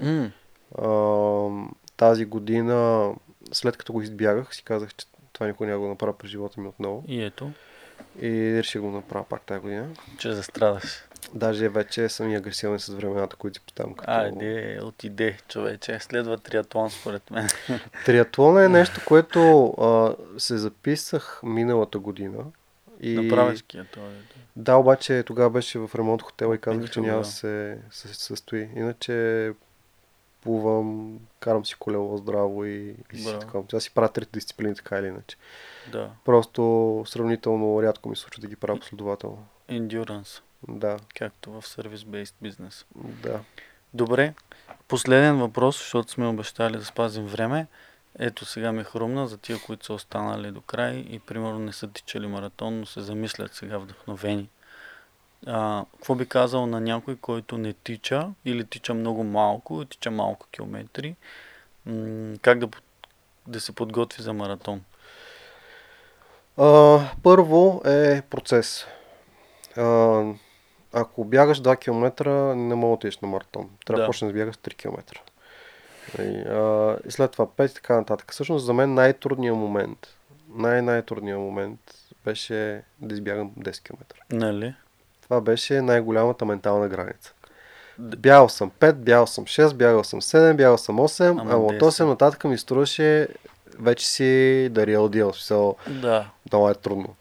М, 0.00 0.30
А, 0.78 1.48
тази 1.96 2.24
година, 2.24 3.10
след 3.52 3.76
като 3.76 3.92
го 3.92 4.02
избягах, 4.02 4.54
си 4.54 4.64
казах, 4.64 4.94
че 4.94 5.06
това 5.42 5.48
никога 5.48 5.66
няма 5.66 5.78
го 5.78 5.88
направя 5.88 6.18
през 6.18 6.30
живота 6.30 6.60
ми 6.60 6.68
отново. 6.68 7.04
И 7.08 7.22
ето, 7.22 7.50
И 8.20 8.58
реших 8.58 8.80
го 8.80 8.90
направя 8.90 9.24
пак 9.28 9.42
тази 9.42 9.60
година. 9.60 9.88
че 10.18 10.32
застрадаш. 10.32 11.04
Даже 11.34 11.68
вече 11.68 12.08
съм 12.08 12.30
и 12.30 12.36
агресивен 12.36 12.78
с 12.80 12.88
времената, 12.88 13.36
които 13.36 13.54
си 13.54 13.64
поставям 13.66 13.94
като... 13.94 14.10
Айде, 14.10 14.80
отиде, 14.82 15.38
човече. 15.48 15.98
Следва 16.00 16.38
триатлон, 16.38 16.90
според 16.90 17.30
мен. 17.30 17.48
Триатлон 18.06 18.62
е 18.62 18.68
нещо, 18.68 19.00
което 19.06 19.66
а, 19.68 20.14
се 20.38 20.56
записах 20.56 21.40
миналата 21.42 21.98
година. 21.98 22.44
И... 23.00 23.14
Направи 23.14 23.56
ския, 23.56 23.86
той 23.94 24.02
е. 24.02 24.06
Да, 24.56 24.76
обаче 24.76 25.22
тогава 25.22 25.50
беше 25.50 25.78
в 25.78 25.90
ремонт 25.94 26.22
хотела 26.22 26.54
и 26.54 26.58
казах, 26.58 26.90
че 26.90 27.00
няма 27.00 27.18
да 27.18 27.24
се 27.24 27.78
състои. 27.90 28.68
Иначе 28.76 29.52
плувам, 30.42 31.18
карам 31.40 31.66
си 31.66 31.74
колело 31.78 32.16
здраво 32.16 32.64
и, 32.64 32.94
и 33.12 33.18
си 33.18 33.24
Браво. 33.24 33.40
така. 33.40 33.58
Сега 33.70 33.80
си 33.80 33.90
правя 33.90 34.08
трите 34.08 34.30
дисциплини 34.32 34.74
така 34.74 34.98
или 34.98 35.06
иначе. 35.06 35.36
Да. 35.92 36.10
Просто 36.24 36.62
сравнително 37.06 37.82
рядко 37.82 38.08
ми 38.08 38.16
случва 38.16 38.40
да 38.40 38.46
ги 38.46 38.56
правя 38.56 38.78
последователно. 38.80 39.46
Endurance, 39.70 40.40
Да, 40.68 40.96
както 41.14 41.50
в 41.50 41.62
service-based 41.62 42.34
бизнес. 42.42 42.86
да. 42.96 43.40
Добре, 43.94 44.34
последен 44.88 45.36
въпрос, 45.38 45.78
защото 45.78 46.10
сме 46.10 46.26
обещали 46.26 46.76
да 46.76 46.84
спазим 46.84 47.26
време. 47.26 47.66
Ето 48.18 48.44
сега 48.44 48.72
ми 48.72 48.84
хрумна 48.84 49.28
за 49.28 49.38
тия, 49.38 49.58
които 49.66 49.86
са 49.86 49.94
останали 49.94 50.50
до 50.50 50.60
край 50.60 50.96
и 51.10 51.18
примерно 51.18 51.58
не 51.58 51.72
са 51.72 51.88
тичали 51.88 52.26
маратон, 52.26 52.80
но 52.80 52.86
се 52.86 53.00
замислят 53.00 53.54
сега 53.54 53.78
вдъхновени. 53.78 54.48
А, 55.46 55.84
какво 55.92 56.14
би 56.14 56.26
казал 56.26 56.66
на 56.66 56.80
някой, 56.80 57.16
който 57.16 57.58
не 57.58 57.72
тича 57.72 58.28
или 58.44 58.64
тича 58.64 58.94
много 58.94 59.24
малко, 59.24 59.84
тича 59.84 60.10
малко 60.10 60.46
километри, 60.52 61.16
м- 61.86 62.36
как 62.42 62.58
да, 62.58 62.68
да 63.46 63.60
се 63.60 63.74
подготви 63.74 64.22
за 64.22 64.32
маратон? 64.32 64.82
А, 66.56 67.00
първо 67.22 67.82
е 67.84 68.22
процес. 68.22 68.86
А, 69.76 70.22
ако 70.92 71.24
бягаш 71.24 71.60
2 71.60 71.76
км, 71.76 72.24
не 72.54 72.74
мога 72.74 72.88
да 72.88 72.94
отидеш 72.94 73.18
на 73.18 73.28
маратон. 73.28 73.70
Трябва 73.86 73.98
да 73.98 74.02
Да. 74.02 74.06
почнеш 74.08 74.32
да 74.32 74.38
бягаш 74.38 74.56
3 74.56 74.74
км. 74.74 75.20
И, 76.18 76.22
а, 76.48 76.96
и 77.08 77.10
след 77.10 77.30
това 77.30 77.46
5 77.46 77.70
и 77.70 77.74
така 77.74 77.96
нататък. 77.96 78.32
Всъщност 78.32 78.64
за 78.64 78.72
мен 78.72 78.94
най-трудният 78.94 79.56
момент, 79.56 80.06
най-най-трудният 80.48 81.40
момент 81.40 81.80
беше 82.24 82.82
да 82.98 83.14
избягам 83.14 83.50
10 83.58 83.82
км. 83.82 84.04
Нали? 84.30 84.74
Това 85.32 85.40
беше 85.40 85.80
най-голямата 85.82 86.44
ментална 86.44 86.88
граница. 86.88 87.32
Бягал 87.98 88.48
съм 88.48 88.70
5, 88.80 88.92
бягал 88.92 89.26
съм 89.26 89.44
6, 89.44 89.74
бягал 89.74 90.04
съм 90.04 90.20
7, 90.20 90.56
бягал 90.56 90.78
съм 90.78 90.96
8, 90.96 91.30
Ама 91.30 91.40
ама 91.40 91.56
от 91.56 91.72
10. 91.72 91.80
8 91.80 92.04
нататък 92.04 92.44
ми 92.44 92.58
струваше 92.58 93.28
вече 93.78 94.06
си 94.06 94.68
да 94.70 94.86
реал 94.86 95.08
дил. 95.08 95.32
Смисъл, 95.32 95.76
Да. 95.88 96.30
много 96.52 96.70
е 96.70 96.74
трудно. 96.74 97.14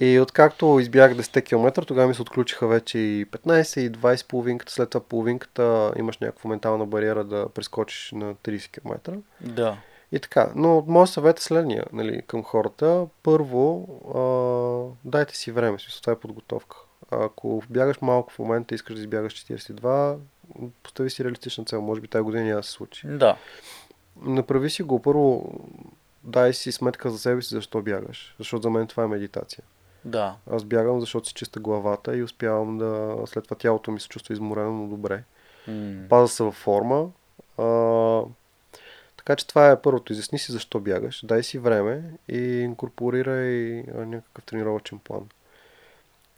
И 0.00 0.20
откакто 0.20 0.78
избягах 0.80 1.16
10 1.16 1.44
км, 1.44 1.84
тогава 1.86 2.08
ми 2.08 2.14
се 2.14 2.22
отключиха 2.22 2.66
вече 2.66 2.98
и 2.98 3.26
15 3.26 3.80
и 3.80 3.92
20 3.92 4.26
половинката. 4.26 4.72
След 4.72 4.90
това 4.90 5.04
половинката 5.04 5.92
имаш 5.98 6.18
някаква 6.18 6.50
ментална 6.50 6.86
бариера 6.86 7.24
да 7.24 7.48
прескочиш 7.48 8.12
на 8.12 8.34
30 8.34 8.70
км. 8.70 9.12
Да. 9.40 9.76
И 10.12 10.20
така. 10.20 10.50
Но 10.54 10.84
моят 10.86 11.10
съвет 11.10 11.38
е 11.38 11.42
следния 11.42 11.84
нали, 11.92 12.22
към 12.26 12.42
хората. 12.42 13.06
Първо, 13.22 13.88
а, 14.14 15.08
дайте 15.10 15.36
си 15.36 15.52
време. 15.52 15.78
Смисъл, 15.78 16.00
това 16.00 16.12
е 16.12 16.16
подготовка. 16.16 16.76
Ако 17.10 17.62
бягаш 17.70 18.00
малко 18.00 18.32
в 18.32 18.38
момента 18.38 18.74
и 18.74 18.76
искаш 18.76 18.94
да 18.94 19.00
избягаш 19.00 19.32
42, 19.34 20.18
постави 20.82 21.10
си 21.10 21.24
реалистична 21.24 21.64
цел. 21.64 21.82
Може 21.82 22.00
би 22.00 22.08
тази 22.08 22.22
година 22.22 22.44
няма 22.44 22.56
да 22.56 22.62
се 22.62 22.70
случи. 22.70 23.06
Да. 23.06 23.36
Направи 24.22 24.70
си 24.70 24.82
го. 24.82 25.02
Първо, 25.02 25.52
дай 26.24 26.52
си 26.52 26.72
сметка 26.72 27.10
за 27.10 27.18
себе 27.18 27.42
си 27.42 27.54
защо 27.54 27.82
бягаш. 27.82 28.34
Защото 28.38 28.62
за 28.62 28.70
мен 28.70 28.86
това 28.86 29.04
е 29.04 29.06
медитация. 29.06 29.64
Да. 30.04 30.36
Аз 30.50 30.64
бягам, 30.64 31.00
защото 31.00 31.28
си 31.28 31.34
чиста 31.34 31.60
главата 31.60 32.16
и 32.16 32.22
успявам 32.22 32.78
да... 32.78 33.16
След 33.26 33.44
това 33.44 33.56
тялото 33.56 33.90
ми 33.90 34.00
се 34.00 34.08
чувства 34.08 34.32
изморено, 34.32 34.72
но 34.72 34.88
добре. 34.88 35.22
М, 35.68 36.08
Паза 36.08 36.28
се 36.28 36.42
във 36.42 36.54
форма. 36.54 37.10
А, 37.58 38.22
така 39.16 39.36
че 39.36 39.46
това 39.46 39.70
е 39.70 39.82
първото. 39.82 40.12
Изясни 40.12 40.38
си 40.38 40.52
защо 40.52 40.80
бягаш. 40.80 41.24
Дай 41.24 41.42
си 41.42 41.58
време 41.58 42.02
и 42.28 42.38
инкорпорирай 42.38 43.82
някакъв 43.94 44.44
тренировачен 44.44 44.98
план. 44.98 45.28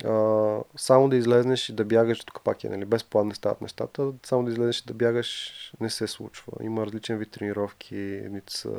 А, 0.04 0.58
само 0.76 1.08
да 1.08 1.16
излезнеш 1.16 1.68
и 1.68 1.72
да 1.72 1.84
бягаш, 1.84 2.24
тук 2.24 2.40
пак 2.44 2.64
е, 2.64 2.68
нали, 2.68 2.84
без 2.84 3.04
план 3.04 3.28
не 3.28 3.34
стават 3.34 3.60
нещата, 3.60 4.12
само 4.26 4.44
да 4.44 4.50
излезеш 4.50 4.80
и 4.80 4.86
да 4.86 4.94
бягаш 4.94 5.52
не 5.80 5.90
се 5.90 6.06
случва. 6.06 6.52
Има 6.62 6.86
различен 6.86 7.18
вид 7.18 7.30
тренировки, 7.30 7.96
едните 7.96 8.52
са 8.52 8.70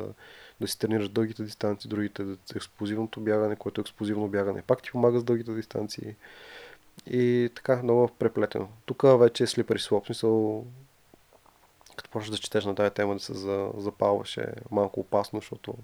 да 0.60 0.68
си 0.68 0.78
тренираш 0.78 1.08
дългите 1.08 1.42
дистанции, 1.42 1.90
другите 1.90 2.24
да 2.24 2.36
експлозивното 2.56 3.20
бягане, 3.20 3.56
което 3.56 3.80
е 3.80 3.82
експлозивно 3.82 4.28
бягане. 4.28 4.62
Пак 4.62 4.82
ти 4.82 4.90
помага 4.90 5.20
с 5.20 5.24
дългите 5.24 5.54
дистанции. 5.54 6.14
И 7.06 7.50
така, 7.54 7.82
много 7.82 8.08
преплетено. 8.18 8.68
Тук 8.86 9.02
вече 9.18 9.42
е 9.42 9.46
слипери 9.46 9.78
слоп, 9.78 10.06
смисъл 10.06 10.64
като 11.96 12.10
почнеш 12.10 12.30
да 12.30 12.42
четеш 12.42 12.64
на 12.64 12.74
тази 12.74 12.94
тема 12.94 13.14
да 13.14 13.20
се 13.20 13.34
за, 13.34 13.70
запалваш 13.76 14.36
е 14.36 14.52
малко 14.70 15.00
опасно, 15.00 15.40
защото 15.40 15.74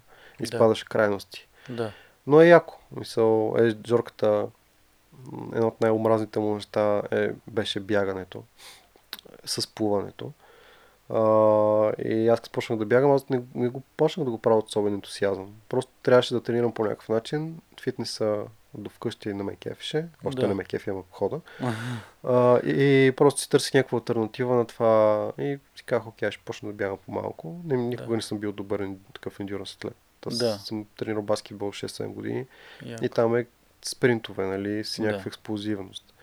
изпадаш 0.41 0.85
в 0.85 0.89
крайности. 0.89 1.49
да. 1.71 1.93
Но 2.27 2.41
е 2.41 2.47
яко. 2.47 2.79
Мисъл, 2.97 3.55
е, 3.59 3.73
Джорката, 3.73 4.29
м, 4.37 4.49
едно 5.55 5.67
от 5.67 5.81
най-омразните 5.81 6.39
му 6.39 6.55
неща 6.55 7.03
е, 7.11 7.31
беше 7.49 7.81
бягането 7.81 8.43
с 9.45 9.75
плуването. 9.75 10.33
А, 11.11 11.21
и 11.99 12.29
аз 12.29 12.41
като 12.41 12.51
почнах 12.53 12.79
да 12.79 12.87
бягам, 12.87 13.11
аз 13.13 13.29
не, 13.29 13.43
не 13.55 13.69
го 13.69 13.83
почнах 13.97 14.25
да 14.25 14.31
го 14.31 14.39
правя 14.39 14.59
от 14.59 14.69
особен 14.69 14.95
ентусиазъм. 14.95 15.55
Просто 15.69 15.93
трябваше 16.03 16.35
да 16.35 16.43
тренирам 16.43 16.73
по 16.73 16.83
някакъв 16.85 17.09
начин. 17.09 17.59
Фитнеса 17.83 18.43
до 18.75 18.91
вкъщи 18.91 19.35
не 19.35 19.43
ме 19.43 19.57
кефеше. 19.57 20.07
Още 20.25 20.41
Да. 20.41 20.49
не 20.49 20.55
ме 20.55 20.65
кефи, 20.65 20.91
ама 20.91 21.03
хода. 21.11 21.41
А, 22.25 22.59
и, 22.59 23.07
и 23.07 23.13
просто 23.13 23.41
си 23.41 23.51
търсих 23.51 23.75
някаква 23.75 23.99
альтернатива 23.99 24.55
на 24.55 24.67
това 24.67 25.33
и 25.39 25.59
си 25.77 25.83
казах, 25.85 26.07
окей, 26.07 26.31
ще 26.31 26.43
почна 26.45 26.69
да 26.69 26.75
бягам 26.75 26.99
по-малко. 27.07 27.61
Никога 27.65 28.09
Да. 28.09 28.17
не 28.17 28.23
съм 28.23 28.39
бил 28.39 28.53
добър 28.53 28.89
такъв 29.15 29.41
ендюранс 29.41 29.75
атлет. 29.75 29.95
Аз 30.27 30.39
Да. 30.39 30.59
съм 30.59 30.87
тренирал 30.97 31.23
баскетбол 31.23 31.73
6-7 31.73 32.07
години 32.09 32.47
Яко. 32.87 33.05
и 33.05 33.09
там 33.09 33.37
е 33.37 33.47
спринтове, 33.89 34.47
нали, 34.47 34.85
с 34.85 34.97
Да. 34.97 35.07
някаква 35.07 35.29
експлозивност. 35.29 36.15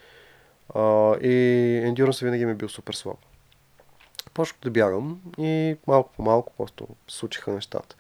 А, 0.76 1.16
и 1.18 1.34
ендюранс 1.78 2.20
винаги 2.20 2.46
ми 2.46 2.52
е 2.52 2.56
бил 2.56 2.70
супер 2.70 2.94
слаб. 2.94 3.18
започнах 4.24 4.60
да 4.62 4.72
бягам 4.72 5.22
и 5.38 5.78
малко 5.88 6.10
по 6.16 6.22
малко 6.24 6.54
просто 6.58 6.88
случиха 7.08 7.52
нещата. 7.52 7.96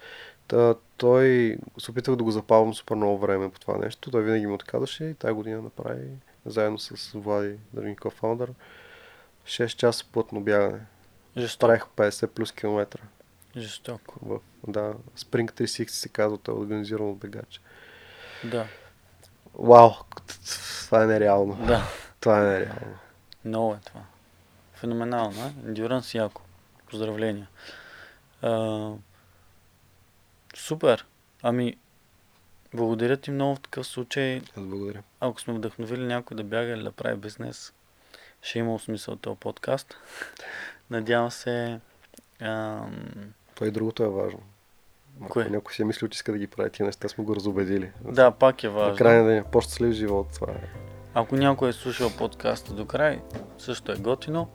Та, 0.48 0.76
той 0.98 1.58
се 1.80 1.92
опитах 1.92 2.16
да 2.16 2.24
го 2.24 2.32
запавам 2.32 2.74
супер 2.74 2.96
много 2.96 3.18
време 3.18 3.50
по 3.52 3.60
това 3.60 3.78
нещо. 3.78 4.12
Той 4.12 4.24
винаги 4.24 4.48
му 4.48 4.54
отказваше 4.54 5.04
и 5.06 5.14
тази 5.14 5.34
година 5.34 5.62
направи 5.62 6.08
заедно 6.46 6.80
с 6.80 7.12
Влади 7.14 7.56
Дърников 7.74 8.14
фаундър 8.14 8.52
6 9.46 9.68
часа 9.68 10.06
плътно 10.12 10.42
бягане. 10.42 10.80
Жестоко. 11.38 11.68
Правих 11.68 11.84
50 11.84 12.28
плюс 12.28 12.52
километра. 12.52 13.02
Жестоко. 13.58 14.20
В, 14.22 14.40
да, 14.68 14.94
Spring 15.18 15.52
360 15.52 15.88
се 15.88 16.10
казва, 16.10 16.38
той 16.38 16.56
е 16.56 16.58
организиран 16.58 17.10
от 17.10 17.18
бегач. 17.18 17.62
Да. 18.44 18.68
Вау, 19.54 19.92
това 20.86 21.04
е 21.04 21.08
нереално. 21.08 21.66
Да. 21.66 21.84
Това 22.20 22.40
е 22.40 22.44
нереално. 22.44 22.98
Много 23.46 23.74
е 23.74 23.80
това. 23.86 24.02
Феноменално, 24.74 25.46
е? 25.46 25.72
Endurance 25.72 26.16
яко. 26.16 26.42
Поздравления. 26.90 27.48
А, 28.42 28.92
супер. 30.56 31.06
Ами, 31.42 31.78
благодаря 32.74 33.18
ти 33.18 33.32
много 33.32 33.56
в 33.56 33.60
такъв 33.60 33.88
случай. 33.88 34.38
Аз 34.38 34.64
благодаря. 34.64 35.04
Ако 35.20 35.42
сме 35.42 35.54
вдъхновили 35.54 36.04
някой 36.04 36.38
да 36.38 36.44
бяга 36.44 36.72
или 36.72 36.84
да 36.84 36.92
прави 36.92 37.18
бизнес, 37.18 37.74
ще 38.42 38.60
има 38.60 38.80
смисъл 38.80 39.16
този 39.16 39.40
подкаст. 39.40 39.96
Надявам 40.90 41.32
се... 41.32 41.80
Ам... 42.42 43.06
Това 43.56 43.68
и 43.68 43.72
другото 43.72 44.04
е 44.04 44.10
важно. 44.10 44.40
Ако 45.22 45.30
Кое? 45.30 45.50
някой 45.50 45.74
си 45.74 45.82
е 45.82 45.86
мислил, 45.86 46.10
че 46.10 46.16
иска 46.16 46.32
да 46.32 46.38
ги 46.38 46.48
прави 46.48 46.70
тия 46.70 46.86
неща, 46.86 47.08
сме 47.08 47.24
го 47.24 47.36
разобедили. 47.36 47.92
Да, 48.12 48.32
пак 48.32 48.64
е 48.64 48.70
важно. 48.70 48.98
края 48.98 49.24
на 49.24 49.30
деня, 49.30 49.44
по-щастлив 49.52 49.94
живот, 49.94 50.28
това 50.34 50.54
е. 50.54 50.68
Ако 51.14 51.36
някой 51.36 51.70
е 51.70 51.74
слушал 51.74 52.10
подкаста 52.18 52.74
до 52.74 52.86
край, 52.86 53.22
също 53.58 53.92
е 53.92 53.96
готино. 53.96 54.48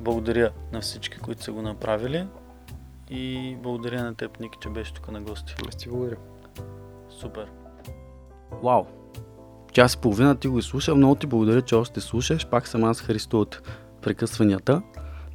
Благодаря 0.00 0.52
на 0.72 0.80
всички, 0.80 1.18
които 1.18 1.42
са 1.42 1.52
го 1.52 1.62
направили. 1.62 2.26
И 3.10 3.56
благодаря 3.62 4.04
на 4.04 4.14
теб, 4.14 4.40
Ники, 4.40 4.58
че 4.62 4.68
беше 4.68 4.94
тук 4.94 5.10
на 5.12 5.20
гости. 5.20 5.54
Аз 5.68 5.76
ти 5.76 5.88
благодаря. 5.88 6.16
Супер. 7.08 7.46
Вау! 8.62 8.84
Час 9.72 9.94
и 9.94 9.98
половина 9.98 10.36
ти 10.36 10.48
го 10.48 10.58
изслушал. 10.58 10.96
Много 10.96 11.14
ти 11.14 11.26
благодаря, 11.26 11.62
че 11.62 11.74
още 11.74 12.00
слушаш. 12.00 12.46
Пак 12.46 12.68
съм 12.68 12.84
аз 12.84 13.00
Христо 13.00 13.40
от 13.40 13.62
прекъсванията. 14.02 14.82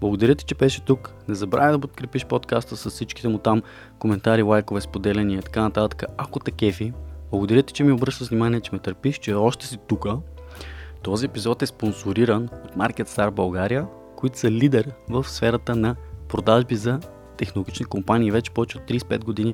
Благодаря 0.02 0.36
ти, 0.36 0.46
че 0.46 0.56
беше 0.56 0.82
тук. 0.82 1.14
Не 1.28 1.36
забравяй 1.36 1.72
да 1.72 1.80
подкрепиш 1.80 2.26
подкаста 2.26 2.78
с 2.78 2.90
всичките 2.90 3.28
му 3.28 3.38
там 3.38 3.62
коментари, 4.00 4.44
лайкове, 4.44 4.82
споделяния 4.82 5.40
и 5.40 5.42
така 5.42 5.62
нататък. 5.62 6.04
Ако 6.18 6.40
те 6.40 6.52
кефи, 6.52 6.94
благодаря 7.32 7.64
ти, 7.64 7.74
че 7.74 7.84
ми 7.84 7.92
обръщаш 7.92 8.30
внимание, 8.30 8.62
че 8.62 8.70
ме 8.74 8.80
търпиш, 8.80 9.18
че 9.18 9.34
още 9.34 9.68
си 9.68 9.78
тук. 9.88 10.08
Този 11.02 11.26
епизод 11.26 11.62
е 11.62 11.66
спонсориран 11.66 12.50
от 12.66 12.76
Market 12.76 13.08
Star 13.08 13.32
България, 13.32 13.88
които 14.16 14.40
са 14.40 14.52
лидер 14.52 14.92
в 15.10 15.30
сферата 15.30 15.76
на 15.76 15.96
продажби 16.28 16.76
за 16.76 17.00
технологични 17.38 17.86
компании 17.86 18.32
вече 18.32 18.52
повече 18.52 18.78
от 18.78 18.84
35 18.84 19.24
години 19.24 19.54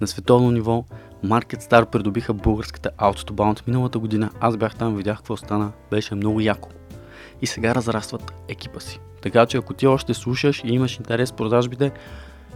на 0.00 0.06
световно 0.06 0.50
ниво. 0.50 0.84
Market 1.24 1.62
Star 1.62 1.84
придобиха 1.84 2.34
българската 2.34 2.90
Autobound 2.98 3.66
миналата 3.66 3.98
година. 3.98 4.30
Аз 4.40 4.56
бях 4.56 4.76
там, 4.76 4.96
видях 4.96 5.16
какво 5.16 5.36
стана. 5.36 5.72
Беше 5.90 6.14
много 6.14 6.40
яко. 6.40 6.68
И 7.42 7.46
сега 7.46 7.74
разрастват 7.74 8.32
екипа 8.48 8.80
си. 8.80 9.00
Така 9.22 9.46
че 9.46 9.56
ако 9.56 9.74
ти 9.74 9.86
още 9.86 10.14
слушаш 10.14 10.62
и 10.64 10.68
имаш 10.74 10.96
интерес 10.96 11.32
в 11.32 11.34
продажбите 11.34 11.92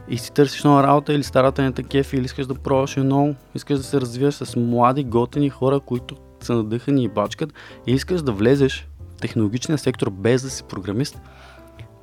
и 0.09 0.19
си 0.19 0.33
търсиш 0.33 0.65
нова 0.65 0.83
работа 0.83 1.15
или 1.15 1.23
старата 1.23 1.63
не 1.63 1.73
такъв 1.73 2.13
или 2.13 2.25
искаш 2.25 2.47
да 2.47 2.55
пробваш 2.55 2.97
ново, 2.97 3.35
искаш 3.55 3.79
да 3.79 3.85
се 3.85 4.01
развиваш 4.01 4.35
с 4.35 4.57
млади, 4.57 5.05
готини 5.05 5.51
хора, 5.51 5.81
които 5.81 6.17
са 6.41 6.55
надъхани 6.55 7.05
и 7.05 7.09
бачкат 7.09 7.53
и 7.87 7.93
искаш 7.93 8.23
да 8.23 8.33
влезеш 8.33 8.89
в 9.17 9.21
технологичния 9.21 9.79
сектор 9.79 10.11
без 10.11 10.43
да 10.43 10.51
си 10.51 10.65
програмист, 10.65 11.21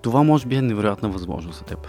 това 0.01 0.23
може 0.23 0.47
би 0.47 0.55
е 0.55 0.61
невероятна 0.61 1.09
възможност 1.09 1.57
за 1.57 1.65
теб. 1.65 1.87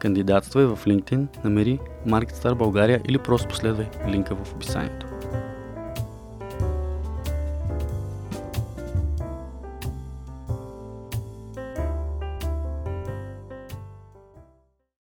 Кандидатствай 0.00 0.64
в 0.64 0.78
LinkedIn, 0.86 1.44
намери 1.44 1.78
Market 2.06 2.32
Star 2.32 2.54
България 2.54 3.00
или 3.08 3.18
просто 3.18 3.48
последвай 3.48 3.86
линка 4.08 4.34
в 4.34 4.52
описанието. 4.52 5.11